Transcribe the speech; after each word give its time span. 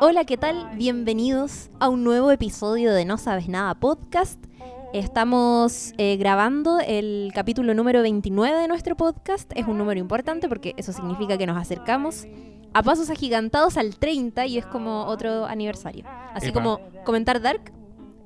Hola, 0.00 0.24
¿qué 0.24 0.36
tal? 0.36 0.70
Bienvenidos 0.76 1.70
a 1.80 1.88
un 1.88 2.04
nuevo 2.04 2.30
episodio 2.30 2.92
de 2.92 3.04
No 3.04 3.18
Sabes 3.18 3.48
Nada 3.48 3.74
podcast. 3.74 4.42
Estamos 4.92 5.92
eh, 5.98 6.16
grabando 6.16 6.78
el 6.80 7.32
capítulo 7.34 7.74
número 7.74 8.02
29 8.02 8.58
de 8.58 8.68
nuestro 8.68 8.96
podcast. 8.96 9.50
Es 9.56 9.66
un 9.66 9.78
número 9.78 9.98
importante 10.00 10.48
porque 10.48 10.74
eso 10.76 10.92
significa 10.92 11.38
que 11.38 11.46
nos 11.46 11.56
acercamos 11.56 12.26
a 12.74 12.82
pasos 12.82 13.10
agigantados 13.10 13.76
al 13.76 13.96
30 13.96 14.46
y 14.46 14.58
es 14.58 14.66
como 14.66 15.04
otro 15.06 15.46
aniversario. 15.46 16.04
Así 16.34 16.48
Epa. 16.48 16.54
como 16.62 16.80
comentar 17.04 17.40
Dark, 17.40 17.72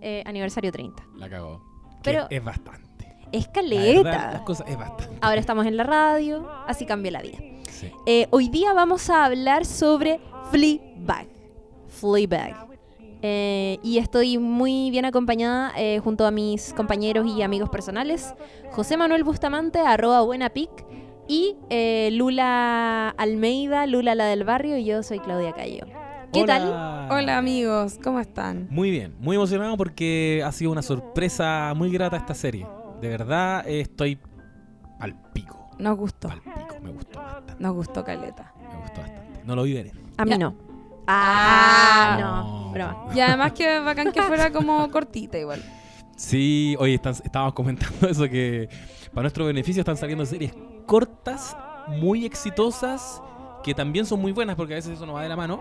eh, 0.00 0.22
aniversario 0.26 0.72
30. 0.72 1.02
La 1.16 1.28
cagó. 1.28 1.62
Pero- 2.02 2.26
es 2.30 2.42
bastante. 2.44 2.84
Es 3.32 3.48
La 3.54 3.62
verdad, 3.62 4.04
las 4.04 4.04
caleta. 4.04 4.44
cosas 4.44 4.68
es 4.68 4.76
bastante. 4.78 5.18
Ahora 5.20 5.40
estamos 5.40 5.66
en 5.66 5.76
la 5.76 5.84
radio, 5.84 6.48
así 6.66 6.86
cambia 6.86 7.10
la 7.12 7.22
vida. 7.22 7.38
Sí. 7.70 7.90
Eh, 8.06 8.26
hoy 8.30 8.48
día 8.48 8.72
vamos 8.72 9.10
a 9.10 9.24
hablar 9.24 9.64
sobre 9.64 10.20
Fleabag. 10.50 11.26
Fleabag. 11.88 12.68
Eh, 13.22 13.78
y 13.82 13.98
estoy 13.98 14.36
muy 14.36 14.90
bien 14.90 15.06
acompañada 15.06 15.72
eh, 15.76 15.98
junto 16.00 16.26
a 16.26 16.30
mis 16.30 16.74
compañeros 16.74 17.26
y 17.26 17.42
amigos 17.42 17.70
personales. 17.70 18.34
José 18.70 18.96
Manuel 18.96 19.24
Bustamante, 19.24 19.78
arroba 19.78 20.20
buenapic. 20.20 20.70
Y 21.26 21.56
eh, 21.70 22.10
Lula 22.12 23.08
Almeida, 23.16 23.86
Lula 23.86 24.14
la 24.14 24.26
del 24.26 24.44
barrio. 24.44 24.76
Y 24.76 24.84
yo 24.84 25.02
soy 25.02 25.20
Claudia 25.20 25.52
Cayo. 25.52 25.86
¿Qué 26.34 26.44
tal? 26.44 26.62
Hola. 26.62 27.08
Hola 27.12 27.38
amigos, 27.38 27.98
¿cómo 28.02 28.18
están? 28.18 28.66
Muy 28.68 28.90
bien, 28.90 29.14
muy 29.20 29.36
emocionado 29.36 29.76
porque 29.76 30.42
ha 30.44 30.50
sido 30.50 30.72
una 30.72 30.82
sorpresa 30.82 31.72
muy 31.76 31.92
grata 31.92 32.16
esta 32.16 32.34
serie. 32.34 32.66
De 33.00 33.08
verdad 33.08 33.64
eh, 33.68 33.80
estoy 33.80 34.18
al 34.98 35.14
pico. 35.32 35.63
Nos 35.78 35.96
gustó, 35.96 36.28
Al 36.30 36.40
pico, 36.40 36.76
me 36.82 36.90
gustó 36.90 37.18
bastante. 37.20 37.54
nos 37.58 37.74
gustó 37.74 38.04
Caleta. 38.04 38.52
Me 38.60 38.76
gustó 38.80 39.00
bastante. 39.00 39.40
No 39.44 39.56
lo 39.56 39.62
vi 39.64 39.74
venir. 39.74 39.92
A 40.16 40.24
mí 40.24 40.30
Ya. 40.32 40.38
no. 40.38 40.54
Ah, 41.06 42.16
Ah. 42.16 42.18
no. 42.20 42.70
Broma. 42.72 43.06
Y 43.14 43.20
además 43.20 43.52
que 43.52 43.78
bacán 43.80 44.10
que 44.12 44.22
fuera 44.22 44.50
como 44.52 44.90
cortita 44.90 45.38
igual. 45.38 45.62
Sí, 46.16 46.76
hoy 46.78 46.94
están, 46.94 47.12
estábamos 47.12 47.54
comentando 47.54 48.06
eso 48.08 48.28
que 48.28 48.68
para 49.12 49.22
nuestro 49.22 49.44
beneficio 49.46 49.80
están 49.80 49.96
saliendo 49.96 50.24
series 50.24 50.54
cortas, 50.86 51.56
muy 51.88 52.24
exitosas, 52.24 53.20
que 53.62 53.74
también 53.74 54.06
son 54.06 54.20
muy 54.20 54.32
buenas 54.32 54.56
porque 54.56 54.74
a 54.74 54.76
veces 54.76 54.92
eso 54.92 55.06
no 55.06 55.14
va 55.14 55.22
de 55.22 55.28
la 55.28 55.36
mano. 55.36 55.58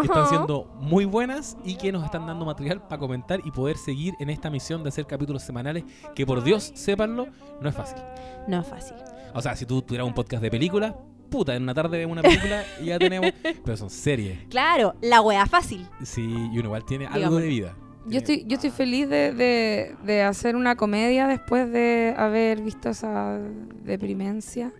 que 0.00 0.06
están 0.06 0.22
Ajá. 0.22 0.28
siendo 0.28 0.72
muy 0.80 1.04
buenas 1.06 1.56
y 1.64 1.76
que 1.76 1.90
nos 1.92 2.04
están 2.04 2.26
dando 2.26 2.44
material 2.44 2.80
para 2.82 2.98
comentar 2.98 3.40
y 3.44 3.50
poder 3.50 3.76
seguir 3.78 4.14
en 4.20 4.30
esta 4.30 4.48
misión 4.50 4.82
de 4.82 4.88
hacer 4.90 5.06
capítulos 5.06 5.42
semanales 5.42 5.84
que 6.14 6.24
por 6.26 6.42
Dios, 6.42 6.72
sépanlo, 6.74 7.26
no 7.60 7.68
es 7.68 7.74
fácil. 7.74 7.98
No 8.46 8.60
es 8.60 8.66
fácil. 8.66 8.96
O 9.36 9.42
sea, 9.42 9.54
si 9.54 9.66
tú 9.66 9.82
tuvieras 9.82 10.06
un 10.06 10.14
podcast 10.14 10.42
de 10.42 10.50
películas, 10.50 10.94
puta, 11.30 11.54
en 11.54 11.62
una 11.62 11.74
tarde 11.74 11.98
vemos 11.98 12.12
una 12.14 12.22
película 12.22 12.64
y 12.80 12.86
ya 12.86 12.98
tenemos, 12.98 13.30
pero 13.64 13.76
son 13.76 13.90
series. 13.90 14.38
Claro, 14.48 14.94
la 15.02 15.20
wea 15.20 15.44
fácil. 15.46 15.86
Sí, 16.02 16.22
y 16.22 16.58
uno 16.58 16.66
igual 16.68 16.84
tiene 16.84 17.06
algo 17.06 17.36
de 17.36 17.46
vida. 17.48 17.76
Yo 18.08 18.18
estoy, 18.18 18.44
yo 18.46 18.54
estoy 18.54 18.70
feliz 18.70 19.08
de, 19.08 19.32
de- 19.32 19.96
de 20.04 20.22
hacer 20.22 20.54
una 20.54 20.76
comedia 20.76 21.26
después 21.26 21.70
de 21.72 22.14
haber 22.16 22.62
visto 22.62 22.88
esa 22.90 23.38
deprimencia 23.84 24.72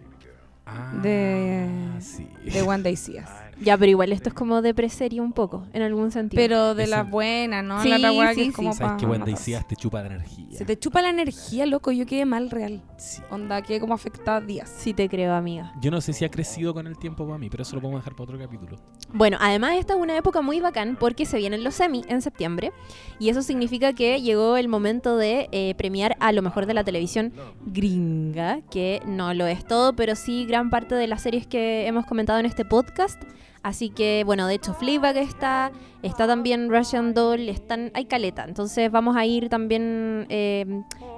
Ah, 0.65 0.93
de- 1.03 1.69
sí. 2.01 2.27
de 2.45 2.63
One 2.63 2.83
Day 2.83 2.97
Seas. 2.97 3.29
Ya, 3.61 3.77
pero 3.79 3.91
igual 3.91 4.13
esto 4.13 4.29
es 4.29 4.35
como 4.35 4.61
de 4.63 4.75
preserie 4.75 5.21
un 5.21 5.33
poco, 5.33 5.65
en 5.73 5.83
algún 5.83 6.11
sentido. 6.11 6.41
Pero 6.43 6.75
de 6.75 6.87
las 6.87 7.11
buenas, 7.11 7.65
¿no? 7.65 7.83
Sí, 7.83 7.89
la 7.89 8.13
otra 8.13 8.31
sí, 8.31 8.35
que 8.37 8.41
es 8.43 8.47
sí. 8.49 8.53
como 8.53 8.73
¿Sabes 8.75 8.93
pa- 8.93 8.97
qué 8.99 9.07
buen 9.07 9.21
matarse. 9.21 9.41
decías? 9.41 9.67
Te 9.67 9.77
chupa 9.77 10.01
la 10.03 10.07
energía. 10.09 10.59
Se 10.59 10.65
te 10.65 10.79
chupa 10.79 11.01
la 11.03 11.09
energía, 11.11 11.65
loco. 11.67 11.91
Yo 11.93 12.05
quedé 12.07 12.25
mal 12.27 12.51
real. 12.51 12.83
Sí. 12.99 13.23
Onda, 13.31 13.63
quedé 13.63 13.81
como 13.81 13.95
afectada 13.95 14.41
días. 14.41 14.69
Sí 14.77 14.93
te 14.95 15.09
creo, 15.09 15.35
amiga. 15.35 15.73
Yo 15.81 15.91
no 15.91 16.01
sé 16.01 16.13
si 16.13 16.25
ha 16.25 16.31
crecido 16.31 16.75
con 16.75 16.87
el 16.87 16.99
tiempo 16.99 17.27
para 17.27 17.39
mí, 17.39 17.49
pero 17.51 17.63
eso 17.63 17.77
lo 17.77 17.81
podemos 17.83 18.03
dejar 18.03 18.15
para 18.15 18.25
otro 18.25 18.39
capítulo. 18.39 18.77
Bueno, 19.13 19.39
además 19.41 19.75
esta 19.79 19.95
es 19.95 20.01
una 20.01 20.17
época 20.17 20.43
muy 20.43 20.61
bacán 20.61 20.97
porque 20.99 21.25
se 21.27 21.39
vienen 21.39 21.65
los 21.65 21.75
semi 21.75 22.03
en 22.09 22.21
septiembre 22.23 22.73
y 23.19 23.29
eso 23.31 23.43
significa 23.43 23.93
que 23.95 24.21
llegó 24.21 24.57
el 24.57 24.69
momento 24.69 25.17
de 25.17 25.49
eh, 25.53 25.75
premiar 25.79 26.17
a 26.21 26.33
lo 26.33 26.43
mejor 26.43 26.67
de 26.67 26.75
la 26.75 26.85
televisión 26.85 27.33
gringa, 27.65 28.61
que 28.71 29.01
no 29.07 29.33
lo 29.35 29.47
es 29.47 29.65
todo, 29.67 29.95
pero 29.95 30.17
sí 30.17 30.45
gran 30.47 30.71
parte 30.71 30.95
de 30.95 31.07
las 31.07 31.23
series 31.23 31.47
que 31.47 31.87
hemos 31.87 32.07
comentado 32.07 32.39
en 32.39 32.47
este 32.47 32.65
podcast. 32.65 33.23
Así 33.67 33.91
que, 33.91 34.23
bueno, 34.25 34.47
de 34.47 34.55
hecho 34.55 34.75
Fleabag 34.75 35.17
está, 35.17 35.73
está 36.01 36.29
también 36.29 36.71
Russian 36.71 37.15
Doll, 37.15 37.49
están, 37.49 37.91
hay 37.95 38.05
caleta. 38.05 38.45
Entonces 38.45 38.93
vamos 38.93 39.17
a 39.17 39.27
ir 39.27 39.49
también 39.49 40.25
eh, 40.29 40.65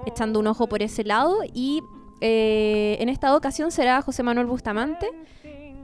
echando 0.06 0.40
un 0.40 0.46
ojo 0.46 0.66
por 0.66 0.80
ese 0.82 1.04
lado 1.04 1.40
y 1.52 1.82
eh, 2.22 2.96
en 3.00 3.10
esta 3.10 3.36
ocasión 3.36 3.70
será 3.70 4.00
José 4.00 4.22
Manuel 4.22 4.46
Bustamante 4.46 5.06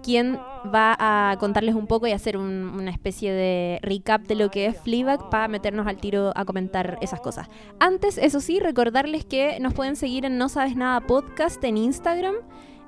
quien 0.02 0.38
va 0.74 0.96
a 0.98 1.36
contarles 1.38 1.74
un 1.74 1.86
poco 1.86 2.06
y 2.06 2.12
hacer 2.12 2.36
un- 2.38 2.72
una 2.74 2.90
especie 2.90 3.30
de 3.32 3.78
recap 3.82 4.22
de 4.26 4.34
lo 4.34 4.50
que 4.50 4.66
es 4.66 4.78
Fleabag 4.80 5.28
para 5.30 5.48
meternos 5.48 5.86
al 5.86 5.98
tiro 5.98 6.32
a 6.34 6.44
comentar 6.46 6.98
esas 7.02 7.20
cosas. 7.20 7.48
Antes, 7.78 8.16
eso 8.18 8.40
sí, 8.40 8.58
recordarles 8.58 9.24
que 9.26 9.58
nos 9.60 9.74
pueden 9.74 9.96
seguir 9.96 10.24
en 10.26 10.36
No 10.38 10.48
Sabes 10.48 10.76
Nada 10.76 11.00
Podcast 11.00 11.62
en 11.64 11.76
Instagram, 11.78 12.34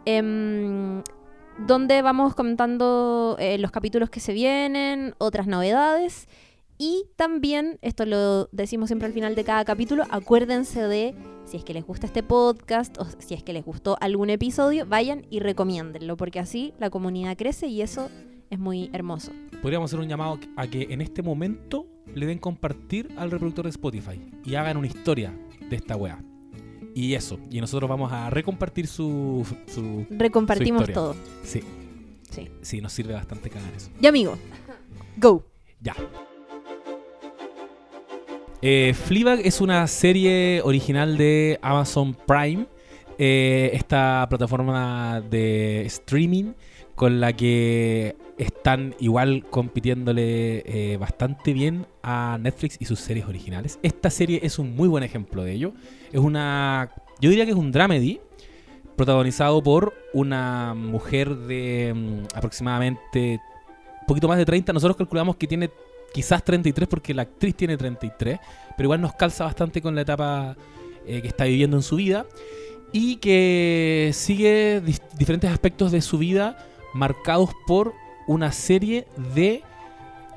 em, 0.06 1.02
donde 1.58 2.02
vamos 2.02 2.34
comentando 2.34 3.36
eh, 3.38 3.58
los 3.58 3.70
capítulos 3.70 4.10
que 4.10 4.20
se 4.20 4.32
vienen, 4.32 5.14
otras 5.18 5.46
novedades. 5.46 6.28
Y 6.78 7.06
también, 7.16 7.78
esto 7.80 8.04
lo 8.04 8.48
decimos 8.52 8.88
siempre 8.88 9.06
al 9.06 9.14
final 9.14 9.34
de 9.34 9.44
cada 9.44 9.64
capítulo, 9.64 10.04
acuérdense 10.10 10.82
de, 10.82 11.14
si 11.46 11.56
es 11.56 11.64
que 11.64 11.72
les 11.72 11.86
gusta 11.86 12.06
este 12.06 12.22
podcast 12.22 12.98
o 12.98 13.06
si 13.18 13.32
es 13.32 13.42
que 13.42 13.54
les 13.54 13.64
gustó 13.64 13.96
algún 14.00 14.28
episodio, 14.28 14.84
vayan 14.84 15.26
y 15.30 15.40
recomiéndenlo, 15.40 16.18
porque 16.18 16.38
así 16.38 16.74
la 16.78 16.90
comunidad 16.90 17.36
crece 17.38 17.68
y 17.68 17.80
eso 17.80 18.10
es 18.50 18.58
muy 18.58 18.90
hermoso. 18.92 19.32
Podríamos 19.62 19.90
hacer 19.90 20.00
un 20.00 20.08
llamado 20.08 20.38
a 20.56 20.66
que 20.66 20.88
en 20.90 21.00
este 21.00 21.22
momento 21.22 21.86
le 22.14 22.26
den 22.26 22.38
compartir 22.38 23.08
al 23.16 23.30
reproductor 23.30 23.64
de 23.64 23.70
Spotify 23.70 24.20
y 24.44 24.54
hagan 24.54 24.76
una 24.76 24.86
historia 24.86 25.32
de 25.70 25.76
esta 25.76 25.96
wea. 25.96 26.22
Y 26.98 27.12
eso, 27.12 27.38
y 27.50 27.60
nosotros 27.60 27.90
vamos 27.90 28.10
a 28.10 28.30
recompartir 28.30 28.86
su... 28.86 29.46
su 29.66 30.06
Recompartimos 30.08 30.86
Su 30.86 30.92
todo. 30.92 31.16
sí, 31.44 31.60
Sí. 32.30 32.48
sí, 32.62 32.80
nos 32.80 32.90
sirve 32.94 33.12
bastante 33.12 33.50
cagar 33.50 33.70
eso. 33.76 33.90
Y 34.00 34.06
amigo, 34.06 34.38
go. 35.18 35.44
Ya. 35.82 35.94
Eh, 38.62 38.94
Fleabag 38.94 39.40
es 39.44 39.60
una 39.60 39.86
serie 39.88 40.62
original 40.64 41.18
de 41.18 41.58
Amazon 41.60 42.14
Prime, 42.26 42.66
eh, 43.18 43.70
esta 43.74 44.26
plataforma 44.30 45.20
de 45.20 45.82
streaming 45.84 46.54
con 46.96 47.20
la 47.20 47.34
que 47.34 48.16
están 48.38 48.94
igual 48.98 49.44
compitiéndole 49.48 50.64
eh, 50.66 50.96
bastante 50.96 51.52
bien 51.52 51.86
a 52.02 52.38
Netflix 52.40 52.78
y 52.80 52.86
sus 52.86 52.98
series 52.98 53.26
originales. 53.26 53.78
Esta 53.82 54.10
serie 54.10 54.40
es 54.42 54.58
un 54.58 54.74
muy 54.74 54.88
buen 54.88 55.04
ejemplo 55.04 55.44
de 55.44 55.52
ello. 55.52 55.72
Es 56.10 56.20
una, 56.20 56.90
yo 57.20 57.30
diría 57.30 57.44
que 57.44 57.52
es 57.52 57.56
un 57.56 57.70
dramedy 57.70 58.20
protagonizado 58.96 59.62
por 59.62 59.92
una 60.14 60.74
mujer 60.74 61.36
de 61.36 61.92
mm, 61.94 62.36
aproximadamente 62.36 63.40
un 64.00 64.06
poquito 64.06 64.26
más 64.26 64.38
de 64.38 64.46
30. 64.46 64.72
Nosotros 64.72 64.96
calculamos 64.96 65.36
que 65.36 65.46
tiene 65.46 65.70
quizás 66.14 66.42
33 66.42 66.88
porque 66.88 67.12
la 67.12 67.22
actriz 67.22 67.54
tiene 67.54 67.76
33, 67.76 68.38
pero 68.74 68.86
igual 68.86 69.02
nos 69.02 69.14
calza 69.14 69.44
bastante 69.44 69.82
con 69.82 69.94
la 69.94 70.00
etapa 70.00 70.56
eh, 71.06 71.20
que 71.20 71.28
está 71.28 71.44
viviendo 71.44 71.76
en 71.76 71.82
su 71.82 71.96
vida 71.96 72.24
y 72.90 73.16
que 73.16 74.12
sigue 74.14 74.82
diferentes 75.18 75.50
aspectos 75.50 75.92
de 75.92 76.00
su 76.00 76.16
vida 76.16 76.56
marcados 76.96 77.50
por 77.66 77.94
una 78.26 78.52
serie 78.52 79.06
de 79.34 79.62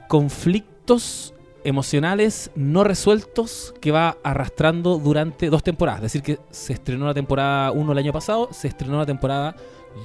conflictos 0.07 1.33
emocionales 1.63 2.51
no 2.55 2.83
resueltos 2.83 3.73
que 3.81 3.91
va 3.91 4.17
arrastrando 4.23 4.97
durante 4.97 5.49
dos 5.49 5.63
temporadas. 5.63 5.99
Es 5.99 6.13
decir, 6.13 6.23
que 6.23 6.39
se 6.51 6.73
estrenó 6.73 7.05
la 7.05 7.13
temporada 7.13 7.71
1 7.71 7.91
el 7.91 7.97
año 7.97 8.13
pasado, 8.13 8.49
se 8.51 8.67
estrenó 8.67 8.97
la 8.97 9.05
temporada 9.05 9.55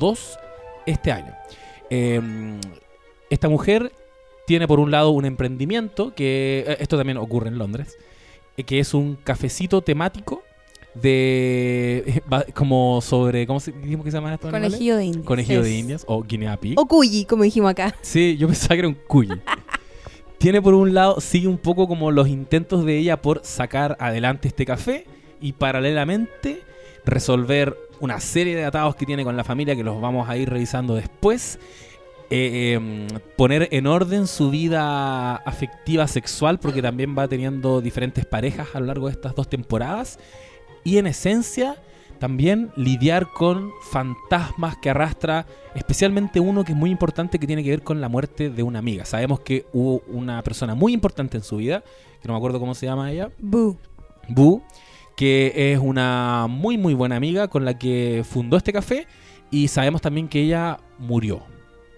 2 0.01 0.39
este 0.87 1.13
año. 1.13 1.35
Eh, 1.91 2.21
esta 3.31 3.49
mujer 3.49 3.93
tiene 4.47 4.69
por 4.69 4.81
un 4.81 4.91
lado 4.91 5.11
un 5.11 5.25
emprendimiento, 5.25 6.15
que 6.15 6.65
eh, 6.67 6.77
esto 6.81 6.97
también 6.97 7.19
ocurre 7.19 7.49
en 7.49 7.59
Londres, 7.59 7.97
eh, 8.57 8.65
que 8.65 8.79
es 8.79 8.95
un 8.95 9.17
cafecito 9.17 9.83
temático 9.83 10.43
de 10.95 12.23
como 12.55 13.01
sobre 13.01 13.47
¿cómo 13.47 13.61
se, 13.61 13.73
dijimos 13.73 14.05
que 14.05 14.11
se 14.11 14.17
llama 14.17 14.35
esto? 14.35 14.49
en 14.49 14.55
animales? 14.55 14.79
Conejillo 14.79 14.97
de 14.97 15.05
India. 15.05 15.25
Conejillo 15.25 15.63
de 15.63 15.79
indias 15.79 16.05
o 16.07 16.23
guinea 16.23 16.57
pig. 16.59 16.79
O 16.79 16.87
Cuyi, 16.87 17.25
como 17.25 17.43
dijimos 17.43 17.71
acá. 17.71 17.95
Sí, 18.03 18.37
yo 18.39 18.47
pensaba 18.49 18.75
que 18.75 18.81
era 18.81 18.89
un 18.89 18.99
cuyi. 19.07 19.35
Tiene 20.39 20.61
por 20.61 20.75
un 20.75 20.93
lado, 20.93 21.21
sigue 21.21 21.49
un 21.49 21.59
poco 21.59 21.89
como 21.89 22.11
los 22.11 22.29
intentos 22.29 22.85
de 22.85 22.99
ella 22.99 23.23
por 23.23 23.41
sacar 23.45 23.97
adelante 23.99 24.49
este 24.49 24.67
café 24.67 25.07
y 25.41 25.53
paralelamente 25.53 26.63
resolver 27.07 27.77
una 28.01 28.21
serie 28.21 28.55
de 28.55 28.65
atados 28.65 28.95
que 28.97 29.07
tiene 29.07 29.25
con 29.25 29.37
la 29.37 29.45
familia 29.45 29.75
que 29.75 29.85
los 29.85 30.01
vamos 30.01 30.29
a 30.29 30.37
ir 30.37 30.51
revisando 30.51 30.95
después. 30.95 31.59
Eh, 32.31 32.73
em, 32.73 33.07
poner 33.37 33.69
en 33.71 33.87
orden 33.87 34.27
su 34.27 34.51
vida 34.51 35.37
afectiva 35.37 36.09
sexual 36.09 36.59
porque 36.59 36.83
también 36.83 37.15
va 37.17 37.29
teniendo 37.29 37.81
diferentes 37.81 38.25
parejas 38.25 38.69
a 38.75 38.81
lo 38.81 38.87
largo 38.87 39.07
de 39.07 39.13
estas 39.13 39.35
dos 39.35 39.49
temporadas 39.49 40.19
y 40.85 40.99
en 40.99 41.07
esencia 41.07 41.77
también 42.19 42.71
lidiar 42.77 43.29
con 43.33 43.71
fantasmas 43.91 44.77
que 44.79 44.91
arrastra, 44.91 45.47
especialmente 45.75 46.41
uno 46.41 46.65
que 46.65 46.73
es 46.73 46.79
muy 46.79 46.91
importante 46.91 47.39
que 47.39 47.47
tiene 47.47 47.63
que 47.63 47.71
ver 47.71 47.83
con 47.83 48.01
la 48.01 48.09
muerte 48.09 48.51
de 48.51 48.63
una 48.63 48.79
amiga. 48.79 49.05
Sabemos 49.05 49.41
que 49.41 49.67
hubo 49.73 50.03
una 50.09 50.43
persona 50.43 50.75
muy 50.75 50.93
importante 50.93 51.37
en 51.37 51.43
su 51.43 51.57
vida, 51.57 51.83
que 52.23 52.29
no 52.29 52.35
me 52.35 52.39
acuerdo 52.39 52.61
cómo 52.61 52.75
se 52.75 52.87
llama 52.87 53.11
ella, 53.11 53.31
Boo. 53.39 53.77
Bu, 54.29 54.63
que 55.17 55.53
es 55.55 55.79
una 55.79 56.47
muy 56.49 56.79
muy 56.79 56.95
buena 56.95 57.17
amiga 57.17 57.49
con 57.49 57.65
la 57.65 57.79
que 57.79 58.25
fundó 58.27 58.57
este 58.57 58.73
café 58.73 59.07
y 59.51 59.69
sabemos 59.69 60.01
también 60.01 60.29
que 60.29 60.41
ella 60.41 60.79
murió. 60.99 61.43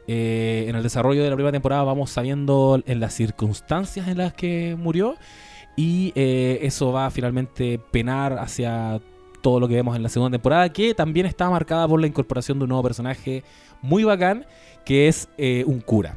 Eh, 0.09 0.67
en 0.69 0.77
el 0.77 0.83
desarrollo 0.83 1.23
de 1.25 1.31
la 1.31 1.35
primera 1.35 1.53
temporada 1.53 1.83
vamos 1.83 2.11
sabiendo 2.11 2.81
en 2.87 3.01
las 3.01 3.15
circunstancias 3.15 4.07
en 4.07 4.19
las 4.19 4.35
que 4.35 4.77
murió 4.79 5.17
y 5.77 6.13
eh, 6.15 6.59
eso 6.63 6.91
va 6.91 7.07
a 7.07 7.11
finalmente 7.11 7.79
penar 7.91 8.39
hacia 8.39 9.01
todo 9.43 9.61
lo 9.61 9.69
que 9.69 9.75
vemos 9.75 9.95
en 9.95 10.03
la 10.03 10.09
segunda 10.09 10.35
temporada 10.35 10.73
que 10.73 10.95
también 10.95 11.27
está 11.27 11.49
marcada 11.51 11.87
por 11.87 12.01
la 12.01 12.07
incorporación 12.07 12.59
de 12.59 12.65
un 12.65 12.71
nuevo 12.71 12.83
personaje 12.83 13.45
muy 13.83 14.03
bacán 14.03 14.47
que 14.85 15.07
es 15.07 15.29
eh, 15.37 15.65
un 15.67 15.81
cura. 15.81 16.17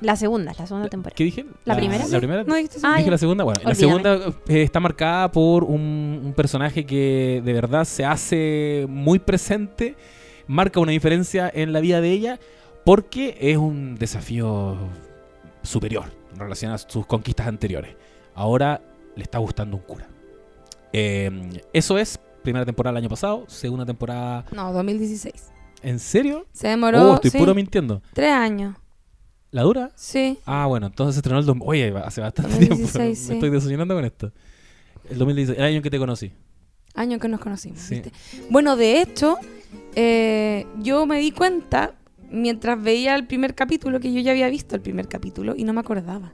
La 0.00 0.16
segunda, 0.16 0.52
la 0.58 0.66
segunda 0.66 0.88
temporada. 0.88 1.14
¿Qué 1.14 1.24
dije? 1.24 1.46
¿La 1.64 1.76
primera? 1.76 2.06
¿La 2.08 2.18
primera? 2.18 2.44
No 2.44 2.56
dijiste 2.56 2.78
Ah, 2.82 2.96
Dije 2.96 3.10
la 3.10 3.18
segunda, 3.18 3.44
bueno, 3.44 3.60
la 3.64 3.74
segunda 3.74 4.14
eh, 4.48 4.62
está 4.62 4.80
marcada 4.80 5.30
por 5.30 5.64
un, 5.64 6.20
un 6.24 6.32
personaje 6.32 6.84
que 6.84 7.40
de 7.44 7.52
verdad 7.52 7.84
se 7.84 8.04
hace 8.04 8.86
muy 8.88 9.18
presente, 9.20 9.94
marca 10.46 10.80
una 10.80 10.92
diferencia 10.92 11.50
en 11.54 11.72
la 11.72 11.80
vida 11.80 12.00
de 12.00 12.10
ella, 12.10 12.40
porque 12.84 13.36
es 13.40 13.56
un 13.56 13.94
desafío 13.94 14.76
superior 15.62 16.04
en 16.32 16.40
relación 16.40 16.72
a 16.72 16.78
sus 16.78 17.06
conquistas 17.06 17.46
anteriores. 17.46 17.94
Ahora 18.34 18.80
le 19.16 19.22
está 19.22 19.38
gustando 19.38 19.76
un 19.76 19.82
cura. 19.82 20.08
Eh, 20.92 21.30
eso 21.72 21.98
es 21.98 22.18
primera 22.42 22.64
temporada 22.66 22.94
del 22.94 23.04
año 23.04 23.08
pasado, 23.10 23.44
segunda 23.48 23.86
temporada. 23.86 24.44
No, 24.52 24.72
2016. 24.72 25.50
¿En 25.82 25.98
serio? 25.98 26.46
Se 26.52 26.68
demoró 26.68 27.12
Oh, 27.12 27.14
estoy 27.14 27.30
sí, 27.30 27.38
puro 27.38 27.54
mintiendo. 27.54 28.02
tres 28.12 28.30
años. 28.32 28.76
¿La 29.50 29.62
dura? 29.62 29.90
Sí. 29.94 30.38
Ah, 30.46 30.66
bueno, 30.66 30.86
entonces 30.86 31.14
se 31.14 31.18
estrenó 31.20 31.38
el... 31.40 31.60
Oye, 31.60 31.92
hace 32.04 32.20
bastante 32.20 32.52
tiempo. 32.56 32.76
2016, 32.76 33.18
sí. 33.18 33.28
Me 33.28 33.34
estoy 33.34 33.50
desayunando 33.50 33.94
con 33.94 34.04
esto. 34.04 34.32
El 35.10 35.18
2016, 35.18 35.58
el 35.58 35.64
año 35.64 35.76
en 35.76 35.82
que 35.82 35.90
te 35.90 35.98
conocí. 35.98 36.32
Años 36.94 37.20
que 37.20 37.28
nos 37.28 37.40
conocimos. 37.40 37.78
Sí. 37.80 37.96
¿viste? 37.96 38.12
Bueno, 38.48 38.76
de 38.76 39.00
hecho, 39.02 39.38
eh, 39.94 40.66
yo 40.78 41.04
me 41.06 41.18
di 41.18 41.32
cuenta 41.32 41.94
mientras 42.30 42.80
veía 42.82 43.14
el 43.14 43.26
primer 43.26 43.54
capítulo 43.54 44.00
que 44.00 44.12
yo 44.12 44.20
ya 44.20 44.30
había 44.30 44.48
visto 44.48 44.74
el 44.74 44.80
primer 44.82 45.06
capítulo 45.08 45.54
y 45.56 45.64
no 45.64 45.72
me 45.74 45.80
acordaba. 45.80 46.32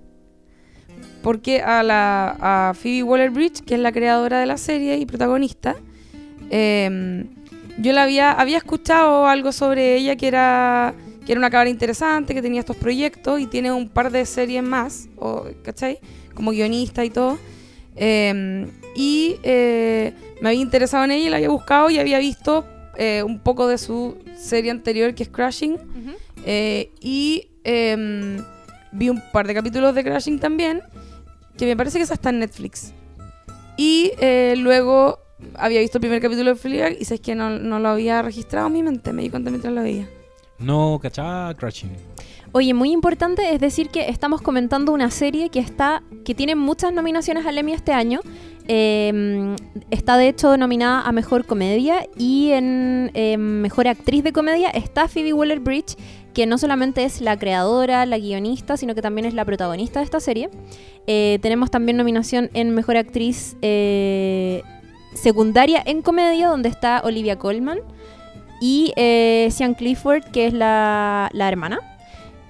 Porque 1.23 1.61
a, 1.61 1.83
la, 1.83 2.37
a 2.41 2.75
Phoebe 2.75 3.03
Waller 3.03 3.31
Bridge, 3.31 3.61
que 3.65 3.75
es 3.75 3.81
la 3.81 3.93
creadora 3.93 4.41
de 4.41 4.47
la 4.47 4.56
serie 4.56 4.97
y 4.99 5.06
protagonista, 5.06 5.77
eh, 6.50 7.25
yo 7.79 7.93
la 7.93 8.05
había, 8.05 8.33
había 8.33 8.59
escuchado 8.59 9.27
algo 9.27 9.53
sobre 9.53 9.97
ella 9.97 10.17
que 10.17 10.29
era, 10.29 10.95
que 11.27 11.33
era 11.33 11.39
una 11.39 11.50
cabra 11.50 11.69
interesante, 11.69 12.35
que 12.35 12.43
tenía 12.43 12.61
estos 12.61 12.77
proyectos 12.77 13.41
y 13.41 13.47
tiene 13.47 13.73
un 13.73 13.89
par 13.89 14.11
de 14.11 14.25
series 14.27 14.62
más, 14.62 15.09
o, 15.17 15.47
¿cachai? 15.62 15.99
Como 16.35 16.50
guionista 16.50 17.05
y 17.05 17.11
todo. 17.11 17.39
Eh, 17.97 18.67
y 18.95 19.37
eh, 19.43 20.12
me 20.41 20.49
había 20.49 20.61
interesado 20.61 21.05
en 21.05 21.12
ella 21.12 21.27
y 21.27 21.31
la 21.31 21.37
había 21.37 21.50
buscado 21.50 21.91
y 21.91 21.99
había 21.99 22.19
visto 22.19 22.65
eh, 22.97 23.23
un 23.23 23.39
poco 23.39 23.69
de 23.69 23.79
su 23.79 24.19
serie 24.37 24.73
anterior 24.73 25.15
que 25.15 25.23
es 25.23 25.29
Crashing. 25.29 25.79
Eh, 26.45 26.91
y 27.00 27.49
em, 27.62 28.43
vi 28.99 29.09
un 29.09 29.23
par 29.33 29.47
de 29.47 29.55
capítulos 29.55 29.95
de 29.95 30.05
Crashing 30.05 30.41
también, 30.41 30.83
que 31.56 31.67
me 31.67 31.77
parece 31.77 31.99
que 31.99 32.05
esa 32.05 32.15
está 32.15 32.31
en 32.31 32.41
Netflix. 32.41 32.93
Y 33.77 34.12
eh, 34.19 34.55
luego 34.59 35.21
había 35.55 35.81
visto 35.81 35.99
el 35.99 36.00
primer 36.00 36.21
capítulo 36.21 36.50
de 36.50 36.56
Fleabag 36.56 36.97
y 37.00 37.05
sabes 37.05 37.21
que 37.21 37.35
no, 37.35 37.50
no 37.50 37.79
lo 37.79 37.89
había 37.89 38.23
registrado 38.23 38.67
en 38.67 38.73
mi 38.73 38.83
mente, 38.83 39.12
me 39.12 39.23
di 39.23 39.31
cuenta 39.31 39.50
mientras 39.50 39.73
lo 39.73 39.83
veía. 39.83 40.09
No, 40.59 40.99
cachá, 41.00 41.55
Crashing. 41.56 41.93
Oye, 42.53 42.73
muy 42.73 42.93
importante 42.93 43.55
es 43.55 43.61
decir 43.61 43.91
que 43.91 44.09
estamos 44.09 44.41
comentando 44.41 44.93
una 44.93 45.11
serie 45.11 45.50
que 45.50 45.61
está 45.61 46.03
que 46.25 46.35
tiene 46.35 46.56
muchas 46.56 46.93
nominaciones 46.93 47.45
al 47.47 47.59
Emmy 47.59 47.73
este 47.73 47.93
año. 47.93 48.21
Eh, 48.67 49.55
está 49.91 50.17
de 50.17 50.29
hecho 50.29 50.56
nominada 50.56 51.03
a 51.03 51.12
Mejor 51.12 51.45
Comedia 51.45 52.06
y 52.17 52.50
en 52.53 53.11
eh, 53.15 53.37
Mejor 53.37 53.89
Actriz 53.89 54.25
de 54.25 54.33
Comedia 54.33 54.71
está 54.71 55.09
Phoebe 55.09 55.33
Waller-Bridge, 55.33 55.97
que 56.38 56.46
no 56.46 56.56
solamente 56.56 57.02
es 57.02 57.20
la 57.20 57.37
creadora, 57.37 58.06
la 58.06 58.17
guionista, 58.17 58.76
sino 58.76 58.94
que 58.94 59.02
también 59.02 59.26
es 59.26 59.35
la 59.35 59.44
protagonista 59.44 59.99
de 59.99 60.05
esta 60.05 60.20
serie. 60.20 60.50
Eh, 61.08 61.40
tenemos 61.43 61.69
también 61.69 61.96
nominación 61.96 62.49
en 62.55 62.76
Mejor 62.76 62.96
Actriz 62.96 63.56
eh, 63.61 64.62
Secundaria 65.14 65.82
en 65.85 66.00
Comedia, 66.00 66.46
donde 66.46 66.69
está 66.69 67.00
Olivia 67.02 67.40
Colman 67.40 67.81
y 68.61 68.93
eh, 68.94 69.49
Sian 69.50 69.75
Clifford, 69.75 70.26
que 70.31 70.46
es 70.46 70.52
la, 70.52 71.29
la 71.32 71.49
hermana. 71.49 71.81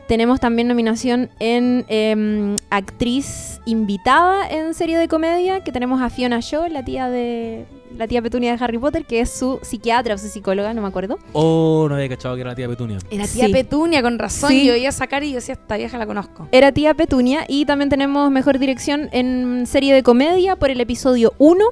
Tenemos 0.07 0.39
también 0.39 0.69
nominación 0.69 1.31
en 1.39 1.87
em, 1.89 2.57
actriz 2.69 3.63
invitada 3.65 4.51
en 4.51 4.75
serie 4.75 4.99
de 4.99 5.09
comedia, 5.09 5.65
que 5.65 5.73
tenemos 5.73 6.03
a 6.03 6.11
Fiona 6.11 6.41
Shaw, 6.41 6.69
la 6.69 6.85
tía 6.85 7.09
de 7.09 7.65
la 7.97 8.07
tía 8.07 8.23
Petunia 8.23 8.57
de 8.57 8.65
Harry 8.65 8.79
Potter, 8.79 9.05
que 9.05 9.21
es 9.21 9.31
su 9.31 9.59
psiquiatra 9.63 10.15
o 10.15 10.19
su 10.19 10.29
psicóloga, 10.29 10.73
no 10.75 10.83
me 10.83 10.89
acuerdo. 10.89 11.19
Oh, 11.33 11.87
no 11.89 11.95
había 11.95 12.09
cachado 12.09 12.35
que 12.35 12.43
era 12.43 12.51
la 12.51 12.57
tía 12.57 12.69
Petunia. 12.69 12.99
Era 13.11 13.27
tía 13.27 13.47
Sí. 13.47 13.53
Petunia, 13.53 14.03
con 14.03 14.19
razón. 14.19 14.51
Sí. 14.51 14.67
Yo 14.67 14.73
veía 14.73 14.89
esa 14.91 15.07
cara 15.07 15.25
y 15.25 15.31
yo 15.31 15.37
decía, 15.37 15.55
esta 15.55 15.77
vieja 15.77 15.99
la 15.99 16.07
conozco. 16.07 16.49
Era 16.53 16.73
tía 16.73 16.95
Petunia 16.95 17.45
y 17.49 17.65
también 17.65 17.89
tenemos 17.89 18.31
mejor 18.31 18.59
dirección 18.59 19.09
en 19.13 19.67
serie 19.67 19.95
de 19.95 20.03
comedia 20.03 20.57
por 20.57 20.71
el 20.71 20.81
episodio 20.81 21.33
1 21.39 21.65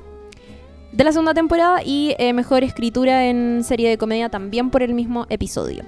de 0.93 1.05
la 1.05 1.13
segunda 1.13 1.35
temporada 1.35 1.83
y 1.85 2.15
eh, 2.19 2.33
mejor 2.33 2.65
escritura 2.65 3.27
en 3.27 3.63
serie 3.65 3.91
de 3.91 3.99
comedia 3.99 4.29
también 4.31 4.71
por 4.71 4.83
el 4.83 4.95
mismo 4.95 5.27
episodio. 5.29 5.85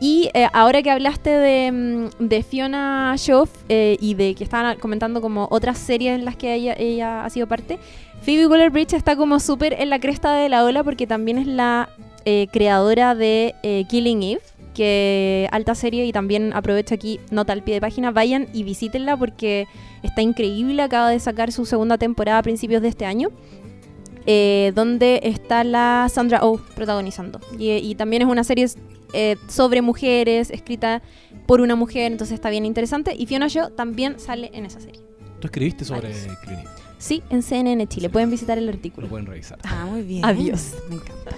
Y 0.00 0.30
eh, 0.34 0.48
ahora 0.52 0.82
que 0.82 0.90
hablaste 0.90 1.30
de, 1.30 1.70
mm, 1.70 2.26
de 2.28 2.42
Fiona 2.42 3.14
Shaw 3.16 3.46
eh, 3.68 3.96
y 4.00 4.14
de 4.14 4.34
que 4.34 4.42
estaban 4.42 4.76
comentando 4.80 5.20
como 5.20 5.46
otras 5.52 5.78
series 5.78 6.18
en 6.18 6.24
las 6.24 6.34
que 6.34 6.52
ella, 6.54 6.74
ella 6.76 7.24
ha 7.24 7.30
sido 7.30 7.46
parte, 7.46 7.78
Phoebe 8.22 8.46
Waller-Bridge 8.46 8.94
está 8.94 9.16
como 9.16 9.40
súper 9.40 9.74
en 9.74 9.90
la 9.90 9.98
cresta 9.98 10.32
de 10.34 10.48
la 10.48 10.64
ola 10.64 10.84
porque 10.84 11.06
también 11.06 11.38
es 11.38 11.46
la 11.46 11.88
eh, 12.24 12.46
creadora 12.52 13.14
de 13.16 13.54
eh, 13.64 13.84
Killing 13.88 14.22
Eve, 14.22 14.40
que 14.74 15.48
alta 15.50 15.74
serie 15.74 16.06
y 16.06 16.12
también 16.12 16.52
aprovecho 16.52 16.94
aquí 16.94 17.18
nota 17.30 17.52
al 17.52 17.62
pie 17.62 17.74
de 17.74 17.80
página, 17.80 18.12
vayan 18.12 18.46
y 18.52 18.62
visítenla 18.62 19.16
porque 19.16 19.66
está 20.04 20.22
increíble, 20.22 20.80
acaba 20.82 21.10
de 21.10 21.18
sacar 21.18 21.50
su 21.50 21.66
segunda 21.66 21.98
temporada 21.98 22.38
a 22.38 22.42
principios 22.42 22.80
de 22.80 22.88
este 22.88 23.06
año. 23.06 23.30
eh, 24.26 24.72
donde 24.74 25.20
está 25.24 25.64
la 25.64 26.08
Sandra 26.08 26.40
Oh 26.42 26.58
protagonizando. 26.74 27.40
Y, 27.58 27.70
y 27.72 27.94
también 27.94 28.22
es 28.22 28.28
una 28.28 28.44
serie 28.44 28.66
eh, 29.12 29.36
sobre 29.48 29.82
mujeres, 29.82 30.50
escrita 30.50 31.02
por 31.46 31.60
una 31.60 31.74
mujer, 31.74 32.12
entonces 32.12 32.34
está 32.34 32.50
bien 32.50 32.64
interesante. 32.64 33.14
Y 33.16 33.26
Fiona 33.26 33.48
Shaw 33.48 33.70
también 33.70 34.18
sale 34.20 34.50
en 34.54 34.64
esa 34.66 34.80
serie. 34.80 35.00
Tú 35.40 35.48
escribiste 35.48 35.84
sobre 35.84 36.12
Varios. 36.12 36.28
Sí, 37.02 37.20
en 37.30 37.42
CNN 37.42 37.84
Chile. 37.88 38.08
Pueden 38.08 38.30
visitar 38.30 38.58
el 38.58 38.68
artículo. 38.68 39.08
Lo 39.08 39.10
pueden 39.10 39.26
revisar. 39.26 39.58
Ah, 39.64 39.86
muy 39.90 40.02
bien. 40.02 40.24
Adiós. 40.24 40.74
Me 40.88 40.94
encanta. 40.94 41.36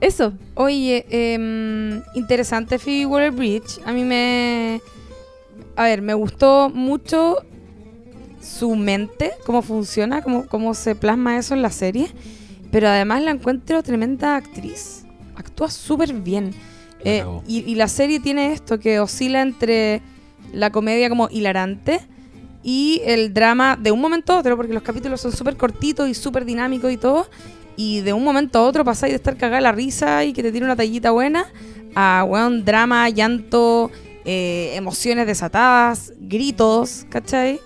Eso. 0.00 0.32
Oye, 0.56 1.06
em, 1.08 2.02
interesante 2.16 2.80
Phoebe 2.80 3.06
Waller-Bridge. 3.06 3.80
A 3.86 3.92
mí 3.92 4.02
me... 4.02 4.80
A 5.76 5.84
ver, 5.84 6.02
me 6.02 6.14
gustó 6.14 6.68
mucho 6.68 7.36
su 8.42 8.74
mente, 8.74 9.30
cómo 9.46 9.62
funciona, 9.62 10.20
cómo, 10.20 10.44
cómo 10.46 10.74
se 10.74 10.96
plasma 10.96 11.38
eso 11.38 11.54
en 11.54 11.62
la 11.62 11.70
serie. 11.70 12.08
Pero 12.72 12.88
además 12.88 13.22
la 13.22 13.30
encuentro 13.30 13.80
tremenda 13.84 14.34
actriz. 14.34 15.04
Actúa 15.36 15.70
súper 15.70 16.12
bien. 16.12 16.52
Eh, 17.04 17.24
y, 17.46 17.60
y 17.70 17.76
la 17.76 17.86
serie 17.86 18.18
tiene 18.18 18.52
esto, 18.52 18.80
que 18.80 18.98
oscila 18.98 19.42
entre 19.42 20.02
la 20.52 20.72
comedia 20.72 21.08
como 21.08 21.28
hilarante 21.30 22.00
y 22.62 23.00
el 23.04 23.32
drama 23.32 23.76
de 23.80 23.90
un 23.90 24.00
momento 24.00 24.32
a 24.32 24.38
otro, 24.38 24.56
porque 24.56 24.72
los 24.72 24.82
capítulos 24.82 25.20
son 25.20 25.32
súper 25.32 25.56
cortitos 25.56 26.08
y 26.08 26.14
súper 26.14 26.44
dinámicos 26.44 26.92
y 26.92 26.96
todo. 26.96 27.28
Y 27.76 28.00
de 28.00 28.12
un 28.12 28.22
momento 28.22 28.58
a 28.58 28.62
otro 28.66 28.84
pasáis 28.84 29.12
de 29.12 29.16
estar 29.16 29.36
cagada 29.36 29.60
la 29.60 29.72
risa 29.72 30.24
y 30.24 30.32
que 30.32 30.42
te 30.42 30.50
tiene 30.52 30.66
una 30.66 30.76
tallita 30.76 31.10
buena 31.12 31.46
a, 31.94 32.24
weón, 32.28 32.64
drama, 32.64 33.08
llanto, 33.08 33.90
eh, 34.24 34.72
emociones 34.74 35.26
desatadas, 35.26 36.12
gritos, 36.18 37.06
¿cachai? 37.08 37.60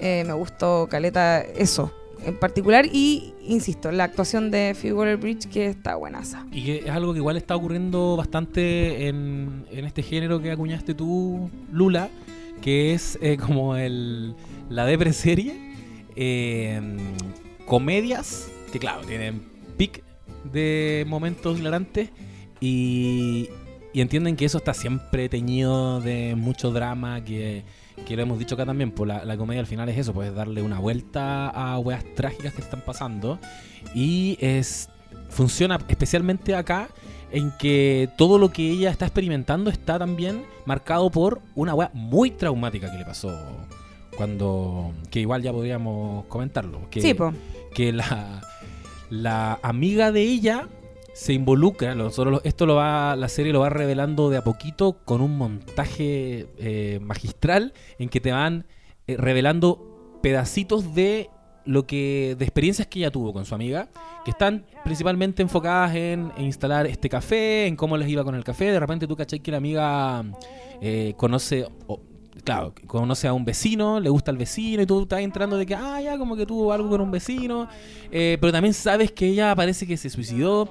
Eh, 0.00 0.24
me 0.26 0.34
gustó 0.34 0.86
Caleta 0.90 1.40
eso 1.40 1.92
en 2.26 2.36
particular 2.36 2.86
y, 2.86 3.34
insisto, 3.46 3.92
la 3.92 4.04
actuación 4.04 4.50
de 4.50 4.74
Phoebe 4.74 4.94
Waller-Bridge 4.94 5.48
que 5.48 5.66
está 5.66 5.96
buenaza. 5.96 6.46
Y 6.52 6.64
que 6.64 6.76
es 6.78 6.90
algo 6.90 7.12
que 7.12 7.18
igual 7.18 7.36
está 7.36 7.54
ocurriendo 7.54 8.16
bastante 8.16 9.08
en, 9.08 9.66
en 9.70 9.84
este 9.84 10.02
género 10.02 10.40
que 10.40 10.50
acuñaste 10.50 10.94
tú, 10.94 11.50
Lula, 11.70 12.08
que 12.64 12.94
es 12.94 13.18
eh, 13.20 13.36
como 13.36 13.76
el, 13.76 14.34
la 14.70 14.86
depre 14.86 15.12
serie. 15.12 15.54
eh, 16.16 16.80
comedias 17.66 18.48
que, 18.72 18.78
claro, 18.78 19.02
tienen 19.02 19.42
pic 19.76 20.02
de 20.50 21.04
momentos 21.06 21.58
hilarantes 21.58 22.08
y, 22.60 23.50
y 23.92 24.00
entienden 24.00 24.34
que 24.36 24.46
eso 24.46 24.56
está 24.56 24.72
siempre 24.72 25.28
teñido 25.28 26.00
de 26.00 26.36
mucho 26.36 26.70
drama, 26.70 27.22
que, 27.22 27.64
que 28.06 28.16
lo 28.16 28.22
hemos 28.22 28.38
dicho 28.38 28.54
acá 28.54 28.64
también, 28.64 28.92
pues 28.92 29.08
la, 29.08 29.26
la 29.26 29.36
comedia 29.36 29.60
al 29.60 29.66
final 29.66 29.90
es 29.90 29.98
eso, 29.98 30.14
pues 30.14 30.34
darle 30.34 30.62
una 30.62 30.78
vuelta 30.78 31.50
a 31.50 31.78
weas 31.78 32.02
trágicas 32.14 32.54
que 32.54 32.62
están 32.62 32.80
pasando 32.80 33.38
y 33.94 34.38
es 34.40 34.88
funciona 35.28 35.78
especialmente 35.88 36.54
acá 36.54 36.88
en 37.34 37.50
que 37.58 38.08
todo 38.16 38.38
lo 38.38 38.50
que 38.50 38.70
ella 38.70 38.90
está 38.90 39.06
experimentando 39.06 39.68
está 39.68 39.98
también 39.98 40.44
marcado 40.66 41.10
por 41.10 41.40
una 41.56 41.74
weá 41.74 41.90
muy 41.92 42.30
traumática 42.30 42.90
que 42.90 42.98
le 42.98 43.04
pasó 43.04 43.36
cuando 44.16 44.92
que 45.10 45.20
igual 45.20 45.42
ya 45.42 45.52
podríamos 45.52 46.24
comentarlo 46.26 46.88
que, 46.90 47.00
Sí, 47.00 47.12
po. 47.12 47.32
que 47.74 47.92
la, 47.92 48.40
la 49.10 49.58
amiga 49.62 50.12
de 50.12 50.22
ella 50.22 50.68
se 51.12 51.32
involucra, 51.32 51.94
nosotros 51.94 52.40
esto 52.44 52.66
lo 52.66 52.76
va, 52.76 53.14
la 53.16 53.28
serie 53.28 53.52
lo 53.52 53.60
va 53.60 53.68
revelando 53.68 54.30
de 54.30 54.36
a 54.36 54.44
poquito 54.44 54.98
con 55.04 55.20
un 55.20 55.36
montaje 55.36 56.46
eh, 56.58 56.98
magistral 57.02 57.72
en 57.98 58.08
que 58.08 58.20
te 58.20 58.32
van 58.32 58.66
eh, 59.06 59.16
revelando 59.16 60.18
pedacitos 60.22 60.94
de 60.94 61.30
lo 61.66 61.86
que 61.86 62.36
de 62.38 62.44
experiencias 62.44 62.86
que 62.88 63.00
ella 63.00 63.10
tuvo 63.10 63.32
con 63.32 63.44
su 63.44 63.54
amiga, 63.54 63.88
que 64.24 64.30
están 64.30 64.64
principalmente 64.82 65.42
enfocadas 65.42 65.94
en, 65.94 66.32
instalar 66.38 66.86
este 66.86 67.08
café, 67.08 67.66
en 67.66 67.76
cómo 67.76 67.96
les 67.96 68.08
iba 68.08 68.24
con 68.24 68.34
el 68.34 68.44
café. 68.44 68.66
De 68.66 68.80
repente 68.80 69.06
tú 69.06 69.16
cachai 69.16 69.40
que 69.40 69.50
la 69.50 69.58
amiga 69.58 70.24
eh, 70.80 71.14
conoce, 71.16 71.66
claro, 72.44 72.74
conoce 72.86 73.28
a 73.28 73.32
un 73.32 73.44
vecino, 73.44 74.00
le 74.00 74.10
gusta 74.10 74.30
al 74.30 74.36
vecino 74.36 74.82
y 74.82 74.86
tú 74.86 75.02
estás 75.02 75.20
entrando 75.20 75.56
de 75.56 75.66
que, 75.66 75.74
ah, 75.74 76.00
ya, 76.00 76.18
como 76.18 76.36
que 76.36 76.46
tuvo 76.46 76.72
algo 76.72 76.88
con 76.88 77.00
un 77.00 77.10
vecino, 77.10 77.68
eh, 78.10 78.38
pero 78.40 78.52
también 78.52 78.74
sabes 78.74 79.12
que 79.12 79.26
ella 79.26 79.54
parece 79.54 79.86
que 79.86 79.96
se 79.96 80.10
suicidó. 80.10 80.68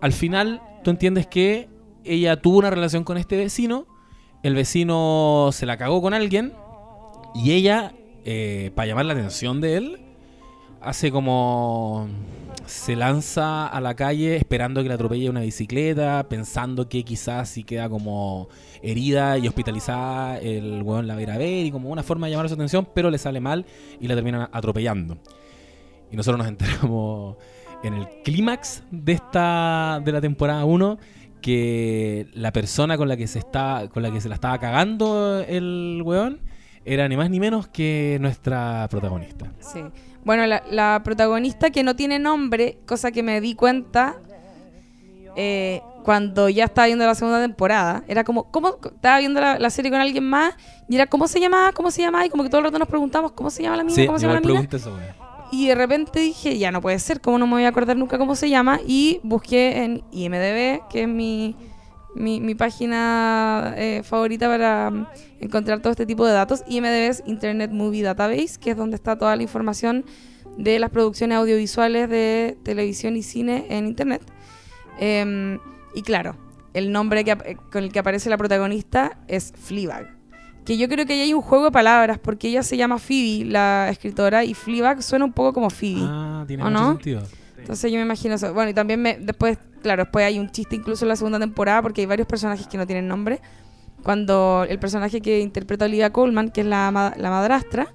Al 0.00 0.12
final, 0.12 0.60
tú 0.82 0.90
entiendes 0.90 1.26
que 1.26 1.68
ella 2.04 2.36
tuvo 2.36 2.58
una 2.58 2.70
relación 2.70 3.04
con 3.04 3.16
este 3.16 3.36
vecino, 3.36 3.86
el 4.42 4.54
vecino 4.54 5.50
se 5.52 5.64
la 5.64 5.78
cagó 5.78 6.02
con 6.02 6.12
alguien 6.12 6.52
y 7.34 7.52
ella, 7.52 7.94
eh, 8.24 8.70
para 8.74 8.86
llamar 8.86 9.06
la 9.06 9.14
atención 9.14 9.60
de 9.60 9.76
él, 9.78 10.03
hace 10.84 11.10
como 11.10 12.08
se 12.66 12.96
lanza 12.96 13.66
a 13.66 13.80
la 13.80 13.94
calle 13.94 14.36
esperando 14.36 14.82
que 14.82 14.88
le 14.88 14.94
atropelle 14.94 15.28
una 15.28 15.40
bicicleta, 15.40 16.26
pensando 16.28 16.88
que 16.88 17.02
quizás 17.02 17.48
si 17.48 17.64
queda 17.64 17.88
como 17.88 18.48
herida 18.82 19.38
y 19.38 19.48
hospitalizada, 19.48 20.38
el 20.38 20.82
weón 20.82 21.06
la 21.06 21.14
va 21.14 21.20
a 21.20 21.22
ir 21.22 21.30
a 21.30 21.38
ver 21.38 21.66
y 21.66 21.70
como 21.70 21.90
una 21.90 22.02
forma 22.02 22.26
de 22.26 22.32
llamar 22.32 22.48
su 22.48 22.54
atención, 22.54 22.88
pero 22.94 23.10
le 23.10 23.18
sale 23.18 23.40
mal 23.40 23.66
y 24.00 24.08
la 24.08 24.14
terminan 24.14 24.48
atropellando. 24.52 25.18
Y 26.10 26.16
nosotros 26.16 26.38
nos 26.38 26.48
enteramos 26.48 27.36
en 27.82 27.94
el 27.94 28.08
clímax 28.22 28.82
de 28.90 29.12
esta 29.12 30.00
de 30.04 30.12
la 30.12 30.20
temporada 30.20 30.64
1 30.64 30.98
que 31.42 32.26
la 32.32 32.52
persona 32.52 32.96
con 32.96 33.08
la 33.08 33.18
que 33.18 33.26
se 33.26 33.38
está 33.38 33.88
con 33.92 34.02
la 34.02 34.10
que 34.10 34.22
se 34.22 34.30
la 34.30 34.36
estaba 34.36 34.58
cagando 34.58 35.44
el 35.46 36.00
weón 36.02 36.40
era 36.86 37.06
ni 37.08 37.16
más 37.16 37.28
ni 37.30 37.40
menos 37.40 37.68
que 37.68 38.18
nuestra 38.20 38.86
protagonista. 38.90 39.52
Sí. 39.60 39.80
Bueno, 40.24 40.46
la, 40.46 40.62
la 40.70 41.02
protagonista 41.04 41.70
que 41.70 41.82
no 41.82 41.96
tiene 41.96 42.18
nombre, 42.18 42.78
cosa 42.86 43.12
que 43.12 43.22
me 43.22 43.40
di 43.40 43.54
cuenta 43.54 44.16
eh, 45.36 45.82
cuando 46.04 46.48
ya 46.48 46.64
estaba 46.64 46.86
viendo 46.86 47.06
la 47.06 47.14
segunda 47.14 47.40
temporada, 47.40 48.04
era 48.06 48.24
como, 48.24 48.50
¿cómo? 48.50 48.76
Estaba 48.84 49.18
viendo 49.18 49.40
la, 49.40 49.58
la 49.58 49.70
serie 49.70 49.90
con 49.90 50.00
alguien 50.00 50.24
más 50.24 50.54
y 50.88 50.96
era, 50.96 51.06
¿cómo 51.06 51.28
se 51.28 51.40
llamaba? 51.40 51.72
¿Cómo 51.72 51.90
se 51.90 52.02
llamaba? 52.02 52.26
Y 52.26 52.30
como 52.30 52.42
que 52.42 52.50
todo 52.50 52.58
el 52.58 52.66
rato 52.66 52.78
nos 52.78 52.88
preguntamos, 52.88 53.32
¿cómo 53.32 53.50
se 53.50 53.62
llama 53.62 53.78
la 53.78 53.84
mina? 53.84 53.94
Sí, 53.94 54.06
¿Cómo 54.06 54.18
se 54.18 54.26
llama 54.26 54.40
la 54.40 54.46
mina? 54.46 54.68
Y 55.50 55.68
de 55.68 55.74
repente 55.74 56.20
dije, 56.20 56.58
ya 56.58 56.70
no 56.72 56.80
puede 56.80 56.98
ser, 56.98 57.20
¿cómo 57.20 57.38
no 57.38 57.46
me 57.46 57.54
voy 57.54 57.64
a 57.64 57.68
acordar 57.68 57.96
nunca 57.96 58.18
cómo 58.18 58.34
se 58.34 58.50
llama? 58.50 58.80
Y 58.86 59.20
busqué 59.22 59.84
en 59.84 60.02
IMDB, 60.10 60.88
que 60.88 61.02
es 61.02 61.08
mi, 61.08 61.56
mi, 62.14 62.40
mi 62.40 62.54
página 62.54 63.74
eh, 63.76 64.02
favorita 64.04 64.48
para 64.48 64.90
mm, 64.90 65.06
encontrar 65.40 65.80
todo 65.80 65.90
este 65.90 66.06
tipo 66.06 66.26
de 66.26 66.32
datos. 66.32 66.62
IMDB 66.68 67.08
es 67.10 67.22
Internet 67.26 67.70
Movie 67.72 68.02
Database, 68.02 68.58
que 68.60 68.70
es 68.70 68.76
donde 68.76 68.96
está 68.96 69.16
toda 69.18 69.34
la 69.36 69.42
información 69.42 70.04
de 70.56 70.78
las 70.78 70.90
producciones 70.90 71.38
audiovisuales 71.38 72.08
de 72.08 72.56
televisión 72.62 73.16
y 73.16 73.22
cine 73.22 73.66
en 73.70 73.86
Internet. 73.86 74.22
Em, 74.98 75.58
y 75.94 76.02
claro, 76.02 76.36
el 76.72 76.92
nombre 76.92 77.24
que, 77.24 77.32
eh, 77.32 77.56
con 77.72 77.84
el 77.84 77.92
que 77.92 77.98
aparece 77.98 78.30
la 78.30 78.36
protagonista 78.36 79.18
es 79.28 79.52
Fleabag. 79.56 80.14
Que 80.64 80.78
yo 80.78 80.88
creo 80.88 81.04
que 81.04 81.12
ahí 81.12 81.20
hay 81.20 81.34
un 81.34 81.42
juego 81.42 81.64
de 81.64 81.70
palabras, 81.72 82.18
porque 82.18 82.48
ella 82.48 82.62
se 82.62 82.76
llama 82.76 82.98
Phoebe, 82.98 83.44
la 83.44 83.88
escritora, 83.90 84.44
y 84.44 84.54
Fleabag 84.54 85.02
suena 85.02 85.24
un 85.24 85.32
poco 85.32 85.52
como 85.52 85.68
Phoebe. 85.68 86.00
Ah, 86.02 86.44
tiene 86.46 86.62
¿O 86.62 86.66
mucho 86.70 86.80
no? 86.80 86.92
sentido. 86.92 87.22
Entonces 87.64 87.90
yo 87.90 87.96
me 87.96 88.04
imagino 88.04 88.34
eso. 88.34 88.52
Bueno, 88.52 88.70
y 88.70 88.74
también 88.74 89.00
me, 89.00 89.16
después, 89.18 89.56
claro, 89.82 90.02
después 90.04 90.26
hay 90.26 90.38
un 90.38 90.50
chiste 90.50 90.76
incluso 90.76 91.06
en 91.06 91.08
la 91.08 91.16
segunda 91.16 91.38
temporada, 91.38 91.80
porque 91.80 92.02
hay 92.02 92.06
varios 92.06 92.28
personajes 92.28 92.66
que 92.66 92.76
no 92.76 92.86
tienen 92.86 93.08
nombre. 93.08 93.40
Cuando 94.02 94.66
el 94.68 94.78
personaje 94.78 95.22
que 95.22 95.40
interpreta 95.40 95.86
Olivia 95.86 96.12
Colman, 96.12 96.50
que 96.50 96.60
es 96.60 96.66
la, 96.66 97.14
la 97.16 97.30
madrastra 97.30 97.86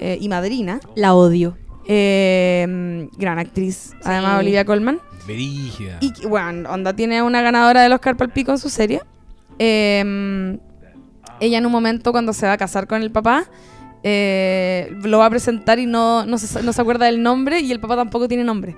eh, 0.00 0.16
y 0.18 0.28
madrina, 0.30 0.80
La 0.94 1.12
odio. 1.14 1.58
eh, 1.86 3.08
gran 3.18 3.38
actriz, 3.38 3.92
además 4.04 4.32
Sí. 4.32 4.38
Olivia 4.40 4.64
Colman, 4.64 5.00
Brígida. 5.26 5.98
y 6.00 6.26
bueno, 6.26 6.70
Onda 6.70 6.96
tiene 6.96 7.22
una 7.22 7.42
ganadora 7.42 7.82
del 7.82 7.92
Oscar 7.92 8.16
Palpico 8.16 8.52
en 8.52 8.58
su 8.58 8.70
serie. 8.70 9.02
Eh, 9.58 10.58
ella 11.40 11.58
en 11.58 11.66
un 11.66 11.72
momento 11.72 12.10
cuando 12.10 12.32
se 12.32 12.46
va 12.46 12.52
a 12.54 12.56
casar 12.56 12.86
con 12.86 13.02
el 13.02 13.10
papá, 13.10 13.44
eh, 14.02 14.90
lo 15.02 15.18
va 15.18 15.26
a 15.26 15.30
presentar 15.30 15.78
y 15.78 15.86
no, 15.86 16.24
no, 16.26 16.38
se, 16.38 16.62
no 16.62 16.72
se 16.72 16.80
acuerda 16.80 17.06
del 17.06 17.22
nombre 17.22 17.60
y 17.60 17.70
el 17.70 17.80
papá 17.80 17.96
tampoco 17.96 18.28
tiene 18.28 18.44
nombre. 18.44 18.76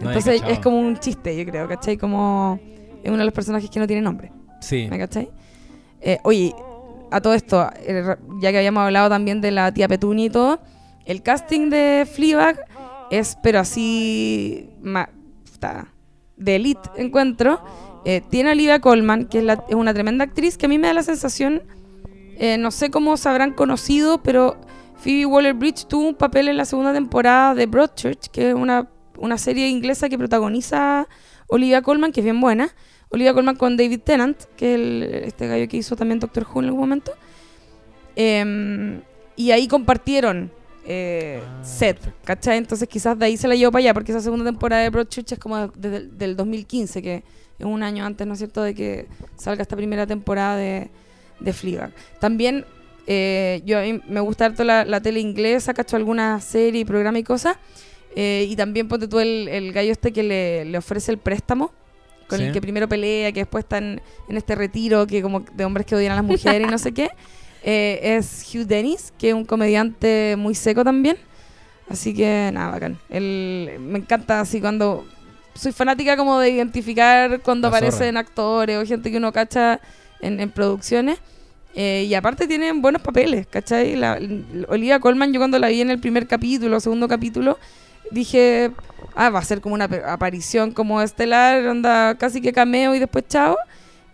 Entonces 0.00 0.42
es 0.46 0.58
como 0.60 0.78
un 0.80 0.96
chiste, 0.98 1.36
yo 1.36 1.50
creo, 1.50 1.68
¿cachai? 1.68 1.96
Como 1.96 2.58
es 3.02 3.08
uno 3.08 3.18
de 3.18 3.24
los 3.24 3.34
personajes 3.34 3.68
que 3.70 3.78
no 3.80 3.86
tiene 3.86 4.02
nombre, 4.02 4.32
Sí. 4.60 4.86
¿me 4.90 4.98
cachai? 4.98 5.30
Eh, 6.00 6.18
oye, 6.24 6.54
a 7.10 7.20
todo 7.20 7.34
esto, 7.34 7.68
eh, 7.76 8.16
ya 8.40 8.50
que 8.52 8.58
habíamos 8.58 8.82
hablado 8.82 9.08
también 9.08 9.40
de 9.40 9.50
la 9.50 9.72
tía 9.72 9.88
Petunia 9.88 10.26
y 10.26 10.30
todo, 10.30 10.60
el 11.04 11.22
casting 11.22 11.68
de 11.70 12.08
Fleabag 12.10 12.58
es, 13.10 13.36
pero 13.42 13.58
así, 13.60 14.70
ma- 14.82 15.10
de 16.36 16.56
elite 16.56 16.88
encuentro. 16.96 17.60
Eh, 18.06 18.22
tiene 18.30 18.48
a 18.48 18.52
Olivia 18.52 18.80
Colman, 18.80 19.26
que 19.26 19.38
es, 19.38 19.44
la- 19.44 19.62
es 19.68 19.74
una 19.74 19.92
tremenda 19.92 20.24
actriz, 20.24 20.56
que 20.56 20.64
a 20.66 20.68
mí 20.70 20.78
me 20.78 20.86
da 20.86 20.94
la 20.94 21.02
sensación, 21.02 21.62
eh, 22.38 22.56
no 22.56 22.70
sé 22.70 22.90
cómo 22.90 23.16
se 23.18 23.28
habrán 23.28 23.52
conocido, 23.52 24.22
pero 24.22 24.56
Phoebe 24.96 25.26
Waller-Bridge 25.26 25.86
tuvo 25.86 26.08
un 26.08 26.14
papel 26.14 26.48
en 26.48 26.56
la 26.56 26.64
segunda 26.64 26.94
temporada 26.94 27.54
de 27.54 27.66
Broadchurch, 27.66 28.28
que 28.30 28.48
es 28.50 28.54
una, 28.54 28.88
una 29.20 29.38
serie 29.38 29.68
inglesa 29.68 30.08
que 30.08 30.18
protagoniza 30.18 31.06
Olivia 31.46 31.82
Colman, 31.82 32.10
que 32.12 32.20
es 32.20 32.24
bien 32.24 32.40
buena. 32.40 32.70
Olivia 33.10 33.32
Colman 33.34 33.56
con 33.56 33.76
David 33.76 34.00
Tennant, 34.04 34.36
que 34.56 34.74
es 34.74 34.80
el- 34.80 35.02
este 35.24 35.46
gallo 35.46 35.68
que 35.68 35.76
hizo 35.76 35.94
también 35.96 36.18
Doctor 36.20 36.44
Who 36.52 36.60
en 36.60 36.64
algún 36.66 36.80
momento. 36.80 37.12
Em, 38.16 39.00
y 39.36 39.50
ahí 39.52 39.68
compartieron 39.68 40.50
eh, 40.86 41.40
Ah, 41.44 41.62
set. 41.64 41.98
¿cachai? 42.24 42.56
Entonces 42.58 42.88
quizás 42.88 43.16
de 43.18 43.26
ahí 43.26 43.36
se 43.36 43.46
la 43.46 43.54
llevó 43.54 43.70
para 43.70 43.80
allá, 43.80 43.94
porque 43.94 44.12
esa 44.12 44.20
segunda 44.20 44.44
temporada 44.46 44.82
de 44.82 44.90
Broadchurch 44.90 45.32
es 45.32 45.38
como 45.38 45.68
desde 45.68 45.96
el 45.98 46.18
del 46.18 46.36
2015, 46.36 47.02
que 47.02 47.22
es 47.58 47.66
un 47.66 47.82
año 47.82 48.04
antes, 48.04 48.26
¿no 48.26 48.32
es 48.32 48.38
cierto?, 48.38 48.62
de 48.62 48.74
que 48.74 49.06
salga 49.36 49.62
esta 49.62 49.76
primera 49.76 50.06
temporada 50.06 50.56
de, 50.56 50.90
de 51.38 51.52
Fleabag. 51.52 51.92
También 52.18 52.64
eh, 53.06 53.60
yo 53.66 53.78
a 53.78 53.82
mí 53.82 54.00
me 54.08 54.20
gusta 54.20 54.46
harto 54.46 54.64
la, 54.64 54.84
la 54.84 55.00
tele 55.00 55.20
inglesa, 55.20 55.74
cacho 55.74 55.96
alguna 55.96 56.40
serie, 56.40 56.84
programa 56.86 57.18
y 57.18 57.24
cosas. 57.24 57.56
Eh, 58.16 58.46
y 58.48 58.56
también 58.56 58.88
ponte 58.88 59.08
tú 59.08 59.18
el, 59.20 59.48
el 59.48 59.72
gallo 59.72 59.92
este 59.92 60.12
que 60.12 60.22
le, 60.22 60.64
le 60.64 60.78
ofrece 60.78 61.12
el 61.12 61.18
préstamo, 61.18 61.72
con 62.28 62.38
Sí. 62.38 62.44
el 62.46 62.52
que 62.52 62.60
primero 62.60 62.88
pelea, 62.88 63.32
que 63.32 63.40
después 63.40 63.64
está 63.64 63.78
en, 63.78 64.00
en 64.28 64.36
este 64.36 64.54
retiro 64.54 65.06
que 65.06 65.20
como 65.22 65.40
de 65.40 65.64
hombres 65.64 65.84
que 65.86 65.96
odian 65.96 66.12
a 66.12 66.16
las 66.16 66.24
mujeres 66.24 66.66
y 66.66 66.70
no 66.70 66.78
sé 66.78 66.92
qué. 66.92 67.10
Eh, 67.62 68.16
es 68.16 68.48
Hugh 68.54 68.66
Dennis, 68.66 69.12
que 69.18 69.28
es 69.28 69.34
un 69.34 69.44
comediante 69.44 70.34
muy 70.38 70.54
seco 70.54 70.82
también. 70.82 71.18
Así 71.90 72.14
que 72.14 72.48
nada, 72.54 72.70
bacán. 72.70 72.98
Él, 73.10 73.72
me 73.80 73.98
encanta 73.98 74.40
así 74.40 74.62
cuando... 74.62 75.06
Soy 75.54 75.72
fanática 75.72 76.16
como 76.16 76.38
de 76.38 76.48
identificar 76.48 77.40
cuando 77.42 77.68
La 77.68 77.76
zorra. 77.76 77.88
aparecen 77.88 78.16
actores 78.16 78.78
o 78.78 78.86
gente 78.86 79.10
que 79.10 79.18
uno 79.18 79.30
cacha 79.30 79.78
en, 80.22 80.40
en 80.40 80.50
producciones. 80.50 81.18
Eh, 81.74 82.06
y 82.08 82.14
aparte 82.14 82.46
tienen 82.46 82.80
buenos 82.80 83.02
papeles, 83.02 83.46
¿cachai? 83.46 83.94
La, 83.94 84.18
Olivia 84.68 84.98
Colman, 84.98 85.30
yo 85.32 85.38
cuando 85.38 85.58
la 85.58 85.68
vi 85.68 85.82
en 85.82 85.90
el 85.90 85.98
primer 86.00 86.26
capítulo, 86.26 86.80
segundo 86.80 87.08
capítulo, 87.08 87.58
dije, 88.10 88.72
ah, 89.14 89.30
va 89.30 89.38
a 89.38 89.44
ser 89.44 89.60
como 89.60 89.74
una 89.74 89.84
aparición 89.84 90.72
como 90.72 91.00
estelar, 91.02 91.66
onda 91.66 92.16
casi 92.16 92.40
que 92.40 92.52
cameo 92.52 92.94
y 92.94 92.98
después 92.98 93.24
chao. 93.28 93.56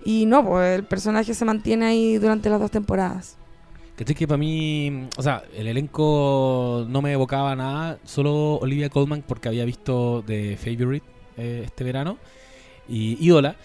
Y 0.04 0.26
no, 0.26 0.44
pues 0.44 0.78
el 0.78 0.84
personaje 0.84 1.34
se 1.34 1.44
mantiene 1.44 1.86
ahí 1.86 2.18
durante 2.18 2.48
las 2.48 2.60
dos 2.60 2.70
temporadas. 2.70 3.36
¿Cachai 3.96 4.14
que 4.14 4.28
para 4.28 4.36
mí, 4.36 5.08
o 5.16 5.22
sea, 5.22 5.42
el 5.54 5.66
elenco 5.66 6.84
no 6.88 7.00
me 7.00 7.12
evocaba 7.12 7.56
nada, 7.56 7.98
solo 8.04 8.56
Olivia 8.56 8.90
Colman 8.90 9.24
porque 9.26 9.48
había 9.48 9.64
visto 9.64 10.22
The 10.26 10.56
Favorite 10.58 11.06
eh, 11.38 11.62
este 11.64 11.82
verano 11.82 12.18
y 12.88 13.16
Ídola. 13.26 13.56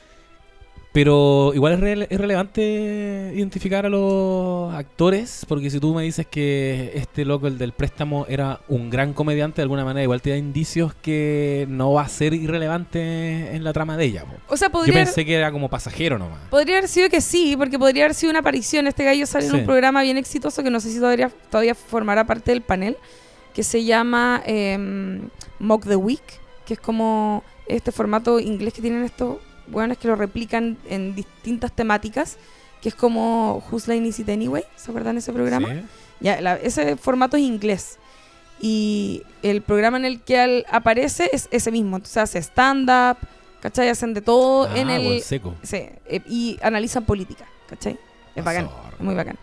Pero 0.94 1.54
igual 1.56 1.74
es, 1.74 1.80
rele- 1.80 2.08
es 2.10 2.20
relevante 2.20 3.32
identificar 3.34 3.86
a 3.86 3.90
los 3.90 4.74
actores, 4.74 5.46
porque 5.48 5.70
si 5.70 5.80
tú 5.80 5.94
me 5.94 6.04
dices 6.04 6.28
que 6.28 6.92
este 6.96 7.24
loco, 7.24 7.48
el 7.48 7.58
del 7.58 7.72
préstamo, 7.72 8.26
era 8.28 8.60
un 8.68 8.90
gran 8.90 9.14
comediante, 9.14 9.58
de 9.58 9.64
alguna 9.64 9.86
manera 9.86 10.04
igual 10.04 10.22
te 10.22 10.32
da 10.32 10.38
indicios 10.38 10.94
que 10.96 11.66
no 11.70 11.94
va 11.94 12.02
a 12.02 12.08
ser 12.10 12.34
irrelevante 12.34 13.56
en 13.56 13.64
la 13.64 13.72
trama 13.72 13.96
de 13.96 14.04
ella. 14.04 14.26
po. 14.26 14.34
O 14.54 14.58
sea, 14.58 14.68
Yo 14.68 14.74
podría, 14.74 14.94
pensé 14.96 15.24
que 15.26 15.34
era 15.34 15.50
como 15.54 15.70
pasajero 15.70 16.20
nomás. 16.20 16.40
podría 16.50 16.80
haber 16.80 16.90
sido 16.90 17.10
que 17.10 17.22
sí, 17.22 17.56
porque 17.58 17.80
podría 17.80 18.04
haber 18.04 18.14
sido 18.16 18.32
una 18.32 18.40
aparición. 18.40 18.86
Este 18.88 19.06
gallo 19.06 19.26
sale 19.26 19.46
en 19.48 19.56
un 19.56 19.66
programa 19.66 20.02
bien 20.02 20.18
exitoso 20.18 20.62
que 20.62 20.70
no 20.70 20.82
sé 20.82 20.90
si 20.92 21.00
todavía, 21.00 21.32
todavía 21.50 21.74
formará 21.74 22.26
parte 22.26 22.52
del 22.52 22.64
panel, 22.64 22.98
que 23.54 23.64
se 23.64 23.86
llama 23.86 24.42
em, 24.46 25.30
Mock 25.60 25.86
the 25.88 25.96
Week, 25.96 26.22
que 26.66 26.74
es 26.74 26.80
como 26.82 27.46
este 27.66 27.94
formato 27.94 28.42
inglés 28.42 28.74
que 28.74 28.82
tienen 28.82 29.06
estos 29.06 29.38
weones 29.72 29.98
que 29.98 30.08
lo 30.08 30.16
replican 30.16 30.78
en 30.90 31.16
distintas 31.16 31.72
temáticas, 31.72 32.38
que 32.82 32.90
es 32.90 32.96
como 32.96 33.64
Whose 33.72 33.92
Line 33.94 34.08
Is 34.08 34.20
It 34.20 34.30
Anyway, 34.30 34.64
¿se 34.76 34.92
acuerdan 34.92 35.16
de 35.16 35.20
ese 35.20 35.32
programa? 35.34 35.68
Sí. 35.70 35.82
Ya, 36.20 36.42
la- 36.42 36.56
ese 36.56 36.96
formato 36.98 37.38
es 37.38 37.44
inglés. 37.44 37.98
Y 38.60 39.24
el 39.42 39.62
programa 39.62 39.98
en 39.98 40.06
el 40.06 40.22
que 40.22 40.40
al- 40.40 40.66
aparece 40.70 41.30
es 41.34 41.48
ese 41.52 41.72
mismo. 41.72 41.96
Entonces 41.98 42.18
hace 42.18 42.40
stand-up, 42.40 43.18
¿cachai? 43.60 43.90
Hacen 43.90 44.14
de 44.14 44.22
todo 44.22 44.66
Ah, 44.70 44.78
en 44.78 44.90
el... 44.90 45.22
seco. 45.22 45.56
Sí, 45.64 45.78
eh, 46.06 46.22
y 46.28 46.60
analizan 46.62 47.06
política, 47.06 47.46
¿cachai? 47.68 47.98
Es 48.36 48.44
bacán, 48.44 48.70
es 48.98 49.00
muy 49.04 49.16
bacán. 49.16 49.38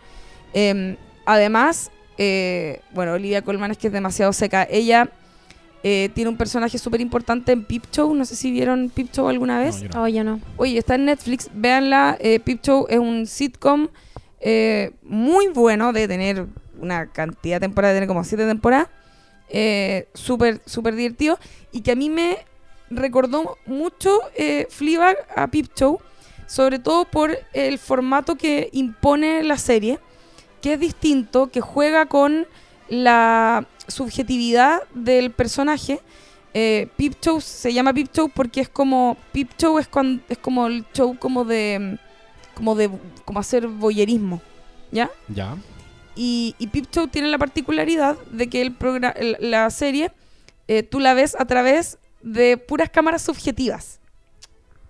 Eh, 0.55 0.97
además, 1.27 1.91
eh, 2.17 2.81
bueno, 2.93 3.13
Olivia 3.15 3.43
Colman 3.43 3.73
es 3.73 3.79
que 3.79 3.89
es 3.89 3.93
demasiado 3.93 4.33
seca. 4.33 4.67
Ella 4.71 5.09
eh, 5.83 6.11
tiene 6.15 6.31
un 6.31 6.37
personaje 6.37 6.79
súper 6.79 7.01
importante 7.01 7.53
en 7.53 7.65
Peep 7.65 7.85
Show. 7.93 8.15
No 8.15 8.25
sé 8.25 8.37
si 8.37 8.51
vieron 8.51 8.91
Peep 8.91 9.13
Show 9.13 9.29
alguna 9.29 9.61
vez. 9.61 9.83
No, 9.83 9.89
yo 9.89 9.95
no. 9.95 10.03
Oh, 10.03 10.09
yo 10.09 10.25
no. 10.25 10.41
Oye, 10.57 10.79
está 10.79 10.97
en 10.97 11.05
Netflix, 11.05 11.51
véanla. 11.55 12.17
Eh, 12.21 12.41
Peep 12.41 12.63
Show 12.63 12.87
es 12.89 12.99
un 12.99 13.27
sitcom 13.27 13.89
eh, 14.41 14.93
muy 15.03 15.49
bueno 15.49 15.93
de 15.93 16.09
tener 16.09 16.47
una 16.81 17.07
cantidad 17.11 17.57
de 17.57 17.61
temporadas, 17.61 17.95
de 17.95 17.97
tener 17.99 18.09
como 18.09 18.25
siete 18.25 18.47
temporadas. 18.47 18.89
Eh, 19.51 20.09
súper, 20.15 20.61
súper 20.67 20.95
divertido. 20.95 21.39
Y 21.73 21.83
que 21.83 21.93
a 21.93 21.97
mí 21.97 22.11
me 22.11 22.39
recordó 22.91 23.57
mucho 23.67 24.21
eh, 24.37 24.67
Fleabag 24.71 25.17
a 25.37 25.47
Peep 25.49 25.75
Show. 25.77 26.01
Sobre 26.47 26.79
todo 26.79 27.05
por 27.05 27.39
el 27.53 27.79
formato 27.79 28.37
que 28.37 28.71
impone 28.73 29.43
la 29.43 29.59
serie, 29.59 29.99
que 30.63 30.73
es 30.73 30.81
distinto, 30.81 31.49
que 31.51 31.61
juega 31.61 32.07
con 32.07 32.47
la 32.89 33.67
subjetividad 33.89 34.83
del 34.95 35.31
personaje. 35.31 36.01
Eh, 36.55 36.89
Peep 36.97 37.15
Show 37.21 37.41
se 37.41 37.73
llama 37.73 37.93
Peep 37.93 38.09
Show 38.13 38.31
porque 38.35 38.61
es 38.61 38.69
como 38.69 39.17
Peep 39.33 39.51
Show 39.59 39.79
es 39.79 39.89
es 40.29 40.39
como 40.39 40.67
el 40.67 40.85
show 40.95 41.17
como 41.19 41.45
de 41.45 41.99
como 42.55 42.75
de 42.75 42.91
como 43.25 43.39
hacer 43.41 43.67
voyerismo, 43.69 44.41
¿ya? 44.91 45.11
Ya. 45.29 45.57
Y, 46.17 46.55
y 46.59 46.67
Peep 46.69 46.87
Show 46.91 47.07
tiene 47.09 47.29
la 47.29 47.39
particularidad 47.39 48.17
de 48.31 48.49
que 48.49 48.63
el- 48.63 49.37
la 49.41 49.69
serie 49.71 50.11
eh, 50.67 50.83
tú 50.83 51.01
la 51.01 51.15
ves 51.15 51.37
a 51.39 51.45
través 51.45 51.99
de 52.23 52.57
puras 52.57 52.91
cámaras 52.91 53.23
subjetivas. 53.23 53.98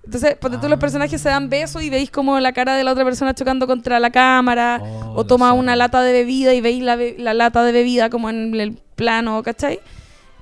Entonces, 0.04 0.36
porque 0.40 0.56
todos 0.56 0.70
los 0.70 0.78
Ah. 0.78 0.80
personajes 0.80 1.20
se 1.20 1.28
dan 1.28 1.50
besos 1.50 1.82
y 1.82 1.90
veis 1.90 2.10
como 2.10 2.38
la 2.40 2.52
cara 2.52 2.76
de 2.76 2.84
la 2.84 2.92
otra 2.92 3.04
persona 3.04 3.34
chocando 3.34 3.66
contra 3.66 4.00
la 4.00 4.10
cámara. 4.10 4.80
Oh, 4.82 5.12
O 5.20 5.26
toma 5.26 5.52
una 5.52 5.76
lata 5.76 6.00
de 6.02 6.12
bebida 6.12 6.54
y 6.54 6.60
veis 6.60 6.82
la, 6.82 6.96
be- 6.96 7.16
la 7.18 7.34
lata 7.34 7.62
de 7.62 7.72
bebida 7.72 8.08
como 8.08 8.30
en 8.30 8.54
el 8.58 8.72
plano, 8.96 9.42
¿cachai? 9.42 9.80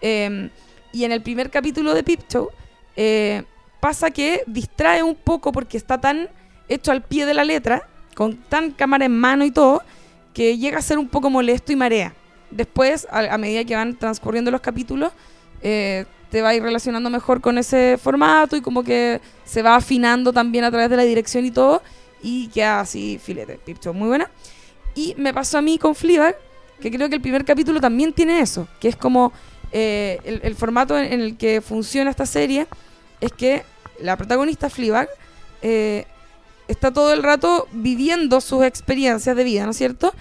Eh, 0.00 0.50
y 0.92 1.04
en 1.04 1.12
el 1.12 1.20
primer 1.22 1.50
capítulo 1.50 1.94
de 1.94 2.02
Peep 2.04 2.20
Show 2.28 2.48
eh, 2.96 3.42
pasa 3.80 4.10
que 4.10 4.42
distrae 4.46 5.02
un 5.02 5.14
poco 5.16 5.52
porque 5.52 5.76
está 5.76 6.00
tan 6.00 6.28
hecho 6.68 6.92
al 6.92 7.02
pie 7.02 7.26
de 7.26 7.34
la 7.34 7.44
letra, 7.44 7.82
con 8.14 8.36
tan 8.36 8.70
cámara 8.70 9.04
en 9.04 9.18
mano 9.18 9.44
y 9.44 9.50
todo, 9.50 9.82
que 10.32 10.56
llega 10.58 10.78
a 10.78 10.82
ser 10.82 10.98
un 10.98 11.08
poco 11.08 11.28
molesto 11.28 11.72
y 11.72 11.76
marea. 11.76 12.14
Después, 12.50 13.06
a, 13.10 13.34
a 13.34 13.38
medida 13.38 13.64
que 13.64 13.74
van 13.74 13.96
transcurriendo 13.96 14.50
los 14.50 14.60
capítulos, 14.60 15.12
eh, 15.62 16.04
te 16.30 16.42
va 16.42 16.50
a 16.50 16.54
ir 16.54 16.62
relacionando 16.62 17.10
mejor 17.10 17.40
con 17.40 17.58
ese 17.58 17.98
formato 18.02 18.56
y 18.56 18.60
como 18.60 18.82
que 18.82 19.20
se 19.44 19.62
va 19.62 19.76
afinando 19.76 20.32
también 20.32 20.64
a 20.64 20.70
través 20.70 20.90
de 20.90 20.96
la 20.96 21.04
dirección 21.04 21.44
y 21.44 21.50
todo, 21.50 21.82
y 22.22 22.48
queda 22.48 22.80
así 22.80 23.20
filete. 23.22 23.58
Peep 23.64 23.78
Show, 23.80 23.94
muy 23.94 24.08
buena. 24.08 24.30
Y 24.94 25.14
me 25.16 25.32
pasó 25.32 25.58
a 25.58 25.62
mí 25.62 25.78
con 25.78 25.94
Fleabag, 25.94 26.36
que 26.80 26.90
creo 26.90 27.08
que 27.08 27.14
el 27.14 27.20
primer 27.20 27.44
capítulo 27.44 27.80
también 27.80 28.12
tiene 28.12 28.40
eso, 28.40 28.66
que 28.80 28.88
es 28.88 28.96
como 28.96 29.32
eh, 29.72 30.18
el, 30.24 30.40
el 30.42 30.54
formato 30.54 30.98
en, 30.98 31.12
en 31.12 31.20
el 31.20 31.36
que 31.36 31.60
funciona 31.60 32.10
esta 32.10 32.26
serie, 32.26 32.66
es 33.20 33.32
que 33.32 33.64
la 34.00 34.16
protagonista 34.16 34.68
Fleabag 34.70 35.08
eh, 35.62 36.06
está 36.68 36.92
todo 36.92 37.12
el 37.12 37.22
rato 37.22 37.68
viviendo 37.72 38.40
sus 38.40 38.64
experiencias 38.64 39.36
de 39.36 39.44
vida, 39.44 39.64
¿no 39.64 39.70
es 39.70 39.76
cierto? 39.76 40.12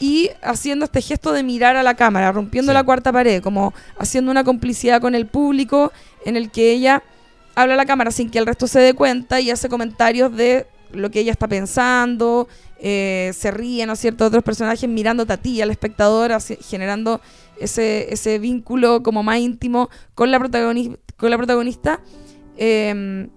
Y 0.00 0.30
haciendo 0.42 0.84
este 0.84 1.00
gesto 1.00 1.32
de 1.32 1.42
mirar 1.42 1.76
a 1.76 1.82
la 1.82 1.94
cámara, 1.94 2.32
rompiendo 2.32 2.72
Sí. 2.72 2.74
la 2.74 2.82
cuarta 2.84 3.12
pared, 3.12 3.42
como 3.42 3.72
haciendo 3.98 4.30
una 4.30 4.42
complicidad 4.44 5.00
con 5.00 5.14
el 5.14 5.26
público 5.26 5.92
en 6.24 6.36
el 6.36 6.50
que 6.50 6.72
ella 6.72 7.02
habla 7.54 7.74
a 7.74 7.76
la 7.76 7.86
cámara 7.86 8.10
sin 8.10 8.30
que 8.30 8.38
el 8.38 8.46
resto 8.46 8.66
se 8.66 8.80
dé 8.80 8.94
cuenta 8.94 9.40
y 9.40 9.50
hace 9.50 9.68
comentarios 9.68 10.34
de 10.36 10.66
lo 10.92 11.10
que 11.10 11.20
ella 11.20 11.30
está 11.32 11.46
pensando, 11.48 12.48
eh, 12.80 13.32
se 13.36 13.50
ríe, 13.50 13.86
¿no 13.86 13.92
es 13.94 14.00
cierto?, 14.00 14.26
otros 14.26 14.42
personajes 14.42 14.88
mirándote 14.88 15.32
a 15.32 15.36
ti, 15.36 15.60
al 15.62 15.70
espectador, 15.70 16.32
así- 16.32 16.58
generando 16.60 17.20
ese, 17.60 18.12
ese 18.12 18.38
vínculo 18.40 19.02
como 19.02 19.22
más 19.22 19.38
íntimo 19.38 19.88
con 20.14 20.30
la, 20.32 20.38
protagoni- 20.40 20.98
con 21.16 21.30
la 21.30 21.36
protagonista 21.36 22.00
eh, 22.56 23.28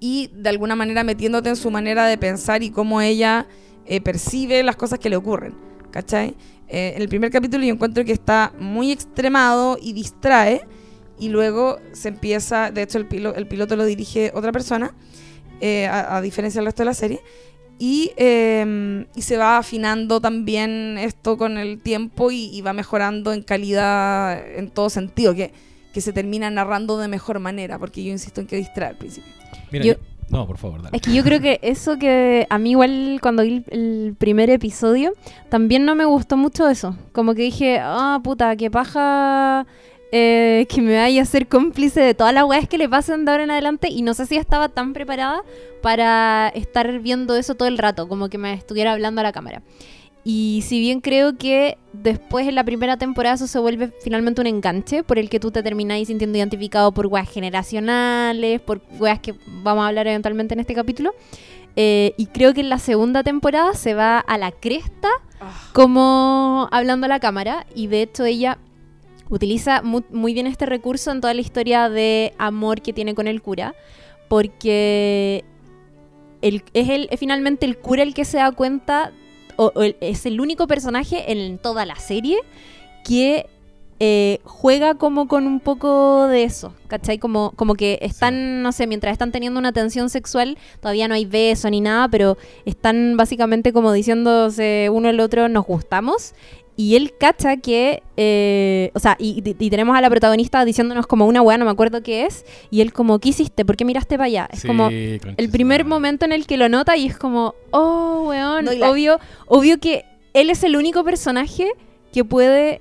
y 0.00 0.30
de 0.34 0.48
alguna 0.48 0.74
manera 0.76 1.04
metiéndote 1.04 1.48
en 1.50 1.56
su 1.56 1.70
manera 1.70 2.06
de 2.06 2.18
pensar 2.18 2.62
y 2.62 2.70
cómo 2.70 3.00
ella 3.00 3.46
eh, 3.86 4.00
percibe 4.00 4.62
las 4.62 4.76
cosas 4.76 4.98
que 4.98 5.10
le 5.10 5.16
ocurren, 5.16 5.54
¿cachai? 5.92 6.34
Eh, 6.68 6.94
en 6.96 7.02
el 7.02 7.08
primer 7.08 7.30
capítulo 7.30 7.62
yo 7.64 7.72
encuentro 7.74 8.04
que 8.04 8.12
está 8.12 8.52
muy 8.58 8.90
extremado 8.90 9.78
y 9.80 9.92
distrae 9.92 10.62
y 11.18 11.28
luego 11.28 11.78
se 11.92 12.08
empieza, 12.08 12.70
de 12.72 12.82
hecho 12.82 12.98
el, 12.98 13.08
pilo- 13.08 13.34
el 13.36 13.46
piloto 13.46 13.76
lo 13.76 13.84
dirige 13.84 14.32
otra 14.34 14.50
persona, 14.50 14.94
eh, 15.60 15.86
a, 15.86 16.16
a 16.16 16.20
diferencia 16.22 16.58
del 16.60 16.66
resto 16.66 16.82
de 16.82 16.86
la 16.86 16.94
serie, 16.94 17.20
y, 17.78 18.10
eh, 18.16 19.06
y 19.14 19.22
se 19.22 19.36
va 19.36 19.58
afinando 19.58 20.20
también 20.20 20.96
esto 20.98 21.36
con 21.36 21.58
el 21.58 21.80
tiempo 21.80 22.30
y, 22.30 22.46
y 22.56 22.60
va 22.62 22.72
mejorando 22.72 23.32
en 23.32 23.42
calidad 23.42 24.40
en 24.56 24.70
todo 24.70 24.88
sentido, 24.90 25.34
que, 25.34 25.52
que 25.92 26.00
se 26.00 26.12
termina 26.12 26.50
narrando 26.50 26.96
de 26.98 27.06
mejor 27.08 27.38
manera, 27.38 27.78
porque 27.78 28.02
yo 28.02 28.10
insisto 28.12 28.40
en 28.40 28.46
que 28.46 28.56
distrae 28.56 28.90
al 28.90 28.96
principio. 28.96 29.30
Mira, 29.70 29.84
Yo- 29.84 29.92
yo- 29.94 29.98
No, 30.32 30.46
por 30.46 30.56
favor, 30.56 30.80
dale. 30.82 30.96
Es 30.96 31.02
que 31.02 31.12
yo 31.12 31.22
creo 31.22 31.40
que 31.42 31.60
eso 31.62 31.98
que 31.98 32.46
a 32.48 32.56
mí 32.56 32.70
igual 32.70 33.18
cuando 33.20 33.42
vi 33.42 33.62
el, 33.68 34.16
primer 34.18 34.48
episodio, 34.48 35.12
también 35.50 35.84
no 35.84 35.94
me 35.94 36.06
gustó 36.06 36.38
mucho 36.38 36.68
eso. 36.68 36.96
Como 37.12 37.34
que 37.34 37.42
dije, 37.42 37.78
ah, 37.82 38.18
puta, 38.24 38.56
qué 38.56 38.70
paja 38.70 39.66
eh, 40.10 40.66
que 40.70 40.80
me 40.80 40.96
vaya 40.96 41.20
a 41.20 41.26
ser 41.26 41.48
cómplice 41.48 42.00
de 42.00 42.14
todas 42.14 42.32
las 42.32 42.44
weas 42.44 42.66
que 42.66 42.78
le 42.78 42.88
pasen 42.88 43.26
de 43.26 43.30
ahora 43.30 43.44
en 43.44 43.50
adelante. 43.50 43.88
Y 43.90 44.00
no 44.00 44.14
sé 44.14 44.24
si 44.24 44.36
estaba 44.36 44.70
tan 44.70 44.94
preparada 44.94 45.42
para 45.82 46.48
estar 46.54 47.00
viendo 47.00 47.36
eso 47.36 47.54
todo 47.54 47.68
el 47.68 47.76
rato, 47.76 48.08
como 48.08 48.30
que 48.30 48.38
me 48.38 48.54
estuviera 48.54 48.92
hablando 48.92 49.20
a 49.20 49.24
la 49.24 49.32
cámara. 49.32 49.62
Y 50.24 50.62
si 50.66 50.78
bien 50.78 51.00
creo 51.00 51.36
que 51.36 51.78
después 51.92 52.46
en 52.46 52.54
la 52.54 52.62
primera 52.62 52.96
temporada 52.96 53.34
eso 53.34 53.46
se 53.48 53.58
vuelve 53.58 53.90
finalmente 54.02 54.40
un 54.40 54.46
enganche 54.46 55.02
por 55.02 55.18
el 55.18 55.28
que 55.28 55.40
tú 55.40 55.50
te 55.50 55.62
termináis 55.64 56.06
sintiendo 56.08 56.38
identificado 56.38 56.92
por 56.92 57.06
weas 57.08 57.28
generacionales, 57.28 58.60
por 58.60 58.80
weas 59.00 59.18
que 59.18 59.34
vamos 59.64 59.84
a 59.84 59.88
hablar 59.88 60.06
eventualmente 60.06 60.54
en 60.54 60.60
este 60.60 60.74
capítulo. 60.74 61.12
eh, 61.74 62.12
y 62.18 62.26
creo 62.26 62.52
que 62.54 62.60
en 62.60 62.68
la 62.68 62.78
segunda 62.78 63.22
temporada 63.24 63.74
se 63.74 63.94
va 63.94 64.18
a 64.18 64.36
la 64.38 64.52
cresta 64.52 65.08
como 65.72 66.68
hablando 66.70 67.06
a 67.06 67.08
la 67.08 67.18
cámara 67.18 67.66
y 67.74 67.86
de 67.88 68.02
hecho 68.02 68.24
ella 68.24 68.58
utiliza 69.30 69.80
mu- 69.82 70.02
muy, 70.10 70.34
bien 70.34 70.46
este 70.46 70.66
recurso 70.66 71.10
en 71.10 71.20
toda 71.22 71.32
la 71.34 71.40
historia 71.40 71.88
de 71.88 72.34
amor 72.38 72.82
que 72.82 72.92
tiene 72.92 73.14
con 73.14 73.26
el 73.26 73.40
cura 73.42 73.74
porque 74.28 75.44
el- 76.42 76.62
es, 76.74 76.88
el, 76.90 77.08
es 77.10 77.18
finalmente 77.18 77.64
el 77.66 77.78
cura 77.78 78.02
el 78.02 78.14
que 78.14 78.24
se 78.24 78.36
da 78.36 78.52
cuenta 78.52 79.10
o, 79.56 79.72
o 79.74 79.82
el- 79.82 79.96
es 80.00 80.26
el 80.26 80.40
único 80.40 80.66
personaje 80.66 81.32
en 81.32 81.58
toda 81.58 81.84
la 81.86 81.96
serie 81.96 82.38
que 83.04 83.46
eh, 84.04 84.40
juega 84.42 84.94
como 84.96 85.28
con 85.28 85.46
un 85.46 85.60
poco 85.60 86.26
de 86.26 86.42
eso, 86.42 86.74
¿cachai? 86.88 87.18
Como, 87.18 87.52
como 87.54 87.74
que 87.76 88.00
están, 88.02 88.60
no 88.62 88.72
sé, 88.72 88.88
mientras 88.88 89.12
están 89.12 89.30
teniendo 89.30 89.60
una 89.60 89.72
tensión 89.72 90.10
sexual, 90.10 90.58
todavía 90.80 91.06
no 91.06 91.14
hay 91.14 91.24
beso 91.24 91.70
ni 91.70 91.80
nada, 91.80 92.08
pero 92.08 92.36
están 92.64 93.16
básicamente 93.16 93.72
como 93.72 93.92
diciéndose 93.92 94.88
uno 94.92 95.08
el 95.08 95.20
otro, 95.20 95.48
nos 95.48 95.64
gustamos. 95.66 96.34
Y 96.76 96.96
él 96.96 97.12
cacha 97.18 97.58
que, 97.58 98.02
eh, 98.16 98.90
o 98.94 98.98
sea, 98.98 99.16
y, 99.18 99.42
tenemos 99.42 99.96
a 99.96 100.00
la 100.00 100.08
protagonista 100.08 100.64
diciéndonos 100.64 101.06
como 101.06 101.26
una 101.26 101.42
weá, 101.42 101.58
no 101.58 101.66
me 101.66 101.70
acuerdo 101.70 102.02
qué 102.02 102.24
es, 102.24 102.46
y 102.70 102.80
él 102.80 102.92
como, 102.92 103.18
¿qué 103.18 103.28
hiciste? 103.28 103.64
¿Por 103.64 103.76
qué 103.76 103.84
miraste 103.84 104.16
para 104.16 104.26
allá? 104.26 104.48
Es 104.50 104.60
Sí, 104.60 104.66
como 104.66 104.88
el 104.88 105.50
primer 105.50 105.84
momento 105.84 106.24
en 106.24 106.32
el 106.32 106.46
que 106.46 106.56
lo 106.56 106.68
nota 106.68 106.96
y 106.96 107.06
es 107.06 107.18
como, 107.18 107.54
oh, 107.72 108.24
weón, 108.28 108.64
No, 108.64 108.72
y 108.72 108.78
la- 108.78 108.90
obvio, 108.90 109.18
obvio 109.46 109.78
que 109.80 110.04
él 110.32 110.48
es 110.48 110.64
el 110.64 110.76
único 110.76 111.04
personaje 111.04 111.70
que 112.12 112.24
puede 112.24 112.80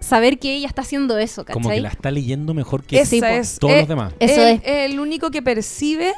saber 0.00 0.38
que 0.38 0.54
ella 0.54 0.66
está 0.66 0.82
haciendo 0.82 1.18
eso, 1.18 1.44
¿cachai? 1.44 1.62
Como 1.62 1.74
que 1.74 1.80
la 1.80 1.88
está 1.88 2.10
leyendo 2.10 2.54
mejor 2.54 2.82
que 2.84 3.00
es, 3.00 3.58
todos 3.58 3.74
eh, 3.74 3.78
los 3.80 3.88
demás. 3.88 4.14
Eso 4.18 4.42
él 4.42 4.60
es. 4.64 4.90
el 4.90 5.00
único 5.00 5.30
que 5.30 5.42
percibe 5.42 6.12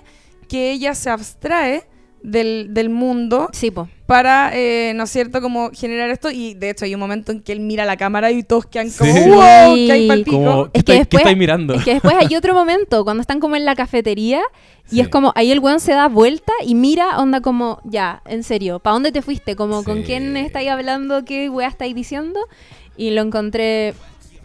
que 0.48 0.72
ella 0.72 0.94
se 0.94 1.10
abstrae 1.10 1.84
del, 2.22 2.68
del 2.74 2.90
mundo 2.90 3.48
Sí, 3.52 3.70
po. 3.70 3.88
para, 4.06 4.50
eh, 4.54 4.92
¿no 4.94 5.04
es 5.04 5.10
cierto?, 5.10 5.40
como 5.40 5.70
generar 5.72 6.10
esto. 6.10 6.30
Y 6.30 6.54
de 6.54 6.70
hecho 6.70 6.84
hay 6.84 6.94
un 6.94 7.00
momento 7.00 7.32
en 7.32 7.40
que 7.40 7.52
él 7.52 7.60
mira 7.60 7.84
la 7.84 7.96
cámara 7.96 8.30
y 8.30 8.42
todos 8.42 8.66
quedan 8.66 8.90
como, 8.90 9.12
Sí. 9.12 9.30
¡wow! 9.30 9.74
¿Qué 9.74 9.92
hay 9.92 10.08
pa'l 10.08 10.18
Sí. 10.18 10.24
pico?". 10.24 10.36
Como, 10.36 10.64
¿qué, 10.64 10.78
Es 10.80 10.84
que 10.84 10.92
estáis- 10.92 10.98
después- 10.98 11.08
¿Qué 11.08 11.16
estáis 11.16 11.36
mirando? 11.38 11.74
Es 11.74 11.84
que 11.84 11.92
después 11.94 12.14
hay 12.18 12.36
otro 12.36 12.54
momento, 12.54 13.04
cuando 13.04 13.20
están 13.20 13.40
como 13.40 13.56
en 13.56 13.64
la 13.64 13.74
cafetería, 13.74 14.42
y 14.90 14.96
Sí. 14.96 15.00
es 15.00 15.08
como, 15.08 15.32
ahí 15.36 15.50
el 15.52 15.60
weón 15.60 15.80
se 15.80 15.92
da 15.92 16.08
vuelta 16.08 16.52
y 16.66 16.74
mira, 16.74 17.18
onda 17.20 17.40
como, 17.40 17.80
ya, 17.84 18.22
en 18.26 18.42
serio, 18.42 18.80
¿para 18.80 18.94
dónde 18.94 19.12
te 19.12 19.22
fuiste? 19.22 19.56
Como, 19.56 19.84
¿con 19.84 19.98
Sí. 19.98 20.02
quién 20.04 20.36
estáis 20.36 20.68
hablando? 20.70 21.24
¿Qué 21.24 21.48
weá 21.48 21.68
estáis 21.68 21.94
diciendo? 21.94 22.40
Y 22.96 23.10
lo 23.10 23.22
encontré 23.22 23.94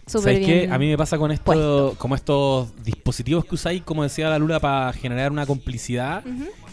súper 0.06 0.34
bien. 0.38 0.72
A 0.72 0.78
mí 0.78 0.88
me 0.88 0.96
pasa 0.96 1.18
con 1.18 1.30
esto, 1.32 1.44
puesto. 1.44 1.94
como 1.98 2.14
estos 2.14 2.68
dispositivos 2.84 3.44
que 3.44 3.54
usáis, 3.56 3.82
como 3.82 4.02
decía 4.02 4.28
la 4.30 4.38
Lula, 4.38 4.60
para 4.60 4.92
generar 4.92 5.32
una 5.32 5.46
complicidad, 5.46 6.22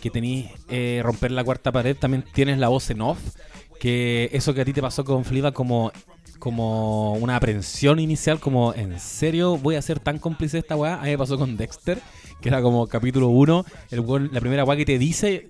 que 0.02 0.10
tenéis 0.10 0.48
eh, 0.69 1.02
romper 1.04 1.32
la 1.32 1.43
cuarta 1.43 1.72
pared, 1.72 1.96
también 1.98 2.24
tienes 2.34 2.58
la 2.58 2.67
voz 2.69 2.89
en 2.89 3.02
off, 3.02 3.19
que 3.80 4.30
eso 4.34 4.54
que 4.54 4.62
a 4.62 4.65
ti 4.65 4.74
te 4.74 4.82
pasó 4.82 5.04
con 5.06 5.26
Fliba 5.26 5.52
como 5.52 5.91
como 6.39 7.13
una 7.13 7.38
aprensión 7.38 8.02
inicial, 8.02 8.38
como 8.41 8.74
en 8.74 9.00
serio 9.00 9.58
voy 9.58 9.76
a 9.76 9.82
ser 9.82 10.02
tan 10.02 10.19
cómplice 10.19 10.58
de 10.58 10.60
esta 10.62 10.76
weá, 10.76 10.96
a 11.00 11.04
mí 11.04 11.12
me 11.12 11.17
pasó 11.17 11.38
con 11.38 11.56
Dexter, 11.56 12.02
que 12.41 12.50
era 12.50 12.62
como 12.62 12.86
capítulo 12.88 13.30
1, 13.30 13.65
el 13.91 14.02
weón- 14.02 14.30
la 14.30 14.41
primera 14.41 14.65
weá 14.65 14.76
que 14.76 14.84
te 14.86 14.98
dice, 15.00 15.50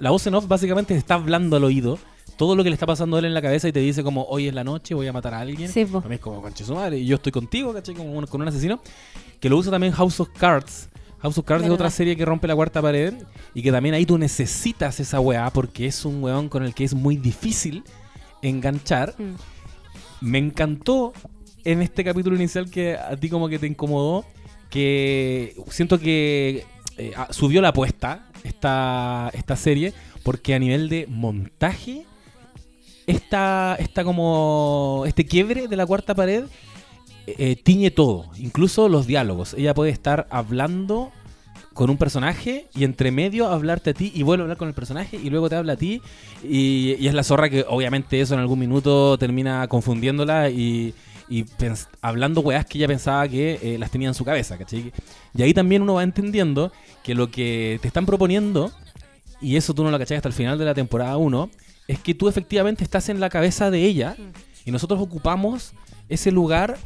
la 0.00 0.10
voz 0.10 0.26
en 0.26 0.34
off 0.34 0.46
básicamente 0.46 0.92
te 0.92 0.98
está 0.98 1.14
hablando 1.14 1.56
al 1.56 1.64
oído, 1.64 1.98
todo 2.36 2.56
lo 2.56 2.62
que 2.64 2.70
le 2.70 2.74
está 2.74 2.86
pasando 2.86 3.16
a 3.16 3.18
él 3.20 3.24
en 3.26 3.34
la 3.34 3.42
cabeza 3.42 3.68
y 3.68 3.72
te 3.72 3.80
dice 3.80 4.02
como 4.02 4.24
hoy 4.24 4.48
es 4.48 4.54
la 4.54 4.64
noche, 4.64 4.94
voy 4.94 5.06
a 5.06 5.12
matar 5.12 5.34
a 5.34 5.40
alguien. 5.40 5.68
Sí. 5.70 5.84
Para 5.84 6.08
mí 6.08 6.14
es 6.16 6.20
como 6.20 6.40
conche 6.42 6.64
su 6.64 6.74
madre, 6.74 6.98
y 6.98 7.06
yo 7.06 7.16
estoy 7.16 7.32
contigo, 7.32 7.72
¿cachai? 7.72 7.94
Como 7.94 8.12
un- 8.12 8.26
con 8.26 8.40
un 8.42 8.48
asesino. 8.48 8.80
Que 9.40 9.48
lo 9.48 9.56
usa 9.58 9.70
también 9.70 9.92
House 9.92 10.20
of 10.20 10.28
Cards. 10.36 10.88
House 11.20 11.38
of 11.38 11.44
Cards 11.44 11.62
es 11.62 11.68
Verdad. 11.70 11.74
otra 11.74 11.90
serie 11.90 12.16
que 12.16 12.24
rompe 12.24 12.46
la 12.46 12.54
cuarta 12.54 12.82
pared 12.82 13.14
y 13.54 13.62
que 13.62 13.72
también 13.72 13.94
ahí 13.94 14.04
tú 14.04 14.18
necesitas 14.18 15.00
esa 15.00 15.20
weá 15.20 15.48
porque 15.50 15.86
es 15.86 16.04
un 16.04 16.22
weón 16.22 16.48
con 16.48 16.62
el 16.64 16.74
que 16.74 16.84
es 16.84 16.92
muy 16.94 17.16
difícil 17.16 17.82
enganchar. 18.42 19.14
Mm. 19.18 19.34
Me 20.26 20.38
encantó 20.38 21.12
en 21.64 21.80
este 21.82 22.04
capítulo 22.04 22.36
inicial 22.36 22.70
que 22.70 22.96
a 22.96 23.16
ti 23.16 23.28
como 23.30 23.48
que 23.48 23.58
te 23.58 23.66
incomodó, 23.66 24.24
que 24.70 25.54
siento 25.70 25.98
que 25.98 26.64
eh, 26.98 27.12
subió 27.30 27.60
la 27.62 27.68
apuesta 27.68 28.28
esta, 28.42 29.30
esta 29.34 29.56
serie 29.56 29.92
porque 30.22 30.54
a 30.54 30.58
nivel 30.58 30.88
de 30.88 31.06
montaje 31.08 32.04
esta, 33.06 33.76
esta 33.78 34.04
como 34.04 35.04
este 35.06 35.26
quiebre 35.26 35.68
de 35.68 35.76
la 35.76 35.86
cuarta 35.86 36.14
pared 36.14 36.44
eh, 37.26 37.56
tiñe 37.56 37.90
todo, 37.90 38.30
incluso 38.36 38.88
los 38.88 39.06
diálogos. 39.06 39.54
Ella 39.54 39.74
puede 39.74 39.90
estar 39.90 40.26
hablando 40.30 41.12
con 41.72 41.90
un 41.90 41.96
personaje 41.96 42.68
y 42.74 42.84
entre 42.84 43.10
medio 43.10 43.48
hablarte 43.48 43.90
a 43.90 43.94
ti 43.94 44.12
y 44.14 44.22
vuelve 44.22 44.42
a 44.42 44.44
hablar 44.44 44.58
con 44.58 44.68
el 44.68 44.74
personaje 44.74 45.16
y 45.16 45.28
luego 45.30 45.48
te 45.48 45.56
habla 45.56 45.72
a 45.72 45.76
ti 45.76 46.00
y, 46.42 46.94
y 47.00 47.08
es 47.08 47.14
la 47.14 47.24
zorra 47.24 47.50
que 47.50 47.64
obviamente 47.68 48.20
eso 48.20 48.34
en 48.34 48.40
algún 48.40 48.60
minuto 48.60 49.18
termina 49.18 49.66
confundiéndola 49.66 50.50
y, 50.50 50.94
y 51.28 51.46
hablando 52.00 52.40
weas 52.40 52.66
que 52.66 52.78
ella 52.78 52.88
pensaba 52.88 53.26
que 53.28 53.58
eh, 53.62 53.78
las 53.78 53.90
tenía 53.90 54.08
en 54.08 54.14
su 54.14 54.24
cabeza, 54.24 54.58
¿cachai? 54.58 54.92
Y 55.34 55.42
ahí 55.42 55.54
también 55.54 55.82
uno 55.82 55.94
va 55.94 56.02
entendiendo 56.02 56.72
que 57.02 57.14
lo 57.14 57.30
que 57.30 57.78
te 57.80 57.88
están 57.88 58.06
proponiendo, 58.06 58.70
y 59.40 59.56
eso 59.56 59.74
tú 59.74 59.84
no 59.84 59.90
lo 59.90 59.98
cachai 59.98 60.16
hasta 60.16 60.28
el 60.28 60.34
final 60.34 60.58
de 60.58 60.64
la 60.64 60.74
temporada 60.74 61.16
1, 61.16 61.50
es 61.88 61.98
que 61.98 62.14
tú 62.14 62.28
efectivamente 62.28 62.84
estás 62.84 63.08
en 63.08 63.20
la 63.20 63.28
cabeza 63.28 63.70
de 63.70 63.84
ella 63.84 64.16
y 64.64 64.70
nosotros 64.70 65.00
ocupamos 65.00 65.72
ese 66.08 66.30
lugar 66.30 66.78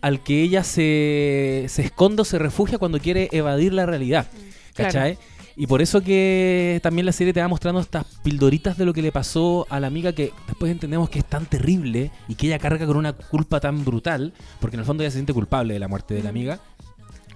al 0.00 0.22
que 0.22 0.42
ella 0.42 0.64
se, 0.64 1.66
se 1.68 1.82
esconde 1.82 2.22
o 2.22 2.24
se 2.24 2.38
refugia 2.38 2.78
cuando 2.78 3.00
quiere 3.00 3.28
evadir 3.32 3.72
la 3.72 3.86
realidad. 3.86 4.26
¿Cachai? 4.74 5.18
Y 5.60 5.66
por 5.66 5.82
eso 5.82 6.02
que 6.02 6.78
también 6.84 7.04
la 7.04 7.10
serie 7.10 7.32
te 7.32 7.40
va 7.40 7.48
mostrando 7.48 7.80
estas 7.80 8.04
pildoritas 8.22 8.78
de 8.78 8.84
lo 8.84 8.92
que 8.92 9.02
le 9.02 9.10
pasó 9.10 9.66
a 9.70 9.80
la 9.80 9.88
amiga 9.88 10.12
que 10.12 10.32
después 10.46 10.70
entendemos 10.70 11.10
que 11.10 11.18
es 11.18 11.24
tan 11.24 11.46
terrible 11.46 12.12
y 12.28 12.36
que 12.36 12.46
ella 12.46 12.60
carga 12.60 12.86
con 12.86 12.96
una 12.96 13.12
culpa 13.12 13.58
tan 13.58 13.84
brutal, 13.84 14.32
porque 14.60 14.76
en 14.76 14.80
el 14.80 14.86
fondo 14.86 15.02
ella 15.02 15.10
se 15.10 15.16
siente 15.16 15.34
culpable 15.34 15.74
de 15.74 15.80
la 15.80 15.88
muerte 15.88 16.14
de 16.14 16.22
la 16.22 16.28
amiga. 16.28 16.60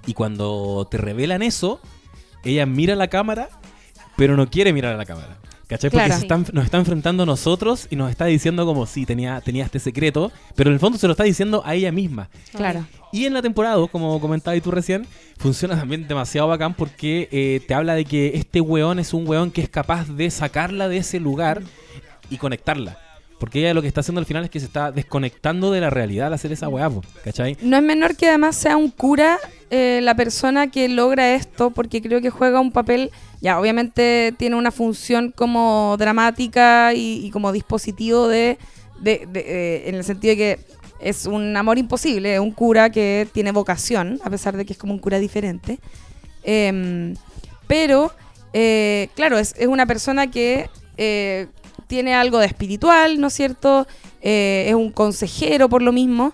Y 0.07 0.14
cuando 0.14 0.87
te 0.88 0.98
revelan 0.98 1.42
eso, 1.42 1.81
ella 2.44 2.64
mira 2.64 2.92
a 2.92 2.96
la 2.96 3.09
cámara, 3.09 3.48
pero 4.16 4.37
no 4.37 4.48
quiere 4.48 4.72
mirar 4.72 4.94
a 4.94 4.98
la 4.98 5.05
cámara. 5.05 5.38
¿Cachai? 5.73 5.91
Porque 5.91 6.05
Claro. 6.07 6.15
se 6.21 6.23
están- 6.27 6.47
nos 6.53 6.65
está 6.65 6.77
enfrentando 6.79 7.23
a 7.23 7.27
nosotros 7.27 7.87
y 7.91 7.97
nos 7.97 8.11
está 8.11 8.27
diciendo 8.27 8.67
como 8.67 8.85
si 8.87 9.07
tenía, 9.07 9.41
tenía 9.41 9.65
este 9.65 9.79
secreto, 9.79 10.31
pero 10.55 10.69
en 10.71 10.75
el 10.75 10.81
fondo 10.81 10.99
se 10.99 11.07
lo 11.07 11.13
está 11.13 11.25
diciendo 11.25 11.63
a 11.65 11.75
ella 11.75 11.91
misma. 11.93 12.29
Claro. 12.55 12.87
Y 13.13 13.25
en 13.25 13.33
la 13.35 13.41
temporada 13.43 13.77
2, 13.77 13.91
como 13.91 14.21
comentabas 14.21 14.61
tú 14.63 14.71
recién, 14.71 15.07
funciona 15.39 15.77
también 15.79 16.07
demasiado 16.07 16.49
bacán 16.49 16.75
porque 16.75 17.29
eh, 17.33 17.61
te 17.67 17.75
habla 17.75 17.95
de 17.95 18.05
que 18.05 18.33
este 18.35 18.61
weón 18.61 18.99
es 18.99 19.15
un 19.15 19.27
weón 19.27 19.51
que 19.51 19.63
es 19.63 19.69
capaz 19.69 20.09
de 20.09 20.31
sacarla 20.31 20.89
de 20.89 20.99
ese 20.99 21.19
lugar 21.21 21.63
y 22.31 22.37
conectarla. 22.37 22.99
Porque 23.42 23.59
ella 23.59 23.74
lo 23.74 23.83
que 23.83 23.88
está 23.88 24.02
haciendo 24.02 24.20
al 24.20 24.24
final 24.26 24.44
es 24.44 24.50
que 24.50 24.61
se 24.61 24.66
está 24.66 24.92
desconectando 24.92 25.72
de 25.72 25.81
la 25.81 25.90
realidad 25.90 26.28
al 26.28 26.35
hacer 26.35 26.52
esa 26.52 26.68
weá, 26.68 26.88
¿cachai? 27.24 27.57
No 27.61 27.76
es 27.76 27.83
menor 27.83 28.14
que 28.14 28.28
además 28.28 28.55
sea 28.55 28.76
un 28.76 28.88
cura 28.88 29.37
eh, 29.68 29.98
la 30.00 30.14
persona 30.14 30.70
que 30.70 30.88
logra 30.88 31.35
esto, 31.35 31.72
porque 31.72 32.00
creo 32.00 32.20
que 32.20 32.31
juega 32.31 32.61
un 32.61 32.70
papel, 32.70 33.11
ya 33.40 33.59
obviamente 33.59 34.33
tiene 34.38 34.55
una 34.55 34.70
función 34.70 35.33
como 35.35 35.96
dramática 35.98 36.94
y, 36.94 37.28
como 37.33 37.50
dispositivo 37.50 38.28
de, 38.28 38.59
de- 39.00 39.28
eh, 39.35 39.88
en 39.88 39.96
el 39.96 40.05
sentido 40.05 40.31
de 40.31 40.37
que 40.37 40.61
es 41.00 41.26
un 41.26 41.57
amor 41.57 41.78
imposible, 41.78 42.38
un 42.38 42.52
cura 42.52 42.90
que 42.90 43.26
tiene 43.33 43.50
vocación, 43.50 44.20
a 44.22 44.31
pesar 44.31 44.57
de 44.57 44.64
que 44.64 44.74
es 44.74 44.78
como 44.78 44.92
un 44.92 45.00
cura 45.00 45.18
diferente. 45.18 45.81
Em, 46.44 47.16
pero, 47.66 48.12
eh, 48.52 49.09
claro, 49.16 49.37
es, 49.37 49.57
una 49.66 49.85
persona 49.87 50.31
que 50.31 50.68
tiene 51.92 52.14
algo 52.14 52.38
de 52.38 52.46
espiritual, 52.46 53.20
¿no 53.20 53.26
es 53.26 53.35
cierto? 53.35 53.87
Eh, 54.22 54.64
es 54.66 54.74
un 54.74 54.90
consejero 54.90 55.68
por 55.68 55.83
lo 55.83 55.92
mismo. 55.92 56.33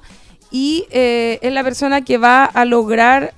Y 0.52 0.86
eh, 0.92 1.40
es 1.42 1.52
la 1.52 1.64
persona 1.64 2.04
que 2.04 2.16
va 2.16 2.44
a 2.44 2.64
lograr 2.64 3.34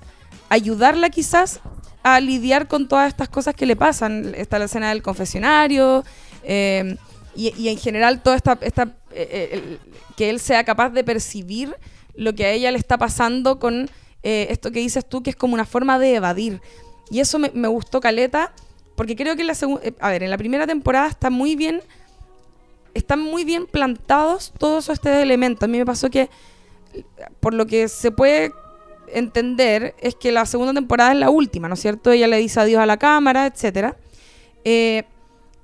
ayudarla 0.50 1.08
quizás 1.08 1.60
a 2.02 2.20
lidiar 2.20 2.68
con 2.68 2.88
todas 2.88 3.08
estas 3.08 3.30
cosas 3.30 3.54
que 3.54 3.64
le 3.64 3.74
pasan. 3.74 4.34
Está 4.36 4.58
la 4.58 4.66
escena 4.66 4.90
del 4.90 5.02
confesionario 5.02 6.04
eh, 6.42 6.98
y, 7.34 7.68
en 7.68 7.78
general 7.78 8.22
toda 8.22 8.36
esta, 8.36 8.58
esta 8.60 8.94
que 10.14 10.28
él 10.28 10.40
sea 10.40 10.62
capaz 10.64 10.90
de 10.90 11.02
percibir 11.02 11.74
lo 12.14 12.34
que 12.34 12.44
a 12.44 12.50
ella 12.50 12.70
le 12.70 12.76
está 12.76 12.98
pasando 12.98 13.58
con 13.58 13.88
esto 14.22 14.70
que 14.70 14.80
dices 14.80 15.08
tú, 15.08 15.22
que 15.22 15.30
es 15.30 15.36
como 15.36 15.54
una 15.54 15.64
forma 15.64 15.98
de 15.98 16.16
evadir. 16.16 16.60
Y 17.10 17.20
eso 17.20 17.38
me, 17.38 17.50
me 17.54 17.68
gustó 17.68 17.98
Caleta, 17.98 18.52
porque 18.94 19.16
creo 19.16 19.36
que 19.36 19.40
en 19.40 19.46
la 19.46 19.54
segunda, 19.54 19.80
a 20.00 20.10
ver, 20.10 20.22
en 20.22 20.28
la 20.28 20.36
primera 20.36 20.66
temporada 20.66 21.08
está 21.08 21.30
muy 21.30 21.56
bien, 21.56 21.80
están 22.94 23.20
muy 23.20 23.44
bien 23.44 23.66
plantados 23.66 24.52
todos 24.58 24.88
estos 24.88 25.12
elementos. 25.12 25.64
A 25.64 25.68
mí 25.68 25.78
me 25.78 25.86
pasó 25.86 26.10
que, 26.10 26.28
por 27.40 27.54
lo 27.54 27.66
que 27.66 27.88
se 27.88 28.10
puede 28.10 28.52
entender, 29.12 29.94
es 30.00 30.14
que 30.14 30.32
la 30.32 30.46
segunda 30.46 30.72
temporada 30.72 31.12
es 31.12 31.18
la 31.18 31.30
última, 31.30 31.68
¿no 31.68 31.74
es 31.74 31.80
cierto? 31.80 32.12
Ella 32.12 32.28
le 32.28 32.38
dice 32.38 32.60
adiós 32.60 32.80
a 32.80 32.86
la 32.86 32.96
cámara, 32.96 33.46
etcétera. 33.46 33.96
Eh, 34.64 35.04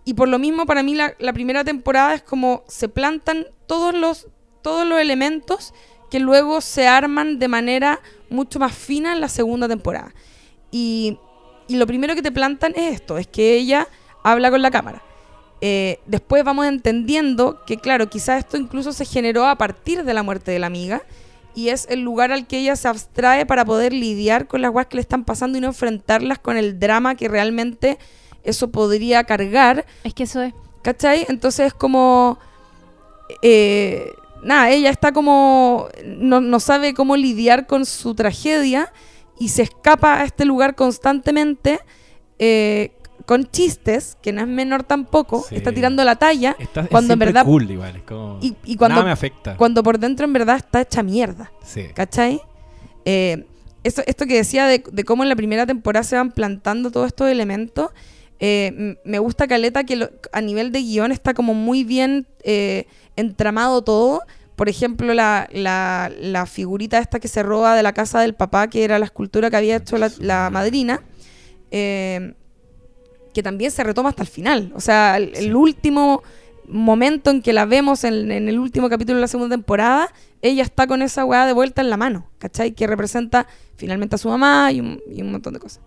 y 0.05 0.15
por 0.15 0.29
lo 0.29 0.39
mismo, 0.39 0.67
para 0.67 0.83
mí, 0.83 0.95
la, 0.95 1.15
la 1.19 1.33
primera 1.33 1.65
temporada 1.65 2.15
es 2.15 2.23
como 2.23 2.63
se 2.69 2.89
plantan 2.89 3.47
todos 3.67 3.95
los, 3.95 4.29
todos 4.63 4.87
los 4.87 5.01
elementos 5.01 5.75
que 6.11 6.21
luego 6.21 6.61
se 6.61 6.87
arman 6.87 7.39
de 7.39 7.49
manera 7.49 8.01
mucho 8.31 8.59
más 8.59 8.73
fina 8.73 9.13
en 9.13 9.21
la 9.21 9.29
segunda 9.29 9.69
temporada. 9.69 10.15
Y, 10.71 11.19
y 11.69 11.77
lo 11.77 11.87
primero 11.87 12.15
que 12.15 12.23
te 12.23 12.33
plantan 12.33 12.73
es 12.77 12.95
esto, 12.95 13.19
es 13.19 13.27
que 13.27 13.55
ella 13.55 13.89
habla 14.23 14.51
con 14.51 14.63
la 14.63 14.71
cámara. 14.71 15.03
Eh, 15.69 15.99
después 16.07 16.45
vamos 16.45 16.65
entendiendo 16.67 17.65
que, 17.67 17.77
claro, 17.79 18.09
quizás 18.09 18.39
esto 18.39 18.57
incluso 18.57 18.93
se 18.93 19.05
generó 19.05 19.47
a 19.47 19.57
partir 19.57 20.05
de 20.05 20.15
la 20.15 20.23
muerte 20.23 20.53
de 20.53 20.61
la 20.61 20.69
amiga 20.69 21.03
y 21.57 21.71
es 21.71 21.89
el 21.91 22.03
lugar 22.03 22.31
al 22.31 22.47
que 22.47 22.59
ella 22.59 22.77
se 22.77 22.87
abstrae 22.87 23.47
para 23.47 23.65
poder 23.65 23.93
lidiar 23.93 24.47
con 24.47 24.63
las 24.63 24.71
guas 24.71 24.87
que 24.87 24.95
le 24.95 25.01
están 25.01 25.25
pasando 25.25 25.59
y 25.59 25.61
no 25.61 25.67
enfrentarlas 25.67 26.39
con 26.39 26.57
el 26.57 26.79
drama 26.79 27.17
que 27.17 27.27
realmente 27.27 27.99
eso 28.45 28.71
podría 28.71 29.25
cargar. 29.25 29.87
Es 30.05 30.15
que 30.15 30.23
eso 30.23 30.41
es. 30.41 30.55
¿Cachai? 30.83 31.27
Entonces 31.29 31.67
es 31.67 31.75
como... 31.75 32.39
eh, 33.43 34.13
nada, 34.45 34.71
ella 34.71 34.91
está 34.91 35.11
como... 35.11 35.89
No, 36.05 36.41
no 36.41 36.61
sabe 36.61 36.95
cómo 36.95 37.17
lidiar 37.17 37.67
con 37.67 37.87
su 37.87 38.15
tragedia 38.15 38.93
y 39.37 39.49
se 39.49 39.63
escapa 39.63 40.21
a 40.21 40.25
este 40.25 40.45
lugar 40.45 40.77
constantemente 40.77 41.81
eh, 42.39 42.93
con 43.27 43.45
chistes, 43.51 44.17
que 44.23 44.33
no 44.33 44.41
es 44.41 44.47
menor 44.47 44.85
tampoco, 44.85 45.45
Sí. 45.49 45.57
está 45.57 45.73
tirando 45.73 46.03
la 46.05 46.17
talla, 46.17 46.57
Está, 46.59 46.83
es 46.83 46.89
Cuando 46.89 47.13
en 47.13 47.19
siempre 47.19 47.27
verdad- 47.33 47.45
cool 47.45 47.71
igual, 47.71 47.97
es 47.97 48.03
como... 48.05 48.39
y, 48.41 48.57
y 48.65 48.77
cuando, 48.77 48.95
Nada 48.95 49.05
me 49.07 49.11
afecta. 49.13 49.57
cuando 49.57 49.83
por 49.83 49.99
dentro 49.99 50.25
en 50.27 50.33
verdad 50.33 50.57
está 50.57 50.81
hecha 50.81 51.03
mierda. 51.03 51.51
Sí. 51.65 51.87
¿Cachai? 51.95 52.41
Eh, 53.05 53.45
esto, 53.85 54.03
esto 54.07 54.27
que 54.27 54.35
decía 54.37 54.67
de, 54.67 54.83
de 54.91 55.05
cómo 55.05 55.23
en 55.25 55.29
la 55.29 55.37
primera 55.37 55.67
temporada 55.67 56.03
se 56.05 56.17
van 56.17 56.31
plantando 56.33 56.91
todos 56.91 57.09
estos 57.09 57.29
elementos, 57.29 57.91
eh, 58.39 58.97
me 59.05 59.19
gusta 59.19 59.47
Caleta 59.49 59.85
que 59.85 59.97
lo- 59.97 60.11
a 60.33 60.41
nivel 60.41 60.71
de 60.73 60.81
guion 60.83 61.11
está 61.13 61.35
como 61.35 61.53
muy 61.55 61.85
bien 61.85 62.27
eh, 62.45 62.87
entramado 63.17 63.83
todo. 63.83 64.23
Por 64.57 64.69
ejemplo, 64.69 65.15
la, 65.15 65.49
la- 65.53 66.11
la 66.21 66.47
figurita 66.47 66.99
esta 66.99 67.19
que 67.21 67.29
se 67.29 67.43
roba 67.43 67.75
de 67.75 67.83
la 67.83 67.93
casa 67.93 68.21
del 68.21 68.35
papá, 68.35 68.69
que 68.69 68.85
era 68.85 68.99
la 68.99 69.05
escultura 69.07 69.51
que 69.51 69.57
había 69.57 69.77
hecho 69.77 69.99
la, 69.99 70.11
la 70.19 70.49
madrina, 70.51 71.03
eh, 71.71 72.35
que 73.37 73.43
también 73.43 73.71
se 73.71 73.85
retoma 73.85 74.09
hasta 74.09 74.23
el 74.23 74.29
final. 74.29 74.73
O 74.75 74.81
sea, 74.81 75.19
el, 75.19 75.55
último 75.55 76.23
momento 76.67 77.31
en 77.31 77.43
que 77.43 77.53
la 77.53 77.67
vemos 77.67 78.03
en, 78.03 78.33
en 78.33 78.49
el 78.49 78.59
último 78.59 78.89
capítulo 78.89 79.17
de 79.17 79.21
la 79.21 79.29
segunda 79.29 79.55
temporada, 79.55 80.11
ella 80.41 80.63
está 80.63 80.87
con 80.87 81.03
esa 81.03 81.27
weá 81.27 81.45
de 81.45 81.53
vuelta 81.53 81.83
en 81.83 81.91
la 81.91 81.99
mano, 81.99 82.31
¿cachai? 82.39 82.73
Que 82.73 82.87
representa 82.87 83.47
finalmente 83.77 84.15
a 84.15 84.19
su 84.19 84.31
mamá 84.31 84.73
y 84.73 84.81
un, 84.81 85.03
y 85.13 85.21
un 85.21 85.33
montón 85.33 85.53
de 85.53 85.61
cosas. 85.61 85.83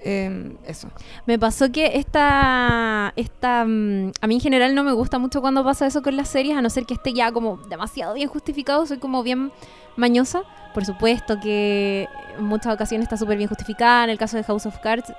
Eh, 0.00 0.56
eso. 0.66 0.88
Me 1.26 1.38
pasó 1.38 1.70
que 1.70 1.98
esta, 1.98 3.12
esta 3.14 3.66
mm, 3.66 4.12
a 4.18 4.26
mí 4.26 4.36
en 4.36 4.40
general 4.40 4.74
no 4.74 4.84
me 4.84 4.92
gusta 4.92 5.18
mucho 5.18 5.42
cuando 5.42 5.62
pasa 5.62 5.86
eso 5.86 6.00
con 6.00 6.16
las 6.16 6.30
series, 6.30 6.56
a 6.56 6.62
no 6.62 6.70
ser 6.70 6.86
que 6.86 6.94
esté 6.94 7.12
ya 7.12 7.30
como 7.30 7.58
demasiado 7.68 8.14
bien 8.14 8.30
justificado, 8.30 8.86
soy 8.86 8.96
como 8.96 9.22
bien 9.22 9.52
mañosa. 9.96 10.44
Por 10.72 10.86
supuesto 10.86 11.38
que 11.40 12.08
en 12.38 12.44
muchas 12.44 12.72
ocasiones 12.72 13.04
está 13.04 13.18
súper 13.18 13.36
bien 13.36 13.50
justificada, 13.50 14.04
en 14.04 14.10
el 14.10 14.16
caso 14.16 14.38
de 14.38 14.44
House 14.44 14.64
of 14.64 14.78
Cards 14.78 15.12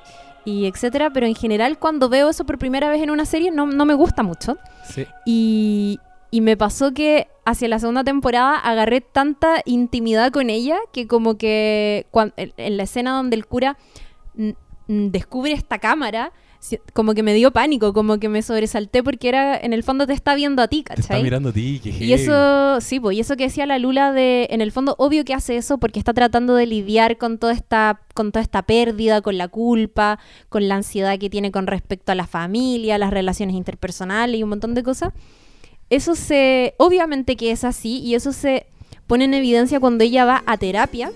y 0.45 0.65
etcétera, 0.65 1.09
pero 1.11 1.25
en 1.25 1.35
general 1.35 1.77
cuando 1.79 2.09
veo 2.09 2.29
eso 2.29 2.45
por 2.45 2.57
primera 2.57 2.89
vez 2.89 3.01
en 3.01 3.09
una 3.11 3.25
serie 3.25 3.51
no, 3.51 3.65
no 3.65 3.85
me 3.85 3.93
gusta 3.93 4.23
mucho. 4.23 4.57
Sí. 4.83 5.05
Y, 5.25 5.99
y 6.31 6.41
me 6.41 6.55
pasó 6.57 6.93
que 6.93 7.27
hacia 7.45 7.67
la 7.67 7.79
segunda 7.79 8.03
temporada 8.03 8.55
agarré 8.57 9.01
tanta 9.01 9.61
intimidad 9.65 10.31
con 10.31 10.49
ella 10.49 10.77
que 10.93 11.07
como 11.07 11.37
que 11.37 12.05
cuan- 12.11 12.33
en, 12.37 12.77
la 12.77 12.83
escena 12.83 13.11
donde 13.11 13.35
el 13.35 13.45
cura 13.47 13.77
descubre 14.87 15.51
esta 15.51 15.79
cámara, 15.79 16.31
como 16.93 17.13
que 17.13 17.23
me 17.23 17.33
dio 17.33 17.51
pánico, 17.51 17.93
como 17.93 18.19
que 18.19 18.29
me 18.29 18.41
sobresalté 18.41 19.01
porque 19.01 19.29
era, 19.29 19.57
en 19.57 19.73
el 19.73 19.83
fondo 19.83 20.05
te 20.05 20.13
está 20.13 20.35
viendo 20.35 20.61
a 20.61 20.67
ti, 20.67 20.83
Te 20.83 20.93
está 20.93 21.07
¿cachai? 21.07 21.23
mirando 21.23 21.49
a 21.49 21.53
ti, 21.53 21.79
que 21.81 21.89
Y 21.89 22.13
eso, 22.13 22.81
sí, 22.81 22.99
pues, 22.99 23.17
y 23.17 23.21
eso 23.21 23.37
que 23.37 23.45
decía 23.45 23.65
la 23.65 23.79
Lula 23.79 24.11
de, 24.11 24.47
en 24.51 24.61
el 24.61 24.71
fondo, 24.71 24.95
obvio 24.97 25.23
que 25.23 25.33
hace 25.33 25.55
eso 25.55 25.77
porque 25.77 25.99
está 25.99 26.13
tratando 26.13 26.55
de 26.55 26.65
lidiar 26.65 27.17
con 27.17 27.37
toda 27.37 27.53
esta, 27.53 28.01
con 28.13 28.31
toda 28.31 28.43
esta 28.43 28.63
pérdida, 28.63 29.21
con 29.21 29.37
la 29.37 29.47
culpa, 29.47 30.19
con 30.49 30.67
la 30.67 30.75
ansiedad 30.75 31.17
que 31.17 31.29
tiene 31.29 31.51
con 31.51 31.65
respecto 31.65 32.11
a 32.11 32.15
la 32.15 32.27
familia, 32.27 32.97
las 32.97 33.11
relaciones 33.11 33.55
interpersonales 33.55 34.39
y 34.39 34.43
un 34.43 34.49
montón 34.49 34.73
de 34.73 34.83
cosas. 34.83 35.13
Eso 35.89 36.13
se, 36.13 36.75
obviamente 36.77 37.35
que 37.35 37.51
es 37.51 37.63
así 37.63 37.99
y 37.99 38.15
eso 38.15 38.31
se 38.33 38.67
pone 39.07 39.25
en 39.25 39.33
evidencia 39.33 39.79
cuando 39.79 40.03
ella 40.03 40.25
va 40.25 40.43
a 40.45 40.57
terapia 40.57 41.11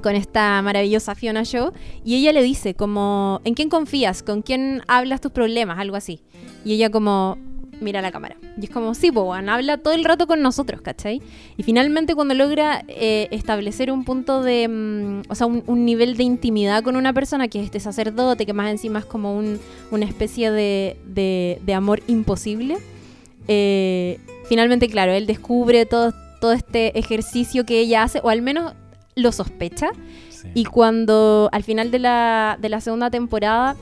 con 0.00 0.14
esta 0.14 0.60
maravillosa 0.62 1.14
Fiona 1.14 1.42
Shaw 1.44 1.72
y 2.04 2.16
ella 2.16 2.32
le 2.32 2.42
dice 2.42 2.74
como, 2.74 3.40
¿en 3.44 3.54
quién 3.54 3.68
confías? 3.68 4.22
¿Con 4.22 4.42
quién 4.42 4.82
hablas 4.88 5.20
tus 5.20 5.32
problemas? 5.32 5.78
Algo 5.78 5.96
así. 5.96 6.20
Y 6.64 6.72
ella 6.74 6.90
como, 6.90 7.38
mira 7.80 8.02
la 8.02 8.10
cámara. 8.10 8.36
Y 8.60 8.64
es 8.64 8.70
como, 8.70 8.94
sí, 8.94 9.10
Boban, 9.10 9.48
habla 9.48 9.78
todo 9.78 9.94
el 9.94 10.04
rato 10.04 10.26
con 10.26 10.42
nosotros, 10.42 10.80
¿cachai? 10.80 11.22
Y 11.56 11.62
finalmente 11.62 12.14
cuando 12.16 12.34
logra 12.34 12.82
eh, 12.88 13.28
establecer 13.30 13.92
un 13.92 14.04
punto 14.04 14.42
de, 14.42 14.66
mm, 14.68 15.22
o 15.30 15.34
sea, 15.34 15.46
un, 15.46 15.62
un 15.66 15.84
nivel 15.84 16.16
de 16.16 16.24
intimidad 16.24 16.82
con 16.82 16.96
una 16.96 17.12
persona 17.12 17.46
que 17.48 17.60
es 17.60 17.66
este 17.66 17.78
sacerdote, 17.80 18.46
que 18.46 18.52
más 18.52 18.70
encima 18.70 18.98
es 18.98 19.04
como 19.04 19.36
un- 19.36 19.60
una 19.92 20.04
especie 20.06 20.50
de, 20.50 20.96
de- 21.06 21.60
de 21.64 21.74
amor 21.74 22.02
imposible, 22.08 22.78
eh, 23.46 24.18
finalmente, 24.48 24.88
claro, 24.88 25.12
él 25.12 25.26
descubre 25.26 25.86
todo, 25.86 26.12
todo 26.40 26.52
este 26.52 26.98
ejercicio 26.98 27.64
que 27.64 27.80
ella 27.80 28.02
hace, 28.02 28.20
o 28.22 28.28
al 28.28 28.42
menos 28.42 28.72
lo 29.18 29.32
sospecha. 29.32 29.88
Sí. 30.30 30.48
Y 30.54 30.64
cuando 30.64 31.48
al 31.52 31.62
final 31.64 31.90
de 31.90 31.98
la, 31.98 32.56
de 32.60 32.68
la 32.68 32.80
segunda 32.80 33.10
temporada, 33.10 33.76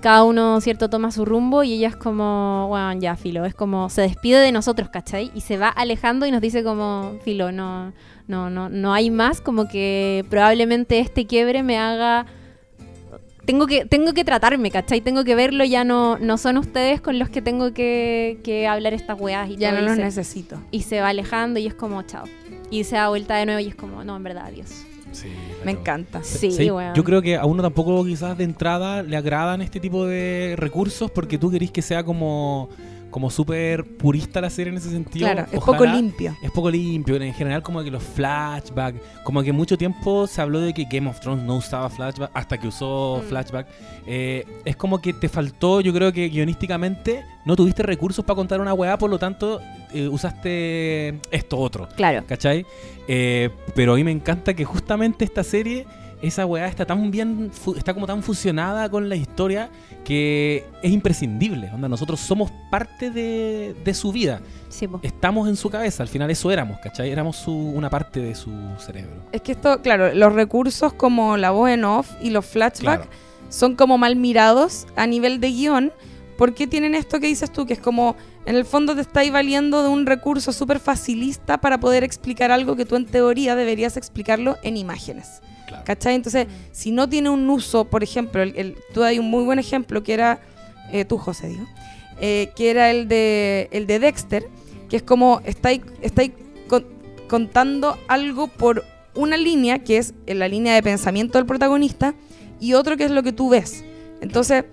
cada 0.00 0.24
uno, 0.24 0.60
¿cierto?, 0.60 0.88
toma 0.88 1.10
su 1.10 1.24
rumbo 1.24 1.62
y 1.62 1.74
ella 1.74 1.88
es 1.88 1.96
como, 1.96 2.66
bueno, 2.68 2.94
ya, 3.00 3.16
Filo, 3.16 3.44
es 3.44 3.54
como, 3.54 3.90
se 3.90 4.02
despide 4.02 4.38
de 4.38 4.50
nosotros, 4.52 4.88
¿cachai? 4.88 5.30
Y 5.34 5.42
se 5.42 5.58
va 5.58 5.68
alejando 5.68 6.24
y 6.26 6.30
nos 6.30 6.40
dice 6.40 6.64
como, 6.64 7.16
Filo, 7.22 7.52
no, 7.52 7.92
no, 8.26 8.48
no, 8.48 8.68
no 8.70 8.94
hay 8.94 9.10
más, 9.10 9.40
como 9.40 9.68
que 9.68 10.24
probablemente 10.30 11.00
este 11.00 11.26
quiebre 11.26 11.62
me 11.62 11.76
haga... 11.78 12.26
Tengo 13.44 13.66
que, 13.66 13.84
tengo 13.84 14.12
que 14.14 14.24
tratarme, 14.24 14.70
¿cachai? 14.70 15.00
Tengo 15.00 15.24
que 15.24 15.34
verlo, 15.34 15.64
ya 15.64 15.82
no, 15.82 16.18
no 16.18 16.38
son 16.38 16.56
ustedes 16.56 17.00
con 17.00 17.18
los 17.18 17.28
que 17.30 17.42
tengo 17.42 17.72
que, 17.74 18.38
que 18.44 18.68
hablar 18.68 18.94
estas 18.94 19.20
weas 19.20 19.50
y 19.50 19.56
Ya 19.56 19.70
todo, 19.70 19.80
no 19.82 19.88
los 19.88 19.98
necesito. 19.98 20.60
y 20.70 20.82
se 20.82 21.00
va 21.00 21.08
alejando 21.08 21.58
y 21.58 21.66
es 21.66 21.74
como, 21.74 22.02
chao. 22.02 22.24
Y 22.70 22.84
se 22.84 22.96
da 22.96 23.08
vuelta 23.08 23.36
de 23.36 23.46
nuevo 23.46 23.60
y 23.60 23.66
es 23.68 23.74
como, 23.74 24.04
no, 24.04 24.16
en 24.16 24.22
verdad, 24.22 24.46
adiós. 24.46 24.84
Sí, 25.12 25.26
Me 25.64 25.72
encanta. 25.72 26.22
Sí, 26.22 26.52
Sí, 26.52 26.70
weón. 26.70 26.94
Yo 26.94 27.02
creo 27.02 27.20
que 27.20 27.36
a 27.36 27.44
uno 27.44 27.62
tampoco 27.62 28.04
quizás 28.04 28.38
de 28.38 28.44
entrada 28.44 29.02
le 29.02 29.16
agradan 29.16 29.60
este 29.60 29.80
tipo 29.80 30.06
de 30.06 30.54
recursos 30.56 31.10
porque 31.10 31.36
tú 31.36 31.50
querís 31.50 31.72
que 31.72 31.82
sea 31.82 32.04
como, 32.04 32.68
como 33.10 33.28
súper 33.28 33.84
purista 33.96 34.40
la 34.40 34.50
serie 34.50 34.70
en 34.70 34.78
ese 34.78 34.88
sentido. 34.90 35.26
Claro, 35.26 35.48
es 35.50 35.58
poco 35.58 35.84
limpio. 35.84 36.36
Es 36.44 36.52
poco 36.52 36.70
limpio, 36.70 37.16
en 37.16 37.34
general 37.34 37.60
como 37.60 37.82
que 37.82 37.90
los 37.90 38.04
flashbacks, 38.04 39.00
como 39.24 39.42
que 39.42 39.52
mucho 39.52 39.76
tiempo 39.76 40.28
se 40.28 40.40
habló 40.40 40.60
de 40.60 40.72
que 40.72 40.84
Game 40.88 41.10
of 41.10 41.18
Thrones 41.18 41.44
no 41.44 41.56
usaba 41.56 41.90
flashback 41.90 42.30
hasta 42.32 42.56
que 42.56 42.68
usó 42.68 43.20
Mm. 43.24 43.28
flashback. 43.28 43.66
Eh, 44.06 44.46
es 44.64 44.76
como 44.76 45.00
que 45.02 45.12
te 45.12 45.28
faltó, 45.28 45.80
yo 45.80 45.92
creo 45.92 46.12
que 46.12 46.28
guionísticamente 46.28 47.24
no 47.44 47.56
tuviste 47.56 47.82
recursos 47.82 48.24
para 48.24 48.36
contar 48.36 48.60
una 48.60 48.74
weá, 48.74 48.96
por 48.96 49.10
lo 49.10 49.18
tanto 49.18 49.60
eh, 49.92 50.08
usaste 50.08 51.20
esto 51.30 51.58
otro. 51.58 51.88
Claro. 51.96 52.24
¿Cachai? 52.26 52.64
Eh, 53.08 53.50
pero 53.74 53.92
a 53.94 53.96
mí 53.96 54.04
me 54.04 54.10
encanta 54.12 54.54
que 54.54 54.64
justamente 54.64 55.24
esta 55.24 55.42
serie, 55.44 55.86
esa 56.22 56.46
weá 56.46 56.66
está 56.68 56.84
tan 56.86 57.10
bien, 57.10 57.50
está 57.76 57.94
como 57.94 58.06
tan 58.06 58.22
fusionada 58.22 58.88
con 58.90 59.08
la 59.08 59.16
historia 59.16 59.70
que 60.04 60.64
es 60.82 60.90
imprescindible. 60.92 61.70
Onda, 61.74 61.88
nosotros 61.88 62.20
somos 62.20 62.50
parte 62.70 63.10
de, 63.10 63.74
de 63.84 63.94
su 63.94 64.12
vida. 64.12 64.40
Sí. 64.68 64.88
Estamos 65.02 65.48
en 65.48 65.56
su 65.56 65.68
cabeza, 65.70 66.02
al 66.02 66.08
final 66.08 66.30
eso 66.30 66.50
éramos, 66.50 66.78
¿cachai? 66.80 67.10
Éramos 67.10 67.36
su- 67.36 67.52
una 67.52 67.90
parte 67.90 68.20
de 68.20 68.34
su 68.34 68.50
cerebro. 68.78 69.16
Es 69.32 69.42
que 69.42 69.52
esto, 69.52 69.82
claro, 69.82 70.14
los 70.14 70.32
recursos 70.32 70.92
como 70.92 71.36
la 71.36 71.50
voz 71.50 71.70
en 71.70 71.84
off 71.84 72.10
y 72.22 72.30
los 72.30 72.46
flashbacks 72.46 73.06
Claro. 73.06 73.10
son 73.48 73.74
como 73.74 73.98
mal 73.98 74.14
mirados 74.16 74.86
a 74.96 75.06
nivel 75.06 75.40
de 75.40 75.50
guion, 75.50 75.92
porque 76.38 76.66
tienen 76.66 76.94
esto 76.94 77.18
que 77.20 77.26
dices 77.26 77.52
tú, 77.52 77.66
que 77.66 77.74
es 77.74 77.80
como, 77.80 78.16
en 78.46 78.56
el 78.56 78.64
fondo 78.64 78.94
te 78.94 79.02
estáis 79.02 79.30
valiendo 79.32 79.82
de 79.82 79.88
un 79.88 80.06
recurso 80.06 80.52
súper 80.52 80.80
facilista 80.80 81.58
para 81.60 81.78
poder 81.78 82.04
explicar 82.04 82.50
algo 82.50 82.74
que 82.76 82.84
tú 82.84 82.96
en 82.96 83.06
teoría 83.06 83.54
deberías 83.54 83.96
explicarlo 83.96 84.56
en 84.62 84.76
imágenes. 84.76 85.40
Claro. 85.68 85.84
¿Cachai? 85.84 86.14
Entonces, 86.14 86.46
si 86.72 86.90
no 86.90 87.08
tiene 87.08 87.30
un 87.30 87.48
uso, 87.48 87.84
por 87.84 88.02
ejemplo, 88.02 88.42
el, 88.42 88.54
el- 88.56 88.76
tú 88.92 89.04
hay 89.04 89.18
un 89.18 89.30
muy 89.30 89.44
buen 89.44 89.58
ejemplo 89.58 90.02
que 90.02 90.14
era, 90.14 90.40
eh, 90.92 91.04
tú 91.04 91.16
José, 91.18 91.48
digo, 91.48 91.66
eh, 92.20 92.50
que 92.56 92.70
era 92.70 92.90
el 92.90 93.06
de, 93.08 93.68
el 93.72 93.86
de 93.86 93.98
Dexter, 93.98 94.48
que 94.88 94.96
es 94.96 95.02
como 95.02 95.40
estáis, 95.44 95.82
estáis 96.02 96.32
con- 96.68 96.86
contando 97.28 97.96
algo 98.08 98.48
por 98.48 98.84
una 99.14 99.36
línea, 99.36 99.78
que 99.80 99.98
es 99.98 100.14
la 100.26 100.48
línea 100.48 100.74
de 100.74 100.82
pensamiento 100.82 101.38
del 101.38 101.46
protagonista, 101.46 102.14
y 102.58 102.72
otro 102.74 102.96
que 102.96 103.04
es 103.04 103.10
lo 103.10 103.22
que 103.22 103.32
tú 103.32 103.48
ves. 103.50 103.84
Entonces, 104.20 104.64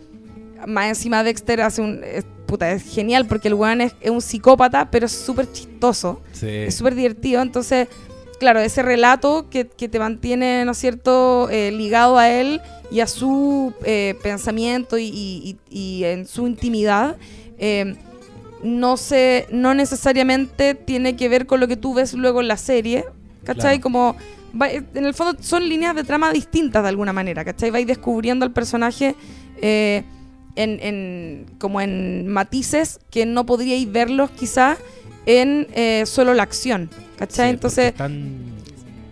más 0.65 0.87
encima 0.87 1.23
Dexter 1.23 1.61
hace 1.61 1.81
un... 1.81 2.01
Es, 2.03 2.25
puta, 2.45 2.71
es 2.71 2.83
genial 2.83 3.25
porque 3.25 3.49
el 3.49 3.53
weón 3.55 3.81
es, 3.81 3.93
es 3.99 4.09
un 4.09 4.21
psicópata, 4.21 4.89
pero 4.89 5.05
es 5.05 5.11
súper 5.11 5.51
chistoso. 5.51 6.21
Sí. 6.31 6.47
Es 6.49 6.75
súper 6.75 6.95
divertido. 6.95 7.41
Entonces, 7.41 7.89
claro, 8.39 8.59
ese 8.61 8.81
relato 8.83 9.49
que, 9.49 9.67
que 9.67 9.89
te 9.89 9.99
mantiene, 9.99 10.63
¿no 10.65 10.71
es 10.71 10.77
cierto?, 10.77 11.49
Eh, 11.49 11.71
ligado 11.71 12.17
a 12.17 12.29
él 12.29 12.61
y 12.89 13.01
a 13.01 13.07
su 13.07 13.73
eh, 13.83 14.15
pensamiento 14.23 14.97
y, 14.97 15.03
y- 15.07 15.57
y- 15.69 15.79
y 15.99 16.03
en 16.05 16.25
su 16.25 16.47
intimidad, 16.47 17.17
eh, 17.57 17.95
no, 18.63 18.95
se, 18.97 19.45
no 19.51 19.73
necesariamente 19.73 20.73
tiene 20.73 21.15
que 21.17 21.27
ver 21.29 21.45
con 21.47 21.59
lo 21.59 21.67
que 21.67 21.75
tú 21.75 21.93
ves 21.93 22.13
luego 22.13 22.39
en 22.41 22.47
la 22.47 22.57
serie, 22.57 23.03
¿cachai? 23.43 23.79
Claro. 23.79 23.81
Como, 23.81 24.15
va- 24.59 24.71
en 24.71 25.05
el 25.05 25.13
fondo 25.13 25.37
son 25.43 25.67
líneas 25.67 25.95
de 25.95 26.03
trama 26.05 26.31
distintas 26.31 26.81
de 26.81 26.89
alguna 26.89 27.11
manera, 27.13 27.43
¿cachai? 27.43 27.71
Vais 27.71 27.85
descubriendo 27.85 28.45
al 28.45 28.51
personaje 28.53 29.15
eh, 29.61 30.03
en, 30.57 30.79
en- 30.81 31.45
como 31.59 31.79
en 31.81 32.27
matices 32.27 32.99
que 33.09 33.25
no 33.25 33.45
podríais 33.45 33.89
verlos 33.91 34.29
quizás 34.31 34.77
en 35.25 35.67
eh, 35.73 36.03
solo 36.05 36.33
la 36.33 36.43
acción, 36.43 36.89
¿cachai? 37.17 37.47
Sí, 37.49 37.53
Entonces, 37.55 37.85
están- 37.87 38.41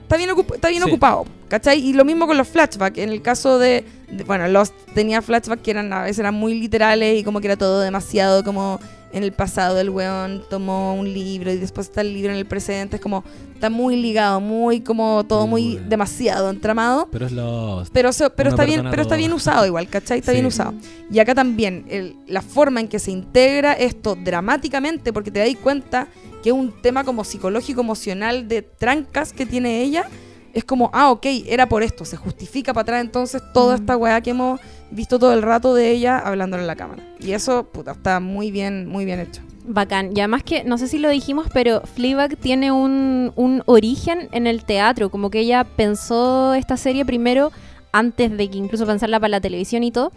está 0.03 0.17
bien, 0.17 0.29
ocup- 0.31 0.55
está 0.55 0.69
bien 0.69 0.83
Sí. 0.83 0.89
ocupado, 0.89 1.25
¿cachai? 1.47 1.79
Y 1.79 1.93
lo 1.93 2.05
mismo 2.05 2.27
con 2.27 2.37
los 2.37 2.47
flashbacks. 2.47 2.97
En 2.97 3.09
el 3.09 3.21
caso 3.21 3.59
de, 3.59 3.83
de- 4.09 4.23
bueno, 4.23 4.47
los 4.47 4.71
tenía 4.93 5.21
flashbacks 5.21 5.61
que 5.61 5.71
eran 5.71 5.91
a 5.93 6.03
veces 6.03 6.19
eran 6.19 6.33
muy 6.35 6.53
literales 6.59 7.19
y 7.19 7.23
como 7.23 7.41
que 7.41 7.47
era 7.47 7.57
todo 7.57 7.81
demasiado 7.81 8.43
como 8.43 8.79
en 9.15 9.23
el 9.23 9.31
pasado 9.31 9.79
el 9.79 9.89
weón 9.89 10.43
tomó 10.49 10.93
un 10.93 11.11
libro 11.11 11.51
y 11.51 11.57
después 11.57 11.87
está 11.87 12.01
el 12.01 12.13
libro 12.13 12.31
en 12.31 12.37
el 12.37 12.45
presente. 12.45 12.97
Es 12.97 13.01
como, 13.01 13.23
está 13.53 13.69
muy 13.69 13.95
ligado, 13.95 14.39
muy 14.41 14.81
como 14.81 15.23
todo 15.25 15.47
muy 15.47 15.77
demasiado 15.87 16.49
entramado. 16.49 17.07
Pero 17.11 17.25
es 17.25 17.31
los... 17.31 17.89
Pero, 17.89 18.09
pero, 18.35 18.49
está 18.49 18.65
bien, 18.65 18.81
pero 18.91 19.01
está 19.03 19.15
bien 19.15 19.31
usado 19.33 19.65
igual, 19.65 19.87
¿cachai? 19.87 20.19
Está 20.19 20.33
bien 20.33 20.45
usado. 20.45 20.73
Y 21.09 21.19
acá 21.19 21.33
también, 21.33 21.85
el- 21.89 22.15
la 22.27 22.41
forma 22.41 22.81
en 22.81 22.87
que 22.87 22.99
se 22.99 23.11
integra 23.11 23.73
esto 23.73 24.15
dramáticamente, 24.21 25.11
porque 25.13 25.31
te 25.31 25.39
dais 25.39 25.57
cuenta 25.57 26.07
que 26.43 26.49
es 26.49 26.55
un 26.55 26.71
tema 26.81 27.03
como 27.03 27.23
psicológico, 27.23 27.81
emocional, 27.81 28.47
de 28.47 28.61
trancas 28.61 29.33
que 29.33 29.45
tiene 29.45 29.81
ella, 29.81 30.05
es 30.55 30.63
como, 30.63 30.89
ah, 30.93 31.11
ok, 31.11 31.25
era 31.47 31.67
por 31.67 31.83
esto, 31.83 32.05
se 32.05 32.15
justifica 32.15 32.73
para 32.73 32.83
atrás 32.83 33.01
entonces 33.01 33.43
toda 33.53 33.75
esta 33.75 33.97
weá 33.97 34.21
que 34.21 34.29
hemos 34.31 34.59
visto 34.89 35.19
todo 35.19 35.33
el 35.33 35.41
rato 35.41 35.75
de 35.75 35.91
ella 35.91 36.17
hablándole 36.17 36.63
en 36.63 36.67
la 36.67 36.77
cámara. 36.77 37.03
Y 37.19 37.33
eso, 37.33 37.65
puta, 37.65 37.91
está 37.91 38.21
muy 38.21 38.51
bien, 38.51 38.87
muy 38.87 39.03
bien 39.03 39.19
hecho. 39.19 39.41
Bacán. 39.67 40.11
Y 40.15 40.21
además 40.21 40.43
que, 40.43 40.63
no 40.63 40.77
sé 40.77 40.87
si 40.87 40.97
lo 40.97 41.09
dijimos, 41.09 41.47
pero 41.53 41.81
Fleabag 41.81 42.37
tiene 42.37 42.71
un, 42.71 43.33
un 43.35 43.63
origen 43.65 44.29
en 44.31 44.47
el 44.47 44.63
teatro. 44.63 45.09
Como 45.09 45.29
que 45.29 45.39
ella 45.39 45.65
pensó 45.65 46.53
esta 46.53 46.77
serie 46.77 47.03
primero, 47.03 47.51
antes 47.91 48.35
de 48.37 48.49
que 48.49 48.57
incluso 48.57 48.85
pensarla 48.85 49.19
para 49.19 49.31
la 49.31 49.41
televisión 49.41 49.83
y 49.83 49.91
todo. 49.91 50.13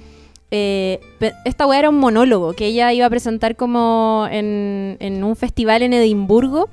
Eh, 0.50 1.00
esta 1.44 1.66
weá 1.66 1.80
era 1.80 1.90
un 1.90 1.98
monólogo 1.98 2.52
que 2.52 2.66
ella 2.66 2.92
iba 2.92 3.06
a 3.06 3.10
presentar 3.10 3.56
como 3.56 4.26
en, 4.30 4.96
en 5.00 5.24
un 5.24 5.34
festival 5.34 5.82
en 5.82 5.94
Edimburgo. 5.94 6.68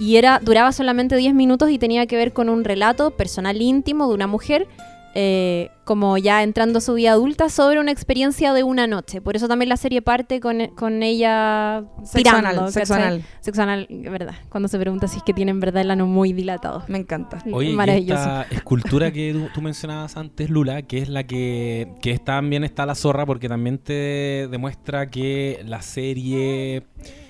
Y 0.00 0.16
era, 0.16 0.40
duraba 0.42 0.72
solamente 0.72 1.14
10 1.16 1.34
minutos 1.34 1.70
y 1.70 1.78
tenía 1.78 2.06
que 2.06 2.16
ver 2.16 2.32
con 2.32 2.48
un 2.48 2.64
relato 2.64 3.12
personal 3.12 3.60
íntimo 3.60 4.08
de 4.08 4.14
una 4.14 4.26
mujer 4.26 4.66
eh, 5.14 5.70
como 5.84 6.16
ya 6.18 6.44
entrando 6.44 6.78
a 6.78 6.80
su 6.80 6.94
vida 6.94 7.10
adulta, 7.10 7.48
sobre 7.48 7.80
una 7.80 7.90
experiencia 7.90 8.52
de 8.52 8.62
una 8.62 8.86
noche. 8.86 9.20
Por 9.20 9.34
eso 9.34 9.48
también 9.48 9.68
la 9.68 9.76
serie 9.76 10.02
parte 10.02 10.38
con, 10.38 10.68
con 10.76 11.02
ella 11.02 11.82
tirando. 12.14 12.70
Sexo 12.70 12.94
anal, 12.94 13.86
verdad. 13.90 14.34
Cuando 14.50 14.68
se 14.68 14.78
pregunta 14.78 15.08
si 15.08 15.16
es 15.16 15.24
que 15.24 15.34
tienen 15.34 15.58
verdad 15.58 15.82
el 15.82 15.90
ano 15.90 16.06
muy 16.06 16.32
dilatado. 16.32 16.84
Me 16.86 16.98
encanta. 16.98 17.42
Oye, 17.52 17.70
y 17.70 17.74
Maravilloso. 17.74 18.20
esta 18.22 18.42
escultura 18.54 19.10
que 19.10 19.32
tú, 19.32 19.48
tú 19.52 19.60
mencionabas 19.60 20.16
antes, 20.16 20.48
Lula, 20.48 20.82
que 20.82 20.98
es 20.98 21.08
la 21.08 21.24
que, 21.26 21.88
que 22.00 22.12
es- 22.12 22.24
también 22.24 22.62
está 22.62 22.86
la 22.86 22.94
zorra, 22.94 23.26
porque 23.26 23.48
también 23.48 23.78
te 23.78 24.46
demuestra 24.48 25.10
que 25.10 25.60
la 25.66 25.82
serie 25.82 26.84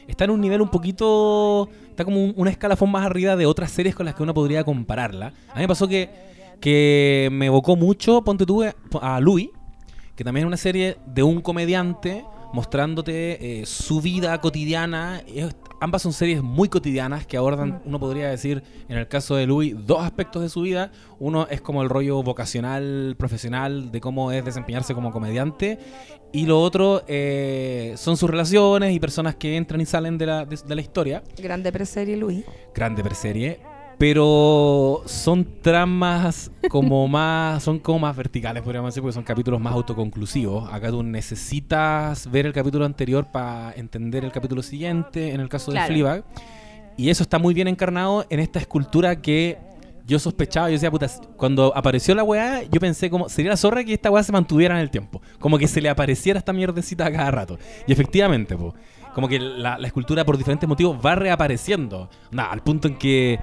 está 0.07 0.25
en 0.25 0.31
un 0.33 0.41
nivel 0.43 0.61
un 0.61 0.69
poquito. 0.69 1.69
Está 2.01 2.07
como 2.07 2.25
un- 2.25 2.33
una 2.35 2.51
escalafón 2.51 2.91
más 2.91 3.05
arriba 3.05 3.37
de 3.37 3.45
otras 3.45 3.71
series 3.71 3.95
con 3.95 4.07
las 4.07 4.15
que 4.15 4.23
uno 4.23 4.33
podría 4.33 4.65
compararla. 4.65 5.35
A 5.51 5.57
mí 5.57 5.61
me 5.61 5.69
pasó 5.69 5.87
que, 5.87 6.09
que 6.59 7.29
me 7.31 7.45
evocó 7.45 7.77
mucho, 7.77 8.23
ponte 8.23 8.47
tú, 8.47 8.63
eh, 8.63 8.73
a 9.03 9.21
Louis, 9.21 9.51
que 10.17 10.25
también 10.25 10.47
es 10.47 10.49
una 10.49 10.57
serie 10.57 10.97
de 11.05 11.23
un 11.23 11.43
comediante 11.43 12.25
mostrándote 12.53 13.61
eh, 13.61 13.67
su 13.67 14.01
vida 14.01 14.39
cotidiana. 14.41 15.23
Es- 15.27 15.55
ambas 15.81 16.03
son 16.03 16.13
series 16.13 16.43
muy 16.43 16.69
cotidianas 16.69 17.27
que 17.27 17.37
abordan, 17.37 17.81
uno 17.85 17.99
podría 17.99 18.29
decir, 18.29 18.63
en 18.89 18.99
el 18.99 19.09
caso 19.09 19.35
de 19.37 19.47
Louis, 19.47 19.75
dos 19.87 20.03
aspectos 20.03 20.43
de 20.43 20.49
su 20.49 20.63
vida. 20.63 20.91
Uno 21.19 21.47
es 21.51 21.61
como 21.61 21.83
el 21.83 21.89
rollo 21.89 22.23
vocacional, 22.23 23.15
profesional, 23.19 23.91
de 23.91 24.01
cómo 24.01 24.33
es 24.33 24.45
desempeñarse 24.45 24.95
como 24.95 25.11
comediante. 25.11 25.79
Y 26.33 26.47
lo 26.47 26.61
otro 26.61 27.03
eh, 27.09 27.95
son 27.97 28.17
sus 28.17 28.31
relaciones 28.31 28.93
y 28.95 29.01
personas 29.01 29.35
que 29.37 29.57
entran 29.57 29.81
y 29.81 29.87
salen 29.87 30.17
de 30.19 30.27
la, 30.27 30.45
de- 30.45 30.59
de 30.67 30.75
la 30.75 30.81
historia. 30.81 31.23
Grande 31.39 31.73
preserie, 31.73 32.17
Luis. 32.17 32.45
Grande 32.75 33.03
preserie. 33.03 33.61
Pero 34.01 35.03
son 35.05 35.47
tramas 35.61 36.51
como 36.71 37.07
más, 37.09 37.63
son 37.63 37.79
como 37.79 37.99
más 37.99 38.17
verticales, 38.17 38.63
podríamos 38.63 38.89
decir, 38.89 39.03
porque 39.03 39.13
son 39.13 39.25
capítulos 39.25 39.61
más 39.61 39.75
autoconclusivos. 39.75 40.73
Acá 40.73 40.89
tú 40.89 41.03
necesitas 41.03 42.31
ver 42.31 42.47
el 42.47 42.55
capítulo 42.55 42.87
anterior 42.87 43.27
para 43.31 43.75
entender 43.77 44.25
el 44.25 44.33
capítulo 44.33 44.63
siguiente, 44.63 45.35
en 45.35 45.43
el 45.43 45.51
caso 45.51 45.71
de 45.71 45.77
Claro. 45.77 45.93
Fleabag. 45.93 46.25
Y 46.97 47.11
eso 47.11 47.23
está 47.23 47.39
muy 47.39 47.53
bien 47.53 47.69
encarnado 47.69 48.25
en 48.31 48.41
esta 48.41 48.59
escultura 48.59 49.21
que 49.21 49.59
yo 50.07 50.19
sospechaba, 50.19 50.71
yo 50.71 50.73
decía, 50.73 50.91
puta, 50.91 51.07
cuando 51.37 51.71
apareció 51.77 52.15
la 52.15 52.25
weá, 52.25 52.63
yo 52.63 52.81
pensé 52.81 53.11
como, 53.11 53.29
sería 53.29 53.51
la 53.51 53.59
zorra 53.59 53.85
que 53.85 53.93
esta 53.93 54.11
weá 54.11 54.23
se 54.23 54.33
mantuviera 54.33 54.77
en 54.77 54.81
el 54.81 54.91
tiempo. 54.91 55.21
Como 55.39 55.59
que 55.59 55.69
se 55.69 55.83
le 55.83 55.91
apareciera 55.91 56.39
esta 56.39 56.55
mierdecita 56.55 57.05
a 57.05 57.13
cada 57.13 57.31
rato. 57.31 57.59
Y 57.87 57.93
efectivamente, 57.93 58.57
po, 58.57 58.75
como 59.15 59.29
que 59.29 59.39
la, 59.39 59.77
la 59.77 59.87
escultura 59.87 60.25
por 60.25 60.39
diferentes 60.39 60.67
motivos 60.67 60.99
va 61.05 61.17
reapareciendo. 61.17 62.09
Nada, 62.31 62.51
al 62.51 62.63
punto 62.63 62.89
en 62.89 62.97
que 62.97 63.39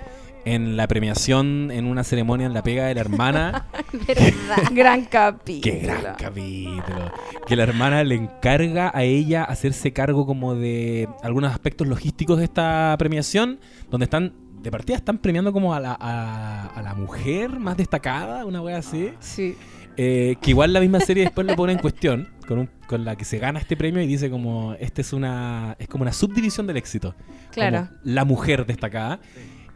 en 0.53 0.77
la 0.77 0.87
premiación, 0.87 1.69
en 1.71 1.85
una 1.85 2.03
ceremonia 2.03 2.45
en 2.47 2.53
la 2.53 2.63
pega 2.63 2.85
de 2.85 2.95
la 2.95 3.01
hermana, 3.01 3.65
¿Verdad? 4.07 4.63
Gran 4.71 5.05
capítulo. 5.05 5.61
Qué 5.61 5.79
gran 5.85 6.15
capítulo. 6.15 7.11
Que 7.45 7.55
la 7.55 7.63
hermana 7.63 8.03
le 8.03 8.15
encarga 8.15 8.91
a 8.93 9.03
ella 9.03 9.43
hacerse 9.43 9.93
cargo 9.93 10.25
como 10.25 10.55
de 10.55 11.07
algunos 11.23 11.51
aspectos 11.51 11.87
logísticos 11.87 12.37
de 12.39 12.45
esta 12.45 12.95
premiación, 12.97 13.59
donde 13.89 14.05
están, 14.05 14.33
de 14.61 14.71
partida 14.71 14.97
están 14.97 15.17
premiando 15.17 15.51
como 15.53 15.73
a 15.73 15.79
la, 15.79 15.97
a, 15.99 16.67
a 16.67 16.81
la 16.81 16.93
mujer 16.95 17.59
más 17.59 17.77
destacada, 17.77 18.45
una 18.45 18.61
wea 18.61 18.77
así. 18.77 19.11
Sí. 19.19 19.55
Eh, 19.99 20.35
que 20.41 20.51
igual 20.51 20.73
la 20.73 20.79
misma 20.79 20.99
serie 20.99 21.23
después 21.23 21.47
lo 21.47 21.55
pone 21.55 21.73
en 21.73 21.79
cuestión, 21.79 22.29
con, 22.47 22.59
un- 22.59 22.69
con 22.87 23.03
la 23.03 23.15
que 23.15 23.25
se 23.25 23.39
gana 23.39 23.59
este 23.59 23.75
premio 23.75 23.99
y 24.01 24.05
dice 24.07 24.29
como, 24.29 24.73
este 24.79 25.01
es 25.01 25.11
una, 25.11 25.75
es 25.79 25.87
como 25.87 26.03
una 26.03 26.13
subdivisión 26.13 26.67
del 26.67 26.77
éxito. 26.77 27.15
Claro. 27.51 27.87
Como 27.87 27.99
la 28.03 28.23
mujer 28.23 28.65
destacada. 28.67 29.19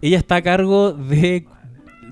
Ella 0.01 0.17
está 0.17 0.37
a 0.37 0.41
cargo 0.41 0.93
de, 0.93 1.45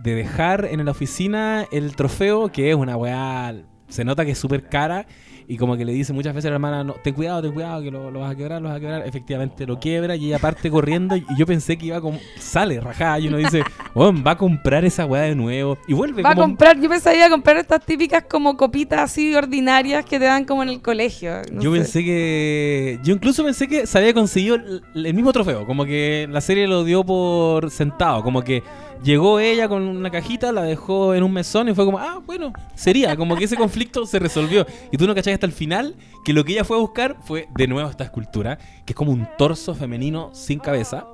de 0.04 0.16
dejar 0.16 0.66
en 0.66 0.84
la 0.86 0.92
oficina 0.92 1.66
el 1.72 1.96
trofeo, 1.96 2.52
que 2.52 2.70
es 2.70 2.76
una 2.76 2.96
weá. 2.96 3.56
Se 3.88 4.06
nota 4.06 4.26
que 4.26 4.32
es 4.32 4.38
súper 4.38 4.70
cara. 4.70 5.08
Y 5.52 5.58
como 5.58 5.76
que 5.76 5.84
le 5.84 5.92
dice 5.94 6.14
muchas 6.14 6.36
veces 6.36 6.46
a 6.46 6.50
la 6.52 6.58
hermana, 6.58 6.84
no, 6.84 6.94
ten 6.94 7.16
cuidado, 7.16 7.42
ten 7.42 7.52
cuidado, 7.54 7.82
que 7.82 7.90
lo, 7.90 8.12
lo 8.12 8.20
vas 8.20 8.34
a 8.34 8.36
quebrar, 8.36 8.62
lo 8.62 8.70
vas 8.70 8.78
a 8.78 8.80
quebrar. 8.80 9.08
Efectivamente 9.08 9.66
lo 9.66 9.80
quiebra 9.80 10.16
y 10.16 10.28
ella 10.28 10.38
parte 10.38 10.70
corriendo. 10.72 11.16
Y 11.18 11.26
yo 11.36 11.48
pensé 11.48 11.76
que 11.76 11.88
iba 11.88 12.00
como. 12.00 12.20
Sale 12.38 12.80
rajada. 12.80 13.18
Y 13.18 13.30
uno 13.30 13.38
dice, 13.38 13.64
"Weón, 13.96 14.24
va 14.26 14.32
a 14.32 14.38
comprar 14.38 14.86
esa 14.86 15.08
weá 15.08 15.24
de 15.24 15.34
nuevo. 15.34 15.76
Y 15.88 15.94
vuelve 15.96 16.22
Va 16.22 16.32
a 16.32 16.36
comprar, 16.36 16.80
yo 16.80 16.88
pensaba 16.88 17.14
que 17.14 17.18
iba 17.18 17.26
a 17.26 17.32
comprar 17.32 17.58
estas 17.58 17.84
típicas 17.84 18.26
como 18.30 18.56
copitas 18.56 19.00
así 19.00 19.34
ordinarias 19.34 20.06
que 20.06 20.20
te 20.20 20.26
dan 20.26 20.46
como 20.46 20.62
en 20.62 20.70
el 20.70 20.82
colegio. 20.84 21.42
no 21.52 21.64
yo 21.64 21.72
sé. 21.74 21.78
pensé 21.80 22.04
que. 22.04 23.00
Yo 23.04 23.16
incluso 23.16 23.44
pensé 23.44 23.68
que 23.68 23.88
se 23.88 23.98
había 23.98 24.14
conseguido 24.14 24.54
el, 24.54 24.84
el 24.94 25.14
mismo 25.16 25.34
trofeo. 25.34 25.66
Como 25.66 25.84
que 25.84 26.28
la 26.30 26.42
serie 26.42 26.68
lo 26.68 26.84
dio 26.84 27.04
por 27.04 27.72
sentado. 27.72 28.22
Como 28.22 28.44
que 28.44 28.62
llegó 29.04 29.40
ella 29.40 29.68
con 29.68 29.84
una 29.84 30.10
cajita, 30.10 30.52
la 30.52 30.64
dejó 30.64 31.14
en 31.14 31.24
un 31.24 31.34
mesón 31.34 31.70
y 31.70 31.76
fue 31.76 31.86
como, 31.86 32.00
ah, 32.00 32.22
bueno, 32.26 32.54
sería. 32.76 33.16
Como 33.16 33.36
que 33.36 33.46
ese 33.46 33.56
conflicto 33.56 34.06
se 34.06 34.20
resolvió. 34.20 34.66
Y 34.92 34.98
tú 34.98 35.08
no 35.08 35.16
cachai 35.16 35.34
hasta 35.34 35.46
el 35.46 35.52
final 35.52 35.96
que 36.24 36.34
lo 36.34 36.44
que 36.44 36.54
ella 36.54 36.64
fue 36.64 36.78
a 36.78 36.80
buscar 36.80 37.18
fue 37.22 37.48
de 37.56 37.68
nuevo 37.68 37.90
esta 37.90 38.04
escultura, 38.04 38.58
que 38.86 38.94
es 38.94 38.96
como 38.96 39.12
un 39.12 39.28
torso 39.38 39.76
femenino 39.76 40.32
sin 40.34 40.60
cabeza. 40.60 41.08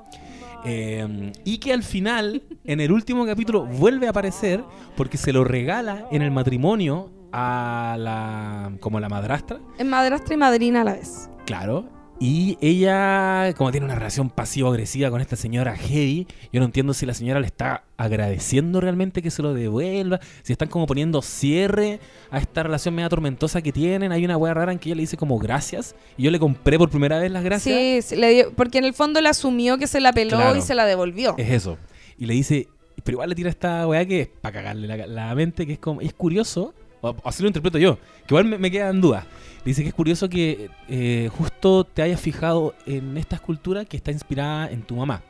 Eh, 0.67 1.31
y 1.43 1.59
que 1.59 1.73
al 1.73 1.83
final, 1.83 2.41
en 2.63 2.79
el 2.79 2.91
último 2.91 3.25
capítulo, 3.25 3.65
vuelve 3.65 4.07
a 4.07 4.09
aparecer 4.09 4.63
porque 4.97 5.17
se 5.17 5.31
lo 5.31 5.43
regala 5.43 6.07
en 6.11 6.23
el 6.23 6.31
matrimonio 6.31 7.11
a 7.31 7.95
la. 7.99 8.71
como 8.79 8.99
la 8.99 9.09
madrastra. 9.09 9.59
Es 9.77 9.85
madrastra 9.85 10.33
y 10.33 10.37
madrina 10.37 10.81
a 10.81 10.83
la 10.85 10.93
vez. 10.93 11.29
Claro. 11.45 11.94
Y 12.17 12.57
ella, 12.61 13.53
como 13.57 13.71
tiene 13.71 13.85
una 13.85 13.95
relación 13.95 14.29
pasivo-agresiva 14.29 15.09
con 15.11 15.19
esta 15.19 15.35
señora 15.35 15.75
Heavy, 15.75 16.25
yo 16.53 16.61
no 16.61 16.65
entiendo 16.65 16.93
si 16.93 17.05
la 17.05 17.13
señora 17.13 17.41
le 17.41 17.45
está 17.47 17.83
agradeciendo 17.97 18.79
realmente 18.79 19.21
que 19.21 19.29
se 19.29 19.41
lo 19.41 19.53
devuelva, 19.53 20.21
si 20.41 20.53
están 20.53 20.69
como 20.69 20.85
poniendo 20.87 21.21
cierre 21.21 21.99
a 22.31 22.37
esta 22.37 22.63
relación 22.63 22.95
media 22.95 23.09
tormentosa 23.09 23.61
que 23.61 23.73
tienen. 23.73 24.13
Hay 24.13 24.23
una 24.23 24.37
wea 24.37 24.53
rara 24.53 24.71
en 24.71 24.79
que 24.79 24.87
ella 24.89 24.95
le 24.95 25.01
dice 25.01 25.17
como 25.17 25.37
gracias, 25.39 25.93
y 26.17 26.23
yo 26.23 26.31
le 26.31 26.39
compré 26.39 26.77
por 26.77 26.89
primera 26.89 27.19
vez 27.19 27.29
las 27.31 27.43
gracias. 27.43 27.75
Sí, 27.77 27.99
sí, 28.01 28.15
le 28.15 28.29
dio- 28.33 28.53
porque 28.55 28.77
en 28.77 28.85
el 28.85 28.93
fondo 28.93 29.19
le 29.19 29.27
asumió 29.27 29.77
que 29.77 29.87
se 29.87 29.99
la 29.99 30.13
peló 30.13 30.37
Claro. 30.37 30.55
y 30.57 30.61
se 30.61 30.73
la 30.73 30.85
devolvió. 30.85 31.35
Es 31.37 31.51
eso. 31.51 31.77
Y 32.17 32.27
le 32.27 32.33
dice, 32.33 32.69
pero 33.03 33.15
igual 33.15 33.27
le 33.29 33.35
tira 33.35 33.49
esta 33.49 33.85
weá 33.87 34.05
que 34.05 34.21
es 34.21 34.27
para 34.29 34.53
cagarle 34.53 34.87
la, 34.87 35.05
la 35.05 35.35
mente, 35.35 35.67
que 35.67 35.73
es 35.73 35.79
como, 35.79 35.99
es 35.99 36.13
curioso, 36.13 36.73
o 37.01 37.13
así 37.25 37.43
lo 37.43 37.47
interpreto 37.49 37.77
yo, 37.77 37.97
que 38.25 38.29
igual 38.33 38.45
me, 38.45 38.57
me 38.57 38.71
quedan 38.71 39.01
dudas. 39.01 39.25
Dice 39.65 39.81
que 39.81 39.89
es 39.89 39.95
curioso 39.95 40.29
que 40.29 40.69
eh, 40.87 41.29
justo 41.35 41.83
te 41.85 42.03
hayas 42.03 42.21
fijado 42.21 42.75
en 42.85 43.17
esta 43.17 43.35
escultura 43.35 43.83
que 43.83 43.97
está 43.97 44.11
inspirada 44.11 44.69
en 44.69 44.83
tu 44.83 44.95
mamá. 44.95 45.23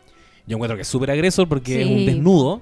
Yo 0.45 0.57
encuentro 0.57 0.75
que 0.75 0.81
es 0.81 0.87
súper 0.87 1.09
agresor 1.09 1.47
porque 1.47 1.81
es 1.81 1.87
un 1.87 2.05
desnudo. 2.05 2.61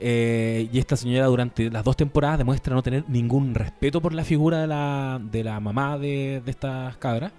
eh, 0.00 0.68
y 0.72 0.78
esta 0.80 0.96
señora 0.96 1.26
durante 1.26 1.70
las 1.70 1.84
dos 1.84 1.96
temporadas 1.96 2.38
demuestra 2.38 2.74
no 2.74 2.82
tener 2.82 3.04
ningún 3.08 3.54
respeto 3.54 4.00
por 4.00 4.12
la 4.14 4.24
figura 4.24 4.62
de 4.62 4.66
la, 4.66 5.20
de 5.30 5.44
la 5.44 5.60
mamá 5.60 5.96
de, 5.98 6.42
de 6.44 6.50
estas 6.50 6.96
cabras, 6.96 7.30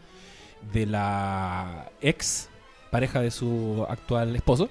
de 0.71 0.85
la 0.85 1.91
ex 1.99 2.47
pareja 2.91 3.19
de 3.19 3.31
su 3.31 3.85
actual 3.89 4.35
esposo. 4.35 4.69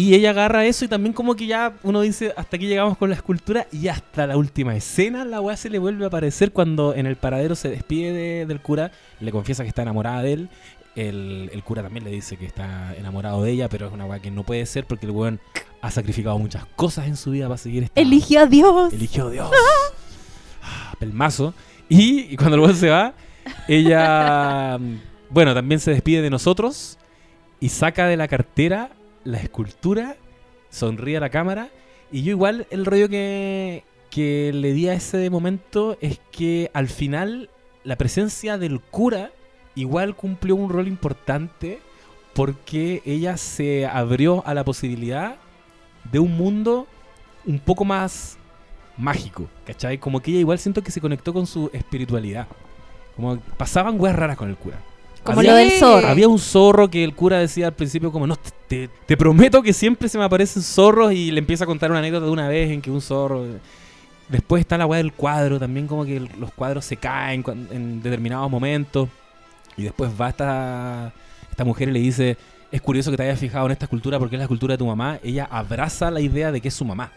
Y 0.00 0.14
ella 0.14 0.30
agarra 0.30 0.64
eso 0.64 0.84
y 0.84 0.88
también 0.88 1.12
como 1.12 1.34
que 1.34 1.46
ya 1.46 1.74
uno 1.82 2.00
dice, 2.00 2.32
hasta 2.36 2.56
aquí 2.56 2.66
llegamos 2.66 2.96
con 2.96 3.10
la 3.10 3.16
escultura 3.16 3.66
y 3.70 3.88
hasta 3.88 4.26
la 4.26 4.36
última 4.36 4.74
escena 4.74 5.24
la 5.24 5.40
weá 5.40 5.56
se 5.56 5.68
le 5.68 5.78
vuelve 5.78 6.04
a 6.04 6.06
aparecer 6.08 6.52
cuando 6.52 6.94
en 6.94 7.04
el 7.06 7.16
paradero 7.16 7.54
se 7.54 7.68
despide 7.68 8.12
de- 8.12 8.46
del 8.46 8.60
cura, 8.60 8.92
le 9.20 9.30
confiesa 9.30 9.62
que 9.62 9.68
está 9.68 9.82
enamorada 9.82 10.22
de 10.22 10.32
él. 10.32 10.48
El, 10.96 11.50
el 11.52 11.62
cura 11.62 11.82
también 11.82 12.04
le 12.04 12.10
dice 12.10 12.36
que 12.36 12.46
está 12.46 12.94
enamorado 12.96 13.42
de 13.42 13.50
ella, 13.52 13.68
pero 13.68 13.88
es 13.88 13.92
una 13.92 14.06
weá 14.06 14.20
que 14.20 14.30
no 14.30 14.42
puede 14.42 14.64
ser 14.66 14.86
porque 14.86 15.06
el 15.06 15.12
weón 15.12 15.38
ha 15.82 15.90
sacrificado 15.90 16.38
muchas 16.38 16.64
cosas 16.76 17.06
en 17.06 17.16
su 17.16 17.30
vida 17.32 17.46
para 17.48 17.58
seguir 17.58 17.82
esta... 17.84 18.00
Eligió 18.00 18.40
a 18.40 18.46
Dios. 18.46 18.92
Eligió 18.92 19.28
Dios. 19.28 19.50
Ah, 20.62 20.94
Pelmazo. 20.98 21.52
Y, 21.88 22.20
y 22.32 22.36
cuando 22.36 22.56
el 22.56 22.62
weón 22.62 22.76
se 22.76 22.88
va, 22.90 23.14
ella, 23.68 24.78
mm, 24.80 24.96
bueno, 25.30 25.54
también 25.54 25.80
se 25.80 25.90
despide 25.90 26.22
de 26.22 26.30
nosotros 26.30 26.98
y 27.60 27.68
saca 27.68 28.06
de 28.06 28.16
la 28.16 28.28
cartera 28.28 28.90
la 29.24 29.38
escultura, 29.38 30.16
sonríe 30.70 31.16
a 31.16 31.20
la 31.20 31.30
cámara. 31.30 31.68
Y 32.12 32.22
yo 32.22 32.30
igual 32.30 32.66
el 32.70 32.84
rollo 32.86 33.08
que, 33.08 33.84
que 34.10 34.50
le 34.54 34.72
di 34.72 34.88
a 34.88 34.94
ese 34.94 35.30
momento 35.30 35.96
es 36.00 36.20
que 36.30 36.70
al 36.74 36.88
final 36.88 37.50
la 37.84 37.96
presencia 37.96 38.58
del 38.58 38.80
cura 38.80 39.32
igual 39.74 40.16
cumplió 40.16 40.56
un 40.56 40.70
rol 40.70 40.88
importante 40.88 41.80
porque 42.34 43.02
ella 43.04 43.36
se 43.36 43.86
abrió 43.86 44.46
a 44.46 44.54
la 44.54 44.64
posibilidad 44.64 45.36
de 46.10 46.18
un 46.18 46.36
mundo 46.36 46.86
un 47.46 47.58
poco 47.58 47.84
más 47.84 48.38
mágico, 48.96 49.48
¿cachai? 49.64 49.98
Como 49.98 50.20
que 50.20 50.30
ella 50.30 50.40
igual 50.40 50.58
siento 50.58 50.82
que 50.82 50.90
se 50.90 51.00
conectó 51.00 51.32
con 51.32 51.46
su 51.46 51.70
espiritualidad. 51.72 52.46
Como 53.16 53.38
pasaban 53.56 54.00
weas 54.00 54.16
raras 54.16 54.36
con 54.36 54.48
el 54.48 54.56
cura. 54.56 54.78
Como 55.22 55.40
Había- 55.40 55.52
lo 55.52 55.56
del 55.58 55.70
zorro. 55.72 56.08
había 56.08 56.28
un 56.28 56.38
zorro 56.38 56.88
que 56.88 57.04
el 57.04 57.14
cura 57.14 57.38
decía 57.38 57.66
al 57.66 57.74
principio 57.74 58.10
como, 58.10 58.26
no, 58.26 58.36
te, 58.68 58.88
prometo 59.18 59.62
que 59.62 59.72
siempre 59.72 60.08
se 60.08 60.16
me 60.16 60.24
aparecen 60.24 60.62
zorros 60.62 61.12
y 61.12 61.30
le 61.30 61.40
empieza 61.40 61.64
a 61.64 61.66
contar 61.66 61.90
una 61.90 61.98
anécdota 61.98 62.26
de 62.26 62.32
una 62.32 62.48
vez 62.48 62.70
en 62.70 62.80
que 62.80 62.90
un 62.90 63.00
zorro... 63.00 63.44
Después 64.28 64.60
está 64.60 64.78
la 64.78 64.86
weá 64.86 64.98
del 64.98 65.12
cuadro, 65.12 65.58
también 65.58 65.88
como 65.88 66.04
que 66.04 66.16
el- 66.18 66.30
los 66.38 66.52
cuadros 66.52 66.84
se 66.84 66.96
caen 66.96 67.44
en 67.72 68.00
determinados 68.00 68.48
momentos. 68.50 69.08
Y 69.76 69.82
después 69.82 70.10
va 70.18 70.28
esta, 70.28 71.12
esta 71.50 71.64
mujer 71.64 71.88
y 71.88 71.92
le 71.92 71.98
dice, 71.98 72.36
es 72.70 72.80
curioso 72.80 73.10
que 73.10 73.16
te 73.16 73.24
hayas 73.24 73.40
fijado 73.40 73.66
en 73.66 73.72
esta 73.72 73.86
escultura 73.86 74.18
porque 74.20 74.36
es 74.36 74.38
la 74.38 74.44
escultura 74.44 74.74
de 74.74 74.78
tu 74.78 74.86
mamá. 74.86 75.18
Ella 75.24 75.48
abraza 75.50 76.10
la 76.12 76.20
idea 76.20 76.52
de 76.52 76.60
que 76.60 76.68
es 76.68 76.74
su 76.74 76.84
mamá. 76.84 77.10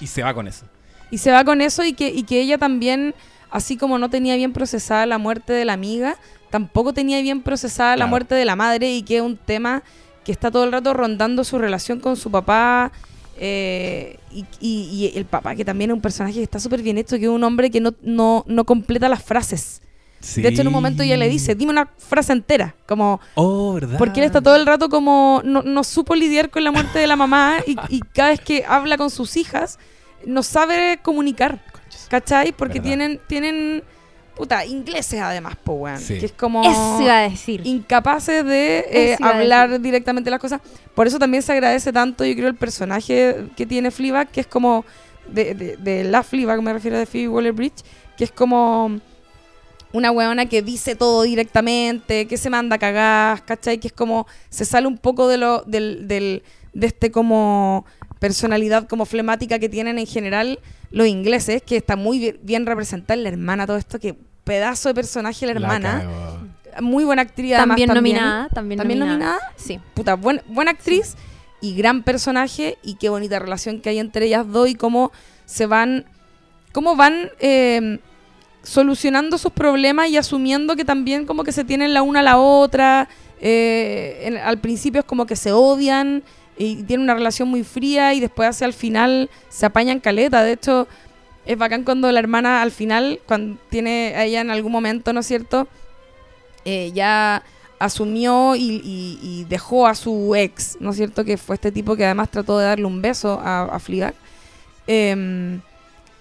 Y 0.00 0.08
se 0.08 0.22
va 0.24 0.34
con 0.34 0.48
eso. 0.48 0.66
Y 1.10 1.18
se 1.18 1.30
va 1.30 1.44
con 1.44 1.60
eso 1.60 1.84
y 1.84 1.92
que, 1.92 2.08
y 2.08 2.24
que 2.24 2.40
ella 2.40 2.58
también, 2.58 3.14
así 3.50 3.76
como 3.76 3.98
no 3.98 4.10
tenía 4.10 4.34
bien 4.34 4.52
procesada 4.52 5.06
la 5.06 5.18
muerte 5.18 5.52
de 5.52 5.64
la 5.64 5.74
amiga, 5.74 6.16
tampoco 6.54 6.92
tenía 6.92 7.20
bien 7.20 7.42
procesada 7.42 7.96
la 7.96 8.06
muerte 8.06 8.36
de 8.36 8.44
la 8.44 8.54
madre 8.54 8.88
y 8.94 9.02
que 9.02 9.16
es 9.16 9.22
un 9.22 9.36
tema 9.36 9.82
que 10.24 10.30
está 10.30 10.52
todo 10.52 10.62
el 10.62 10.70
rato 10.70 10.94
rondando 10.94 11.42
su 11.42 11.58
relación 11.58 11.98
con 11.98 12.14
su 12.16 12.30
papá. 12.30 12.92
eh, 13.36 14.18
y, 14.30 14.44
y- 14.60 15.10
y 15.12 15.18
el 15.18 15.24
papá, 15.24 15.56
que 15.56 15.64
también 15.64 15.90
es 15.90 15.94
un 15.94 16.00
personaje 16.00 16.34
que 16.36 16.44
está 16.44 16.60
súper 16.60 16.80
bien 16.80 16.96
hecho, 16.96 17.16
que 17.18 17.24
es 17.24 17.28
un 17.28 17.42
hombre 17.42 17.68
que 17.72 17.80
no, 17.80 17.92
no, 18.02 18.44
no 18.46 18.62
completa 18.64 19.08
las 19.08 19.20
frases. 19.24 19.82
De 20.36 20.46
hecho, 20.48 20.60
en 20.62 20.68
un 20.68 20.72
momento 20.72 21.02
ella 21.02 21.16
le 21.16 21.28
dice, 21.28 21.56
dime 21.56 21.72
una 21.72 21.86
frase 21.98 22.32
entera, 22.32 22.76
como, 22.86 23.20
Oh, 23.34 23.72
¿verdad? 23.74 23.98
porque 23.98 24.20
él 24.20 24.26
está 24.26 24.40
todo 24.40 24.54
el 24.54 24.64
rato 24.66 24.88
como, 24.88 25.42
no, 25.44 25.62
no 25.62 25.82
supo 25.82 26.14
lidiar 26.14 26.50
con 26.50 26.62
la 26.62 26.70
muerte 26.70 27.00
de 27.00 27.08
la 27.08 27.16
mamá 27.16 27.56
y, 27.66 27.76
y 27.88 28.00
cada 28.14 28.28
vez 28.30 28.40
que 28.40 28.64
habla 28.66 28.96
con 28.96 29.10
sus 29.10 29.36
hijas, 29.36 29.80
no 30.24 30.44
sabe 30.44 31.00
comunicar. 31.02 31.60
¿cachai? 32.08 32.52
Porque 32.52 32.74
Verdad. 32.78 32.84
tienen, 32.90 33.20
tienen, 33.26 33.82
puta, 34.36 34.64
ingleses 34.66 35.20
además, 35.20 35.56
po, 35.62 35.74
weón. 35.74 35.98
Sí. 35.98 36.18
Que 36.18 36.26
es 36.26 36.32
como 36.32 36.62
Eso 36.62 36.98
iba 37.02 37.18
a 37.18 37.28
decir. 37.28 37.60
incapaces 37.64 38.44
de 38.44 38.84
eh, 38.90 39.16
hablar 39.20 39.80
directamente 39.80 40.30
las 40.30 40.40
cosas. 40.40 40.60
Por 40.94 41.06
eso 41.06 41.18
también 41.18 41.42
se 41.42 41.52
agradece 41.52 41.92
tanto, 41.92 42.24
yo 42.24 42.34
creo, 42.34 42.48
el 42.48 42.56
personaje 42.56 43.46
que 43.56 43.66
tiene 43.66 43.90
Fleabag, 43.90 44.28
que 44.28 44.40
es 44.40 44.46
como, 44.46 44.84
de, 45.28 45.54
de, 45.54 45.76
de 45.76 46.04
la 46.04 46.22
Fleabag, 46.22 46.62
me 46.62 46.72
refiero 46.72 46.98
a 46.98 47.06
Phoebe 47.06 47.28
Waller-Bridge, 47.28 47.84
que 48.16 48.24
es 48.24 48.30
como 48.30 49.00
una 49.92 50.10
weona 50.10 50.46
que 50.46 50.60
dice 50.62 50.96
todo 50.96 51.22
directamente, 51.22 52.26
que 52.26 52.36
se 52.36 52.50
manda 52.50 52.76
a 52.76 52.78
cagar, 52.78 53.44
¿cachai? 53.44 53.78
Que 53.78 53.86
es 53.88 53.92
como, 53.92 54.26
se 54.50 54.64
sale 54.64 54.88
un 54.88 54.98
poco 54.98 55.28
de 55.28 55.36
lo, 55.36 55.62
del, 55.62 56.08
del, 56.08 56.42
de 56.72 56.86
este 56.88 57.12
como 57.12 57.86
personalidad 58.18 58.86
como 58.88 59.04
flemática 59.06 59.58
que 59.58 59.68
tienen 59.68 59.98
en 59.98 60.06
general 60.06 60.58
los 60.90 61.06
ingleses, 61.06 61.62
que 61.62 61.76
está 61.76 61.96
muy 61.96 62.36
bien, 62.42 62.66
representada 62.66 63.14
en 63.14 63.22
la 63.24 63.28
hermana, 63.30 63.66
todo 63.66 63.76
esto, 63.76 63.98
que 63.98 64.14
pedazo 64.44 64.88
de 64.90 64.94
personaje 64.94 65.46
la 65.46 65.52
hermana, 65.52 66.04
muy 66.80 67.04
buena 67.04 67.22
actriz 67.22 67.54
además 67.54 67.76
También, 67.76 67.94
nominada. 67.94 68.48
También, 68.50 68.78
¿También 68.78 68.98
nominada? 69.00 69.38
Sí. 69.56 69.78
Puta, 69.94 70.14
buen- 70.16 70.42
buena 70.48 70.70
actriz 70.72 71.16
y 71.60 71.74
gran 71.74 72.02
personaje 72.02 72.78
y 72.82 72.94
qué 72.96 73.08
bonita 73.08 73.38
relación 73.38 73.80
que 73.80 73.90
hay 73.90 73.98
entre 73.98 74.26
ellas 74.26 74.46
dos 74.50 74.68
y 74.68 74.74
cómo 74.74 75.12
se 75.46 75.66
van, 75.66 76.04
cómo 76.72 76.96
van 76.96 77.30
eh, 77.40 77.98
solucionando 78.62 79.38
sus 79.38 79.52
problemas 79.52 80.08
y 80.08 80.16
asumiendo 80.16 80.76
que 80.76 80.84
también 80.84 81.26
como 81.26 81.44
que 81.44 81.52
se 81.52 81.64
tienen 81.64 81.92
la 81.94 82.02
una 82.02 82.20
a 82.20 82.22
la 82.22 82.38
otra. 82.38 83.08
eh, 83.46 84.22
en- 84.26 84.38
al 84.38 84.58
principio 84.58 85.00
es 85.00 85.04
como 85.04 85.26
que 85.26 85.36
se 85.36 85.52
odian 85.52 86.22
y 86.56 86.82
tienen 86.84 87.04
una 87.04 87.14
relación 87.14 87.48
muy 87.48 87.64
fría 87.64 88.14
y 88.14 88.20
después 88.20 88.48
hacia 88.48 88.66
el 88.66 88.72
final 88.72 89.30
se 89.48 89.66
apañan 89.66 90.00
caleta. 90.00 90.42
De 90.42 90.52
hecho, 90.52 90.86
es 91.46 91.58
bacán 91.58 91.84
cuando 91.84 92.10
la 92.10 92.18
hermana 92.18 92.62
al 92.62 92.70
final, 92.70 93.20
cuando 93.26 93.58
tiene 93.68 94.14
a 94.16 94.24
ella 94.24 94.40
en 94.40 94.50
algún 94.50 94.72
momento, 94.72 95.12
¿no 95.12 95.20
es 95.20 95.26
cierto? 95.26 95.68
Eh, 96.64 96.92
ya 96.94 97.42
asumió 97.78 98.54
y, 98.56 99.44
dejó 99.48 99.86
a 99.86 99.94
su 99.94 100.34
ex, 100.34 100.78
¿no 100.80 100.90
es 100.90 100.96
cierto? 100.96 101.24
Que 101.24 101.36
fue 101.36 101.56
este 101.56 101.72
tipo 101.72 101.96
que 101.96 102.04
además 102.04 102.30
trató 102.30 102.58
de 102.58 102.66
darle 102.66 102.86
un 102.86 103.02
beso 103.02 103.40
a, 103.42 103.64
a. 103.64 104.12
Em, 104.86 105.60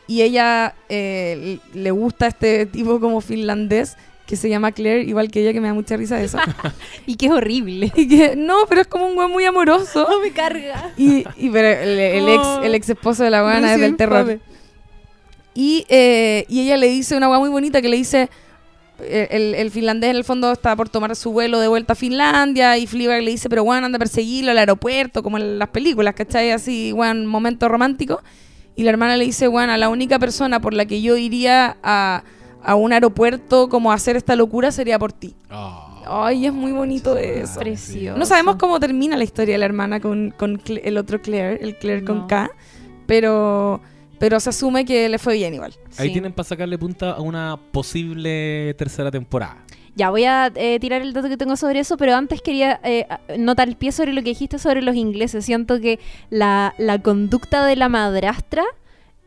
y 0.08 0.22
ella 0.22 0.76
eh, 0.90 1.60
le 1.74 1.92
gusta 1.92 2.28
este 2.28 2.66
tipo 2.66 3.00
como 3.00 3.22
finlandés 3.22 3.96
que 4.26 4.36
se 4.38 4.48
llama 4.50 4.72
Claire, 4.72 5.04
igual 5.04 5.30
que 5.30 5.42
ella, 5.42 5.52
que 5.54 5.60
me 5.60 5.68
da 5.68 5.74
mucha 5.74 5.98
risa 5.98 6.22
eso. 6.22 6.38
Y 7.06 7.16
que 7.16 7.26
es 7.28 7.32
horrible. 7.32 7.92
Y 7.96 8.08
que, 8.08 8.36
no, 8.36 8.66
pero 8.70 8.82
es 8.82 8.88
como 8.88 9.06
un 9.08 9.16
güey 9.16 9.28
muy 9.28 9.46
amoroso. 9.46 10.08
No 10.10 10.20
me 10.22 10.32
carga. 10.32 10.92
Y, 10.98 11.26
y 11.38 11.50
pero 11.50 11.68
el, 11.68 12.00
el 12.00 12.30
ex, 12.30 12.42
Oh. 12.46 12.64
el 12.64 12.76
ex 12.76 12.90
esposo 12.90 13.24
de 13.24 13.30
la 13.30 13.44
buena 13.44 13.74
es 13.74 13.80
del 13.82 13.96
terror. 13.98 14.40
Y, 15.54 15.86
eh, 15.90 16.46
y 16.50 16.62
ella 16.62 16.78
le 16.78 16.88
dice 16.88 17.16
una 17.16 17.30
weá 17.30 17.40
muy 17.40 17.50
bonita 17.50 17.82
que 17.82 17.90
le 17.90 17.98
dice. 17.98 18.30
eh, 19.00 19.28
El, 19.32 19.56
el 19.56 19.70
finlandés 19.72 20.10
en 20.10 20.16
el 20.16 20.24
fondo 20.24 20.52
está 20.52 20.76
por 20.76 20.90
tomar 20.90 21.16
su 21.16 21.32
vuelo 21.32 21.60
de 21.60 21.68
vuelta 21.68 21.94
a 21.94 21.96
Finlandia 21.96 22.78
y 22.78 22.88
Fleabag 22.88 23.22
le 23.22 23.32
dice, 23.32 23.50
pero 23.50 23.64
bueno, 23.64 23.86
anda 23.86 23.98
a 23.98 24.00
perseguirlo 24.00 24.52
al 24.52 24.58
aeropuerto, 24.58 25.22
como 25.22 25.38
en 25.38 25.60
las 25.60 25.70
películas, 25.70 26.16
¿cachai? 26.16 26.52
Así, 26.52 26.92
bueno, 26.92 27.28
momento 27.30 27.68
romántico. 27.70 28.22
Y 28.76 28.84
la 28.84 28.90
hermana 28.90 29.16
le 29.18 29.26
dice, 29.26 29.48
bueno, 29.48 29.76
la 29.78 29.90
única 29.90 30.18
persona 30.18 30.60
por 30.60 30.74
la 30.74 30.86
que 30.86 31.02
yo 31.04 31.18
iría 31.18 31.78
a, 31.84 32.24
a 32.64 32.76
un 32.76 32.94
aeropuerto 32.94 33.70
como 33.70 33.92
a 33.92 33.96
hacer 33.96 34.16
esta 34.16 34.36
locura 34.36 34.72
sería 34.72 34.98
por 35.00 35.12
ti. 35.14 35.36
Oh. 35.52 35.90
Ay, 36.06 36.46
es 36.48 36.54
muy 36.54 36.72
bonito 36.74 37.18
eso. 37.18 37.60
Precioso. 37.60 38.18
No 38.18 38.26
sabemos 38.26 38.58
cómo 38.58 38.80
termina 38.80 39.16
la 39.16 39.24
historia 39.24 39.54
de 39.56 39.60
la 39.60 39.66
hermana 39.66 40.00
con, 40.02 40.32
con 40.38 40.62
el 40.68 40.98
otro 40.98 41.22
Claire, 41.22 41.60
el 41.64 41.78
Claire 41.78 42.02
No. 42.02 42.08
con 42.08 42.28
K, 42.28 42.52
pero, 43.06 43.80
pero 44.20 44.40
se 44.40 44.50
asume 44.50 44.84
que 44.86 45.08
le 45.08 45.18
fue 45.18 45.36
bien 45.36 45.54
igual. 45.54 45.74
Ahí 45.98 46.08
Sí. 46.08 46.14
tienen 46.14 46.34
para 46.34 46.48
sacarle 46.48 46.78
punta 46.78 47.12
a 47.12 47.22
una 47.22 47.58
posible 47.72 48.74
tercera 48.78 49.12
temporada. 49.12 49.58
Ya 49.96 50.10
voy 50.10 50.24
a 50.26 50.52
eh, 50.56 50.80
tirar 50.80 51.02
el 51.04 51.14
dato 51.14 51.30
que 51.30 51.38
tengo 51.38 51.56
sobre 51.56 51.80
eso, 51.80 51.98
pero 51.98 52.16
antes 52.16 52.42
quería 52.42 52.80
eh, 52.84 53.06
notar 53.38 53.68
el 53.70 53.76
pie 53.78 53.92
sobre 53.92 54.12
lo 54.12 54.22
que 54.24 54.30
dijiste 54.30 54.58
sobre 54.58 54.82
los 54.82 54.96
ingleses. 54.96 55.46
Siento 55.46 55.80
que 55.80 56.00
la, 56.32 56.74
la 56.80 57.00
conducta 57.00 57.64
de 57.66 57.76
la 57.76 57.90
madrastra 57.90 58.64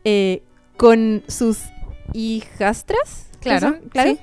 eh, 0.03 0.43
con 0.75 1.23
sus 1.27 1.59
hijastras, 2.13 3.26
Claro, 3.39 3.67
¿eso? 3.69 3.77
claro, 3.89 4.11
sí. 4.11 4.19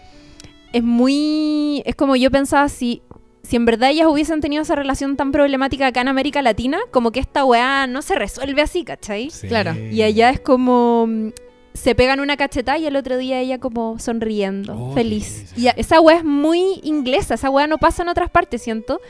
es 0.72 0.82
muy... 0.82 1.82
Es 1.86 1.94
como 1.94 2.16
yo 2.16 2.30
pensaba, 2.30 2.68
si, 2.68 3.02
si 3.42 3.56
en 3.56 3.64
verdad 3.64 3.90
ellas 3.90 4.06
hubiesen 4.08 4.40
tenido 4.40 4.62
esa 4.62 4.74
relación 4.74 5.16
tan 5.16 5.32
problemática 5.32 5.86
acá 5.86 6.00
en 6.00 6.08
América 6.08 6.42
Latina, 6.42 6.78
como 6.90 7.10
que 7.12 7.20
esta 7.20 7.44
weá 7.44 7.86
no 7.86 8.02
se 8.02 8.14
resuelve 8.14 8.62
así, 8.62 8.84
¿cachai? 8.84 9.30
Sí. 9.30 9.48
Claro. 9.48 9.74
Y 9.74 10.02
allá 10.02 10.30
es 10.30 10.40
como... 10.40 11.06
mm, 11.08 11.28
Se 11.74 11.94
pegan 11.96 12.20
una 12.20 12.36
cachetada 12.36 12.78
y 12.78 12.86
el 12.86 12.94
otro 12.96 13.16
día 13.16 13.40
ella 13.40 13.58
como 13.58 13.98
sonriendo, 13.98 14.76
Oh, 14.78 14.94
feliz. 14.94 15.52
Y 15.56 15.66
esa 15.76 16.00
weá 16.00 16.18
es 16.18 16.24
muy 16.24 16.78
inglesa, 16.84 17.34
esa 17.34 17.50
weá 17.50 17.66
no 17.66 17.78
pasa 17.78 18.02
en 18.04 18.08
otras 18.08 18.30
partes, 18.30 18.62
siento. 18.62 19.00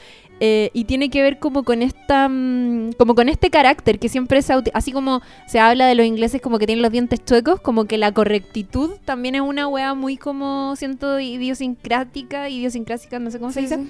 Eh, 0.46 0.70
y 0.74 0.84
tiene 0.84 1.08
que 1.08 1.22
ver 1.22 1.38
como 1.38 1.62
con 1.62 1.80
esta 1.80 2.28
mm, 2.28 2.92
como 2.98 3.14
con 3.14 3.30
este 3.30 3.48
carácter 3.48 3.98
que 3.98 4.10
siempre 4.10 4.42
se 4.42 4.52
así 4.74 4.92
como 4.92 5.22
se 5.46 5.58
habla 5.58 5.86
de 5.86 5.94
los 5.94 6.04
ingleses 6.04 6.42
como 6.42 6.58
que 6.58 6.66
tienen 6.66 6.82
los 6.82 6.92
dientes 6.92 7.24
chuecos 7.24 7.60
como 7.60 7.86
que 7.86 7.96
la 7.96 8.12
correctitud 8.12 8.90
también 9.06 9.36
es 9.36 9.40
una 9.40 9.68
weá 9.68 9.94
muy 9.94 10.18
como 10.18 10.76
siento 10.76 11.18
idiosincrática 11.18 12.50
idiosincrásica 12.50 13.18
no 13.20 13.30
sé 13.30 13.38
cómo 13.38 13.52
se 13.52 13.62
dice 13.62 13.76
sí. 13.76 13.88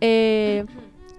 eh, 0.00 0.64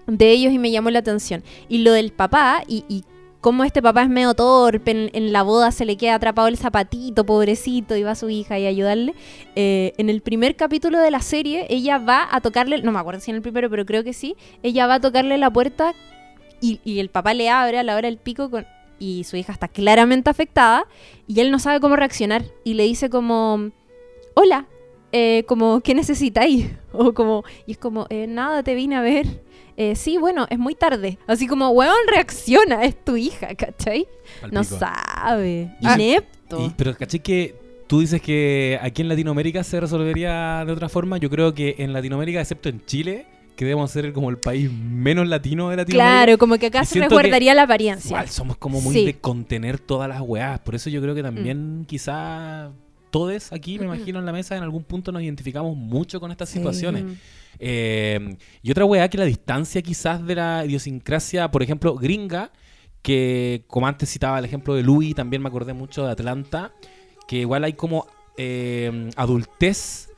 de 0.06 0.30
ellos 0.30 0.52
y 0.52 0.58
me 0.58 0.70
llamó 0.70 0.90
la 0.90 0.98
atención. 1.00 1.42
Y 1.68 1.78
lo 1.78 1.92
del 1.92 2.12
papá 2.12 2.62
y, 2.66 2.84
y 2.88 3.04
cómo 3.42 3.64
este 3.64 3.82
papá 3.82 4.04
es 4.04 4.08
medio 4.08 4.32
torpe, 4.34 5.10
en, 5.12 5.32
la 5.32 5.42
boda 5.42 5.72
se 5.72 5.84
le 5.84 5.96
queda 5.96 6.14
atrapado 6.14 6.46
el 6.48 6.56
zapatito, 6.56 7.26
pobrecito, 7.26 7.96
y 7.96 8.04
va 8.04 8.14
su 8.14 8.30
hija 8.30 8.58
y 8.58 8.64
a 8.64 8.68
ayudarle. 8.68 9.14
Eh, 9.56 9.92
en 9.98 10.08
el 10.08 10.22
primer 10.22 10.54
capítulo 10.54 11.00
de 11.00 11.10
la 11.10 11.20
serie, 11.20 11.66
ella 11.68 11.98
va 11.98 12.28
a 12.30 12.40
tocarle, 12.40 12.80
no 12.82 12.92
me 12.92 13.00
acuerdo 13.00 13.20
si 13.20 13.32
en 13.32 13.36
el 13.36 13.42
primero, 13.42 13.68
pero 13.68 13.84
creo 13.84 14.04
que 14.04 14.12
sí, 14.12 14.36
ella 14.62 14.86
va 14.86 14.94
a 14.94 15.00
tocarle 15.00 15.36
la 15.38 15.50
puerta 15.50 15.92
y, 16.60 16.80
y 16.84 17.00
el 17.00 17.10
papá 17.10 17.34
le 17.34 17.50
abre 17.50 17.78
a 17.78 17.82
la 17.82 17.96
hora 17.96 18.06
del 18.08 18.16
pico 18.16 18.48
con, 18.48 18.64
y 19.00 19.24
su 19.24 19.36
hija 19.36 19.52
está 19.52 19.66
claramente 19.66 20.30
afectada 20.30 20.86
y 21.26 21.40
él 21.40 21.50
no 21.50 21.58
sabe 21.58 21.80
cómo 21.80 21.96
reaccionar 21.96 22.44
y 22.62 22.74
le 22.74 22.84
dice 22.84 23.10
como, 23.10 23.72
hola, 24.34 24.66
eh, 25.10 25.42
como, 25.48 25.80
¿qué 25.80 25.94
necesitáis? 25.94 26.70
O 26.94 27.14
como, 27.14 27.42
y 27.66 27.72
es 27.72 27.78
como, 27.78 28.06
"Eh, 28.10 28.26
nada, 28.26 28.62
te 28.62 28.74
vine 28.74 28.96
a 28.96 29.00
ver. 29.00 29.26
Eh, 29.76 29.96
sí, 29.96 30.18
bueno, 30.18 30.46
es 30.50 30.58
muy 30.58 30.74
tarde. 30.74 31.18
Así 31.26 31.46
como, 31.46 31.70
weón, 31.70 31.94
reacciona, 32.08 32.84
es 32.84 33.02
tu 33.04 33.16
hija, 33.16 33.54
¿cachai? 33.54 34.06
No 34.50 34.64
sabe. 34.64 35.70
Ah, 35.82 35.94
Inepto. 35.94 36.66
Y- 36.66 36.70
pero 36.76 36.94
caché 36.96 37.20
que 37.20 37.54
tú 37.86 38.00
dices 38.00 38.20
que 38.22 38.78
aquí 38.82 39.02
en 39.02 39.08
Latinoamérica 39.08 39.64
se 39.64 39.80
resolvería 39.80 40.64
de 40.66 40.72
otra 40.72 40.88
forma. 40.88 41.16
Yo 41.18 41.30
creo 41.30 41.54
que 41.54 41.76
en 41.78 41.92
Latinoamérica, 41.92 42.40
excepto 42.40 42.68
en 42.68 42.84
Chile, 42.86 43.26
que 43.56 43.64
debemos 43.66 43.90
ser 43.90 44.12
como 44.12 44.30
el 44.30 44.38
país 44.38 44.70
menos 44.72 45.28
latino 45.28 45.68
de 45.70 45.76
Latinoamérica. 45.76 46.24
Claro, 46.24 46.38
como 46.38 46.56
que 46.58 46.66
acá 46.66 46.82
Y 46.82 46.86
se 46.86 46.92
siento 46.94 47.10
que 47.10 47.16
resguardaría 47.22 47.54
la 47.54 47.62
apariencia. 47.64 48.08
Igual 48.08 48.28
somos 48.28 48.56
como 48.56 48.80
muy 48.80 48.94
Sí. 48.94 49.02
Mm. 49.02 49.06
de 49.06 49.14
contener 49.18 49.78
todas 49.78 50.08
las 50.08 50.20
weás. 50.22 50.58
Por 50.60 50.74
eso 50.74 50.88
yo 50.90 51.02
creo 51.02 51.14
que 51.14 51.22
también 51.22 51.84
quizá 51.86 52.70
todos 53.10 53.52
aquí, 53.52 53.78
me 53.78 53.84
imagino, 53.84 54.18
en 54.20 54.24
la 54.26 54.32
mesa, 54.32 54.56
en 54.56 54.62
algún 54.62 54.84
punto 54.84 55.12
nos 55.12 55.22
identificamos 55.22 55.76
mucho 55.76 56.18
con 56.18 56.30
estas 56.30 56.48
Sí. 56.48 56.58
situaciones. 56.58 57.04
Eh, 57.64 58.36
y 58.60 58.72
otra 58.72 58.84
weá 58.84 59.08
que 59.08 59.16
la 59.18 59.24
distancia 59.24 59.82
quizás 59.82 60.26
de 60.26 60.34
la 60.34 60.64
idiosincrasia, 60.66 61.48
por 61.52 61.62
ejemplo, 61.62 61.94
gringa, 61.94 62.50
que 63.02 63.62
como 63.68 63.86
antes 63.86 64.10
citaba 64.10 64.40
el 64.40 64.44
ejemplo 64.44 64.74
de 64.74 64.82
Louis, 64.82 65.14
también 65.14 65.40
me 65.42 65.48
acordé 65.48 65.72
mucho 65.72 66.04
de 66.04 66.10
Atlanta, 66.10 66.72
que 67.28 67.36
igual 67.36 67.62
hay 67.62 67.74
como 67.74 68.08
eh, 68.36 69.10
adultez 69.14 70.08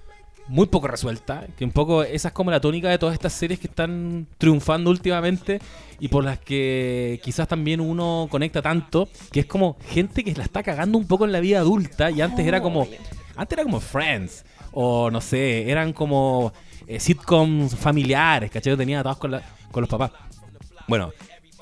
muy 0.47 0.67
poco 0.67 0.89
resuelta, 0.89 1.47
que 1.57 1.67
un 1.67 1.71
poco 1.71 2.03
esa 2.03 2.29
es 2.29 2.35
como 2.35 2.51
la 2.51 2.61
tónica 2.61 2.89
de 2.89 2.99
todas 2.99 3.13
estas 3.13 3.35
series 3.35 3.61
que 3.61 3.67
están 3.67 4.27
triunfando 4.39 4.91
últimamente 4.91 5.61
y 6.01 6.09
por 6.09 6.25
las 6.25 6.39
que 6.39 7.21
quizás 7.23 7.47
también 7.47 7.81
uno 7.81 8.27
conecta 8.31 8.63
tanto, 8.63 9.09
que 9.33 9.41
es 9.41 9.47
como 9.47 9.77
gente 9.89 10.25
que 10.25 10.35
la 10.35 10.45
está 10.45 10.63
cagando 10.63 10.97
un 10.97 11.07
poco 11.07 11.27
en 11.27 11.33
la 11.33 11.41
vida 11.41 11.59
adulta 11.59 12.11
y 12.11 12.23
antes 12.23 12.47
era 12.47 12.63
como 12.63 12.87
antes 13.37 13.59
era 13.59 13.65
como 13.65 13.81
Friends 13.81 14.45
o 14.73 15.11
no 15.11 15.21
sé, 15.21 15.71
eran 15.71 15.93
como 15.93 16.53
eh, 16.87 17.01
sitcoms 17.01 17.75
familiares, 17.77 18.51
¿cachai? 18.51 18.73
Yo 18.73 18.77
tenía 18.77 19.01
atados 19.01 19.19
con, 19.19 19.31
la- 19.31 19.43
con 19.71 19.81
los 19.83 19.89
papás. 19.91 20.13
Bueno, 20.89 21.13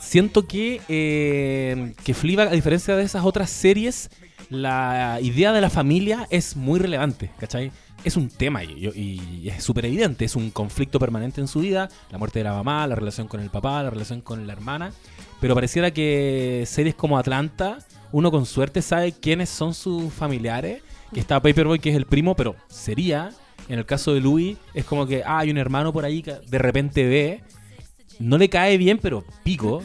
siento 0.00 0.46
que, 0.46 0.80
eh, 0.88 1.94
que 2.04 2.12
a 2.12 2.50
diferencia 2.50 2.96
de 2.96 3.02
esas 3.04 3.24
otras 3.24 3.50
series, 3.50 4.10
la 4.50 5.18
idea 5.22 5.52
de 5.52 5.60
la 5.60 5.70
familia 5.70 6.26
es 6.30 6.56
muy 6.56 6.78
relevante, 6.78 7.30
¿cachai? 7.38 7.70
Es 8.04 8.16
un 8.16 8.28
tema 8.28 8.64
y, 8.64 8.88
y- 8.94 9.40
y 9.44 9.48
es 9.48 9.62
súper 9.62 9.86
evidente, 9.86 10.24
es 10.24 10.34
un 10.34 10.50
conflicto 10.50 10.98
permanente 10.98 11.40
en 11.40 11.46
su 11.48 11.60
vida, 11.60 11.88
la 12.10 12.18
muerte 12.18 12.40
de 12.40 12.44
la 12.44 12.52
mamá, 12.52 12.86
la 12.86 12.96
relación 12.96 13.28
con 13.28 13.40
el 13.40 13.48
papá, 13.50 13.82
la 13.82 13.90
relación 13.90 14.20
con 14.20 14.46
la 14.46 14.52
hermana, 14.52 14.92
pero 15.40 15.54
pareciera 15.54 15.92
que 15.92 16.64
series 16.66 16.96
como 16.96 17.16
Atlanta, 17.16 17.78
uno 18.10 18.30
con 18.32 18.44
suerte 18.44 18.82
sabe 18.82 19.12
quiénes 19.12 19.48
son 19.48 19.72
sus 19.72 20.12
familiares, 20.12 20.82
que 21.14 21.20
está 21.20 21.40
Paperboy 21.40 21.78
que 21.78 21.90
es 21.90 21.96
el 21.96 22.06
primo, 22.06 22.34
pero 22.34 22.56
sería, 22.68 23.30
en 23.68 23.78
el 23.78 23.86
caso 23.86 24.14
de 24.14 24.20
Louis, 24.20 24.56
es 24.74 24.84
como 24.84 25.06
que 25.06 25.22
ah, 25.24 25.38
hay 25.38 25.50
un 25.50 25.58
hermano 25.58 25.92
por 25.92 26.04
ahí 26.04 26.22
que 26.22 26.34
de 26.46 26.58
repente 26.58 27.06
ve, 27.06 27.42
no 28.18 28.38
le 28.38 28.48
cae 28.48 28.76
bien, 28.78 28.98
pero 28.98 29.24
pico, 29.42 29.82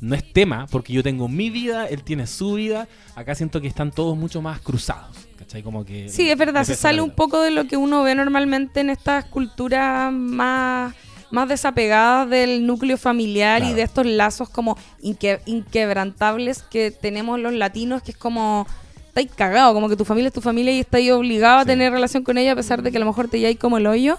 no 0.00 0.14
es 0.14 0.32
tema, 0.32 0.66
porque 0.70 0.92
yo 0.92 1.02
tengo 1.02 1.28
mi 1.28 1.50
vida, 1.50 1.86
él 1.86 2.02
tiene 2.02 2.26
su 2.26 2.54
vida. 2.54 2.88
Acá 3.14 3.34
siento 3.34 3.60
que 3.60 3.68
están 3.68 3.90
todos 3.90 4.16
mucho 4.16 4.40
más 4.40 4.60
cruzados. 4.60 5.16
¿Cachai? 5.38 5.62
Como 5.62 5.84
que. 5.84 6.08
Sí, 6.08 6.30
es 6.30 6.38
verdad, 6.38 6.64
se 6.64 6.74
sale 6.74 7.00
un 7.02 7.10
poco 7.10 7.42
de 7.42 7.50
lo 7.50 7.66
que 7.66 7.76
uno 7.76 8.02
ve 8.02 8.14
normalmente 8.14 8.80
en 8.80 8.90
estas 8.90 9.24
culturas 9.26 10.12
más, 10.12 10.94
más 11.30 11.48
desapegadas 11.48 12.28
del 12.30 12.66
núcleo 12.66 12.96
familiar 12.96 13.62
y 13.62 13.72
de 13.74 13.82
estos 13.82 14.06
lazos 14.06 14.48
como 14.48 14.76
inque- 15.02 15.40
inquebrantables 15.46 16.62
que 16.62 16.90
tenemos 16.90 17.38
los 17.40 17.52
latinos, 17.52 18.02
que 18.02 18.12
es 18.12 18.16
como 18.16 18.66
estáis 19.10 19.30
cagados, 19.34 19.74
como 19.74 19.88
que 19.88 19.96
tu 19.96 20.04
familia 20.04 20.28
es 20.28 20.34
tu 20.34 20.40
familia 20.40 20.72
y 20.72 20.80
estáis 20.80 21.10
obligado 21.12 21.58
a 21.58 21.64
tener 21.64 21.92
relación 21.92 22.22
con 22.22 22.38
ella 22.38 22.52
a 22.52 22.56
pesar 22.56 22.82
de 22.82 22.90
que 22.90 22.96
a 22.96 23.00
lo 23.00 23.06
mejor 23.06 23.28
te 23.28 23.38
lleváis 23.38 23.58
como 23.58 23.76
el 23.76 23.86
hoyo. 23.86 24.18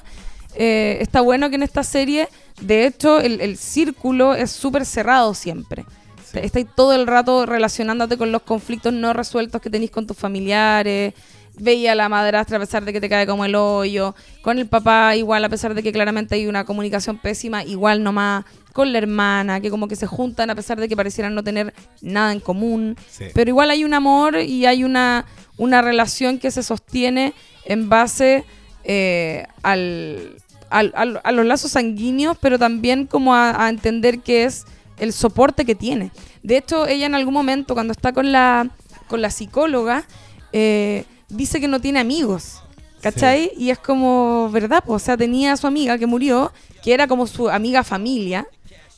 Eh, 0.56 0.98
está 1.00 1.22
bueno 1.22 1.50
que 1.50 1.56
en 1.56 1.64
esta 1.64 1.84
serie, 1.84 2.28
de 2.62 2.86
hecho, 2.86 3.20
el, 3.20 3.39
el 3.39 3.58
círculo 3.58 4.36
es 4.36 4.52
súper 4.52 4.86
cerrado 4.86 5.34
siempre. 5.34 5.86
Sí. 6.26 6.39
Estáis 6.44 6.68
todo 6.76 6.94
el 6.94 7.08
rato 7.08 7.46
relacionándote 7.46 8.18
con 8.18 8.32
los 8.32 8.42
conflictos 8.42 8.94
no 8.94 9.14
resueltos 9.14 9.62
que 9.62 9.70
tenéis 9.70 9.92
con 9.92 10.06
tus 10.06 10.18
familiares. 10.18 11.14
Veía 11.58 11.94
a 11.94 11.96
la 11.96 12.10
madrastra 12.10 12.58
a 12.58 12.60
pesar 12.60 12.84
de 12.84 12.92
que 12.92 13.02
te 13.02 13.08
cae 13.10 13.26
como 13.26 13.46
el 13.46 13.56
hoyo. 13.56 14.14
Con 14.42 14.60
el 14.60 14.68
papá 14.68 15.16
igual, 15.16 15.44
a 15.46 15.50
pesar 15.50 15.74
de 15.74 15.84
que 15.84 15.94
claramente 15.94 16.36
hay 16.36 16.48
una 16.48 16.66
comunicación 16.66 17.18
pésima, 17.18 17.64
igual 17.64 18.04
nomás. 18.04 18.44
Con 18.74 18.91
la 18.93 18.97
hermana, 18.99 19.59
que 19.59 19.69
como 19.69 19.88
que 19.88 19.95
se 19.95 20.07
juntan 20.07 20.49
a 20.49 20.55
pesar 20.55 20.80
de 20.80 20.88
que 20.88 20.95
parecieran 20.95 21.36
no 21.36 21.43
tener 21.43 21.74
nada 22.01 22.32
en 22.32 22.39
común. 22.39 22.95
Sí. 23.09 23.26
Pero 23.34 23.49
igual 23.49 23.69
hay 23.69 23.84
un 23.84 23.93
amor 23.93 24.38
y 24.39 24.65
hay 24.65 24.84
una, 24.84 25.26
una 25.57 25.82
relación 25.82 26.39
que 26.39 26.51
se 26.51 26.63
sostiene 26.63 27.34
en 27.65 27.89
base 27.89 28.45
eh, 28.84 29.45
al, 29.61 30.36
al- 30.69 30.93
al- 30.95 31.22
a 31.24 31.32
los 31.32 31.45
lazos 31.45 31.72
sanguíneos, 31.72 32.38
pero 32.39 32.57
también 32.57 33.07
como 33.07 33.36
a, 33.36 33.65
a 33.65 33.69
entender 33.69 34.19
que 34.19 34.45
es 34.45 34.65
el 34.97 35.11
soporte 35.13 35.65
que 35.65 35.76
tiene. 35.76 36.11
De 36.43 36.57
hecho, 36.57 36.88
ella 36.88 37.05
en 37.07 37.15
algún 37.15 37.34
momento, 37.34 37.74
cuando 37.74 37.91
está 37.91 38.13
con 38.13 38.32
la, 38.32 38.69
con 39.07 39.22
la 39.22 39.30
psicóloga, 39.32 40.05
eh, 40.53 41.03
dice 41.30 41.59
que 41.59 41.67
no 41.67 41.82
tiene 41.82 41.99
amigos. 41.99 42.61
¿Cachai? 43.01 43.51
Y 43.57 43.72
es 43.72 43.80
como, 43.80 44.49
¿verdad? 44.51 44.84
Pues, 44.86 45.01
o 45.01 45.03
sea, 45.03 45.17
tenía 45.17 45.53
a 45.53 45.57
su 45.57 45.65
amiga 45.65 45.97
que 45.97 46.05
murió, 46.05 46.53
que 46.84 46.93
era 46.93 47.07
como 47.07 47.26
su 47.26 47.49
amiga 47.49 47.84
familia, 47.84 48.45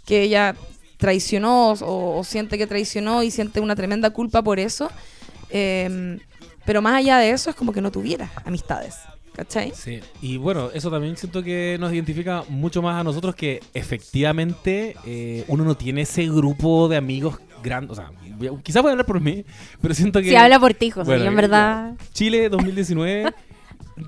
que 0.06 0.22
ella 0.24 0.56
traicionó 0.98 1.72
o, 1.72 2.20
o 2.20 2.24
siente 2.24 2.58
que 2.58 2.68
traicionó 2.68 3.24
y 3.24 3.32
siente 3.32 3.60
una 3.60 3.76
tremenda 3.76 4.10
culpa 4.12 4.42
por 4.42 4.60
eso. 4.60 4.90
Em, 5.50 6.20
pero 6.66 6.82
más 6.82 6.96
allá 6.96 7.18
de 7.18 7.32
eso, 7.32 7.50
es 7.50 7.56
como 7.56 7.72
que 7.74 7.82
no 7.82 7.92
tuviera 7.92 8.32
amistades. 8.46 8.96
¿Cachai? 9.36 9.74
Sí, 9.76 10.00
y 10.22 10.38
bueno, 10.38 10.70
eso 10.76 10.92
también 10.92 11.18
siento 11.18 11.42
que 11.42 11.78
nos 11.80 11.92
identifica 11.92 12.44
mucho 12.50 12.84
más 12.84 13.02
a 13.02 13.04
nosotros 13.04 13.34
que 13.34 13.62
efectivamente 13.74 14.96
eh, 15.08 15.44
uno 15.48 15.64
no 15.64 15.76
tiene 15.76 16.02
ese 16.02 16.28
grupo 16.28 16.88
de 16.88 16.98
amigos 16.98 17.40
grandes. 17.64 17.92
O 17.92 17.96
sea, 17.96 18.12
quizás 18.62 18.84
voy 18.84 18.90
a 18.90 18.92
hablar 18.92 19.08
por 19.08 19.20
mí, 19.20 19.44
pero 19.82 19.96
siento 19.96 20.22
que. 20.22 20.30
Si 20.30 20.36
habla 20.36 20.60
por 20.60 20.76
ti, 20.76 20.92
José, 20.92 21.06
Bueno, 21.06 21.24
yo 21.24 21.32
en 21.32 21.36
verdad... 21.36 21.94
Chile 22.14 22.48
2019, 22.50 23.34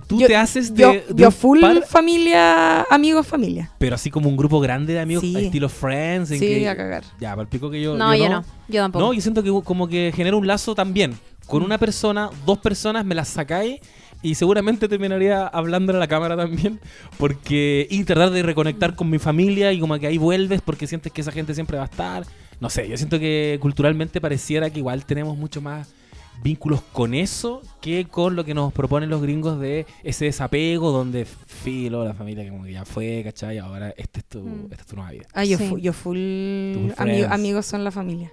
tú 0.08 0.20
Yo- 0.20 0.28
te 0.28 0.36
haces 0.36 0.74
de. 0.74 0.82
Yo, 0.84 0.92
de 1.16 1.24
yo 1.24 1.32
full 1.32 1.60
par, 1.62 1.84
familia, 1.86 2.84
amigos, 2.84 3.26
familia. 3.28 3.72
pero 3.78 3.96
así 3.96 4.10
como 4.10 4.30
un 4.30 4.38
grupo 4.38 4.60
grande 4.60 4.94
de 4.94 5.00
amigos, 5.00 5.22
Sí. 5.24 5.36
estilo 5.38 5.70
Friends. 5.70 6.32
En 6.32 6.40
Sí, 6.40 6.46
que, 6.48 6.70
a 6.70 6.76
cagar. 6.76 7.04
Ya, 7.20 7.36
palpico 7.36 7.70
que 7.70 7.82
yo. 7.82 7.96
No, 7.98 8.16
yo 8.16 8.30
no, 8.30 8.44
yo 8.68 8.82
tampoco. 8.82 9.06
No, 9.06 9.14
yo 9.14 9.22
siento 9.22 9.44
que 9.44 9.52
como 9.64 9.88
que 9.88 10.12
genera 10.16 10.36
un 10.36 10.48
lazo 10.48 10.76
también. 10.76 11.14
Con 11.48 11.62
una 11.62 11.78
persona, 11.78 12.30
dos 12.46 12.58
personas, 12.58 13.06
me 13.06 13.14
las 13.14 13.28
sacáis 13.28 13.80
y 14.24 14.34
seguramente 14.34 14.88
terminaría 14.88 15.46
hablando 15.46 15.94
a 15.94 15.98
la 15.98 16.08
cámara 16.08 16.36
también. 16.36 16.80
Porque. 17.18 17.88
Y 17.90 18.04
tratar 18.04 18.32
de 18.32 18.44
reconectar 18.44 18.96
con 18.96 19.10
mi 19.10 19.20
familia 19.20 19.72
y 19.72 19.80
como 19.80 19.98
que 20.00 20.08
ahí 20.08 20.18
vuelves 20.18 20.62
porque 20.62 20.88
sientes 20.88 21.12
que 21.12 21.22
esa 21.22 21.32
gente 21.32 21.54
siempre 21.54 21.78
va 21.78 21.84
a 21.84 21.88
estar. 21.88 22.26
No 22.60 22.70
sé, 22.70 22.88
yo 22.88 22.98
siento 22.98 23.20
que 23.20 23.58
culturalmente 23.62 24.22
pareciera 24.22 24.70
que 24.70 24.80
igual 24.80 25.06
tenemos 25.06 25.38
mucho 25.38 25.62
más 25.62 25.94
vínculos 26.44 26.82
con 26.94 27.14
eso 27.14 27.62
que 27.82 28.06
con 28.06 28.36
lo 28.36 28.44
que 28.46 28.54
nos 28.54 28.72
proponen 28.74 29.10
los 29.10 29.22
gringos 29.22 29.60
de 29.60 29.86
ese 30.04 30.26
desapego 30.26 30.92
donde 30.92 31.26
filo, 31.26 32.04
la 32.06 32.14
familia 32.14 32.44
que 32.44 32.50
como 32.50 32.64
que 32.64 32.74
ya 32.74 32.86
fue, 32.86 33.22
¿cachai? 33.24 33.58
Ahora 33.58 33.94
este 33.98 34.20
es 34.20 34.26
tu, 34.26 34.42
Mm. 34.42 34.68
esta 34.72 34.82
es 34.82 34.86
tu 34.88 34.96
nueva 34.96 35.12
vida. 35.12 35.26
Ah, 35.34 35.44
yo, 35.46 35.58
Sí. 35.58 35.68
fu- 35.68 35.78
yo 35.78 35.94
full 35.94 36.18
amigos 37.30 37.66
son 37.66 37.84
la 37.84 37.92
familia. 37.92 38.32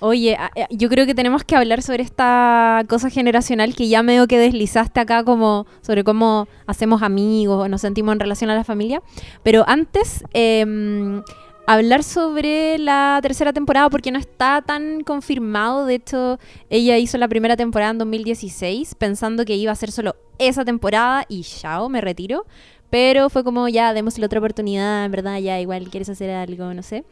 Oye, 0.00 0.36
a- 0.36 0.50
yo 0.70 0.88
creo 0.88 1.06
que 1.06 1.14
tenemos 1.14 1.42
que 1.42 1.56
hablar 1.56 1.82
sobre 1.82 2.02
esta 2.04 2.84
cosa 2.88 3.10
generacional 3.10 3.74
que 3.74 3.88
ya 3.88 4.02
medio 4.02 4.28
que 4.28 4.38
deslizaste 4.38 5.00
acá, 5.00 5.24
como 5.24 5.66
sobre 5.82 6.04
cómo 6.04 6.46
hacemos 6.66 7.02
amigos 7.02 7.64
o 7.64 7.68
nos 7.68 7.80
sentimos 7.80 8.12
en 8.12 8.20
relación 8.20 8.48
a 8.50 8.54
la 8.54 8.62
familia. 8.64 9.02
Pero 9.42 9.64
antes, 9.68 10.22
em, 10.32 11.22
hablar 11.68 12.02
sobre 12.02 12.78
la 12.78 13.18
tercera 13.20 13.52
temporada, 13.52 13.90
porque 13.90 14.10
no 14.10 14.18
está 14.18 14.62
tan 14.62 15.02
confirmado. 15.02 15.84
De 15.84 15.96
hecho, 15.96 16.38
ella 16.70 16.96
hizo 16.96 17.18
la 17.18 17.28
primera 17.28 17.58
temporada 17.58 17.90
en 17.90 17.98
2016, 17.98 18.94
pensando 18.94 19.44
que 19.44 19.54
iba 19.54 19.70
a 19.70 19.74
ser 19.74 19.92
solo 19.92 20.16
esa 20.38 20.64
temporada 20.64 21.26
y 21.28 21.42
chao, 21.42 21.90
me 21.90 22.00
retiro. 22.00 22.46
Pero 22.88 23.28
fue 23.28 23.44
como 23.44 23.68
ya, 23.68 23.92
démosle 23.92 24.24
otra 24.24 24.38
oportunidad, 24.38 25.04
en 25.04 25.10
verdad, 25.10 25.38
ya 25.40 25.60
igual 25.60 25.90
quieres 25.90 26.08
hacer 26.08 26.30
algo, 26.30 26.72
no 26.72 26.82
sé. 26.82 27.04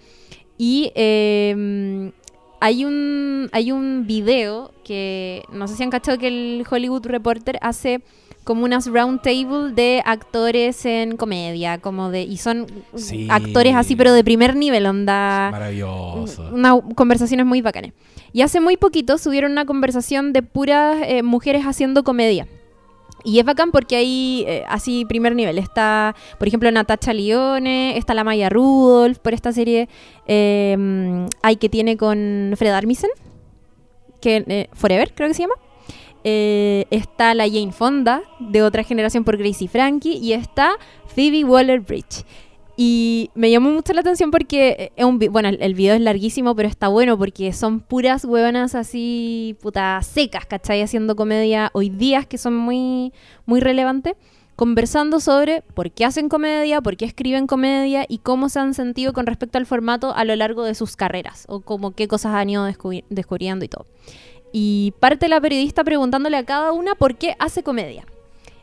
Y 0.57 0.91
em, 0.95 2.13
hay 2.59 2.87
un, 2.87 3.51
hay 3.53 3.73
un 3.73 4.07
video 4.07 4.73
que 4.85 5.43
no 5.53 5.69
sé 5.69 5.77
si 5.77 5.83
han 5.83 5.91
cachado 5.91 6.17
que 6.17 6.29
el 6.29 6.65
Hollywood 6.69 7.05
Reporter 7.05 7.59
hace 7.61 8.01
como 8.47 8.65
unas 8.65 8.87
round 8.87 9.21
table 9.23 9.73
de 9.75 10.01
actores 10.07 10.87
en 10.87 11.17
comedia, 11.17 11.79
como 11.79 12.11
de 12.11 12.23
y 12.23 12.37
son 12.37 12.67
Sí. 12.95 13.27
actores 13.29 13.75
así 13.75 13.97
pero 13.97 14.13
de 14.13 14.23
primer 14.23 14.55
nivel, 14.55 14.87
onda 14.87 15.49
Maravilloso. 15.51 16.49
una 16.53 16.81
conversaciones 16.95 17.45
muy 17.45 17.61
bacanas. 17.61 17.91
Y 18.33 18.43
hace 18.43 18.61
muy 18.61 18.77
poquito 18.77 19.19
subieron 19.19 19.51
una 19.53 19.65
conversación 19.67 20.33
de 20.33 20.43
puras 20.43 20.99
eh, 21.07 21.23
mujeres 21.25 21.65
haciendo 21.65 22.05
comedia. 22.05 22.47
Y 23.25 23.41
es 23.41 23.45
bacán 23.45 23.73
porque 23.73 23.97
hay 23.97 24.45
eh, 24.47 24.65
así 24.69 25.05
primer 25.05 25.35
nivel. 25.35 25.59
Está, 25.59 26.15
por 26.39 26.47
ejemplo, 26.47 26.71
Natacha 26.71 27.13
Lione, 27.13 27.99
está 27.99 28.15
la 28.15 28.23
Maya 28.23 28.49
Rudolph 28.49 29.19
por 29.19 29.35
esta 29.35 29.51
serie 29.53 29.89
eh, 30.29 31.27
hay 31.43 31.57
que 31.57 31.69
tiene 31.69 31.97
con 31.97 32.53
Fred 32.57 32.71
Armisen, 32.73 33.11
que 34.21 34.45
eh, 34.47 34.69
Forever 34.73 35.13
creo 35.15 35.29
que 35.29 35.35
se 35.35 35.43
llama. 35.43 35.55
Eh, 36.25 36.87
está 36.91 37.35
la 37.35 37.49
Jane 37.49 37.73
Fonda, 37.73 38.23
de 38.41 38.63
otra 38.63 38.83
generación 38.83 39.25
por 39.25 39.37
Gracie 39.37 39.69
Frankie, 39.69 40.17
y 40.17 40.33
está 40.33 40.77
Phoebe 41.15 41.45
Waller-Bridge. 41.45 42.25
Y 42.79 43.31
me 43.35 43.51
llamó 43.51 43.71
mucho 43.71 43.95
la 43.95 44.03
atención 44.03 44.31
porque 44.31 44.69
eh, 44.79 44.93
es 44.97 45.05
un 45.05 45.19
bueno, 45.19 45.49
el, 45.49 45.75
video 45.75 45.95
es 45.95 46.01
larguísimo, 46.01 46.55
pero 46.55 46.69
está 46.69 46.89
bueno 46.89 47.17
porque 47.17 47.53
son 47.55 47.81
puras 47.81 48.25
huevonas 48.27 48.75
así, 48.75 49.57
puta, 49.63 50.03
secas, 50.03 50.45
¿cachai? 50.45 50.83
Haciendo 50.83 51.17
comedia 51.17 51.71
hoy 51.73 51.89
días 51.89 52.27
que 52.27 52.37
son 52.37 52.55
muy, 52.55 53.15
muy 53.47 53.61
relevantes, 53.61 54.15
conversando 54.57 55.21
sobre 55.21 55.63
por 55.63 55.91
qué 55.91 56.05
hacen 56.05 56.29
comedia, 56.29 56.83
por 56.83 56.99
qué 56.99 57.07
escriben 57.07 57.47
comedia 57.47 58.05
y 58.07 58.19
cómo 58.19 58.51
se 58.51 58.59
han 58.59 58.75
sentido 58.75 59.15
con 59.15 59.25
respecto 59.25 59.57
al 59.57 59.65
formato 59.65 60.15
a 60.15 60.25
lo 60.27 60.37
largo 60.37 60.63
de 60.65 60.75
sus 60.75 60.97
carreras, 60.97 61.47
o 61.49 61.61
como 61.61 61.93
qué 61.93 62.09
cosas 62.09 62.35
han 62.35 62.51
ido 62.51 62.69
descubri- 62.69 63.05
descubriendo 63.09 63.65
y 63.65 63.69
todo. 63.69 63.87
Y 64.59 64.95
parte 65.01 65.29
la 65.29 65.39
periodista 65.39 65.85
preguntándole 65.85 66.39
a 66.39 66.43
cada 66.43 66.73
una 66.73 66.95
por 66.95 67.17
qué 67.17 67.37
hace 67.39 67.63
comedia. 67.63 68.07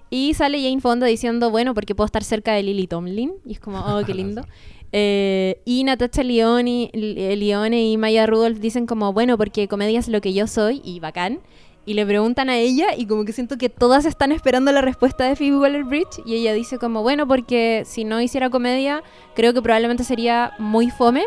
Y 0.10 0.34
sale 0.34 0.60
Jane 0.60 0.82
Fonda 0.82 1.06
diciendo, 1.06 1.52
bueno, 1.52 1.76
porque 1.76 1.94
puedo 1.94 2.08
estar 2.08 2.24
cerca 2.24 2.54
de 2.54 2.64
Lily 2.64 2.88
Tomlin. 2.88 3.34
Y 3.46 3.52
es 3.52 3.60
como, 3.60 3.78
oh, 3.78 4.04
qué 4.04 4.14
lindo. 4.16 4.44
Eh, 4.92 5.62
y 5.66 5.84
Natasha 5.84 6.24
Leone, 6.24 6.90
Leone 6.96 7.90
y 7.92 7.98
Maya 7.98 8.26
Rudolph 8.26 8.58
dicen 8.58 8.88
como, 8.88 9.14
bueno, 9.14 9.38
porque 9.38 9.68
comedia 9.68 10.00
es 10.00 10.08
lo 10.08 10.20
que 10.20 10.34
yo 10.34 10.48
soy 10.48 10.82
y 10.84 11.00
bacán. 11.00 11.42
Y 11.86 11.94
le 11.94 12.08
preguntan 12.08 12.50
a 12.50 12.58
ella 12.58 12.96
y 12.98 13.06
como 13.06 13.24
que 13.24 13.32
siento 13.32 13.60
que 13.60 13.70
todas 13.70 14.06
están 14.06 14.32
esperando 14.32 14.72
la 14.72 14.82
respuesta 14.82 15.26
de 15.26 15.36
Phoebe 15.36 15.60
Waller-Bridge. 15.60 16.24
Y 16.26 16.34
ella 16.34 16.54
dice 16.54 16.80
como, 16.80 17.04
bueno, 17.04 17.28
porque 17.28 17.84
si 17.86 18.04
no 18.04 18.20
hiciera 18.20 18.50
comedia, 18.50 19.04
creo 19.36 19.54
que 19.54 19.62
probablemente 19.62 20.04
sería 20.04 20.54
muy 20.58 20.90
fome. 20.90 21.24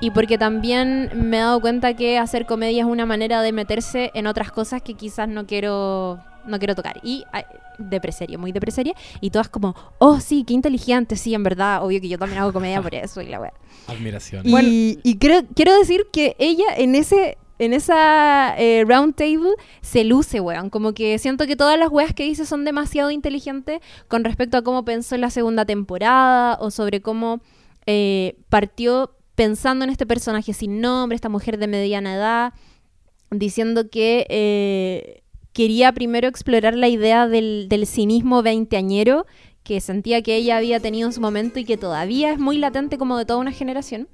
Y 0.00 0.10
porque 0.10 0.38
también 0.38 1.10
me 1.14 1.38
he 1.38 1.40
dado 1.40 1.60
cuenta 1.60 1.94
que 1.94 2.18
hacer 2.18 2.46
comedia 2.46 2.82
es 2.82 2.88
una 2.88 3.06
manera 3.06 3.42
de 3.42 3.52
meterse 3.52 4.10
en 4.14 4.26
otras 4.26 4.52
cosas 4.52 4.82
que 4.82 4.94
quizás 4.94 5.28
no 5.28 5.46
quiero 5.46 6.20
no 6.46 6.58
quiero 6.58 6.74
tocar. 6.74 7.00
Y 7.02 7.24
ay, 7.32 7.44
depreserie, 7.78 8.38
muy 8.38 8.52
depreserie. 8.52 8.94
Y 9.20 9.30
todas 9.30 9.48
como, 9.48 9.74
oh 9.98 10.20
sí, 10.20 10.44
qué 10.44 10.54
inteligente, 10.54 11.16
sí, 11.16 11.34
en 11.34 11.42
verdad. 11.42 11.84
Obvio 11.84 12.00
que 12.00 12.08
yo 12.08 12.18
también 12.18 12.40
hago 12.40 12.52
comedia 12.52 12.80
por 12.80 12.94
eso 12.94 13.20
y 13.20 13.26
la 13.26 13.40
wea. 13.40 13.52
Admiración. 13.86 14.42
Y, 14.46 14.98
y 15.02 15.18
creo, 15.18 15.42
quiero 15.54 15.76
decir 15.78 16.06
que 16.12 16.34
ella 16.38 16.66
en 16.76 16.94
ese 16.94 17.36
en 17.58 17.72
esa 17.72 18.54
eh, 18.56 18.84
round 18.86 19.16
table 19.16 19.50
se 19.80 20.04
luce, 20.04 20.40
weón. 20.40 20.70
Como 20.70 20.94
que 20.94 21.18
siento 21.18 21.46
que 21.46 21.56
todas 21.56 21.78
las 21.78 21.90
weas 21.90 22.14
que 22.14 22.24
dice 22.24 22.46
son 22.46 22.64
demasiado 22.64 23.10
inteligentes 23.10 23.80
con 24.06 24.24
respecto 24.24 24.56
a 24.56 24.62
cómo 24.62 24.84
pensó 24.84 25.14
en 25.16 25.22
la 25.22 25.30
segunda 25.30 25.64
temporada 25.64 26.56
o 26.60 26.70
sobre 26.70 27.00
cómo 27.00 27.40
eh, 27.86 28.36
partió 28.48 29.12
pensando 29.38 29.84
en 29.84 29.90
este 29.90 30.04
personaje 30.04 30.52
sin 30.52 30.80
nombre, 30.80 31.14
esta 31.14 31.28
mujer 31.28 31.58
de 31.58 31.68
mediana 31.68 32.16
edad, 32.16 32.54
diciendo 33.30 33.88
que 33.88 34.26
eh, 34.28 35.22
quería 35.52 35.92
primero 35.92 36.26
explorar 36.26 36.74
la 36.74 36.88
idea 36.88 37.28
del, 37.28 37.66
del 37.68 37.86
cinismo 37.86 38.42
veinteañero 38.42 39.26
que 39.62 39.80
sentía 39.80 40.22
que 40.22 40.34
ella 40.34 40.56
había 40.56 40.80
tenido 40.80 41.06
en 41.06 41.12
su 41.12 41.20
momento 41.20 41.60
y 41.60 41.64
que 41.64 41.76
todavía 41.76 42.32
es 42.32 42.40
muy 42.40 42.58
latente 42.58 42.98
como 42.98 43.16
de 43.16 43.26
toda 43.26 43.38
una 43.38 43.52
generación. 43.52 44.08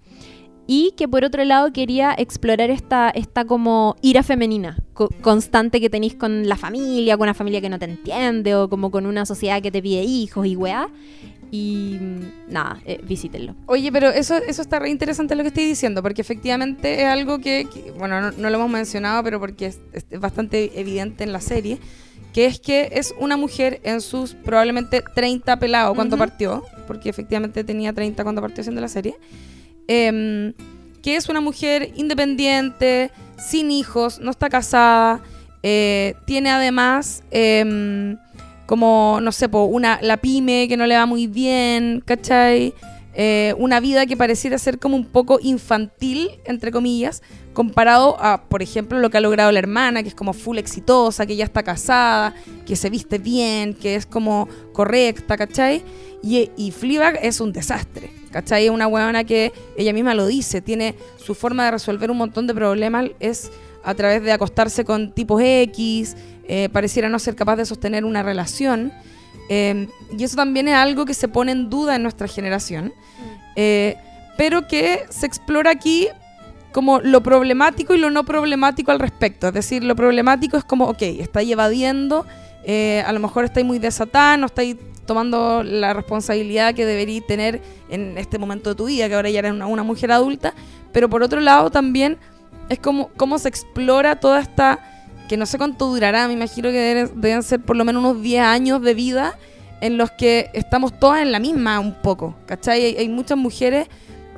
Y 0.66 0.92
que 0.96 1.06
por 1.08 1.24
otro 1.24 1.44
lado 1.44 1.72
quería 1.72 2.14
explorar 2.16 2.70
esta, 2.70 3.10
esta 3.10 3.44
como 3.44 3.96
ira 4.00 4.22
femenina 4.22 4.78
co- 4.94 5.10
constante 5.20 5.80
que 5.80 5.90
tenéis 5.90 6.14
con 6.14 6.48
la 6.48 6.56
familia, 6.56 7.16
con 7.18 7.24
una 7.24 7.34
familia 7.34 7.60
que 7.60 7.68
no 7.68 7.78
te 7.78 7.84
entiende 7.84 8.54
o 8.54 8.70
como 8.70 8.90
con 8.90 9.04
una 9.04 9.26
sociedad 9.26 9.60
que 9.60 9.70
te 9.70 9.82
pide 9.82 10.02
hijos 10.02 10.46
y 10.46 10.56
weá. 10.56 10.88
Y 11.50 11.98
mm, 12.00 12.52
nada, 12.52 12.80
eh, 12.86 12.98
visítenlo. 13.06 13.54
Oye, 13.66 13.92
pero 13.92 14.08
eso, 14.08 14.36
eso 14.36 14.62
está 14.62 14.78
re 14.78 14.88
interesante 14.88 15.34
lo 15.36 15.42
que 15.42 15.48
estoy 15.48 15.66
diciendo, 15.66 16.02
porque 16.02 16.22
efectivamente 16.22 17.02
es 17.02 17.06
algo 17.08 17.38
que, 17.38 17.66
que- 17.72 17.92
bueno, 17.92 18.20
no, 18.20 18.32
no 18.32 18.50
lo 18.50 18.56
hemos 18.56 18.70
mencionado, 18.70 19.22
pero 19.22 19.38
porque 19.38 19.66
es, 19.66 19.78
es 19.92 20.18
bastante 20.18 20.80
evidente 20.80 21.22
en 21.24 21.32
la 21.32 21.40
serie, 21.40 21.78
que 22.32 22.46
es 22.46 22.58
que 22.58 22.88
es 22.92 23.14
una 23.20 23.36
mujer 23.36 23.80
en 23.84 24.00
sus 24.00 24.34
probablemente 24.34 25.04
30 25.14 25.58
pelados 25.60 25.94
cuando 25.94 26.16
Ujú. 26.16 26.24
partió, 26.24 26.64
porque 26.88 27.10
efectivamente 27.10 27.62
tenía 27.62 27.92
30 27.92 28.24
cuando 28.24 28.40
partió 28.40 28.62
haciendo 28.62 28.80
la 28.80 28.88
serie, 28.88 29.14
em, 29.88 30.52
que 31.02 31.16
es 31.16 31.28
una 31.28 31.40
mujer 31.40 31.92
independiente, 31.96 33.10
sin 33.36 33.70
hijos, 33.70 34.20
no 34.20 34.30
está 34.30 34.48
casada, 34.48 35.22
eh, 35.62 36.14
tiene 36.26 36.50
además 36.50 37.22
em, 37.30 38.16
como, 38.66 39.18
no 39.22 39.32
sé, 39.32 39.48
una, 39.52 39.98
la 40.02 40.16
pyme 40.16 40.66
que 40.68 40.76
no 40.76 40.86
le 40.86 40.96
va 40.96 41.06
muy 41.06 41.26
bien, 41.26 42.02
¿cachai? 42.04 42.74
Eh, 43.16 43.54
una 43.58 43.78
vida 43.78 44.06
que 44.06 44.16
pareciera 44.16 44.58
ser 44.58 44.78
como 44.78 44.96
un 44.96 45.06
poco 45.06 45.38
infantil, 45.40 46.30
entre 46.46 46.72
comillas, 46.72 47.22
comparado 47.52 48.16
a, 48.20 48.42
por 48.48 48.60
ejemplo, 48.60 48.98
lo 48.98 49.08
que 49.08 49.18
ha 49.18 49.20
logrado 49.20 49.52
la 49.52 49.58
hermana, 49.60 50.02
que 50.02 50.08
es 50.08 50.14
como 50.14 50.32
full 50.32 50.58
exitosa, 50.58 51.24
que 51.24 51.36
ya 51.36 51.44
está 51.44 51.62
casada, 51.62 52.34
que 52.66 52.74
se 52.74 52.90
viste 52.90 53.18
bien, 53.18 53.74
que 53.74 53.94
es 53.94 54.04
como 54.04 54.48
correcta, 54.72 55.36
¿cachai? 55.36 55.82
Y, 56.22 56.50
y 56.56 56.74
es 57.22 57.40
un 57.40 57.52
desastre, 57.52 58.10
¿cachai? 58.34 58.64
Es 58.64 58.70
una 58.70 58.88
huevona 58.88 59.22
que 59.22 59.52
ella 59.76 59.92
misma 59.92 60.12
lo 60.12 60.26
dice, 60.26 60.60
tiene 60.60 60.96
su 61.16 61.36
forma 61.36 61.64
de 61.66 61.70
resolver 61.70 62.10
un 62.10 62.16
montón 62.16 62.48
de 62.48 62.54
problemas, 62.54 63.06
es 63.20 63.52
a 63.84 63.94
través 63.94 64.24
de 64.24 64.32
acostarse 64.32 64.84
con 64.84 65.12
tipos 65.12 65.40
X, 65.40 66.16
eh, 66.48 66.68
pareciera 66.72 67.08
no 67.08 67.20
ser 67.20 67.36
capaz 67.36 67.54
de 67.54 67.64
sostener 67.64 68.04
una 68.04 68.24
relación. 68.24 68.92
Eh, 69.48 69.86
y 70.18 70.24
eso 70.24 70.34
también 70.34 70.66
es 70.66 70.74
algo 70.74 71.04
que 71.04 71.14
se 71.14 71.28
pone 71.28 71.52
en 71.52 71.70
duda 71.70 71.94
en 71.94 72.02
nuestra 72.02 72.26
generación, 72.26 72.92
eh, 73.54 73.96
pero 74.36 74.66
que 74.66 75.04
se 75.10 75.26
explora 75.26 75.70
aquí 75.70 76.08
como 76.72 76.98
lo 76.98 77.22
problemático 77.22 77.94
y 77.94 77.98
lo 77.98 78.10
no 78.10 78.24
problemático 78.24 78.90
al 78.90 78.98
respecto. 78.98 79.46
Es 79.46 79.54
decir, 79.54 79.84
lo 79.84 79.94
problemático 79.94 80.56
es 80.56 80.64
como, 80.64 80.86
ok, 80.86 81.02
estáis 81.02 81.52
evadiendo, 81.52 82.26
eh, 82.64 83.04
a 83.06 83.12
lo 83.12 83.20
mejor 83.20 83.44
estáis 83.44 83.64
muy 83.64 83.78
desatada, 83.78 84.36
no 84.38 84.46
estáis 84.46 84.76
tomando 85.06 85.62
la 85.62 85.92
responsabilidad 85.92 86.74
que 86.74 86.86
deberíais 86.86 87.26
tener 87.26 87.60
en 87.88 88.18
este 88.18 88.38
momento 88.38 88.70
de 88.70 88.76
tu 88.76 88.86
vida, 88.86 89.08
que 89.08 89.14
ahora 89.14 89.30
ya 89.30 89.40
eres 89.40 89.52
una, 89.52 89.66
una 89.66 89.82
mujer 89.82 90.12
adulta, 90.12 90.54
pero 90.92 91.08
por 91.08 91.22
otro 91.22 91.40
lado 91.40 91.70
también 91.70 92.18
es 92.68 92.78
como 92.78 93.08
cómo 93.16 93.38
se 93.38 93.48
explora 93.48 94.20
toda 94.20 94.40
esta, 94.40 94.78
que 95.28 95.36
no 95.36 95.46
sé 95.46 95.58
cuánto 95.58 95.86
durará, 95.86 96.26
me 96.26 96.34
imagino 96.34 96.70
que 96.70 96.78
deben, 96.78 97.20
deben 97.20 97.42
ser 97.42 97.60
por 97.60 97.76
lo 97.76 97.84
menos 97.84 98.02
unos 98.02 98.22
10 98.22 98.42
años 98.42 98.82
de 98.82 98.94
vida 98.94 99.38
en 99.80 99.98
los 99.98 100.10
que 100.12 100.50
estamos 100.54 100.98
todas 100.98 101.20
en 101.20 101.32
la 101.32 101.38
misma 101.38 101.80
un 101.80 101.94
poco, 101.94 102.34
¿cachai? 102.46 102.84
Hay, 102.84 102.96
hay 102.96 103.08
muchas 103.08 103.36
mujeres, 103.36 103.88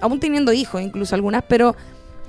aún 0.00 0.18
teniendo 0.18 0.52
hijos 0.52 0.82
incluso 0.82 1.14
algunas, 1.14 1.44
pero 1.44 1.76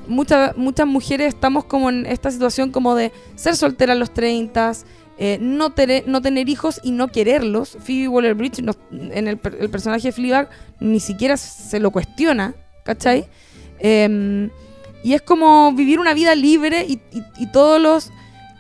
muchas 0.07 0.55
muchas 0.55 0.88
mujeres 0.88 1.33
estamos 1.33 1.65
como 1.65 1.89
en 1.89 2.05
esta 2.05 2.31
situación 2.31 2.71
como 2.71 2.95
de 2.95 3.11
ser 3.35 3.55
soltera 3.55 3.93
a 3.93 3.95
los 3.95 4.13
30, 4.13 4.73
eh, 5.20 5.38
no, 5.41 5.72
tener, 5.72 6.07
no 6.07 6.22
tener 6.22 6.47
hijos 6.49 6.80
y 6.84 6.91
no 6.91 7.07
quererlos. 7.07 7.78
Phoebe 7.80 8.07
Waller-Bridge 8.07 8.59
en 8.91 9.28
el, 9.28 9.38
per- 9.38 9.57
el 9.59 9.70
personaje 9.70 10.09
de 10.09 10.11
Fleabag 10.11 10.49
ni 10.80 10.99
siquiera 10.99 11.38
se 11.38 11.80
lo 11.80 11.91
cuestiona, 11.91 12.53
¿cachai? 12.84 13.26
Em, 13.80 14.49
y 15.03 15.13
es 15.13 15.22
como 15.22 15.72
vivir 15.74 15.99
una 15.99 16.13
vida 16.13 16.36
libre 16.36 16.86
y 16.88 17.47
todos 17.51 17.82
los 17.82 18.11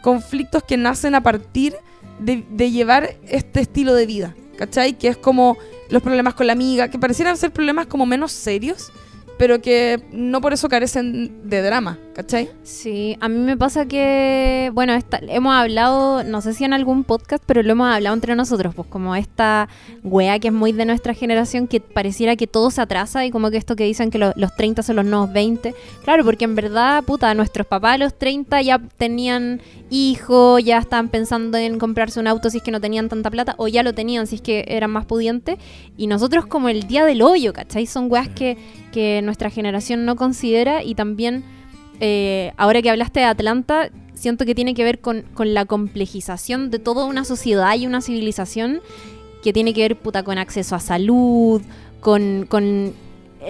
conflictos 0.01 0.63
que 0.63 0.77
nacen 0.77 1.15
a 1.15 1.21
partir 1.21 1.75
de, 2.19 2.43
de 2.49 2.71
llevar 2.71 3.15
este 3.27 3.59
estilo 3.61 3.93
de 3.93 4.05
vida, 4.05 4.35
¿cachai? 4.57 4.93
Que 4.97 5.09
es 5.09 5.17
como 5.17 5.57
los 5.89 6.01
problemas 6.01 6.33
con 6.35 6.47
la 6.47 6.53
amiga, 6.53 6.89
que 6.89 6.99
parecieran 6.99 7.37
ser 7.37 7.51
problemas 7.51 7.87
como 7.87 8.05
menos 8.05 8.31
serios, 8.31 8.91
pero 9.37 9.61
que 9.61 10.01
no 10.11 10.41
por 10.41 10.53
eso 10.53 10.67
carecen 10.69 11.47
de 11.49 11.61
drama, 11.61 11.99
¿cachai? 12.17 12.49
Sí, 12.63 13.15
a 13.21 13.29
mí 13.29 13.37
me 13.37 13.55
pasa 13.55 13.85
que, 13.85 14.71
bueno, 14.73 14.93
esta- 14.93 15.19
hemos 15.27 15.53
hablado, 15.53 16.23
no 16.23 16.41
sé 16.41 16.55
si 16.55 16.63
en 16.63 16.73
algún 16.73 17.03
podcast, 17.03 17.43
pero 17.45 17.61
lo 17.61 17.71
hemos 17.73 17.93
hablado 17.93 18.15
entre 18.15 18.35
nosotros, 18.35 18.73
pues 18.73 18.87
como 18.89 19.15
esta 19.15 19.69
wea 20.03 20.39
que 20.39 20.47
es 20.47 20.53
muy 20.53 20.71
de 20.71 20.85
nuestra 20.85 21.13
generación, 21.13 21.67
que 21.67 21.79
pareciera 21.79 22.35
que 22.35 22.47
todo 22.47 22.71
se 22.71 22.81
atrasa 22.81 23.23
y 23.23 23.29
como 23.29 23.51
que 23.51 23.57
esto 23.57 23.75
que 23.75 23.83
dicen 23.83 24.09
que 24.09 24.17
lo- 24.17 24.33
los 24.35 24.55
30 24.55 24.81
son 24.81 24.95
los 24.95 25.05
nuevos 25.05 25.31
20. 25.31 25.75
Claro, 26.03 26.25
porque 26.25 26.45
en 26.45 26.55
verdad, 26.55 27.03
puta, 27.03 27.31
nuestros 27.35 27.67
papás 27.67 27.93
a 27.93 27.97
los 27.99 28.17
30 28.17 28.63
ya 28.63 28.79
tenían 28.97 29.61
hijos, 29.91 30.63
ya 30.63 30.79
estaban 30.79 31.09
pensando 31.09 31.59
en 31.59 31.77
comprarse 31.77 32.19
un 32.19 32.25
auto 32.25 32.49
si 32.49 32.57
es 32.57 32.63
que 32.63 32.71
no 32.71 32.81
tenían 32.81 33.09
tanta 33.09 33.29
plata, 33.29 33.53
o 33.57 33.67
ya 33.67 33.83
lo 33.83 33.93
tenían 33.93 34.25
si 34.25 34.37
es 34.37 34.41
que 34.41 34.65
eran 34.67 34.89
más 34.89 35.05
pudientes, 35.05 35.59
y 35.97 36.07
nosotros 36.07 36.47
como 36.47 36.67
el 36.69 36.87
día 36.87 37.05
del 37.05 37.21
hoyo, 37.21 37.53
¿cachai? 37.53 37.85
Son 37.85 38.11
weas 38.11 38.27
que, 38.27 38.57
que 38.91 39.21
nuestra 39.23 39.51
generación 39.51 40.03
no 40.03 40.15
considera 40.15 40.83
y 40.83 40.95
también 40.95 41.43
eh, 41.99 42.51
ahora 42.57 42.81
que 42.81 42.89
hablaste 42.89 43.21
de 43.21 43.25
Atlanta, 43.25 43.89
siento 44.13 44.45
que 44.45 44.55
tiene 44.55 44.73
que 44.73 44.83
ver 44.83 44.99
con, 44.99 45.25
la 45.37 45.65
complejización 45.65 46.69
de 46.69 46.79
toda 46.79 47.05
una 47.05 47.23
sociedad 47.23 47.75
y 47.75 47.85
una 47.85 48.01
civilización 48.01 48.81
que 49.43 49.53
tiene 49.53 49.73
que 49.73 49.81
ver 49.81 49.95
puta, 49.95 50.23
con 50.23 50.37
acceso 50.37 50.75
a 50.75 50.79
salud, 50.79 51.61
con, 51.99 52.45
con 52.49 52.93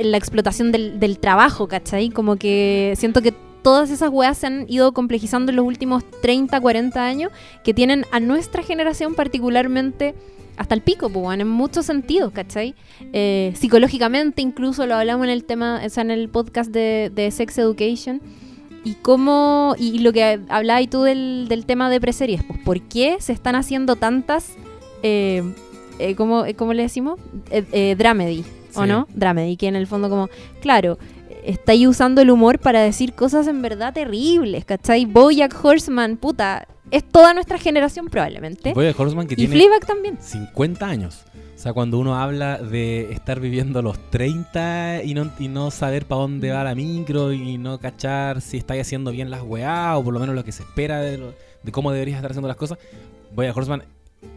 la 0.02 0.18
explotación 0.18 0.72
del, 0.72 1.00
del 1.00 1.20
trabajo, 1.20 1.68
¿cachai? 1.68 2.10
Como 2.10 2.36
que 2.36 2.94
siento 2.98 3.22
que 3.22 3.34
todas 3.62 3.90
esas 3.90 4.10
weas 4.10 4.38
se 4.38 4.48
han 4.48 4.66
ido 4.70 4.94
complejizando 4.94 5.52
en 5.52 5.58
los 5.58 5.66
últimos 5.66 6.04
30, 6.22 6.60
40 6.60 7.06
años, 7.06 7.32
que 7.64 7.74
tienen 7.74 8.06
a 8.12 8.20
nuestra 8.20 8.64
generación 8.64 9.16
particularmente 9.16 10.16
hasta 10.58 10.76
el 10.76 10.82
pico, 10.82 11.10
pues, 11.10 11.40
en 11.40 11.48
muchos 11.48 11.86
sentidos, 11.86 12.32
¿cachai? 12.34 12.76
Eh, 13.14 13.54
psicológicamente, 13.56 14.42
incluso 14.42 14.86
lo 14.86 14.96
hablamos 14.96 15.26
en 15.26 15.32
el 15.32 15.44
tema, 15.44 15.82
o 15.86 15.90
sea, 15.90 16.02
en 16.04 16.12
el 16.12 16.30
podcast 16.30 16.72
de, 16.72 17.12
de 17.14 17.30
Sex 17.32 17.58
Education. 17.58 18.22
Y 18.84 18.94
cómo, 19.02 19.76
y 19.78 20.00
lo 20.00 20.14
que 20.14 20.40
hablabas 20.50 20.88
tú 20.90 21.04
del, 21.04 21.48
del 21.50 21.66
tema 21.66 21.90
de 21.90 22.00
preseries, 22.00 22.44
pues, 22.44 22.60
¿por 22.60 22.82
qué 22.82 23.18
se 23.20 23.34
están 23.34 23.56
haciendo 23.56 23.96
tantas, 23.98 24.56
eh, 25.04 25.44
eh, 26.00 26.16
¿cómo, 26.16 26.46
eh, 26.46 26.54
cómo 26.54 26.74
le 26.74 26.84
decimos? 26.84 27.20
Eh, 27.52 27.96
dramedy, 27.98 28.46
¿o 28.76 28.84
Sí. 28.84 28.88
no? 28.88 29.08
Dramedy, 29.14 29.58
que 29.58 29.68
en 29.68 29.76
el 29.76 29.88
fondo 29.88 30.10
como, 30.10 30.30
claro, 30.62 30.98
está 31.44 31.74
ahí 31.74 31.86
usando 31.88 32.22
el 32.22 32.30
humor 32.30 32.60
para 32.60 32.82
decir 32.82 33.14
cosas 33.14 33.48
en 33.48 33.62
verdad 33.62 33.94
terribles, 33.94 34.64
¿cachai? 34.64 35.06
Bojack 35.06 35.54
Horseman, 35.64 36.16
puta, 36.18 36.68
es 36.92 37.04
toda 37.04 37.34
nuestra 37.34 37.58
generación 37.58 38.08
probablemente. 38.08 38.74
Bojack 38.74 39.00
Horseman 39.00 39.28
que 39.28 39.34
Y 39.34 39.38
tiene 39.38 39.54
Fleabag 39.56 39.86
también. 39.86 40.18
50 40.20 40.86
años. 40.86 41.24
O 41.56 41.60
sea, 41.60 41.74
cuando 41.74 41.98
uno 41.98 42.16
habla 42.20 42.58
de 42.60 43.12
estar 43.12 43.40
viviendo 43.40 43.82
los 43.82 43.98
30 44.12 45.02
y 45.04 45.14
no, 45.16 45.32
y 45.40 45.48
no 45.48 45.72
saber 45.72 46.06
para 46.06 46.22
dónde 46.22 46.52
va 46.52 46.64
la 46.64 46.76
micro 46.76 47.34
y 47.34 47.58
no 47.58 47.80
cachar 47.80 48.42
si 48.42 48.58
estáis 48.58 48.82
haciendo 48.84 49.12
bien 49.12 49.32
las 49.32 49.42
weá 49.42 49.98
o 49.98 50.04
por 50.04 50.14
lo 50.14 50.20
menos 50.20 50.36
lo 50.36 50.44
que 50.44 50.52
se 50.52 50.62
espera 50.64 51.02
de, 51.02 51.18
lo- 51.18 51.34
de 51.64 51.72
cómo 51.72 51.92
deberías 51.92 52.18
estar 52.18 52.30
haciendo 52.32 52.48
las 52.48 52.58
cosas, 52.58 52.78
Boya 53.36 53.52
Horseman 53.56 53.84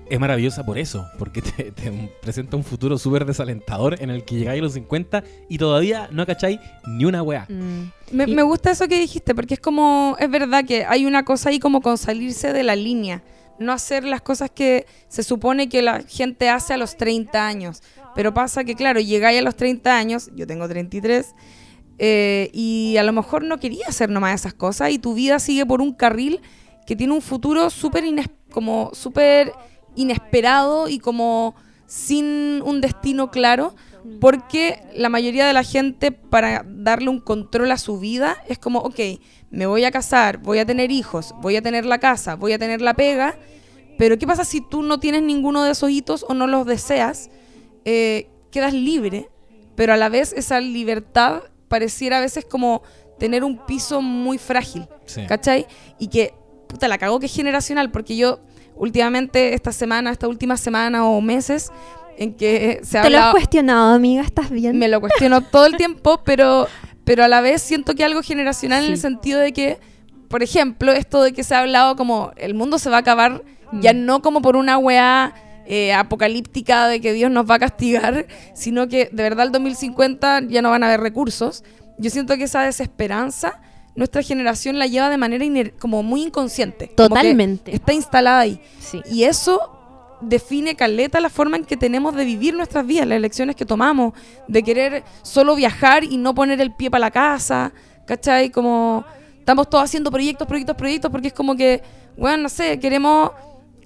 es 0.09 0.19
maravillosa 0.21 0.65
por 0.65 0.77
eso, 0.79 1.07
porque 1.19 1.41
te, 1.57 1.71
te 1.73 1.91
presenta 2.21 2.57
un 2.57 2.65
futuro 2.65 2.99
súper 2.99 3.25
desalentador 3.25 4.01
en 4.03 4.11
el 4.11 4.25
que 4.25 4.37
llegáis 4.37 4.61
a 4.61 4.65
los 4.65 4.73
50 4.75 5.23
y 5.49 5.59
todavía 5.59 6.09
no 6.13 6.27
cacháis 6.27 6.59
ni 6.87 7.05
una 7.05 7.23
weá. 7.23 7.47
Mm. 7.49 7.93
Me, 8.13 8.25
Y- 8.25 8.35
me 8.35 8.43
gusta 8.43 8.71
eso 8.73 8.89
que 8.89 8.99
dijiste, 8.99 9.35
porque 9.35 9.55
es 9.55 9.61
como, 9.61 10.17
es 10.19 10.31
verdad 10.31 10.65
que 10.65 10.85
hay 10.85 11.07
una 11.07 11.25
cosa 11.25 11.51
ahí 11.51 11.59
como 11.61 11.81
con 11.81 11.97
salirse 11.99 12.53
de 12.53 12.63
la 12.63 12.75
línea, 12.77 13.23
no 13.59 13.73
hacer 13.73 14.05
las 14.05 14.23
cosas 14.23 14.51
que 14.51 14.87
se 15.09 15.23
supone 15.23 15.69
que 15.69 15.83
la 15.83 16.03
gente 16.03 16.49
hace 16.49 16.73
a 16.75 16.77
los 16.77 16.97
30 16.97 17.47
años. 17.47 17.83
Pero 18.17 18.35
pasa 18.35 18.65
que, 18.65 18.75
claro, 18.75 19.01
llegáis 19.01 19.39
a 19.39 19.43
los 19.43 19.55
30 19.55 19.97
años, 19.97 20.31
yo 20.35 20.47
tengo 20.47 20.67
33, 20.67 21.35
eh, 21.99 22.51
y 22.53 22.97
a 22.97 23.03
lo 23.03 23.13
mejor 23.13 23.45
no 23.45 23.59
quería 23.61 23.85
hacer 23.87 24.09
nomás 24.11 24.35
esas 24.41 24.55
cosas 24.55 24.91
y 24.91 24.99
tu 24.99 25.15
vida 25.15 25.39
sigue 25.39 25.67
por 25.67 25.81
un 25.83 25.93
carril 25.93 26.41
que 26.87 26.97
tiene 26.97 27.13
un 27.13 27.21
futuro 27.21 27.69
súper 27.71 28.05
ines- 28.05 28.31
como 28.51 28.91
súper 28.93 29.53
inesperado 29.97 30.89
y 30.89 30.99
como 30.99 31.55
sin 31.87 32.63
un 32.65 32.81
destino 32.81 33.31
claro, 33.31 33.75
Porque 34.19 34.83
la 34.97 35.11
mayoría 35.11 35.47
de 35.47 35.53
la 35.53 35.63
gente, 35.63 36.11
para 36.11 36.65
darle 36.67 37.11
un 37.11 37.21
control 37.21 37.71
a 37.71 37.77
su 37.77 37.99
vida, 37.99 38.39
es 38.49 38.59
como, 38.59 38.79
ok, 38.79 38.99
me 39.51 39.67
voy 39.67 39.85
a 39.85 39.91
casar, 39.91 40.39
voy 40.39 40.59
a 40.59 40.65
tener 40.65 40.91
hijos, 40.91 41.35
voy 41.43 41.57
a 41.57 41.61
tener 41.63 41.85
la 41.85 41.99
casa, 41.99 42.35
voy 42.35 42.55
a 42.55 42.59
tener 42.59 42.81
la 42.81 42.95
pega, 42.95 43.37
pero 43.99 44.17
¿qué 44.17 44.27
pasa 44.27 44.47
si 44.47 44.63
tú 44.63 44.83
no 44.83 44.99
tienes 45.01 45.23
ninguno 45.23 45.63
de 45.65 45.73
esos 45.73 45.91
hitos 45.91 46.25
o 46.27 46.33
no 46.33 46.47
los 46.47 46.65
deseas? 46.65 47.29
Eh, 47.85 48.31
quedas 48.51 48.73
libre, 48.73 49.29
pero 49.75 49.93
a 49.93 49.99
la 49.99 50.09
vez 50.09 50.33
esa 50.33 50.61
libertad 50.61 51.43
pareciera 51.69 52.17
a 52.17 52.21
veces 52.21 52.47
como 52.47 52.83
tener 53.19 53.45
un 53.45 53.59
piso 53.67 54.01
muy 54.01 54.39
frágil, 54.39 54.89
Sí. 55.05 55.27
¿cachai? 55.27 55.67
Y 55.99 56.09
que, 56.09 56.33
puta, 56.71 56.89
la 56.89 56.99
cago 56.99 57.21
que 57.21 57.27
es 57.27 57.35
generacional, 57.35 57.91
porque 57.91 58.17
yo 58.17 58.41
últimamente, 58.77 59.55
esta 59.55 59.73
semana, 59.73 60.11
esta 60.11 60.27
última 60.29 60.57
semana 60.57 61.05
o 61.07 61.21
meses, 61.21 61.71
en 62.17 62.35
que 62.35 62.81
se 62.83 62.99
ha 62.99 63.03
¿Te 63.03 63.11
lo 63.11 63.19
has 63.19 63.33
cuestionado, 63.33 63.95
amiga? 63.95 64.23
¿Estás 64.23 64.51
bien? 64.51 64.79
me 64.79 64.89
lo 64.89 65.01
cuestiono 65.01 65.41
todo 65.43 65.67
el 65.67 65.77
tiempo, 65.77 66.21
pero, 66.25 66.67
pero 67.05 67.25
a 67.25 67.29
la 67.29 67.41
vez 67.41 67.63
siento 67.63 67.95
que 67.95 68.05
algo 68.05 68.23
generacional 68.23 68.85
en 68.85 68.91
el 68.93 68.97
Sí. 68.97 69.03
sentido 69.03 69.41
de 69.41 69.53
que, 69.53 69.79
por 70.29 70.43
ejemplo, 70.43 70.93
esto 70.93 71.23
de 71.23 71.33
que 71.33 71.45
se 71.45 71.55
ha 71.55 71.61
hablado 71.61 71.97
como 71.97 72.33
el 72.37 72.55
mundo 72.55 72.79
se 72.79 72.89
va 72.91 72.97
a 72.97 73.01
acabar, 73.01 73.43
ya 73.81 73.93
Mm. 73.93 74.05
no 74.05 74.23
como 74.23 74.41
por 74.43 74.57
una 74.57 74.79
weá 74.79 75.35
eh, 75.67 75.93
apocalíptica 75.93 76.89
de 76.89 77.01
que 77.01 77.13
Dios 77.13 77.31
nos 77.31 77.49
va 77.49 77.55
a 77.55 77.59
castigar, 77.61 78.27
sino 78.55 78.89
que 78.89 79.09
de 79.13 79.23
verdad 79.23 79.47
el 79.47 79.53
2050 79.53 80.41
ya 80.49 80.63
no 80.63 80.71
van 80.71 80.83
a 80.83 80.87
haber 80.89 81.01
recursos. 81.01 81.63
Yo 81.97 82.11
siento 82.11 82.37
que 82.37 82.45
esa 82.45 82.63
desesperanza 82.63 83.61
nuestra 83.97 84.23
generación 84.23 84.79
la 84.79 84.87
lleva 84.87 85.11
de 85.11 85.19
manera 85.19 85.45
iner- 85.45 85.75
como 85.79 86.03
muy 86.03 86.23
inconsciente. 86.23 86.89
Totalmente. 86.89 87.75
Está 87.75 87.93
instalada 87.93 88.41
ahí. 88.41 88.61
Sí. 88.79 89.01
Y 89.11 89.25
eso 89.25 89.77
define 90.21 90.75
caleta 90.77 91.19
la 91.21 91.31
forma 91.31 91.57
en 91.57 91.65
que 91.65 91.77
tenemos 91.77 92.15
de 92.15 92.25
vivir 92.25 92.55
nuestras 92.55 92.87
vidas, 92.87 93.07
las 93.07 93.17
elecciones 93.17 93.57
que 93.57 93.65
tomamos, 93.65 94.13
de 94.49 94.63
querer 94.63 95.03
solo 95.23 95.55
viajar 95.57 96.05
y 96.05 96.17
no 96.19 96.35
poner 96.35 96.61
el 96.61 96.75
pie 96.75 96.91
para 96.91 97.01
la 97.01 97.11
casa, 97.11 97.73
¿cachai? 98.07 98.51
Como 98.51 99.05
estamos 99.39 99.71
todos 99.71 99.85
haciendo 99.85 100.11
proyectos, 100.11 100.47
proyectos, 100.47 100.77
proyectos, 100.77 101.11
porque 101.11 101.29
es 101.29 101.33
como 101.33 101.57
que, 101.57 101.83
bueno, 102.17 102.43
no 102.45 102.49
sé, 102.51 102.79
queremos 102.79 103.31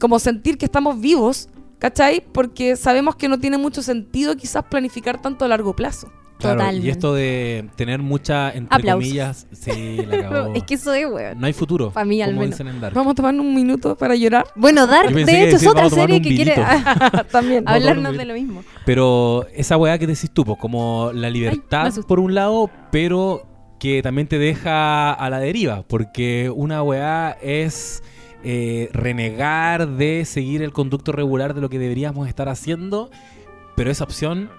como 0.00 0.18
sentir 0.18 0.58
que 0.58 0.64
estamos 0.64 1.00
vivos, 1.00 1.48
¿cachai? 1.78 2.20
Porque 2.20 2.74
sabemos 2.76 3.14
que 3.14 3.28
no 3.28 3.38
tiene 3.38 3.56
mucho 3.56 3.80
sentido 3.80 4.36
quizás 4.36 4.64
planificar 4.64 5.22
tanto 5.22 5.44
a 5.44 5.48
largo 5.48 5.74
plazo. 5.76 6.10
Claro, 6.38 6.58
Totalmente. 6.58 6.86
y 6.86 6.90
esto 6.90 7.14
de 7.14 7.68
tener 7.76 8.00
mucha, 8.02 8.50
entre 8.52 8.74
Aplausos. 8.76 9.04
comillas, 9.04 9.46
sí, 9.52 10.04
la 10.06 10.20
cagó. 10.28 10.54
es 10.54 10.62
que 10.64 10.74
eso 10.74 10.92
es, 10.92 11.06
weón. 11.10 11.40
No 11.40 11.46
hay 11.46 11.52
futuro, 11.52 11.90
Pa' 11.92 12.04
mí, 12.04 12.20
al 12.20 12.30
como 12.30 12.40
menos. 12.40 12.58
dicen 12.58 12.68
en 12.74 12.80
Dark. 12.80 12.94
Vamos 12.94 13.12
a 13.12 13.14
tomar 13.14 13.34
un 13.34 13.54
minuto 13.54 13.94
para 13.96 14.14
llorar 14.16 14.46
Bueno, 14.56 14.86
Dark, 14.86 15.10
Yo 15.10 15.14
pensé 15.16 15.32
de 15.32 15.38
hecho, 15.38 15.46
es 15.46 15.52
decir, 15.54 15.68
otra 15.68 15.82
vamos 15.84 15.92
a 15.92 15.96
tomar 15.96 16.08
serie 16.10 16.16
un 16.16 16.22
que 16.22 16.34
quiere 16.36 16.54
también. 17.30 17.64
Vamos 17.64 17.72
a 17.72 17.76
hablarnos 17.76 18.16
de 18.18 18.24
lo 18.24 18.34
mismo. 18.34 18.64
Pero 18.84 19.46
esa 19.54 19.76
weá 19.76 19.96
que 19.98 20.06
decís 20.08 20.30
tú, 20.32 20.44
pues, 20.44 20.58
como 20.58 21.12
la 21.14 21.30
libertad 21.30 21.86
asusté. 21.86 22.08
por 22.08 22.18
un 22.20 22.34
lado, 22.34 22.68
pero 22.90 23.46
que 23.78 24.02
también 24.02 24.26
te 24.26 24.38
deja 24.38 25.12
a 25.12 25.30
la 25.30 25.38
deriva, 25.38 25.82
porque 25.86 26.50
una 26.54 26.82
weá 26.82 27.36
es 27.42 28.02
eh, 28.42 28.88
renegar 28.92 29.86
de 29.88 30.24
seguir 30.24 30.62
el 30.62 30.72
conducto 30.72 31.12
regular 31.12 31.54
de 31.54 31.60
lo 31.60 31.68
que 31.70 31.78
deberíamos 31.78 32.26
estar 32.28 32.48
haciendo, 32.48 33.10
pero 33.76 33.90
esa 33.90 34.04
opción 34.04 34.50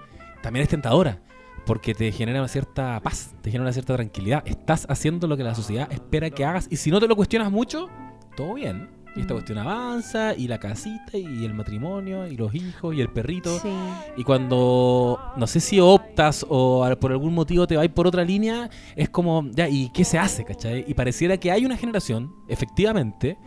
también 0.42 0.62
es 0.62 0.68
tentadora, 0.68 1.18
porque 1.66 1.94
te 1.94 2.10
genera 2.12 2.38
una 2.40 2.48
cierta 2.48 2.98
paz, 3.00 3.34
te 3.42 3.50
genera 3.50 3.64
una 3.64 3.72
cierta 3.72 3.94
tranquilidad. 3.96 4.42
Estás 4.46 4.86
haciendo 4.88 5.26
lo 5.26 5.36
que 5.36 5.42
la 5.44 5.54
sociedad 5.54 5.92
espera 5.92 6.30
que 6.30 6.44
hagas, 6.44 6.68
y 6.70 6.76
si 6.76 6.90
no 6.90 7.00
te 7.00 7.08
lo 7.08 7.16
cuestionas 7.16 7.50
mucho, 7.50 7.88
todo 8.36 8.54
bien. 8.54 8.88
Y 9.16 9.20
esta 9.20 9.32
Mm. 9.32 9.36
cuestión 9.38 9.58
avanza, 9.58 10.34
y 10.34 10.46
la 10.46 10.58
casita, 10.60 11.16
y 11.16 11.44
el 11.46 11.54
matrimonio, 11.54 12.26
y 12.28 12.36
los 12.36 12.54
hijos, 12.54 12.94
y 12.94 13.00
el 13.00 13.08
perrito. 13.08 13.58
Sí. 13.60 13.70
Y 14.18 14.24
cuando, 14.24 15.18
no 15.36 15.46
sé 15.46 15.58
si 15.60 15.80
optas 15.80 16.44
o 16.48 16.86
por 17.00 17.12
algún 17.12 17.32
motivo 17.34 17.66
te 17.66 17.76
vas 17.78 17.88
por 17.88 18.06
otra 18.06 18.24
línea, 18.24 18.68
es 18.94 19.08
como, 19.08 19.42
ya, 19.52 19.68
¿y 19.70 19.88
qué 19.88 20.04
se 20.04 20.18
hace, 20.18 20.44
cachai? 20.44 20.84
Y 20.86 20.92
pareciera 20.94 21.38
que 21.38 21.50
hay 21.50 21.64
una 21.64 21.76
generación, 21.78 22.30
efectivamente, 22.46 23.38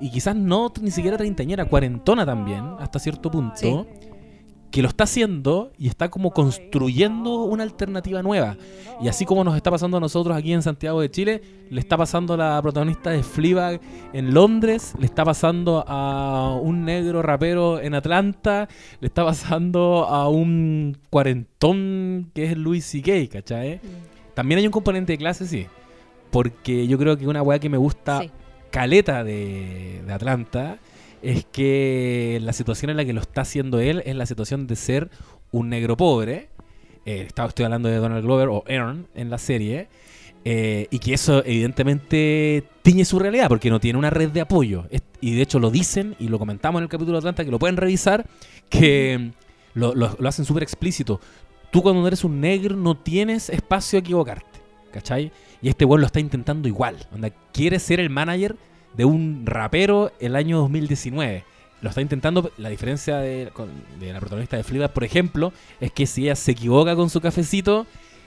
y 0.00 0.10
quizás 0.10 0.34
no 0.34 0.72
ni 0.80 0.90
siquiera 0.90 1.18
treintañera, 1.18 1.66
cuarentona 1.66 2.24
también, 2.24 2.64
hasta 2.78 2.98
cierto 2.98 3.30
punto, 3.30 3.56
Sí. 3.56 3.84
Que 4.70 4.82
lo 4.82 4.88
está 4.88 5.04
haciendo 5.04 5.72
y 5.78 5.88
está 5.88 6.10
como 6.10 6.30
construyendo 6.30 7.42
una 7.44 7.64
alternativa 7.64 8.22
nueva. 8.22 8.56
Y 9.00 9.08
así 9.08 9.24
como 9.24 9.42
nos 9.42 9.56
está 9.56 9.70
pasando 9.70 9.96
a 9.96 10.00
nosotros 10.00 10.36
aquí 10.36 10.52
en 10.52 10.62
Santiago 10.62 11.00
de 11.00 11.10
Chile, 11.10 11.42
le 11.70 11.80
está 11.80 11.96
pasando 11.96 12.34
a 12.34 12.36
la 12.36 12.62
protagonista 12.62 13.10
de 13.10 13.22
Fleabag 13.22 13.80
en 14.12 14.32
Londres, 14.32 14.94
le 14.98 15.06
está 15.06 15.24
pasando 15.24 15.84
a 15.88 16.54
un 16.60 16.84
negro 16.84 17.20
rapero 17.22 17.80
en 17.80 17.94
Atlanta, 17.94 18.68
le 19.00 19.08
está 19.08 19.24
pasando 19.24 20.04
a 20.08 20.28
un 20.28 20.96
cuarentón 21.10 22.30
que 22.34 22.44
es 22.44 22.56
Louis 22.56 22.84
C.K., 22.84 23.12
¿cachai? 23.32 23.80
También 24.34 24.58
hay 24.60 24.66
un 24.66 24.72
componente 24.72 25.12
de 25.14 25.18
clase, 25.18 25.46
sí. 25.46 25.66
Porque 26.30 26.86
yo 26.86 26.96
creo 26.98 27.16
que 27.16 27.26
una 27.26 27.42
weá 27.42 27.58
que 27.58 27.68
me 27.68 27.76
gusta 27.76 28.20
Sí. 28.22 28.30
caleta 28.70 29.24
de, 29.24 30.02
de 30.06 30.12
Atlanta 30.12 30.78
es 31.22 31.44
que 31.44 32.38
la 32.42 32.52
situación 32.52 32.90
en 32.90 32.96
la 32.96 33.04
que 33.04 33.12
lo 33.12 33.20
está 33.20 33.42
haciendo 33.42 33.80
él 33.80 34.02
es 34.06 34.16
la 34.16 34.26
situación 34.26 34.66
de 34.66 34.76
ser 34.76 35.10
un 35.52 35.68
negro 35.68 35.96
pobre. 35.96 36.48
Eh, 37.06 37.28
estoy 37.28 37.64
hablando 37.64 37.88
de 37.88 37.96
Donald 37.96 38.22
Glover 38.24 38.48
o 38.48 38.64
Aaron 38.68 39.06
en 39.14 39.30
la 39.30 39.38
serie. 39.38 39.88
eh, 40.44 40.86
y 40.90 40.98
que 41.00 41.12
eso 41.12 41.44
evidentemente 41.44 42.64
tiñe 42.82 43.04
su 43.04 43.18
realidad 43.18 43.48
porque 43.48 43.68
no 43.68 43.78
tiene 43.80 43.98
una 43.98 44.08
red 44.10 44.30
de 44.30 44.40
apoyo. 44.40 44.86
Y 45.20 45.34
de 45.34 45.42
hecho 45.42 45.58
lo 45.58 45.70
dicen 45.70 46.16
y 46.18 46.28
lo 46.28 46.38
comentamos 46.38 46.80
en 46.80 46.84
el 46.84 46.88
capítulo 46.88 47.12
de 47.12 47.18
Atlanta 47.18 47.44
que 47.44 47.50
lo 47.50 47.58
pueden 47.58 47.76
revisar 47.76 48.26
que 48.70 49.32
lo, 49.74 49.94
lo- 49.94 50.16
lo 50.18 50.28
hacen 50.28 50.44
súper 50.46 50.62
explícito. 50.62 51.20
Tú 51.70 51.82
cuando 51.82 52.06
eres 52.06 52.24
un 52.24 52.40
negro 52.40 52.74
no 52.76 52.96
tienes 52.96 53.50
espacio 53.50 53.98
a 53.98 54.00
equivocarte. 54.00 54.60
¿Cachai? 54.92 55.30
Y 55.62 55.68
este 55.68 55.84
weón 55.84 56.00
lo 56.00 56.06
está 56.06 56.18
intentando 56.20 56.66
igual. 56.68 56.96
Onda, 57.12 57.30
quiere 57.52 57.78
ser 57.78 58.00
el 58.00 58.10
manager 58.10 58.56
de 58.94 59.04
un 59.04 59.42
rapero 59.46 60.12
el 60.20 60.36
año 60.36 60.58
2019. 60.58 61.44
Lo 61.82 61.88
está 61.88 62.00
intentando. 62.02 62.50
La 62.58 62.68
diferencia 62.68 63.18
de, 63.18 63.50
con- 63.52 63.70
de 63.98 64.12
la 64.12 64.20
protagonista 64.20 64.56
de 64.56 64.64
Fleabag, 64.64 64.92
por 64.92 65.04
ejemplo, 65.04 65.52
es 65.80 65.90
que 65.92 66.06
si 66.06 66.24
ella 66.24 66.36
se 66.36 66.52
equivoca 66.52 66.94
con 66.94 67.08
su 67.08 67.20
cafecito, 67.20 67.86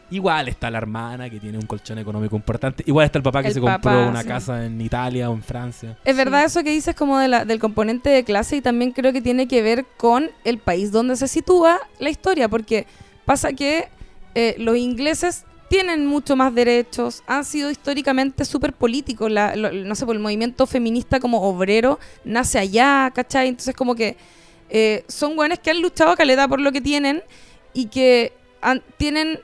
igual 0.10 0.48
está 0.48 0.70
la 0.72 0.80
hermana 0.80 1.30
que 1.30 1.40
tiene 1.40 1.58
un 1.60 1.66
colchón 1.66 1.98
económico 2.00 2.36
importante. 2.36 2.84
Igual 2.88 3.06
está 3.06 3.20
el 3.20 3.24
papá 3.24 3.42
que 3.42 3.50
El 3.50 3.54
se 3.54 3.62
compró 3.62 4.10
una 4.10 4.22
sí. 4.24 4.28
casa 4.28 4.66
en 4.66 4.80
Italia 4.82 5.30
o 5.30 5.34
en 5.34 5.44
Francia. 5.44 5.98
Es 6.04 6.16
Sí. 6.16 6.18
verdad 6.18 6.44
eso 6.46 6.64
que 6.64 6.72
dices 6.72 6.96
como 6.96 7.20
de 7.20 7.28
la- 7.28 7.46
del 7.46 7.60
componente 7.60 8.10
de 8.10 8.24
clase 8.24 8.58
y 8.58 8.62
también 8.62 8.92
creo 8.92 9.14
que 9.14 9.22
tiene 9.22 9.48
que 9.48 9.62
ver 9.62 9.86
con 9.98 10.30
el 10.44 10.58
país 10.58 10.92
donde 10.92 11.16
se 11.16 11.28
sitúa 11.28 11.80
la 12.00 12.10
historia, 12.10 12.48
porque 12.50 12.88
pasa 13.26 13.54
que 13.54 13.88
eh, 14.36 14.56
los 14.58 14.76
ingleses 14.78 15.46
tienen 15.74 16.06
mucho 16.06 16.36
más 16.36 16.54
derechos, 16.54 17.24
han 17.26 17.44
sido 17.44 17.72
históricamente 17.72 18.46
súper 18.46 18.74
políticos, 18.74 19.32
la- 19.32 19.56
lo- 19.56 19.72
no 19.72 19.96
sé, 19.96 20.06
por 20.06 20.16
el 20.16 20.22
movimiento 20.22 20.68
feminista 20.68 21.20
como 21.20 21.42
obrero 21.42 22.00
nace 22.24 22.60
allá, 22.60 23.10
¿cachai? 23.12 23.48
Entonces 23.48 23.74
como 23.76 23.96
que 23.96 24.16
eh, 24.70 25.04
son 25.08 25.36
buenos 25.36 25.58
que 25.58 25.72
han 25.72 25.82
luchado 25.82 26.16
caleta 26.16 26.48
por 26.48 26.62
lo 26.62 26.72
que 26.72 26.80
tienen 26.80 27.24
y 27.74 27.88
que 27.88 28.34
han- 28.62 28.84
tienen, 28.98 29.40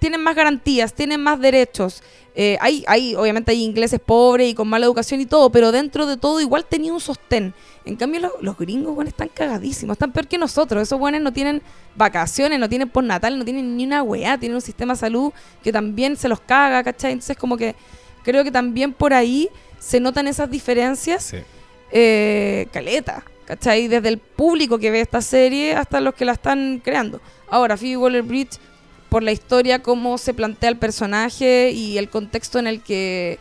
tienen 0.00 0.20
más 0.22 0.34
garantías, 0.34 0.92
tienen 0.94 1.22
más 1.22 1.38
derechos. 1.38 2.02
Eh, 2.34 2.56
hay, 2.60 2.84
hay, 2.88 3.14
obviamente 3.14 3.52
hay 3.52 3.62
ingleses 3.62 4.00
pobres 4.00 4.48
y 4.50 4.54
con 4.54 4.66
mala 4.68 4.86
educación 4.86 5.20
y 5.20 5.26
todo, 5.26 5.50
pero 5.50 5.70
dentro 5.72 6.06
de 6.06 6.16
todo 6.16 6.40
igual 6.40 6.64
tenía 6.64 6.92
un 6.92 7.00
sostén. 7.00 7.54
En 7.84 7.96
cambio, 7.96 8.20
lo- 8.20 8.32
los 8.40 8.56
gringos, 8.56 8.94
bueno, 8.94 9.08
están 9.08 9.28
cagadísimos, 9.28 9.94
están 9.94 10.12
peor 10.12 10.26
que 10.28 10.38
nosotros. 10.38 10.82
Esos 10.82 10.98
buenos 10.98 11.20
no 11.20 11.32
tienen 11.32 11.60
vacaciones, 11.96 12.58
no 12.58 12.68
tienen 12.68 12.88
postnatal, 12.88 13.38
no 13.38 13.44
tienen 13.44 13.76
ni 13.76 13.84
una 13.84 14.02
weá, 14.02 14.38
tienen 14.38 14.56
un 14.56 14.62
sistema 14.62 14.94
de 14.94 15.00
salud 15.00 15.32
que 15.62 15.72
también 15.72 16.16
se 16.16 16.28
los 16.28 16.40
caga, 16.40 16.82
¿cachai? 16.82 17.12
Entonces, 17.12 17.36
como 17.36 17.56
que 17.56 17.74
creo 18.22 18.42
que 18.44 18.50
también 18.50 18.92
por 18.92 19.12
ahí 19.12 19.48
se 19.78 19.98
notan 20.00 20.26
esas 20.28 20.50
diferencias 20.50 21.32
eh, 21.92 22.68
caleta, 22.72 23.24
¿cachai? 23.44 23.88
Desde 23.88 24.08
el 24.08 24.18
público 24.18 24.78
que 24.78 24.90
ve 24.90 25.00
esta 25.00 25.20
serie 25.20 25.74
hasta 25.74 26.00
los 26.00 26.14
que 26.14 26.24
la 26.24 26.32
están 26.32 26.80
creando. 26.84 27.20
Ahora, 27.48 27.76
Phoebe 27.76 27.96
Waller-Bridge, 27.96 28.58
por 29.10 29.22
la 29.22 29.32
historia, 29.32 29.80
cómo 29.82 30.16
se 30.16 30.32
plantea 30.32 30.70
el 30.70 30.76
personaje 30.78 31.70
y 31.72 31.98
el 31.98 32.08
contexto 32.08 32.58
en 32.58 32.66
el 32.66 32.80
que 32.80 33.38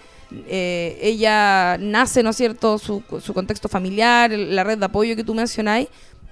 eh, 0.48 0.98
ella 1.02 1.78
nace, 1.80 2.22
¿no 2.24 2.32
es 2.32 2.36
cierto? 2.36 2.78
Su, 2.78 3.04
su 3.22 3.34
contexto 3.34 3.70
familiar, 3.70 4.32
la 4.32 4.64
red 4.64 4.78
de 4.78 4.86
apoyo 4.86 5.16
que 5.16 5.24
tú 5.24 5.34
mencionáis. 5.34 5.88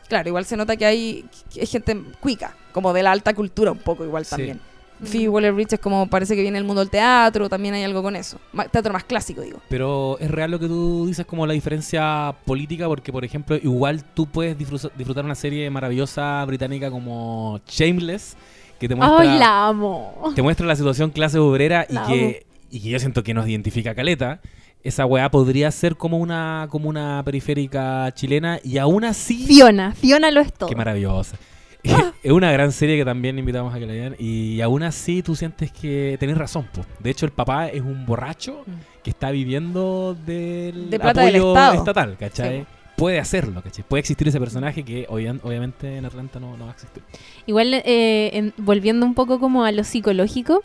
Claro, 0.10 0.30
igual 0.30 0.46
se 0.46 0.58
nota 0.58 0.76
que 0.76 0.86
hay, 0.86 1.26
que 1.54 1.62
hay 1.62 1.68
gente 1.68 1.98
cuica, 2.20 2.56
como 2.72 2.94
de 2.94 3.04
la 3.04 3.12
alta 3.12 3.34
cultura 3.34 3.72
un 3.72 3.80
poco 3.80 4.04
igual 4.04 4.26
Sí. 4.26 4.32
también. 4.32 4.60
Phoebe 5.04 5.30
Waller-Bridge 5.30 5.74
es 5.74 5.80
como 5.80 6.08
parece 6.08 6.36
que 6.36 6.42
viene 6.42 6.58
el 6.58 6.64
mundo 6.64 6.80
del 6.80 6.90
teatro, 6.90 7.48
también 7.50 7.76
hay 7.76 7.84
algo 7.84 8.02
con 8.02 8.16
eso. 8.16 8.40
Teatro 8.72 8.92
más 8.92 9.04
clásico, 9.04 9.42
digo. 9.42 9.60
Pero 9.70 10.18
es 10.20 10.32
real 10.32 10.50
lo 10.50 10.58
que 10.60 10.68
tú 10.68 11.06
dices 11.06 11.24
como 11.28 11.46
la 11.46 11.54
diferencia 11.54 12.34
política, 12.46 12.88
porque 12.88 13.12
por 13.12 13.24
ejemplo, 13.24 13.56
igual 13.58 14.04
tú 14.04 14.26
puedes 14.26 14.58
disfrutar 14.58 15.24
una 15.24 15.36
serie 15.36 15.70
maravillosa 15.70 16.44
británica 16.46 16.90
como 16.90 17.62
Shameless, 17.68 18.36
que 18.80 18.88
te 18.88 18.96
muestra, 18.96 19.20
¡Ay, 19.20 19.40
la 19.40 19.68
amo! 19.68 20.32
te 20.36 20.42
muestra 20.42 20.66
la 20.68 20.76
situación 20.76 21.10
clase 21.12 21.40
obrera 21.40 21.86
y 21.90 21.98
que, 22.08 22.46
y 22.70 22.80
que 22.82 22.90
yo 22.90 23.00
siento 23.00 23.24
que 23.24 23.34
nos 23.34 23.48
identifica 23.48 23.96
caleta. 23.96 24.40
Esa 24.84 25.06
weá 25.06 25.30
podría 25.30 25.70
ser 25.72 25.96
como 25.98 26.18
una, 26.18 26.68
como 26.70 26.88
una 26.88 27.22
periférica 27.26 28.10
chilena 28.14 28.60
y 28.64 28.78
aún 28.78 29.04
así... 29.04 29.46
Fiona, 29.46 29.94
Fiona 29.94 30.32
lo 30.32 30.40
es 30.40 30.54
todo. 30.54 30.70
Qué 30.70 30.76
maravillosa. 30.76 31.36
es 32.24 32.32
una 32.32 32.52
gran 32.52 32.72
serie 32.72 32.96
que 32.98 33.04
también 33.04 33.38
invitamos 33.40 33.74
a 33.74 33.80
que 33.80 33.86
la 33.86 33.94
vean. 33.94 34.16
Y 34.20 34.62
aún 34.62 34.84
así 34.84 35.24
tú 35.24 35.36
sientes 35.36 35.72
que 35.72 36.16
tenés 36.20 36.38
razón. 36.38 36.68
po. 36.74 36.86
De 37.00 37.10
hecho, 37.10 37.26
el 37.26 37.32
papá 37.32 37.68
es 37.68 37.82
un 37.82 38.06
borracho 38.06 38.64
Mm. 38.66 39.02
que 39.04 39.10
está 39.10 39.32
viviendo 39.32 40.14
del 40.26 40.90
De 40.90 40.98
del 40.98 41.02
apoyo 41.02 41.48
Estado. 41.50 41.74
estatal, 41.74 42.18
¿cachai? 42.18 42.60
Sí. 42.62 42.66
Puede 42.98 43.20
hacerlo, 43.20 43.62
¿cachai? 43.62 43.86
Puede 43.88 44.00
existir 44.02 44.28
ese 44.28 44.40
personaje 44.40 44.84
que 44.84 45.06
obvia- 45.08 45.40
obviamente 45.44 45.98
en 45.98 46.06
Atlanta 46.06 46.40
no, 46.40 46.58
no 46.58 46.66
va 46.66 46.72
a 46.72 46.74
existir. 46.74 47.04
Igual, 47.46 47.74
eh, 47.74 48.32
en- 48.34 48.54
volviendo 48.58 49.06
un 49.06 49.14
poco 49.14 49.40
como 49.40 49.64
a 49.64 49.72
lo 49.72 49.84
psicológico, 49.84 50.64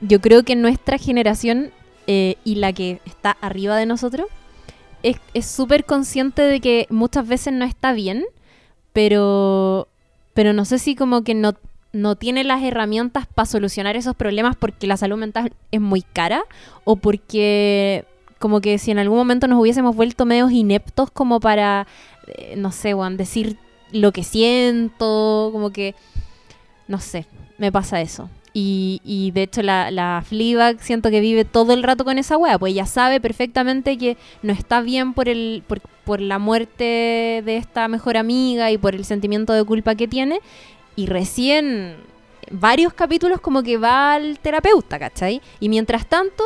yo 0.00 0.20
creo 0.20 0.42
que 0.42 0.56
nuestra 0.56 0.96
generación 0.98 1.70
eh, 2.08 2.36
y 2.44 2.54
la 2.56 2.72
que 2.72 3.00
está 3.04 3.36
arriba 3.42 3.76
de 3.76 3.84
nosotros 3.86 4.26
es 5.02 5.16
es 5.34 5.44
súper 5.46 5.84
consciente 5.84 6.40
de 6.42 6.60
que 6.60 6.86
muchas 6.88 7.28
veces 7.28 7.52
no 7.52 7.64
está 7.64 7.92
bien, 7.92 8.24
pero, 8.94 9.88
pero 10.34 10.52
no 10.52 10.64
sé 10.64 10.78
si 10.78 10.94
como 10.94 11.22
que 11.24 11.34
no, 11.34 11.52
no 11.92 12.16
tiene 12.16 12.44
las 12.44 12.62
herramientas 12.62 13.26
para 13.26 13.46
solucionar 13.46 13.96
esos 13.96 14.14
problemas 14.16 14.56
porque 14.56 14.86
la 14.86 14.96
salud 14.96 15.18
mental 15.18 15.52
es 15.70 15.80
muy 15.80 16.02
cara 16.02 16.42
o 16.84 16.96
porque 16.96 18.04
como 18.46 18.60
que 18.60 18.78
si 18.78 18.92
en 18.92 19.00
algún 19.00 19.18
momento 19.18 19.48
nos 19.48 19.60
hubiésemos 19.60 19.96
vuelto 19.96 20.24
medios 20.24 20.52
ineptos 20.52 21.10
como 21.10 21.40
para, 21.40 21.84
eh, 22.28 22.54
no 22.56 22.70
sé, 22.70 22.92
Juan, 22.92 23.16
decir 23.16 23.56
lo 23.90 24.12
que 24.12 24.22
siento, 24.22 25.48
como 25.50 25.70
que, 25.70 25.96
no 26.86 27.00
sé, 27.00 27.26
me 27.58 27.72
pasa 27.72 28.00
eso. 28.00 28.30
Y, 28.52 29.00
y 29.04 29.32
de 29.32 29.42
hecho 29.42 29.62
la, 29.62 29.90
la 29.90 30.22
Fleabag 30.24 30.80
siento 30.80 31.10
que 31.10 31.18
vive 31.18 31.44
todo 31.44 31.72
el 31.72 31.82
rato 31.82 32.04
con 32.04 32.18
esa 32.18 32.36
wea, 32.36 32.56
pues 32.56 32.72
ella 32.72 32.86
sabe 32.86 33.20
perfectamente 33.20 33.98
que 33.98 34.16
no 34.44 34.52
está 34.52 34.80
bien 34.80 35.12
por, 35.12 35.28
el, 35.28 35.64
por, 35.66 35.80
por 36.04 36.20
la 36.20 36.38
muerte 36.38 37.42
de 37.44 37.56
esta 37.56 37.88
mejor 37.88 38.16
amiga 38.16 38.70
y 38.70 38.78
por 38.78 38.94
el 38.94 39.04
sentimiento 39.04 39.54
de 39.54 39.64
culpa 39.64 39.96
que 39.96 40.06
tiene. 40.06 40.38
Y 40.94 41.06
recién, 41.06 41.96
varios 42.52 42.92
capítulos 42.92 43.40
como 43.40 43.64
que 43.64 43.76
va 43.76 44.14
al 44.14 44.38
terapeuta, 44.38 45.00
¿cachai? 45.00 45.42
Y 45.58 45.68
mientras 45.68 46.06
tanto, 46.06 46.44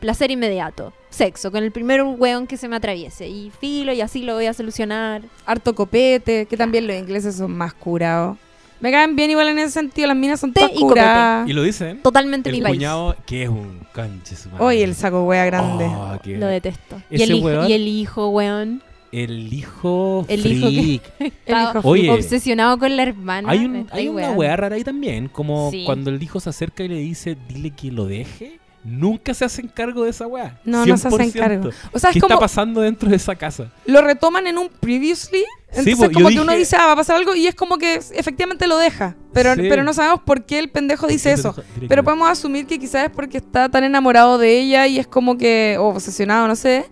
placer 0.00 0.30
inmediato, 0.30 0.92
sexo, 1.10 1.50
con 1.50 1.62
el 1.64 1.72
primer 1.72 2.02
weón 2.02 2.46
que 2.46 2.56
se 2.56 2.68
me 2.68 2.76
atraviese. 2.76 3.28
Y 3.28 3.50
filo, 3.60 3.92
y 3.92 4.00
así 4.00 4.22
lo 4.22 4.34
voy 4.34 4.46
a 4.46 4.54
solucionar. 4.54 5.22
Harto 5.46 5.74
copete, 5.74 6.46
que 6.46 6.56
también 6.56 6.86
los 6.86 6.96
ingleses 6.96 7.36
son 7.36 7.52
más 7.52 7.74
curados. 7.74 8.38
Me 8.80 8.90
caen 8.90 9.14
bien 9.14 9.30
igual 9.30 9.48
en 9.48 9.58
ese 9.58 9.72
sentido, 9.72 10.08
las 10.08 10.16
minas 10.16 10.40
son 10.40 10.54
todas 10.54 10.70
y 10.70 10.74
copete. 10.74 10.88
curadas. 10.88 11.48
Y 11.48 11.52
lo 11.52 11.62
dicen. 11.62 12.00
Totalmente 12.00 12.48
El 12.48 12.56
mi 12.56 12.62
país. 12.62 12.76
cuñado, 12.76 13.14
que 13.26 13.42
es 13.42 13.48
un 13.50 13.80
canche 13.92 14.34
su 14.36 14.48
madre. 14.48 14.64
Oye, 14.64 14.84
el 14.84 14.94
saco 14.94 15.24
wea 15.24 15.44
grande. 15.44 15.84
Oh, 15.84 16.18
que- 16.22 16.38
Lo 16.38 16.46
detesto. 16.46 17.02
Y 17.10 17.20
el, 17.22 17.30
hijo, 17.32 17.46
weón- 17.48 17.68
y 17.68 17.72
el 17.74 17.86
hijo, 17.88 18.28
weón. 18.30 18.82
El 19.12 19.52
hijo 19.52 20.24
El 20.28 20.46
hijo 20.46 20.68
que- 20.68 21.00
freak. 21.20 21.32
El 21.46 21.56
hijo 21.62 21.80
Oye. 21.88 22.10
obsesionado 22.10 22.78
con 22.78 22.96
la 22.96 23.02
hermana. 23.02 23.50
Hay, 23.50 23.64
un, 23.66 23.86
hay 23.90 24.08
una 24.08 24.30
weá 24.30 24.56
rara 24.56 24.76
ahí 24.76 24.84
también, 24.84 25.28
como 25.28 25.70
Sí. 25.72 25.82
cuando 25.84 26.08
el 26.10 26.22
hijo 26.22 26.38
se 26.40 26.48
acerca 26.48 26.82
y 26.84 26.88
le 26.88 26.94
dice, 27.00 27.36
dile 27.48 27.72
que 27.72 27.90
lo 27.90 28.06
deje, 28.06 28.60
nunca 28.84 29.34
se 29.34 29.44
hacen 29.44 29.68
cargo 29.68 30.04
de 30.04 30.10
esa 30.10 30.26
weá. 30.26 30.58
No, 30.64 30.86
no 30.86 30.96
se 30.96 31.08
hacen 31.08 31.30
100%. 31.32 31.38
cargo. 31.38 31.70
O 31.92 31.98
sea, 31.98 32.10
¿Qué 32.12 32.18
es 32.18 32.22
como 32.22 32.34
está 32.34 32.40
pasando 32.40 32.80
dentro 32.80 33.08
de 33.08 33.16
esa 33.16 33.34
casa? 33.36 33.70
lo 33.86 34.00
retoman 34.02 34.46
en 34.46 34.58
un 34.58 34.68
previously. 34.68 35.44
Entonces 35.68 35.96
po, 35.96 36.04
yo 36.06 36.10
como 36.12 36.28
que 36.30 36.34
uno 36.40 36.52
dije- 36.52 36.58
dice, 36.58 36.76
ah, 36.76 36.86
va 36.86 36.92
a 36.92 36.96
pasar 36.96 37.16
algo 37.16 37.34
y 37.36 37.46
es 37.46 37.54
como 37.54 37.78
que 37.78 37.94
efectivamente 38.14 38.66
lo 38.66 38.76
deja. 38.78 39.14
Pero, 39.32 39.54
Sí. 39.54 39.62
pero 39.68 39.84
no 39.84 39.92
sabemos 39.92 40.20
por 40.22 40.44
qué 40.44 40.58
el 40.58 40.68
pendejo 40.70 41.06
dice 41.06 41.36
¿Por 41.36 41.54
qué 41.54 41.60
eso. 41.60 41.86
Pero 41.88 42.02
podemos 42.02 42.28
asumir 42.28 42.66
que 42.66 42.78
quizás 42.78 43.04
es 43.04 43.10
porque 43.10 43.36
está 43.38 43.68
tan 43.68 43.84
enamorado 43.84 44.36
de 44.38 44.58
ella 44.58 44.86
y 44.88 44.98
es 44.98 45.06
como 45.06 45.38
que, 45.38 45.76
o 45.78 45.88
obsesionado, 45.90 46.48
no 46.48 46.56
sé, 46.56 46.86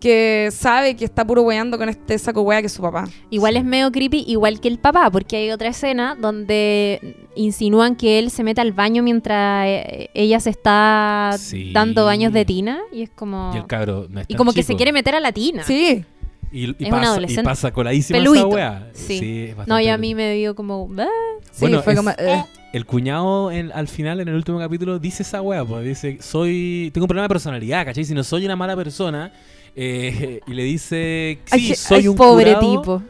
que 0.00 0.50
sabe 0.52 0.96
que 0.96 1.04
está 1.04 1.26
puro 1.26 1.42
weando 1.42 1.78
con 1.78 1.88
este 1.88 2.18
saco 2.18 2.42
wea 2.42 2.60
que 2.60 2.66
es 2.66 2.72
su 2.72 2.82
papá. 2.82 3.08
Igual 3.30 3.54
Sí. 3.54 3.58
es 3.60 3.64
medio 3.64 3.90
creepy, 3.90 4.24
igual 4.26 4.60
que 4.60 4.68
el 4.68 4.78
papá, 4.78 5.10
porque 5.10 5.36
hay 5.36 5.50
otra 5.50 5.68
escena 5.68 6.14
donde 6.20 7.16
insinúan 7.36 7.96
que 7.96 8.18
él 8.18 8.30
se 8.30 8.44
mete 8.44 8.60
al 8.60 8.72
baño 8.72 9.02
mientras 9.02 9.66
eh, 9.66 10.10
ella 10.14 10.40
se 10.40 10.50
está 10.50 11.34
Sí. 11.38 11.72
dando 11.72 12.04
baños 12.04 12.32
de 12.32 12.44
tina. 12.44 12.80
Y 12.92 13.02
es 13.02 13.10
como. 13.10 13.52
Y 13.54 13.58
el 13.58 13.66
cabro 13.66 14.06
no 14.10 14.20
es 14.20 14.26
Y 14.28 14.34
como 14.34 14.52
que 14.52 14.62
se 14.62 14.76
quiere 14.76 14.92
meter 14.92 15.14
a 15.14 15.20
la 15.20 15.32
tina. 15.32 15.62
Sí. 15.64 16.04
Y, 16.52 16.66
y 16.66 16.70
Es 16.78 16.84
un 16.84 16.90
pasa, 16.90 17.20
y 17.26 17.36
pasa 17.38 17.72
coladísima 17.72 18.18
esa 18.20 18.46
weá. 18.46 18.88
Sí. 18.92 19.46
es 19.58 19.66
No, 19.66 19.80
y 19.80 19.88
a 19.88 19.96
mí 19.98 20.14
me 20.14 20.34
dio 20.34 20.54
como. 20.54 20.88
"Ah". 20.98 21.06
Sí, 21.50 21.60
Bueno, 21.62 21.82
fue 21.82 21.94
es- 21.94 21.98
como... 21.98 22.10
eh. 22.10 22.44
El 22.72 22.86
cuñado 22.86 23.50
en- 23.52 23.70
al 23.72 23.86
final, 23.88 24.20
en 24.20 24.26
el 24.28 24.34
último 24.34 24.58
capítulo, 24.58 24.98
dice 24.98 25.22
esa 25.22 25.40
weá, 25.40 25.64
pues 25.64 25.84
dice, 25.84 26.18
soy, 26.20 26.90
tengo 26.92 27.04
un 27.04 27.08
problema 27.08 27.24
de 27.24 27.28
personalidad, 27.28 27.84
¿cachai? 27.84 28.04
Si 28.04 28.14
no 28.14 28.24
soy 28.24 28.44
una 28.44 28.56
mala 28.56 28.74
persona, 28.76 29.32
eh, 29.76 30.40
y 30.46 30.52
le 30.54 30.62
dice, 30.64 31.38
sí, 31.44 31.52
Ay, 31.70 31.74
soy 31.74 31.98
ay, 32.00 32.08
un 32.08 32.16
pobre 32.16 32.54
curado. 32.54 32.80
tipo. 32.80 33.02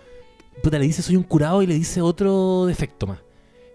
Puta, 0.63 0.79
le 0.79 0.87
dice 0.87 1.03
soy 1.03 1.17
un 1.17 1.23
curado 1.25 1.63
y 1.63 1.67
le 1.67 1.75
dice 1.75 2.01
otro 2.01 2.67
defecto 2.67 3.07
más. 3.07 3.19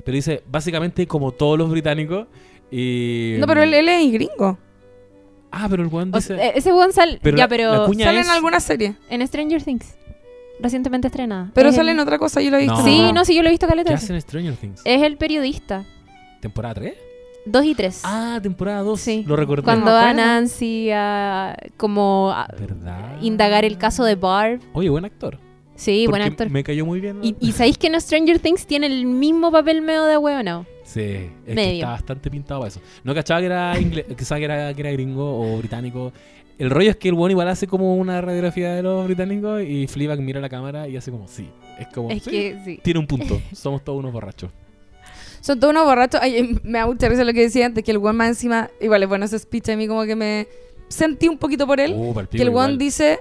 Pero 0.04 0.16
dice, 0.16 0.44
básicamente 0.50 1.06
como 1.08 1.32
todos 1.32 1.58
los 1.58 1.70
británicos. 1.70 2.28
Y, 2.72 3.36
No, 3.40 3.48
pero 3.48 3.62
él, 3.64 3.74
él 3.74 3.90
es 3.90 4.12
gringo. 4.12 4.58
Ah, 5.52 5.68
pero 5.70 5.82
el 5.84 5.90
weón 5.90 6.12
O 6.14 6.18
dice... 6.18 6.36
sea, 6.36 6.46
eh, 6.48 6.54
ese 6.56 6.72
weón 6.74 6.94
sale. 6.94 7.20
Pero 7.22 7.38
ya, 7.38 7.48
pero. 7.48 7.88
Sale 7.94 8.20
es- 8.20 8.28
en 8.28 8.34
alguna 8.34 8.60
serie. 8.60 8.96
En 9.10 9.26
Stranger 9.28 9.64
Things. 9.64 9.96
Recientemente 10.60 11.08
estrenada. 11.08 11.52
Pero 11.54 11.70
Es 11.70 11.76
sale 11.76 11.92
el- 11.92 11.98
en 11.98 12.02
otra 12.02 12.18
cosa, 12.20 12.42
yo 12.42 12.52
lo 12.52 12.58
he 12.58 12.62
visto. 12.62 12.78
No. 12.78 12.84
Sí, 12.84 13.12
no, 13.14 13.26
sí, 13.26 13.36
yo 13.36 13.42
lo 13.44 13.48
he 13.50 13.52
visto 13.52 13.68
caleta. 13.68 13.90
¿Qué 13.90 13.96
hacen 13.96 14.16
en 14.16 14.22
Stranger 14.22 14.56
Things? 14.56 14.82
Es 14.86 15.02
el 15.02 15.18
periodista. 15.18 15.86
¿Temporada 16.42 16.76
3? 16.76 16.94
Dos 17.52 17.66
y 17.66 17.74
tres. 17.76 18.02
Ah, 18.04 18.40
temporada 18.42 18.82
2. 18.82 19.00
Sí. 19.00 19.24
Lo 19.28 19.36
recordé. 19.36 19.64
Cuando 19.64 19.90
acuerdo. 19.96 20.14
Nancy 20.16 20.90
a 20.92 21.56
como 21.78 22.32
a 22.32 22.48
¿Verdad? 22.60 23.18
indagar 23.22 23.66
el 23.66 23.78
caso 23.78 24.04
de 24.04 24.16
Barb. 24.16 24.62
Oye, 24.74 24.90
buen 24.90 25.06
actor. 25.06 25.40
Sí, 25.76 26.08
buen 26.08 26.22
actor. 26.22 26.50
Me 26.50 26.64
cayó 26.64 26.86
muy 26.86 27.00
bien. 27.00 27.20
Y, 27.24 27.36
y 27.40 27.54
sabéis 27.54 27.78
que 27.78 27.88
en 27.88 28.00
Stranger 28.00 28.40
Things 28.40 28.68
tiene 28.68 28.88
el 28.88 29.06
mismo 29.06 29.50
papel 29.52 29.82
medio 29.82 30.04
de 30.06 30.18
huevo, 30.18 30.44
¿no? 30.44 30.66
Sí, 30.84 31.02
es 31.02 31.30
que 31.46 31.54
Medio. 31.56 31.74
está 31.76 31.90
bastante 31.92 32.30
pintado 32.30 32.60
para 32.60 32.68
eso. 32.68 32.82
No 33.04 33.14
cachaba 33.16 33.40
que 33.40 33.46
era 33.46 33.80
inglés, 33.80 34.06
que 34.08 34.44
era, 34.44 34.74
que 34.74 34.82
era 34.82 34.92
gringo 34.92 35.40
o 35.40 35.58
británico. 35.58 36.12
El 36.58 36.70
rollo 36.70 36.90
es 36.90 36.98
que 36.98 37.08
el 37.08 37.14
bueno 37.14 37.32
igual 37.32 37.48
hace 37.48 37.68
como 37.68 37.96
una 37.96 38.20
radiografía 38.20 38.74
de 38.74 38.84
los 38.84 39.06
británicos 39.06 39.62
y 39.64 39.88
Fleabag 39.88 40.20
mira 40.20 40.42
la 40.42 40.50
cámara 40.50 40.88
y 40.90 40.98
hace 40.98 41.10
como 41.12 41.28
sí. 41.28 41.50
Es 41.80 41.88
como 41.88 42.10
Es 42.12 42.24
sí, 42.24 42.30
que 42.32 42.62
sí. 42.66 42.80
tiene 42.84 43.00
un 43.00 43.08
punto. 43.08 43.40
Somos 43.54 43.82
todos 43.84 44.00
unos 44.00 44.12
borrachos. 44.12 44.52
Son 45.50 45.60
todos 45.60 45.72
unos 45.72 45.86
borrachos. 45.86 46.22
Ay, 46.22 46.38
em, 46.38 46.60
me 46.62 46.78
da 46.78 46.86
mucha 46.86 47.10
risa 47.10 47.24
lo 47.24 47.34
que 47.34 47.42
decía 47.42 47.66
antes, 47.66 47.84
que 47.84 47.90
el 47.90 47.98
one 47.98 48.14
más 48.14 48.28
encima, 48.30 48.70
igual 48.80 49.02
es 49.02 49.10
bueno 49.10 49.26
ese 49.26 49.40
speech 49.40 49.70
a 49.70 49.76
mí 49.76 49.88
como 49.88 50.04
que 50.04 50.16
me 50.16 50.48
sentí 50.90 51.28
un 51.28 51.40
poquito 51.40 51.66
por 51.66 51.80
él. 51.80 51.94
Uh, 51.96 52.14
que 52.30 52.38
el 52.44 52.50
one 52.50 52.52
igual. 52.52 52.78
dice, 52.78 53.20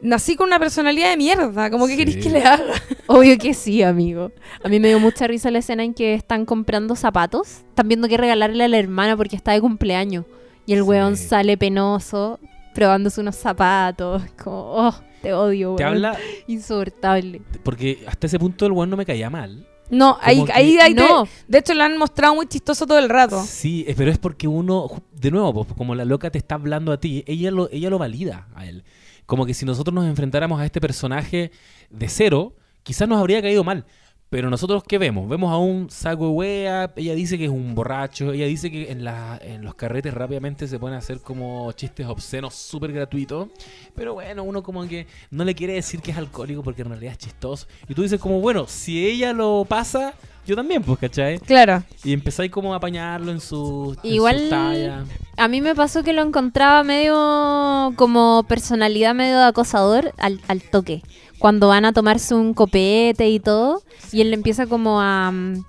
nací 0.00 0.36
con 0.36 0.46
una 0.46 0.58
personalidad 0.58 1.10
de 1.10 1.18
mierda, 1.18 1.70
como 1.70 1.86
que 1.86 1.92
Sí. 1.92 1.98
queréis 1.98 2.16
que 2.24 2.30
le 2.30 2.42
haga. 2.42 2.64
Obvio 3.08 3.36
que 3.36 3.52
sí, 3.52 3.82
amigo. 3.82 4.32
A 4.64 4.68
mí 4.70 4.80
me 4.80 4.88
dio 4.88 4.98
mucha 5.00 5.26
risa 5.26 5.50
la 5.50 5.58
escena 5.58 5.84
en 5.84 5.92
que 5.92 6.14
están 6.14 6.46
comprando 6.46 6.96
zapatos. 6.96 7.58
Están 7.68 7.88
viendo 7.88 8.08
qué 8.08 8.16
regalarle 8.16 8.64
a 8.64 8.68
la 8.68 8.78
hermana 8.78 9.14
porque 9.14 9.36
está 9.36 9.52
de 9.52 9.60
cumpleaños. 9.60 10.24
Y 10.64 10.72
el 10.72 10.78
Sí. 10.78 10.88
weón 10.88 11.16
sale 11.18 11.58
penoso, 11.58 12.40
probándose 12.74 13.20
unos 13.20 13.36
zapatos. 13.36 14.22
Como, 14.42 14.56
oh, 14.88 14.94
te 15.20 15.34
odio, 15.34 15.68
weón. 15.68 15.76
Te 15.76 15.84
habla 15.84 16.18
Insoportable. 16.46 17.42
porque 17.62 17.98
hasta 18.06 18.26
ese 18.28 18.38
punto 18.38 18.64
el 18.64 18.72
one 18.72 18.86
no 18.90 18.96
me 18.96 19.04
caía 19.04 19.28
mal. 19.28 19.66
No, 19.90 20.18
ahí, 20.20 20.44
que- 20.44 20.52
ahí, 20.52 20.78
ahí 20.78 20.94
te- 20.94 21.00
No. 21.02 21.28
de 21.46 21.58
hecho 21.58 21.74
lo 21.74 21.84
han 21.84 21.96
mostrado 21.96 22.34
muy 22.34 22.46
chistoso 22.46 22.86
todo 22.86 22.98
el 22.98 23.08
rato. 23.08 23.42
Sí, 23.44 23.84
eh, 23.86 23.94
pero 23.96 24.10
es 24.10 24.18
porque 24.18 24.48
uno, 24.48 24.88
de 25.12 25.30
nuevo, 25.30 25.64
pues, 25.64 25.76
como 25.76 25.94
la 25.94 26.04
loca 26.04 26.30
te 26.30 26.38
está 26.38 26.56
hablando 26.56 26.92
a 26.92 26.98
ti, 26.98 27.22
ella 27.26 27.50
lo, 27.50 27.68
ella 27.70 27.90
lo 27.90 27.98
valida 27.98 28.48
a 28.54 28.66
él. 28.66 28.84
Como 29.26 29.46
que 29.46 29.54
si 29.54 29.64
nosotros 29.64 29.94
nos 29.94 30.06
enfrentáramos 30.06 30.60
a 30.60 30.64
este 30.64 30.80
personaje 30.80 31.50
de 31.90 32.08
cero, 32.08 32.54
quizás 32.82 33.08
nos 33.08 33.18
habría 33.18 33.40
caído 33.42 33.64
mal. 33.64 33.84
Pero 34.28 34.50
nosotros, 34.50 34.82
¿qué 34.86 34.98
vemos? 34.98 35.28
Vemos 35.28 35.52
a 35.52 35.56
un 35.56 35.88
saco 35.88 36.24
de 36.24 36.30
wea, 36.32 36.92
ella 36.96 37.14
dice 37.14 37.38
que 37.38 37.44
es 37.44 37.50
un 37.50 37.76
borracho, 37.76 38.32
ella 38.32 38.46
dice 38.46 38.72
que 38.72 38.90
en, 38.90 39.04
la, 39.04 39.38
en 39.40 39.64
los 39.64 39.76
carretes 39.76 40.12
rápidamente 40.12 40.66
se 40.66 40.80
pueden 40.80 40.98
hacer 40.98 41.20
como 41.20 41.70
chistes 41.72 42.06
obscenos 42.06 42.54
súper 42.54 42.92
gratuitos. 42.92 43.48
Pero 43.94 44.14
bueno, 44.14 44.42
uno 44.42 44.64
como 44.64 44.86
que 44.88 45.06
no 45.30 45.44
le 45.44 45.54
quiere 45.54 45.74
decir 45.74 46.00
que 46.00 46.10
es 46.10 46.16
alcohólico 46.18 46.64
porque 46.64 46.82
en 46.82 46.88
realidad 46.88 47.12
es 47.12 47.18
chistoso. 47.18 47.68
Y 47.88 47.94
tú 47.94 48.02
dices 48.02 48.18
como, 48.18 48.40
bueno, 48.40 48.66
si 48.66 49.06
ella 49.06 49.32
lo 49.32 49.64
pasa, 49.68 50.12
yo 50.44 50.56
también, 50.56 50.82
pues, 50.82 50.98
¿cachai? 50.98 51.38
Claro. 51.38 51.84
Y 52.02 52.12
empezáis 52.12 52.50
como 52.50 52.74
a 52.74 52.78
apañarlo 52.78 53.30
en 53.30 53.40
su, 53.40 53.96
en 54.02 54.10
Igual- 54.12 54.40
su 54.44 54.50
talla. 54.50 55.04
A 55.36 55.48
mí 55.48 55.60
me 55.60 55.74
pasó 55.74 56.02
que 56.02 56.12
lo 56.12 56.22
encontraba 56.22 56.82
medio 56.82 57.92
como 57.96 58.44
personalidad 58.48 59.14
medio 59.14 59.42
acosador 59.44 60.12
al, 60.18 60.40
al 60.48 60.62
toque. 60.62 61.02
Cuando 61.38 61.68
van 61.68 61.84
a 61.84 61.92
tomarse 61.92 62.34
un 62.34 62.54
copete 62.54 63.28
y 63.28 63.40
todo. 63.40 63.82
Y 64.12 64.20
él 64.20 64.30
le 64.30 64.36
empieza 64.36 64.66
como 64.66 65.00
a... 65.00 65.30
mm, 65.30 65.64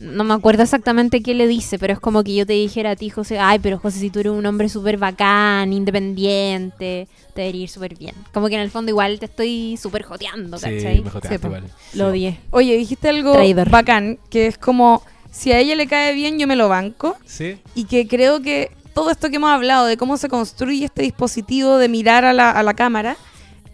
No 0.00 0.22
me 0.22 0.32
acuerdo 0.34 0.62
exactamente 0.62 1.22
qué 1.22 1.34
le 1.34 1.48
dice, 1.48 1.76
pero 1.76 1.92
es 1.92 1.98
como 1.98 2.22
que 2.22 2.32
yo 2.34 2.46
te 2.46 2.52
dijera 2.52 2.92
a 2.92 2.96
ti, 2.96 3.10
José, 3.10 3.40
ay, 3.40 3.58
pero 3.58 3.78
José, 3.80 3.98
si 3.98 4.10
tú 4.10 4.20
eres 4.20 4.32
un 4.32 4.46
hombre 4.46 4.68
súper 4.68 4.96
bacán, 4.96 5.72
independiente, 5.72 7.08
te 7.34 7.40
debería 7.40 7.62
ir 7.64 7.68
súper 7.68 7.96
bien. 7.96 8.14
Como 8.32 8.48
que 8.48 8.54
en 8.54 8.60
el 8.60 8.70
fondo 8.70 8.90
igual 8.90 9.18
te 9.18 9.26
estoy 9.26 9.76
súper 9.76 10.02
joteando, 10.04 10.56
Sí, 10.58 10.64
¿cachai? 10.64 11.00
me 11.02 11.10
joteaste 11.10 11.38
Sí, 11.38 11.38
po. 11.42 11.46
igual. 11.48 11.64
Lo 11.94 12.04
Sí. 12.04 12.10
odié. 12.10 12.40
Oye, 12.50 12.76
dijiste 12.76 13.08
algo 13.08 13.32
Traidor. 13.32 13.70
bacán, 13.70 14.18
que 14.30 14.46
es 14.46 14.56
como, 14.58 15.02
si 15.32 15.50
a 15.52 15.58
ella 15.58 15.74
le 15.74 15.86
cae 15.88 16.14
bien, 16.14 16.38
yo 16.38 16.46
me 16.46 16.54
lo 16.56 16.68
banco. 16.68 17.16
Sí, 17.26 17.58
Y 17.74 17.84
que 17.84 18.06
creo 18.06 18.40
que 18.40 18.70
todo 18.94 19.10
esto 19.10 19.30
que 19.30 19.36
hemos 19.36 19.50
hablado 19.50 19.86
de 19.86 19.96
cómo 19.96 20.16
se 20.16 20.28
construye 20.28 20.84
este 20.84 21.02
dispositivo 21.02 21.76
de 21.76 21.88
mirar 21.88 22.24
a 22.24 22.32
la, 22.32 22.50
a 22.50 22.62
la 22.62 22.74
cámara, 22.74 23.16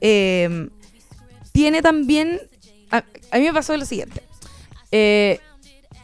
eh, 0.01 0.69
tiene 1.55 1.81
también... 1.83 2.41
A, 2.91 2.99
a 3.31 3.39
mí 3.39 3.45
me 3.45 3.53
pasó 3.53 3.77
lo 3.77 3.85
siguiente. 3.85 4.23
Eh, 4.91 5.39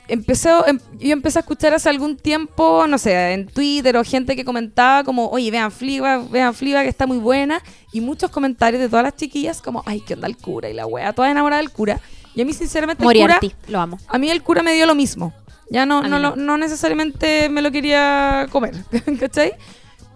empecé, 0.08 0.50
em- 0.66 0.78
yo 0.98 1.12
empecé 1.12 1.38
a 1.38 1.42
escuchar 1.42 1.74
hace 1.74 1.88
algún 1.88 2.16
tiempo, 2.16 2.86
no 2.88 2.98
sé, 2.98 3.32
en 3.32 3.46
Twitter 3.48 3.96
o 3.96 4.04
gente 4.04 4.36
que 4.36 4.44
comentaba 4.44 5.02
como, 5.04 5.28
oye, 5.28 5.50
vean 5.50 5.72
Fleabag, 5.72 6.28
vean 6.30 6.54
Fleabag, 6.54 6.84
que 6.84 6.88
está 6.90 7.06
muy 7.06 7.18
buena. 7.18 7.60
Y 7.92 8.00
muchos 8.00 8.30
comentarios 8.30 8.80
de 8.80 8.88
todas 8.88 9.04
las 9.04 9.16
chiquillas 9.16 9.60
como, 9.60 9.82
ay, 9.86 10.00
¿qué 10.00 10.14
onda 10.14 10.28
el 10.28 10.36
cura? 10.36 10.70
Y 10.70 10.72
la 10.74 10.86
wea, 10.86 11.12
toda 11.12 11.30
enamorada 11.30 11.60
del 11.60 11.70
cura. 11.72 12.00
Y 12.34 12.42
a 12.42 12.44
mí, 12.44 12.52
sinceramente, 12.52 13.02
el 13.02 13.08
cura, 13.08 13.20
Moriarty, 13.40 13.52
lo 13.66 13.80
amo. 13.80 13.98
a 14.06 14.18
mí 14.18 14.30
el 14.30 14.42
cura 14.42 14.62
me 14.62 14.72
dio 14.72 14.86
lo 14.86 14.94
mismo. 14.94 15.32
Ya 15.68 15.84
no, 15.84 16.02
no, 16.02 16.08
no. 16.08 16.18
lo- 16.18 16.36
no 16.36 16.56
necesariamente 16.58 17.48
me 17.48 17.60
lo 17.62 17.70
quería 17.72 18.46
comer, 18.50 18.74
¿cachai? 19.20 19.52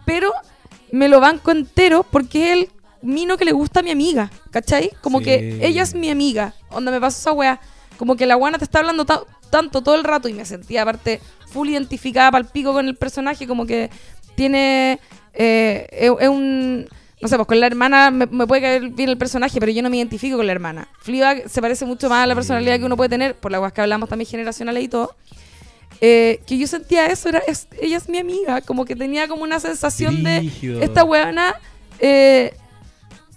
Pero 0.06 0.32
me 0.92 1.08
lo 1.08 1.18
banco 1.20 1.50
entero 1.50 2.04
porque 2.08 2.46
es 2.52 2.58
el 2.58 2.68
mino 3.04 3.36
que 3.36 3.44
le 3.44 3.52
gusta 3.52 3.80
a 3.80 3.82
mi 3.82 3.90
amiga, 3.90 4.30
¿cachai? 4.50 4.90
Como 5.00 5.18
Sí. 5.18 5.24
que 5.26 5.58
ella 5.66 5.82
es 5.82 5.94
mi 5.94 6.10
amiga, 6.10 6.54
donde 6.70 6.90
me 6.90 7.00
pasó 7.00 7.18
esa 7.20 7.32
wea. 7.32 7.60
Como 7.98 8.16
que 8.16 8.26
la 8.26 8.34
guana 8.34 8.58
te 8.58 8.64
está 8.64 8.80
hablando 8.80 9.04
ta- 9.04 9.22
tanto 9.50 9.82
todo 9.82 9.94
el 9.94 10.02
rato 10.04 10.28
y 10.28 10.32
me 10.32 10.44
sentía 10.44 10.82
aparte 10.82 11.20
full 11.48 11.68
identificada 11.68 12.30
para 12.32 12.42
el 12.44 12.50
pico 12.50 12.72
con 12.72 12.86
el 12.88 12.96
personaje, 12.96 13.46
como 13.46 13.66
que 13.66 13.88
tiene... 14.34 14.98
eh, 15.34 15.86
es, 15.92 16.10
es 16.20 16.28
un... 16.28 16.88
No 17.20 17.28
sé, 17.28 17.36
pues 17.36 17.46
con 17.46 17.58
la 17.60 17.66
hermana 17.66 18.10
me, 18.10 18.26
me 18.26 18.46
puede 18.46 18.60
caer 18.62 18.88
bien 18.90 19.08
el 19.08 19.16
personaje, 19.16 19.58
pero 19.60 19.70
yo 19.72 19.80
no 19.82 19.88
me 19.88 19.96
identifico 19.96 20.36
con 20.36 20.46
la 20.46 20.52
hermana. 20.52 20.88
Fleabag 21.00 21.48
se 21.48 21.62
parece 21.62 21.86
mucho 21.86 22.08
más 22.10 22.24
a 22.24 22.26
la 22.26 22.34
personalidad 22.34 22.78
que 22.78 22.84
uno 22.84 22.96
puede 22.96 23.08
tener, 23.08 23.34
por 23.34 23.50
las 23.52 23.72
que 23.72 23.80
hablamos 23.80 24.08
también 24.08 24.28
generacionales 24.28 24.82
y 24.84 24.88
todo. 24.88 25.14
Eh, 26.00 26.40
que 26.46 26.58
yo 26.58 26.66
sentía 26.66 27.06
eso, 27.06 27.28
era, 27.30 27.38
es- 27.46 27.68
ella 27.80 27.96
es 27.96 28.08
mi 28.08 28.18
amiga, 28.18 28.60
como 28.60 28.84
que 28.84 28.94
tenía 28.96 29.26
como 29.28 29.42
una 29.44 29.60
sensación 29.60 30.22
Brígido. 30.22 30.80
de 30.80 30.84
esta 30.84 31.04
weona 31.04 31.54
eh, 32.00 32.54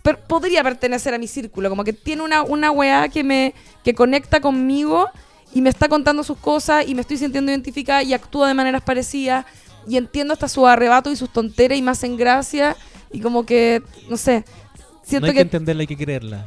per- 0.07 0.19
podría 0.19 0.63
pertenecer 0.63 1.13
a 1.13 1.17
mi 1.17 1.27
círculo, 1.27 1.69
como 1.69 1.83
que 1.83 1.91
tiene 1.91 2.21
una, 2.23 2.41
una 2.43 2.71
weá 2.71 3.09
que 3.09 3.23
me 3.25 3.53
que 3.83 3.93
conecta 3.93 4.39
conmigo 4.39 5.09
y 5.53 5.61
me 5.61 5.69
está 5.69 5.89
contando 5.89 6.23
sus 6.23 6.37
cosas 6.37 6.87
y 6.87 6.95
me 6.95 7.01
estoy 7.01 7.17
sintiendo 7.17 7.51
identificada 7.51 8.03
y 8.03 8.13
actúa 8.13 8.47
de 8.47 8.53
maneras 8.53 8.81
parecidas 8.83 9.45
y 9.85 9.97
entiendo 9.97 10.33
hasta 10.33 10.47
sus 10.47 10.65
arrebatos 10.65 11.11
y 11.11 11.15
sus 11.17 11.29
tonteras 11.31 11.77
y 11.77 11.81
más 11.81 12.01
en 12.03 12.15
gracia 12.15 12.75
y 13.11 13.19
como 13.19 13.45
que, 13.45 13.81
no 14.09 14.15
sé, 14.17 14.43
No 14.47 14.85
siento 15.03 15.25
hay 15.27 15.31
que 15.31 15.35
que 15.37 15.41
entenderla, 15.41 15.81
hay 15.81 15.87
que 15.87 15.97
quererla. 15.97 16.45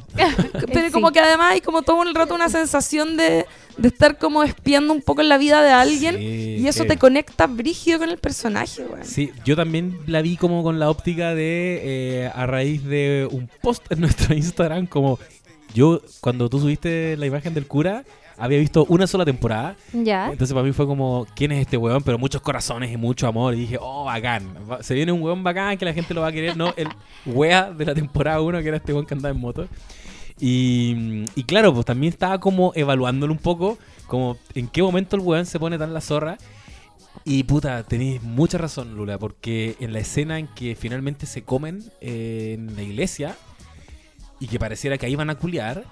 pero 0.72 0.86
Sí. 0.86 0.90
como 0.92 1.11
que 1.12 1.20
además 1.20 1.52
hay 1.52 1.61
como 1.61 1.82
todo 1.82 2.02
el 2.02 2.14
rato 2.14 2.34
una 2.34 2.48
sensación 2.48 3.16
de, 3.18 3.46
de 3.80 3.88
estar 3.88 4.18
como 4.18 4.42
espiando 4.42 4.92
un 4.92 5.00
poco 5.02 5.20
en 5.22 5.28
la 5.28 5.38
vida 5.38 5.62
de 5.62 5.70
alguien 5.70 6.16
Sí, 6.16 6.56
y 6.60 6.66
eso 6.68 6.82
que- 6.84 6.90
te 6.90 6.96
conecta 6.98 7.46
brígido 7.46 7.98
con 7.98 8.10
el 8.10 8.18
personaje, 8.18 8.82
weón. 8.84 9.04
Sí, 9.04 9.30
yo 9.44 9.56
también 9.56 9.98
la 10.06 10.22
vi 10.22 10.36
como 10.36 10.62
con 10.62 10.78
la 10.78 10.90
óptica 10.90 11.34
de 11.34 11.80
eh, 12.24 12.30
a 12.34 12.46
raíz 12.46 12.84
de 12.84 13.28
un 13.30 13.48
post 13.62 13.90
en 13.90 14.00
nuestro 14.00 14.34
Instagram, 14.34 14.86
como 14.86 15.18
yo 15.74 16.00
cuando 16.20 16.48
tú 16.48 16.60
subiste 16.60 17.16
la 17.16 17.26
imagen 17.26 17.54
del 17.54 17.66
cura 17.66 18.04
había 18.42 18.58
visto 18.58 18.86
una 18.88 19.06
sola 19.06 19.26
temporada, 19.26 19.76
Ya. 19.92 20.30
entonces 20.32 20.54
para 20.54 20.64
mí 20.64 20.72
fue 20.72 20.86
como 20.86 21.26
quién 21.36 21.52
es 21.52 21.60
este 21.60 21.76
weón, 21.76 22.02
pero 22.02 22.16
muchos 22.18 22.40
corazones 22.40 22.90
y 22.90 22.96
mucho 22.96 23.26
amor 23.26 23.52
y 23.54 23.58
dije, 23.60 23.76
oh, 23.78 24.04
bacán, 24.04 24.54
se 24.80 24.94
viene 24.94 25.12
un 25.12 25.20
weón 25.22 25.42
bacán 25.44 25.76
que 25.76 25.84
la 25.84 25.92
gente 25.92 26.14
lo 26.14 26.22
va 26.22 26.28
a 26.28 26.32
querer, 26.32 26.56
no 26.56 26.72
el 26.78 26.88
wea 27.26 27.70
de 27.70 27.84
la 27.84 27.94
temporada 27.94 28.40
1 28.40 28.62
que 28.62 28.68
era 28.68 28.78
este 28.78 28.94
weón 28.94 29.04
que 29.04 29.12
andaba 29.12 29.34
en 29.34 29.40
moto. 29.40 29.68
Y, 30.41 31.24
claro, 31.45 31.74
pues 31.74 31.84
también 31.84 32.12
estaba 32.12 32.41
como 32.41 32.72
evaluándolo 32.74 33.32
un 33.32 33.38
poco, 33.38 33.78
como 34.07 34.38
en 34.55 34.68
qué 34.68 34.82
momento 34.82 35.16
el 35.16 35.22
weón 35.22 35.47
se 35.47 35.59
pone 35.59 35.78
tan 35.78 35.93
la 35.93 36.01
zorra. 36.01 36.38
Y 37.24 37.43
puta, 37.43 37.82
tenéis 37.82 38.22
mucha 38.22 38.57
razón, 38.57 38.97
Lula, 38.97 39.18
porque 39.18 39.76
en 39.80 39.93
la 39.93 39.99
escena 39.99 40.38
en 40.38 40.47
que 40.49 40.74
finalmente 40.76 41.26
se 41.26 41.43
comen 41.43 41.82
eh, 42.01 42.55
en 42.55 42.74
la 42.74 42.82
iglesia 42.82 43.36
y 44.38 44.47
que 44.47 44.59
pareciera 44.59 44.97
que 44.97 45.07
ahí 45.07 45.16
van 45.16 45.28
a 45.28 45.34
culiar, 45.34 45.84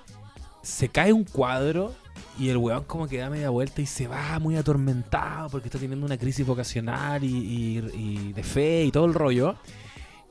se 0.63 0.89
cae 0.89 1.13
un 1.13 1.25
cuadro 1.25 1.95
y 2.39 2.49
el 2.49 2.57
weón 2.57 2.85
como 2.85 3.09
que 3.09 3.19
da 3.19 3.29
media 3.29 3.51
vuelta 3.51 3.83
y 3.83 3.87
se 3.87 4.07
va 4.07 4.39
muy 4.39 4.57
atormentado 4.57 5.51
porque 5.51 5.69
está 5.69 5.79
teniendo 5.79 6.07
una 6.07 6.17
crisis 6.17 6.47
vocacional 6.47 7.23
y 7.23 8.33
de 8.33 8.43
fe 8.43 8.85
y 8.85 8.93
todo 8.93 9.05
el 9.05 9.15
rollo. 9.15 9.57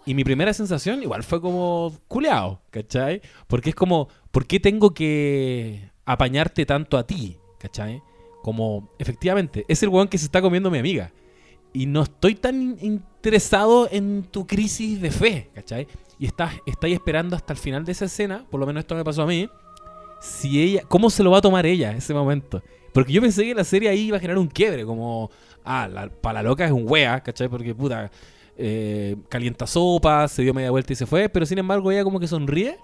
Y 0.07 0.15
mi 0.15 0.23
primera 0.23 0.53
sensación 0.53 1.03
igual 1.03 1.21
fue 1.21 1.39
como 1.41 1.93
culeado, 2.07 2.61
¿cachai? 2.71 3.21
Porque 3.45 3.69
es 3.69 3.75
como, 3.75 4.07
¿por 4.31 4.47
qué 4.47 4.59
tengo 4.59 4.93
que 4.93 5.91
apañarte 6.05 6.65
tanto 6.65 6.97
a 6.97 7.05
ti? 7.05 7.37
¿cachai? 7.59 8.01
Como, 8.41 8.89
efectivamente, 8.99 9.65
es 9.67 9.83
el 9.83 9.89
weón 9.89 10.07
que 10.07 10.17
se 10.17 10.25
está 10.25 10.41
comiendo 10.41 10.71
mi 10.71 10.77
amiga. 10.77 11.11
Y 11.73 11.85
no 11.85 12.03
estoy 12.03 12.35
tan 12.35 12.55
in- 12.61 12.77
interesado 12.81 13.89
en 13.91 14.23
tu 14.23 14.47
crisis 14.47 15.01
de 15.01 15.11
fe, 15.11 15.49
¿cachai? 15.53 15.87
Y 16.17 16.25
estás, 16.25 16.53
estáis 16.65 16.93
esperando 16.93 17.35
hasta 17.35 17.51
el 17.51 17.59
final 17.59 17.83
de 17.83 17.91
esa 17.91 18.05
escena, 18.05 18.45
por 18.49 18.59
lo 18.59 18.65
menos 18.65 18.81
esto 18.81 18.95
me 18.95 19.03
pasó 19.03 19.23
a 19.23 19.27
mí, 19.27 19.49
si 20.21 20.61
ella, 20.61 20.83
¿cómo 20.87 21.09
se 21.09 21.23
lo 21.23 21.31
va 21.31 21.39
a 21.39 21.41
tomar 21.41 21.65
ella 21.65 21.91
ese 21.91 22.13
momento? 22.13 22.63
Porque 22.93 23.11
yo 23.11 23.21
pensé 23.21 23.43
que 23.43 23.53
la 23.53 23.65
serie 23.65 23.89
ahí 23.89 24.07
iba 24.07 24.17
a 24.17 24.19
generar 24.19 24.39
un 24.39 24.47
quiebre, 24.47 24.85
como, 24.85 25.29
ah, 25.65 25.87
la, 25.91 26.09
para 26.09 26.41
la 26.41 26.49
loca 26.49 26.65
es 26.65 26.71
un 26.71 26.85
wea, 26.87 27.21
¿cachai? 27.21 27.49
Porque 27.49 27.75
puta, 27.75 28.09
eh, 28.57 29.15
calienta 29.29 29.67
sopa, 29.67 30.27
se 30.27 30.41
dio 30.41 30.53
media 30.53 30.71
vuelta 30.71 30.93
y 30.93 30.95
se 30.95 31.05
fue, 31.05 31.29
pero 31.29 31.45
sin 31.45 31.57
embargo 31.59 31.91
ella 31.91 32.03
como 32.03 32.19
que 32.19 32.27
sonríe. 32.27 32.77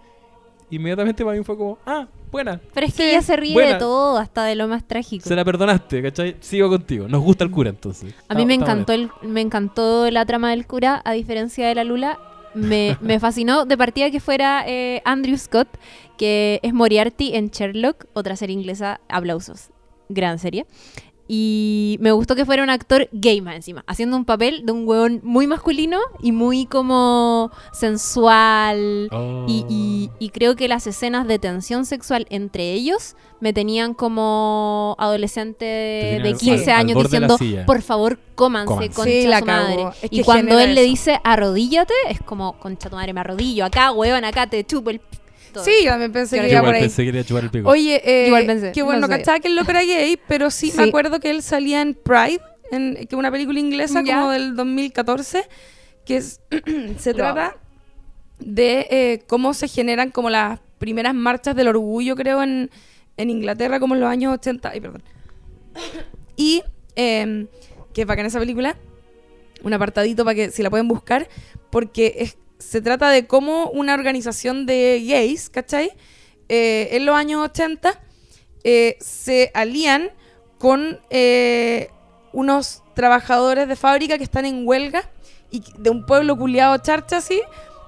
Inmediatamente 0.69 1.23
para 1.23 1.37
mí 1.37 1.43
fue 1.43 1.55
como, 1.55 1.77
ah, 1.85 2.07
buena, 2.31 2.59
Pero 2.73 2.87
es 2.87 2.93
que 2.95 3.03
Sí, 3.03 3.09
ella 3.09 3.21
se 3.21 3.35
ríe 3.35 3.53
buena. 3.53 3.73
de 3.73 3.79
todo, 3.79 4.17
hasta 4.17 4.43
de 4.45 4.55
lo 4.55 4.67
más 4.67 4.83
trágico. 4.87 5.27
se 5.27 5.35
la 5.35 5.45
perdonaste, 5.45 6.01
¿cachai? 6.01 6.35
Sigo 6.39 6.67
contigo, 6.69 7.07
nos 7.07 7.21
gusta 7.21 7.43
el 7.43 7.51
cura 7.51 7.69
entonces. 7.69 8.13
A 8.27 8.33
mí 8.33 8.45
me 8.45 8.55
encantó, 8.55 8.93
el, 8.93 9.09
me 9.21 9.41
encantó 9.41 10.09
la 10.09 10.25
trama 10.25 10.49
del 10.49 10.65
cura, 10.65 11.01
a 11.05 11.11
diferencia 11.11 11.67
de 11.67 11.75
la 11.75 11.83
Lula. 11.83 12.17
Me, 12.55 12.97
me 13.01 13.19
fascinó 13.19 13.65
de 13.65 13.77
partida 13.77 14.09
que 14.09 14.19
fuera 14.19 14.63
eh, 14.67 15.01
Andrew 15.05 15.37
Scott, 15.37 15.67
que 16.17 16.59
es 16.63 16.73
Moriarty 16.73 17.35
en 17.35 17.49
Sherlock, 17.49 18.05
otra 18.13 18.35
serie 18.35 18.55
inglesa, 18.55 18.99
aplausos, 19.09 19.69
gran 20.09 20.39
serie. 20.39 20.65
Y 21.27 21.97
me 22.01 22.11
gustó 22.11 22.35
que 22.35 22.45
fuera 22.45 22.63
un 22.63 22.69
actor 22.69 23.07
gay 23.13 23.39
más 23.39 23.55
encima, 23.55 23.83
haciendo 23.87 24.17
un 24.17 24.25
papel 24.25 24.65
de 24.65 24.73
un 24.73 24.85
hueón 24.87 25.21
muy 25.23 25.47
masculino 25.47 25.99
y 26.21 26.33
muy 26.33 26.65
como 26.65 27.49
sensual. 27.71 29.07
bueno. 29.11 29.45
Y, 29.47 29.65
y- 29.69 30.09
y 30.19 30.29
creo 30.29 30.55
que 30.55 30.67
las 30.67 30.85
escenas 30.87 31.27
de 31.27 31.39
tensión 31.39 31.85
sexual 31.85 32.25
entre 32.29 32.73
ellos 32.73 33.15
me 33.39 33.53
tenían 33.53 33.93
como 33.93 34.95
adolescente 34.99 35.65
de 35.65 36.21
al- 36.29 36.37
15 36.37 36.71
al 36.71 36.79
años 36.81 37.03
diciendo, 37.03 37.37
por 37.65 37.81
favor, 37.81 38.19
cómanse, 38.35 38.67
Cómanse. 38.67 38.89
concha 38.93 39.11
Sí, 39.11 39.27
la 39.27 39.39
su 39.39 39.45
madre. 39.45 39.85
y 40.11 40.23
cuando 40.23 40.59
él 40.59 40.75
le 40.75 40.83
dice, 40.83 41.19
arrodíllate, 41.23 41.93
es 42.09 42.21
como, 42.21 42.53
concha 42.59 42.89
tu 42.89 42.95
madre, 42.95 43.13
me 43.13 43.21
arrodillo. 43.21 43.65
Acá, 43.65 43.91
hueón, 43.91 44.23
acá 44.25 44.47
te 44.47 44.63
chupo 44.65 44.89
el... 44.89 45.01
todo. 45.53 45.63
Sí, 45.63 45.71
yo 45.83 45.91
también 45.91 46.11
pensé 46.11 46.35
que 46.37 46.41
Yo 46.43 46.47
iba 46.49 46.57
igual 46.57 46.65
por 46.71 46.75
ahí. 46.75 46.81
pensé 46.81 47.01
que 47.03 47.05
quería 47.07 47.23
chupar 47.23 47.43
el 47.45 47.49
pico. 47.51 47.69
Oye, 47.69 48.01
eh, 48.03 48.27
Igual 48.27 48.45
pensé, 48.45 48.71
qué 48.73 48.81
bueno, 48.83 48.99
no 49.01 49.07
cachaba 49.07 49.39
que 49.39 49.47
el 49.47 49.55
loco 49.55 49.71
era 49.71 49.81
gay, 49.83 50.19
pero 50.27 50.51
sí, 50.51 50.73
me 50.75 50.83
acuerdo 50.83 51.19
que 51.21 51.29
él 51.29 51.41
salía 51.41 51.81
en 51.81 51.93
Pride, 51.93 52.41
en, 52.71 52.95
que 52.95 53.03
es 53.03 53.13
una 53.13 53.31
película 53.31 53.59
inglesa 53.59 54.01
Ya. 54.03 54.15
como 54.17 54.31
del 54.31 54.55
2014, 54.55 55.45
que 56.05 56.17
es, 56.17 56.41
se 56.97 57.13
trata 57.13 57.55
de 58.39 58.87
eh, 58.89 59.23
cómo 59.27 59.53
se 59.53 59.67
generan 59.69 60.09
como 60.11 60.29
las 60.29 60.59
primeras 60.79 61.13
marchas 61.15 61.55
del 61.55 61.69
orgullo, 61.69 62.15
creo, 62.17 62.43
en, 62.43 62.69
en 63.15 63.29
Inglaterra, 63.29 63.79
como 63.79 63.93
en 63.95 64.01
los 64.01 64.09
años 64.09 64.33
80. 64.33 64.69
Ay, 64.69 64.81
perdón. 64.81 65.03
Y 66.35 66.63
eh, 66.95 67.45
que 67.93 68.01
es 68.01 68.07
bacán 68.07 68.25
esa 68.25 68.39
película, 68.39 68.75
un 69.63 69.71
apartadito 69.73 70.25
para 70.25 70.35
que 70.35 70.51
si 70.51 70.63
la 70.63 70.69
pueden 70.69 70.87
buscar, 70.87 71.29
porque 71.69 72.15
es- 72.17 72.37
se 72.69 72.81
trata 72.81 73.09
de 73.09 73.27
cómo 73.27 73.69
una 73.69 73.93
organización 73.93 74.65
de 74.65 75.03
gays, 75.07 75.49
¿cachai? 75.49 75.91
Eh, 76.49 76.89
en 76.91 77.05
los 77.05 77.15
años 77.15 77.41
80 77.43 77.99
eh, 78.63 78.97
se 78.99 79.51
alían 79.53 80.09
con 80.57 80.99
eh, 81.09 81.89
unos 82.31 82.83
trabajadores 82.95 83.67
de 83.67 83.75
fábrica 83.75 84.17
que 84.17 84.23
están 84.23 84.45
en 84.45 84.67
huelga 84.67 85.09
y 85.51 85.63
de 85.77 85.89
un 85.89 86.05
pueblo 86.05 86.37
culiado 86.37 86.77
charcha 86.77 87.17
así 87.17 87.41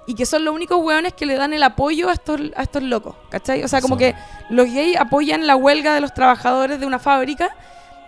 y 0.07 0.13
que 0.13 0.25
son 0.25 0.45
los 0.45 0.53
únicos 0.53 0.77
hueones 0.83 1.13
que 1.13 1.25
le 1.25 1.35
dan 1.35 1.53
el 1.53 1.63
apoyo 1.63 2.09
a 2.09 2.13
estos, 2.13 2.39
a 2.55 2.63
estos 2.63 2.83
locos, 2.83 3.15
¿cachai? 3.29 3.63
O 3.63 3.67
sea, 3.67 3.81
como 3.81 3.97
que 3.97 4.13
los 4.49 4.67
gays 4.67 4.97
apoyan 4.97 5.47
la 5.47 5.55
huelga 5.55 5.95
de 5.95 6.01
los 6.01 6.13
trabajadores 6.13 6.79
de 6.79 6.85
una 6.85 6.99
fábrica 6.99 7.55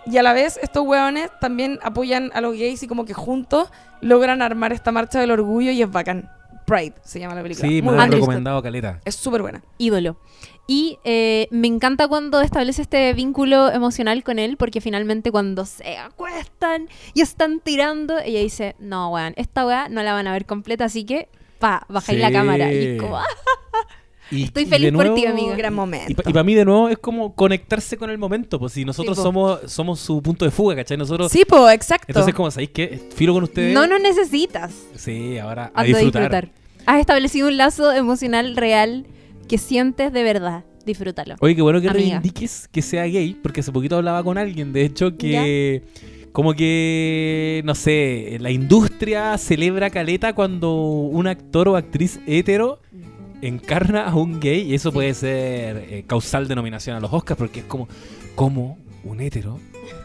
y 0.06 0.16
a 0.16 0.22
la 0.22 0.32
vez 0.32 0.58
estos 0.62 0.86
hueones 0.86 1.30
también 1.40 1.78
apoyan 1.82 2.30
a 2.34 2.40
los 2.40 2.52
gays 2.52 2.82
y 2.82 2.88
como 2.88 3.04
que 3.04 3.14
juntos 3.14 3.70
logran 4.00 4.42
armar 4.42 4.72
esta 4.72 4.92
marcha 4.92 5.18
del 5.18 5.32
orgullo 5.32 5.72
y 5.72 5.82
es 5.82 5.90
bacán. 5.90 6.30
Pride 6.68 6.94
se 7.02 7.18
llama 7.18 7.34
la 7.34 7.42
película. 7.42 7.66
Sí, 7.68 7.82
me 7.82 7.90
Muy 7.90 8.00
han 8.00 8.12
recomendado 8.12 8.62
caleta. 8.62 9.00
Es 9.04 9.16
súper 9.16 9.42
buena. 9.42 9.62
ídolo. 9.78 10.18
Y 10.66 10.98
eh, 11.04 11.48
me 11.50 11.66
encanta 11.66 12.06
cuando 12.08 12.42
establece 12.42 12.82
este 12.82 13.12
vínculo 13.14 13.70
emocional 13.72 14.22
con 14.22 14.38
él, 14.38 14.58
porque 14.58 14.82
finalmente 14.82 15.30
cuando 15.32 15.64
se 15.64 15.96
acuestan 15.96 16.88
y 17.14 17.22
están 17.22 17.60
tirando, 17.60 18.18
ella 18.18 18.40
dice, 18.40 18.76
no, 18.78 19.10
weón, 19.10 19.32
esta 19.36 19.64
weá 19.66 19.88
no 19.88 20.02
la 20.02 20.12
van 20.12 20.26
a 20.26 20.32
ver 20.32 20.44
completa, 20.44 20.84
así 20.84 21.04
que, 21.04 21.30
pa, 21.58 21.86
bajáis 21.88 22.20
la 22.20 22.28
Sí. 22.28 22.32
cámara. 22.34 22.70
Y 22.72 22.86
es 22.86 23.00
como, 23.02 23.16
"Ah". 23.18 23.24
Y- 24.30 24.44
Estoy 24.44 24.64
y 24.64 24.66
feliz 24.66 24.92
por 24.92 25.14
ti, 25.14 25.24
amigo. 25.26 25.54
Gran 25.56 25.72
Y, 25.72 25.76
momento. 25.76 26.22
para 26.22 26.42
mí 26.44 26.54
de 26.54 26.64
nuevo 26.64 26.88
es 26.88 26.98
como 26.98 27.34
conectarse 27.34 27.96
con 27.96 28.10
el 28.10 28.18
momento, 28.18 28.58
pues 28.58 28.72
si 28.74 28.84
nosotros 28.84 29.16
Sí, 29.16 29.22
somos 29.22 29.60
somos 29.66 30.00
su 30.00 30.20
punto 30.22 30.44
de 30.44 30.50
fuga, 30.50 30.76
¿cachai? 30.76 30.96
Nosotros 30.96 31.30
Sí, 31.32 31.44
po, 31.46 31.68
exacto. 31.70 32.06
Entonces 32.08 32.34
como 32.34 32.50
sabéis 32.50 32.70
que 32.70 33.00
filo 33.14 33.32
con 33.34 33.44
ustedes. 33.44 33.72
no 33.74 33.86
nos 33.86 34.00
necesitas. 34.00 34.72
Sí, 34.96 35.38
ahora 35.38 35.70
a 35.74 35.84
disfrutar. 35.84 36.22
disfrutar. 36.22 36.48
Has 36.86 37.00
establecido 37.00 37.48
un 37.48 37.56
lazo 37.56 37.92
emocional 37.92 38.56
real 38.56 39.06
que 39.48 39.58
sientes 39.58 40.12
de 40.12 40.22
verdad. 40.22 40.64
disfrútalo. 40.86 41.34
Oye, 41.40 41.54
qué 41.54 41.60
bueno 41.60 41.82
que 41.82 41.88
Amiga. 41.88 42.02
reivindiques 42.18 42.66
que 42.72 42.80
sea 42.80 43.04
gay, 43.04 43.36
porque 43.42 43.60
hace 43.60 43.70
poquito 43.72 43.96
hablaba 43.96 44.24
con 44.24 44.38
alguien, 44.38 44.72
de 44.72 44.86
hecho, 44.86 45.18
que 45.18 45.82
como 46.32 46.54
que, 46.54 47.60
no 47.66 47.74
sé, 47.74 48.38
la 48.40 48.50
industria 48.50 49.36
celebra 49.36 49.90
caleta 49.90 50.32
cuando 50.34 50.72
un 50.74 51.26
actor 51.26 51.68
o 51.68 51.76
actriz 51.76 52.20
hetero 52.26 52.80
encarna 53.42 54.04
a 54.06 54.14
un 54.14 54.40
gay 54.40 54.70
y 54.70 54.74
eso 54.74 54.92
puede 54.92 55.14
ser 55.14 55.76
eh, 55.76 56.04
causal 56.06 56.48
de 56.48 56.54
nominación 56.54 56.96
a 56.96 57.00
los 57.00 57.12
Oscars, 57.12 57.38
porque 57.38 57.60
es 57.60 57.66
como, 57.66 57.88
como 58.34 58.78
un 59.04 59.20
hetero 59.20 59.58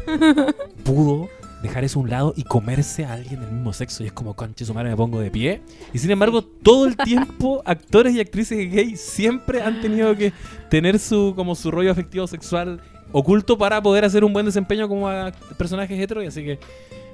pudo 0.84 1.30
dejar 1.64 1.86
eso 1.86 2.00
a 2.00 2.04
un 2.04 2.10
lado 2.10 2.34
y 2.36 2.44
comerse 2.44 3.06
a 3.06 3.14
alguien 3.14 3.40
del 3.40 3.52
mismo 3.52 3.72
sexo 3.72 4.04
y 4.04 4.08
es 4.08 4.14
como, 4.14 4.36
conche 4.36 4.66
su 4.66 4.74
madre, 4.74 4.90
me 4.90 4.98
pongo 4.98 5.20
de 5.20 5.32
pie. 5.32 5.62
Y 5.94 6.00
sin 6.00 6.12
embargo, 6.12 6.44
todo 6.44 6.86
el 6.86 6.98
tiempo, 6.98 7.64
actores 7.66 8.14
y 8.14 8.20
actrices 8.20 8.72
gay 8.72 8.98
siempre 8.98 9.62
han 9.62 9.82
tenido 9.82 10.16
que 10.16 10.34
tener 10.70 11.00
su 11.00 11.34
como 11.36 11.56
su 11.56 11.72
rollo 11.72 11.92
afectivo 11.92 12.28
sexual 12.28 12.82
oculto 13.14 13.58
para 13.58 13.82
poder 13.82 14.04
hacer 14.04 14.24
un 14.24 14.34
buen 14.34 14.46
desempeño 14.46 14.90
como 14.90 15.08
a 15.08 15.32
personajes 15.58 15.98
hetero 15.98 16.22
y 16.22 16.28
así 16.28 16.44
que 16.44 16.60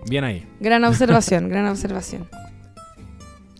bien 0.10 0.24
ahí. 0.24 0.46
Gran 0.60 0.84
observación, 0.84 1.48
gran 1.50 1.68
observación. 1.68 2.28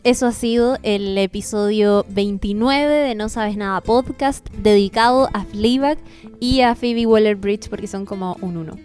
Eso 0.06 0.28
ha 0.28 0.32
sido 0.32 0.78
el 0.84 1.18
episodio 1.18 2.06
29 2.08 2.88
de 2.88 3.16
No 3.16 3.28
Sabes 3.28 3.58
Nada 3.58 3.82
podcast, 3.82 4.48
dedicado 4.52 5.28
a 5.34 5.44
Fleabag 5.44 5.98
y 6.40 6.62
a 6.62 6.74
Phoebe 6.74 7.06
Waller-Bridge 7.06 7.68
porque 7.70 7.88
son 7.88 8.06
como 8.06 8.38
un 8.40 8.56
uno. 8.56 8.78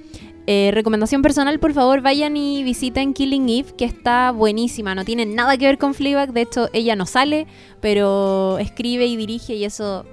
Eh, 0.48 0.72
recomendación 0.74 1.22
personal, 1.22 1.60
por 1.60 1.72
favor, 1.72 2.00
vayan 2.00 2.36
y 2.36 2.64
visiten 2.64 3.14
Killing 3.14 3.48
Eve, 3.48 3.74
que 3.78 3.84
está 3.84 4.32
buenísima. 4.32 4.96
No 4.96 5.04
tiene 5.04 5.24
nada 5.24 5.56
que 5.56 5.66
ver 5.66 5.78
con 5.78 5.94
Fleabag, 5.94 6.32
de 6.32 6.42
hecho, 6.42 6.68
ella 6.72 6.96
no 6.96 7.06
sale, 7.06 7.46
pero 7.80 8.58
escribe 8.58 9.06
y 9.06 9.16
dirige 9.16 9.54
y 9.54 9.64
eso, 9.64 10.04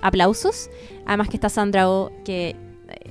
aplausos. 0.00 0.70
Además 1.06 1.28
que 1.28 1.36
está 1.36 1.50
Sandra 1.50 1.88
Oh, 1.88 2.10
que 2.24 2.56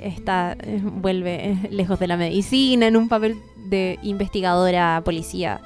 está 0.02 0.58
eh, 0.64 0.82
vuelve 0.84 1.52
eh, 1.52 1.70
lejos 1.72 1.98
de 1.98 2.08
la 2.08 2.18
medicina 2.18 2.88
en 2.88 2.98
un 2.98 3.08
papel 3.08 3.38
de 3.70 4.00
investigadora 4.04 5.02
policía 5.06 5.62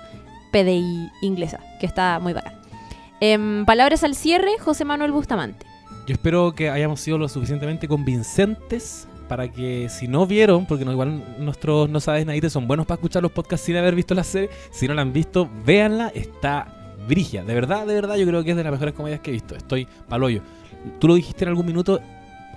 PDI 0.56 1.12
inglesa, 1.20 1.60
que 1.82 1.86
está 1.86 2.18
muy 2.22 2.32
bacán. 2.32 2.54
Em, 3.20 3.66
palabras 3.66 4.06
al 4.06 4.16
cierre, 4.16 4.58
José 4.58 4.86
Manuel 4.86 5.12
Bustamante. 5.12 5.66
Yo 6.08 6.14
espero 6.14 6.56
que 6.56 6.70
hayamos 6.70 7.02
sido 7.02 7.18
lo 7.18 7.28
suficientemente 7.28 7.90
convincentes 7.90 9.06
para 9.28 9.52
que 9.52 9.90
si 9.90 10.08
no 10.08 10.26
vieron, 10.26 10.66
porque 10.66 10.86
igual 10.86 11.36
nuestros 11.40 11.90
no 11.90 12.00
sabes 12.00 12.26
nadie 12.26 12.50
son 12.50 12.68
buenos 12.68 12.86
para 12.86 12.96
escuchar 12.96 13.22
los 13.22 13.34
podcasts 13.34 13.66
sin 13.66 13.76
haber 13.76 13.96
visto 13.96 14.16
la 14.16 14.24
serie, 14.24 14.50
si 14.72 14.88
no 14.88 14.94
la 14.94 15.02
han 15.02 15.12
visto, 15.12 15.50
véanla, 15.66 16.08
está 16.16 16.96
brigia. 17.06 17.44
De 17.44 17.54
verdad, 17.54 17.86
de 17.86 17.94
verdad, 17.94 18.16
yo 18.16 18.26
creo 18.26 18.42
que 18.42 18.52
es 18.52 18.58
de 18.58 18.64
las 18.64 18.72
mejores 18.72 18.94
comedias 18.94 19.20
que 19.20 19.32
he 19.32 19.34
visto. 19.34 19.56
Estoy 19.56 19.90
paloyo. 20.08 20.42
Tú 21.00 21.10
lo 21.10 21.16
dijiste 21.16 21.44
en 21.44 21.50
algún 21.50 21.66
minuto 21.66 22.00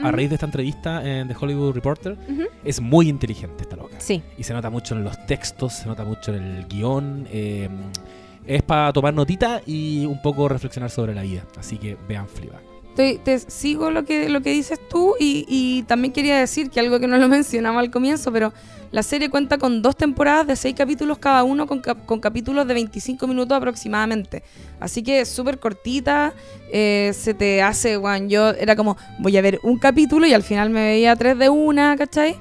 a 0.02 0.10
raíz 0.12 0.28
de 0.28 0.34
esta 0.36 0.46
entrevista 0.46 1.06
en 1.06 1.28
The 1.28 1.36
Hollywood 1.38 1.74
Reporter. 1.74 2.16
Es 2.64 2.80
muy 2.80 3.08
inteligente 3.08 3.62
esta 3.62 3.76
loca. 3.76 3.98
Sí, 4.00 4.22
Y 4.36 4.42
se 4.42 4.52
nota 4.52 4.70
mucho 4.70 4.94
en 4.94 5.04
los 5.04 5.26
textos, 5.26 5.72
se 5.74 5.86
nota 5.86 6.04
mucho 6.04 6.34
en 6.34 6.42
el 6.44 6.66
guion. 6.66 7.26
eh, 7.30 7.68
es 8.46 8.62
para 8.62 8.90
tomar 8.94 9.12
notita 9.12 9.60
y 9.66 10.06
un 10.06 10.22
poco 10.22 10.48
reflexionar 10.48 10.88
sobre 10.90 11.14
la 11.14 11.20
vida. 11.22 11.42
Así 11.58 11.76
que 11.76 11.98
vean 12.08 12.26
Fleabag. 12.28 12.62
Estoy- 12.98 13.18
te 13.18 13.38
sigo 13.38 13.92
lo 13.92 14.04
que, 14.04 14.28
lo 14.28 14.40
que 14.40 14.50
dices 14.50 14.80
tú 14.90 15.14
y, 15.20 15.44
y 15.48 15.84
también 15.84 16.12
quería 16.12 16.36
decir 16.36 16.68
que 16.68 16.80
algo 16.80 16.98
que 16.98 17.06
no 17.06 17.16
lo 17.16 17.28
mencionaba 17.28 17.78
al 17.78 17.92
comienzo, 17.92 18.32
pero 18.32 18.52
la 18.90 19.04
serie 19.04 19.30
cuenta 19.30 19.56
con 19.56 19.82
dos 19.82 19.94
temporadas 19.96 20.48
de 20.48 20.56
seis 20.56 20.74
capítulos 20.76 21.18
cada 21.18 21.44
uno 21.44 21.68
con, 21.68 21.78
cap- 21.80 22.04
con 22.06 22.18
capítulos 22.18 22.66
de 22.66 22.74
25 22.74 23.28
minutos 23.28 23.56
aproximadamente. 23.56 24.42
Así 24.80 25.04
que 25.04 25.20
es 25.20 25.28
súper 25.28 25.60
cortita, 25.60 26.32
eh, 26.72 27.12
se 27.16 27.34
te 27.34 27.62
hace, 27.62 27.96
Juan, 27.98 28.28
yo 28.28 28.48
era 28.50 28.74
como, 28.74 28.96
voy 29.20 29.36
a 29.36 29.42
ver 29.42 29.60
un 29.62 29.78
capítulo 29.78 30.26
y 30.26 30.32
al 30.34 30.42
final 30.42 30.70
me 30.70 30.80
veía 30.84 31.14
tres 31.14 31.38
de 31.38 31.48
una, 31.50 31.96
¿cachai? 31.96 32.34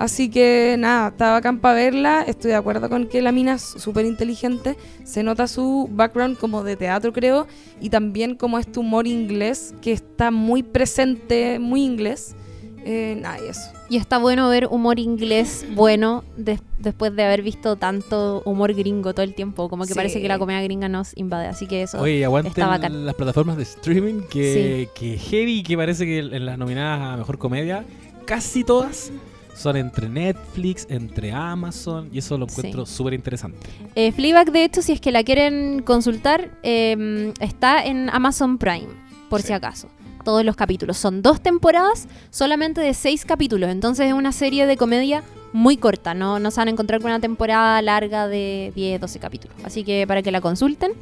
Así 0.00 0.30
que 0.30 0.76
nada, 0.78 1.08
estaba 1.08 1.32
bacán 1.32 1.58
para 1.60 1.74
verla. 1.74 2.22
Estoy 2.26 2.52
de 2.52 2.56
acuerdo 2.56 2.88
con 2.88 3.06
que 3.06 3.20
la 3.20 3.32
mina 3.32 3.54
es 3.56 3.62
súper 3.62 4.06
inteligente. 4.06 4.76
Se 5.04 5.22
nota 5.22 5.46
su 5.46 5.90
background 5.92 6.38
como 6.38 6.64
de 6.64 6.74
teatro, 6.74 7.12
creo. 7.12 7.46
Y 7.82 7.90
también 7.90 8.34
como 8.34 8.58
este 8.58 8.80
humor 8.80 9.06
inglés 9.06 9.74
que 9.82 9.92
está 9.92 10.30
muy 10.30 10.62
presente, 10.62 11.58
muy 11.58 11.84
inglés. 11.84 12.34
Eh, 12.86 13.18
nada, 13.20 13.36
y 13.44 13.48
eso. 13.50 13.60
y 13.90 13.98
está 13.98 14.16
bueno 14.16 14.48
ver 14.48 14.66
humor 14.70 14.98
inglés 14.98 15.66
bueno 15.74 16.24
des- 16.38 16.62
después 16.78 17.14
de 17.14 17.24
haber 17.24 17.42
visto 17.42 17.76
tanto 17.76 18.40
humor 18.46 18.72
gringo 18.72 19.12
todo 19.12 19.22
el 19.22 19.34
tiempo. 19.34 19.68
Como 19.68 19.82
que 19.82 19.88
Sí. 19.92 19.94
parece 19.94 20.22
que 20.22 20.28
la 20.28 20.38
comedia 20.38 20.62
gringa 20.62 20.88
nos 20.88 21.14
invade. 21.14 21.46
Así 21.48 21.66
que 21.66 21.82
eso. 21.82 22.00
Oye, 22.00 22.24
aguanten 22.24 22.54
bacán. 22.66 23.04
las 23.04 23.14
plataformas 23.16 23.58
de 23.58 23.64
streaming 23.64 24.22
que, 24.30 24.88
que 24.94 25.18
heavy, 25.18 25.62
que 25.62 25.76
parece 25.76 26.06
que 26.06 26.20
en 26.20 26.46
las 26.46 26.56
nominadas 26.56 27.02
a 27.02 27.16
Mejor 27.18 27.36
Comedia, 27.36 27.84
casi 28.24 28.64
todas 28.64 29.12
son 29.54 29.76
entre 29.76 30.08
Netflix, 30.08 30.86
entre 30.90 31.32
Amazon, 31.32 32.08
y 32.12 32.18
eso 32.18 32.36
lo 32.38 32.46
encuentro 32.46 32.86
súper 32.86 33.14
interesante. 33.14 33.68
Eh, 33.94 34.12
Fleabag, 34.12 34.52
de 34.52 34.64
hecho, 34.64 34.82
si 34.82 34.92
es 34.92 35.00
que 35.00 35.10
la 35.12 35.22
quieren 35.24 35.82
consultar, 35.82 36.50
eh, 36.62 37.32
está 37.40 37.84
en 37.84 38.08
Amazon 38.10 38.58
Prime, 38.58 38.88
por 39.28 39.40
Sí. 39.42 39.48
si 39.48 39.52
acaso. 39.52 39.88
Todos 40.24 40.44
los 40.44 40.56
capítulos. 40.56 40.96
Son 40.96 41.22
dos 41.22 41.40
temporadas, 41.40 42.08
solamente 42.30 42.80
de 42.80 42.94
seis 42.94 43.24
capítulos. 43.24 43.70
Entonces 43.70 44.06
es 44.06 44.12
una 44.12 44.32
serie 44.32 44.66
de 44.66 44.76
comedia 44.76 45.22
muy 45.52 45.76
corta. 45.76 46.14
No, 46.14 46.38
no 46.38 46.50
se 46.50 46.60
van 46.60 46.68
a 46.68 46.70
encontrar 46.70 47.00
con 47.00 47.10
una 47.10 47.20
temporada 47.20 47.80
larga 47.82 48.28
de 48.28 48.72
10, 48.74 49.00
12 49.00 49.18
capítulos. 49.18 49.56
Así 49.64 49.84
que 49.84 50.06
para 50.06 50.22
que 50.22 50.30
la 50.30 50.40
consulten. 50.40 50.92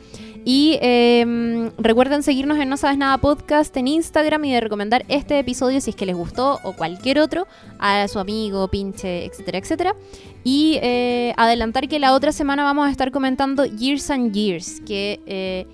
Y 0.44 0.78
eh, 0.80 1.70
recuerden 1.78 2.22
seguirnos 2.22 2.58
en 2.58 2.68
No 2.68 2.76
Sabes 2.76 2.96
Nada 2.96 3.18
Podcast 3.18 3.76
en 3.76 3.88
Instagram 3.88 4.44
y 4.46 4.52
de 4.52 4.60
recomendar 4.60 5.04
este 5.08 5.38
episodio 5.38 5.80
si 5.80 5.90
es 5.90 5.96
que 5.96 6.06
les 6.06 6.16
gustó 6.16 6.58
o 6.62 6.72
cualquier 6.72 7.18
otro 7.18 7.46
a 7.78 8.08
su 8.08 8.18
amigo, 8.18 8.68
pinche, 8.68 9.26
etcétera, 9.26 9.58
etcétera. 9.58 9.96
Y 10.44 10.78
eh, 10.80 11.34
adelantar 11.36 11.88
que 11.88 11.98
la 11.98 12.14
otra 12.14 12.32
semana 12.32 12.64
vamos 12.64 12.88
a 12.88 12.90
estar 12.90 13.10
comentando 13.10 13.66
Years 13.66 14.10
and 14.10 14.32
Years, 14.32 14.80
que 14.86 15.20
eh, 15.26 15.66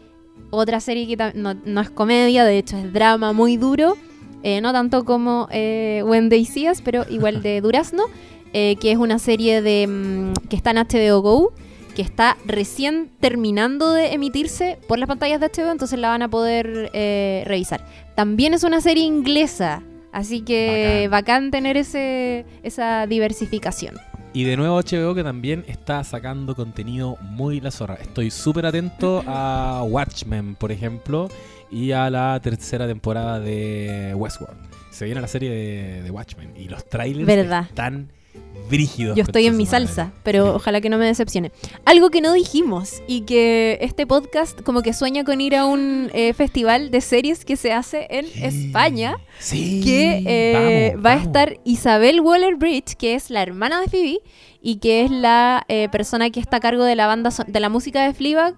otra 0.55 0.81
serie 0.81 1.07
que 1.07 1.33
no, 1.35 1.55
no 1.55 1.81
es 1.81 1.91
comedia, 1.91 2.45
de 2.45 2.59
hecho 2.59 2.77
es 2.77 2.93
drama 2.93 3.33
muy 3.33 3.57
duro, 3.57 3.97
eh, 4.43 4.61
no 4.61 4.73
tanto 4.73 5.05
como 5.05 5.49
eh, 5.51 6.03
When 6.05 6.29
They 6.29 6.45
See 6.45 6.69
Us, 6.71 6.81
pero 6.83 7.05
igual 7.09 7.43
de 7.43 7.61
Durazno, 7.63 8.05
eh, 8.53 8.77
que 8.77 8.93
es 8.93 8.99
una 8.99 9.19
serie 9.19 9.63
de 9.63 9.87
mm, 9.87 10.49
que 10.49 10.57
está 10.57 10.71
en 10.71 10.77
HBO 10.77 11.21
Go, 11.21 11.53
que 11.95 12.03
está 12.03 12.37
recién 12.45 13.11
terminando 13.21 13.93
de 13.93 14.13
emitirse 14.13 14.79
por 14.87 14.99
las 14.99 15.09
pantallas 15.09 15.41
de 15.41 15.49
HBO, 15.49 15.71
entonces 15.71 15.99
la 15.99 16.09
van 16.09 16.23
a 16.23 16.29
poder 16.29 16.91
eh, 16.93 17.45
revisar. 17.47 17.87
También 18.15 18.53
es 18.55 18.65
una 18.65 18.81
serie 18.81 19.05
inglesa, 19.05 19.83
así 20.13 20.43
que 20.43 21.09
bacán, 21.11 21.51
tener 21.51 21.77
ese, 21.77 22.45
esa 22.63 23.07
diversificación. 23.07 23.97
Y 24.37 24.43
de 24.43 24.57
nuevo 24.57 24.81
HBO 24.81 25.15
que 25.15 25.23
también 25.23 25.65
está 25.69 26.03
sacando 26.03 26.57
contenido 26.57 27.17
muy 27.21 27.61
la 27.61 27.71
zorra. 27.71 27.95
Estoy 27.95 28.33
súper 28.33 28.67
atento 28.67 29.23
a 29.29 29.85
Watchmen, 29.89 30.57
por 30.57 30.73
ejemplo, 30.73 31.29
y 31.71 31.93
a 31.93 32.11
la 32.11 32.41
tercera 32.43 32.89
temporada 32.89 33.39
de 33.39 34.13
Westworld. 34.17 34.57
Se 34.91 35.05
viene 35.05 35.21
la 35.21 35.29
serie 35.29 35.51
de, 35.51 36.03
de 36.03 36.11
Watchmen 36.11 36.53
y 36.57 36.67
los 36.67 36.85
trailers 36.89 37.27
Verdad. 37.27 37.67
están 37.69 38.11
brígidos. 38.69 39.17
Yo 39.17 39.23
estoy 39.25 39.47
en 39.47 39.57
mi 39.57 39.67
salsa, 39.67 40.13
pero 40.23 40.55
ojalá 40.55 40.81
que 40.81 40.89
no 40.89 40.97
me 40.99 41.05
decepcione. 41.05 41.53
Algo 41.85 42.11
que 42.11 42.21
no 42.23 42.33
dijimos 42.33 43.03
y 43.07 43.21
que 43.23 43.79
este 43.83 44.07
podcast 44.07 44.61
como 44.63 44.81
que 44.83 44.93
sueña 44.95 45.23
con 45.25 45.41
ir 45.41 45.55
a 45.55 45.67
un 45.67 46.11
eh, 46.15 46.33
festival 46.33 46.91
de 46.91 47.01
series 47.03 47.45
que 47.45 47.57
se 47.57 47.73
hace 47.73 48.07
en 48.11 48.25
Sí. 48.27 48.43
España, 48.43 49.17
Sí. 49.39 49.83
que 49.85 50.23
eh, 50.27 50.91
vamos, 50.95 51.07
va 51.07 51.13
a 51.13 51.23
estar 51.23 51.59
Isabel 51.65 52.21
Waller-Bridge, 52.23 52.95
que 52.97 53.15
es 53.15 53.29
la 53.31 53.43
hermana 53.43 53.81
de 53.83 53.89
Phoebe 53.89 54.21
y 54.63 54.77
que 54.77 55.05
es 55.05 55.11
la 55.11 55.65
eh, 55.69 55.91
persona 55.93 56.31
que 56.31 56.41
está 56.41 56.57
a 56.57 56.61
cargo 56.61 56.85
de 56.85 56.97
la 56.97 57.07
banda 57.07 57.31
son- 57.31 57.53
de 57.53 57.61
la 57.61 57.69
música 57.69 58.07
de 58.07 58.15
Fleabag. 58.15 58.55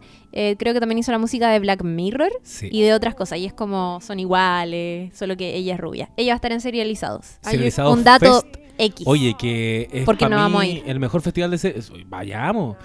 Creo 0.59 0.75
que 0.75 0.81
también 0.81 0.99
hizo 0.99 1.11
la 1.13 1.19
música 1.19 1.49
de 1.51 1.59
Black 1.61 1.83
Mirror 1.83 2.31
Sí. 2.43 2.69
y 2.71 2.83
de 2.83 2.93
otras 2.93 3.15
cosas. 3.15 3.39
Y 3.39 3.47
es 3.47 3.55
como 3.55 4.01
son 4.03 4.21
iguales, 4.21 5.17
solo 5.17 5.35
que 5.35 5.57
ella 5.57 5.75
es 5.75 5.81
rubia. 5.81 6.11
Ella 6.19 6.33
va 6.33 6.35
a 6.35 6.37
estar 6.37 6.53
en 6.53 6.61
Serializados. 6.61 7.39
Serializados 7.41 7.97
un 7.97 8.05
dato 8.05 8.43
Fest. 8.43 8.57
X. 8.79 9.07
Oye, 9.07 9.35
que 9.39 9.89
es 9.93 10.05
¿Por 10.05 10.17
qué 10.17 10.25
pa' 10.27 10.29
no 10.29 10.37
mí 10.37 10.43
vamos 10.43 10.63
a 10.63 10.67
ir? 10.67 10.83
el 10.87 11.01
mejor 11.01 11.23
festival 11.23 11.51
de 11.51 11.59
series. 11.59 11.91
Vayamos. 12.07 12.77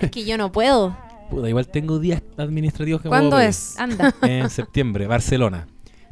Es 0.00 0.10
que 0.10 0.24
yo 0.24 0.36
no 0.38 0.50
puedo. 0.52 0.96
Puta, 1.30 1.48
igual 1.48 1.66
tengo 1.68 1.98
días 1.98 2.22
administrativos 2.36 3.00
que 3.00 3.08
¿Cuándo 3.08 3.30
puedo 3.30 3.40
es? 3.48 3.78
Anda. 3.78 4.14
En 4.22 4.50
septiembre, 4.50 5.06
Barcelona. 5.06 5.66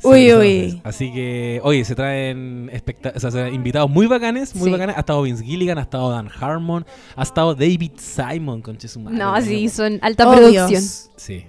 Uy, 0.04 0.34
uy. 0.34 0.80
Así 0.82 1.12
que, 1.12 1.60
oye, 1.62 1.84
se 1.84 1.94
traen 1.94 2.68
o 3.14 3.20
sea, 3.20 3.30
se 3.30 3.38
traen 3.38 3.54
invitados 3.54 3.88
muy 3.88 4.08
bacanes, 4.08 4.52
muy 4.56 4.66
Sí. 4.66 4.72
bacanes. 4.72 4.96
Ha 4.96 5.00
estado 5.00 5.22
Vince 5.22 5.44
Gilligan, 5.44 5.78
ha 5.78 5.82
estado 5.82 6.10
Dan 6.10 6.28
Harmon, 6.40 6.84
ha 7.14 7.22
estado 7.22 7.54
David 7.54 7.92
Simon, 7.98 8.62
conche 8.62 8.88
su 8.88 8.98
madre. 8.98 9.16
No, 9.18 9.40
sí, 9.40 9.68
son 9.68 10.00
alta 10.02 10.28
Oh, 10.28 10.32
producción. 10.34 10.68
Dios. 10.70 11.10
Sí. 11.16 11.44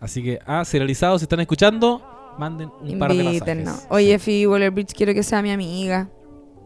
Así 0.00 0.22
que, 0.22 0.38
ah, 0.46 0.64
serializados, 0.64 1.20
si 1.20 1.24
están 1.24 1.40
escuchando, 1.40 2.00
manden 2.38 2.70
un 2.80 2.98
par 2.98 3.12
de 3.12 3.24
pasajes. 3.24 3.86
Oye, 3.90 4.18
Phoebe 4.18 4.46
Waller-Bridge, 4.46 4.94
quiero 4.94 5.12
que 5.12 5.22
sea 5.22 5.42
mi 5.42 5.50
amiga. 5.50 6.08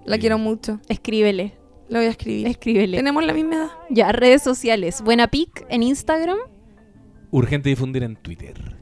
La 0.04 0.18
quiero 0.18 0.38
mucho. 0.38 0.80
Escríbele, 0.88 1.54
La 1.88 1.98
voy 1.98 2.06
a 2.06 2.10
escribir. 2.10 2.46
escríbele. 2.46 2.96
Tenemos 2.98 3.24
la 3.24 3.32
misma 3.32 3.54
edad. 3.56 3.70
Ya, 3.90 4.12
redes 4.12 4.42
sociales. 4.42 5.02
Buena 5.02 5.28
pic 5.28 5.64
en 5.68 5.82
Instagram. 5.82 6.38
Urgente 7.30 7.68
difundir 7.68 8.02
en 8.02 8.16
Twitter. 8.16 8.76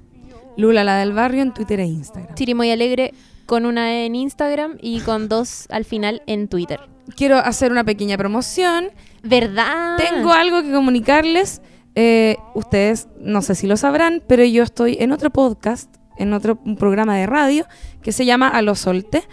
Lula, 0.57 0.83
la 0.85 0.97
del 0.99 1.13
barrio, 1.13 1.43
en 1.43 1.55
Twitter 1.55 1.81
e 1.81 1.85
Instagram. 1.87 2.35
Chirimoy 2.35 2.71
Alegre 2.71 3.13
con 3.47 3.67
una 3.67 3.93
E 3.93 4.07
en 4.07 4.15
Instagram 4.15 4.79
y 4.81 5.01
con 5.01 5.29
dos 5.29 5.67
al 5.71 5.85
final 5.85 6.23
en 6.27 6.49
Twitter. 6.49 6.81
Quiero 7.17 7.37
hacer 7.39 7.73
una 7.73 7.85
pequeña 7.85 8.17
promoción. 8.17 8.91
¿Verdad? 9.23 9.97
Tengo 9.97 10.33
algo 10.33 10.63
que 10.63 10.71
comunicarles. 10.73 11.61
Eh, 11.97 12.37
ustedes 12.55 13.09
no 13.21 13.43
sé 13.43 13.55
si 13.57 13.67
lo 13.67 13.77
sabrán, 13.77 14.23
pero 14.27 14.45
yo 14.45 14.63
estoy 14.63 14.97
en 15.01 15.11
otro 15.13 15.31
podcast, 15.31 15.93
en 16.19 16.33
otro 16.33 16.61
un 16.65 16.77
programa 16.77 17.17
de 17.17 17.27
radio 17.27 17.67
que 18.03 18.13
se 18.13 18.25
llama 18.25 18.49
A 18.49 18.63
lo 18.63 18.75
Solte. 18.77 19.25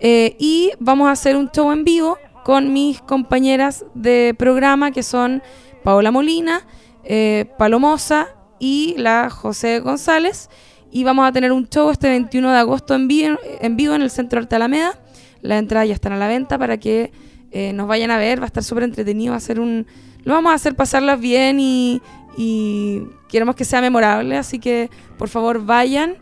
Eh, 0.00 0.36
y 0.38 0.72
vamos 0.78 1.08
a 1.08 1.12
hacer 1.12 1.36
un 1.36 1.50
show 1.50 1.72
en 1.72 1.84
vivo 1.84 2.18
con 2.44 2.72
mis 2.72 3.00
compañeras 3.00 3.84
de 3.94 4.34
programa 4.38 4.90
que 4.90 5.02
son 5.02 5.42
Paola 5.82 6.10
Molina, 6.10 6.66
eh, 7.04 7.46
Palomosa 7.58 8.28
y 8.58 8.94
la 8.96 9.30
José 9.30 9.80
González. 9.80 10.48
Y 10.90 11.04
vamos 11.04 11.28
a 11.28 11.32
tener 11.32 11.52
un 11.52 11.68
show 11.68 11.90
este 11.90 12.08
21 12.08 12.50
de 12.50 12.58
agosto 12.58 12.94
en 12.94 13.08
vivo 13.08 13.38
en, 13.60 13.76
vivo 13.76 13.94
en 13.94 14.02
el 14.02 14.10
Centro 14.10 14.40
Arte 14.40 14.56
Alameda. 14.56 14.98
Las 15.42 15.58
entradas 15.58 15.88
ya 15.88 15.94
están 15.94 16.12
a 16.12 16.16
la 16.16 16.28
venta 16.28 16.58
para 16.58 16.78
que 16.78 17.12
eh, 17.50 17.72
nos 17.72 17.86
vayan 17.86 18.10
a 18.10 18.18
ver. 18.18 18.40
Va 18.40 18.44
a 18.44 18.46
estar 18.46 18.64
súper 18.64 18.84
entretenido. 18.84 19.32
Va 19.32 19.36
a 19.36 19.40
ser 19.40 19.60
un, 19.60 19.86
lo 20.24 20.32
vamos 20.32 20.52
a 20.52 20.54
hacer 20.54 20.74
pasarlas 20.74 21.20
bien 21.20 21.60
y, 21.60 22.00
y 22.36 23.02
queremos 23.28 23.54
que 23.54 23.64
sea 23.64 23.80
memorable. 23.80 24.36
Así 24.36 24.58
que 24.58 24.90
por 25.18 25.28
favor 25.28 25.64
vayan, 25.64 26.16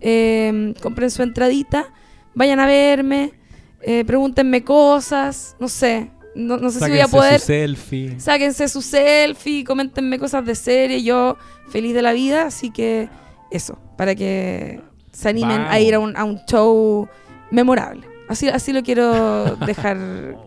eh, 0.00 0.74
compren 0.82 1.10
su 1.10 1.22
entradita, 1.22 1.86
vayan 2.34 2.60
a 2.60 2.66
verme, 2.66 3.32
eh, 3.80 4.04
pregúntenme 4.04 4.62
cosas, 4.64 5.56
no 5.58 5.68
sé. 5.68 6.10
No, 6.34 6.56
no 6.56 6.70
sé 6.70 6.78
si 6.80 6.90
voy 6.90 7.00
a 7.00 7.04
Sáquense 7.06 7.16
poder. 7.16 7.40
su 7.40 7.46
selfie. 7.46 8.20
Sáquense 8.20 8.68
su 8.68 8.80
selfie, 8.80 9.64
coméntenme 9.64 10.18
cosas 10.18 10.44
de 10.46 10.54
serie. 10.54 11.02
Yo 11.02 11.36
feliz 11.68 11.92
de 11.94 12.00
la 12.00 12.12
vida, 12.12 12.46
así 12.46 12.70
que 12.70 13.08
eso, 13.50 13.78
para 13.98 14.14
que 14.14 14.80
se 15.12 15.28
animen 15.28 15.60
a 15.68 15.78
ir 15.78 15.94
a 15.94 15.98
un, 15.98 16.16
a 16.16 16.24
un 16.24 16.40
show 16.46 17.06
memorable. 17.50 18.06
Así, 18.28 18.48
así 18.48 18.72
lo 18.72 18.82
quiero 18.82 19.56
dejar 19.66 19.98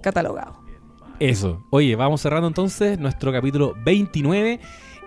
catalogado. 0.02 0.60
Eso. 1.20 1.64
Oye, 1.70 1.96
vamos 1.96 2.22
cerrando 2.22 2.48
entonces 2.48 3.00
nuestro 3.00 3.32
capítulo 3.32 3.76
29. 3.86 4.60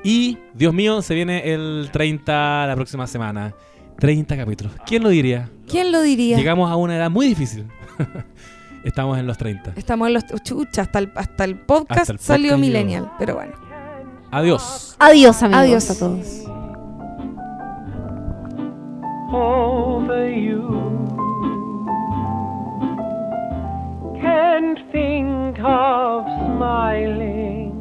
Y, 0.04 0.38
Dios 0.54 0.72
mío, 0.72 1.02
se 1.02 1.14
viene 1.14 1.52
el 1.52 1.90
30 1.92 2.66
la 2.68 2.74
próxima 2.76 3.06
semana. 3.08 3.54
30 3.98 4.36
capítulos. 4.36 4.72
¿Quién 4.86 5.02
lo 5.02 5.08
diría? 5.08 5.50
¿Quién 5.68 5.90
lo 5.90 6.00
diría? 6.02 6.36
Llegamos 6.36 6.70
a 6.70 6.76
una 6.76 6.96
edad 6.96 7.10
muy 7.10 7.26
difícil. 7.26 7.66
Estamos 8.84 9.18
en 9.18 9.26
los 9.26 9.36
30. 9.36 9.72
Estamos 9.76 10.06
en 10.08 10.14
los 10.14 10.24
chucha, 10.44 10.82
hasta 10.82 11.00
el, 11.00 11.10
hasta 11.16 11.44
el 11.44 11.56
podcast 11.56 12.00
Hasta 12.00 12.12
el 12.12 12.18
salió 12.18 12.50
podcast 12.50 12.60
Millennial, 12.60 13.10
pero 13.18 13.34
bueno. 13.34 13.54
Adiós. 14.30 14.94
Adiós, 14.98 15.42
amigos. 15.42 15.60
Adiós 15.60 15.90
a 15.90 15.98
todos. 15.98 16.44
over 19.30 20.30
you. 20.30 20.64
Can't 24.20 24.78
think 24.90 25.58
of 25.62 26.24
smiling. 26.24 27.74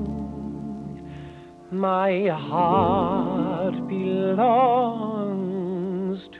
My 1.72 2.27
heart 2.27 3.88
belongs 3.88 5.56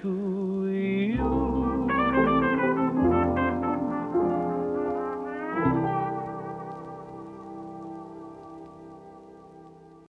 to 0.02 0.47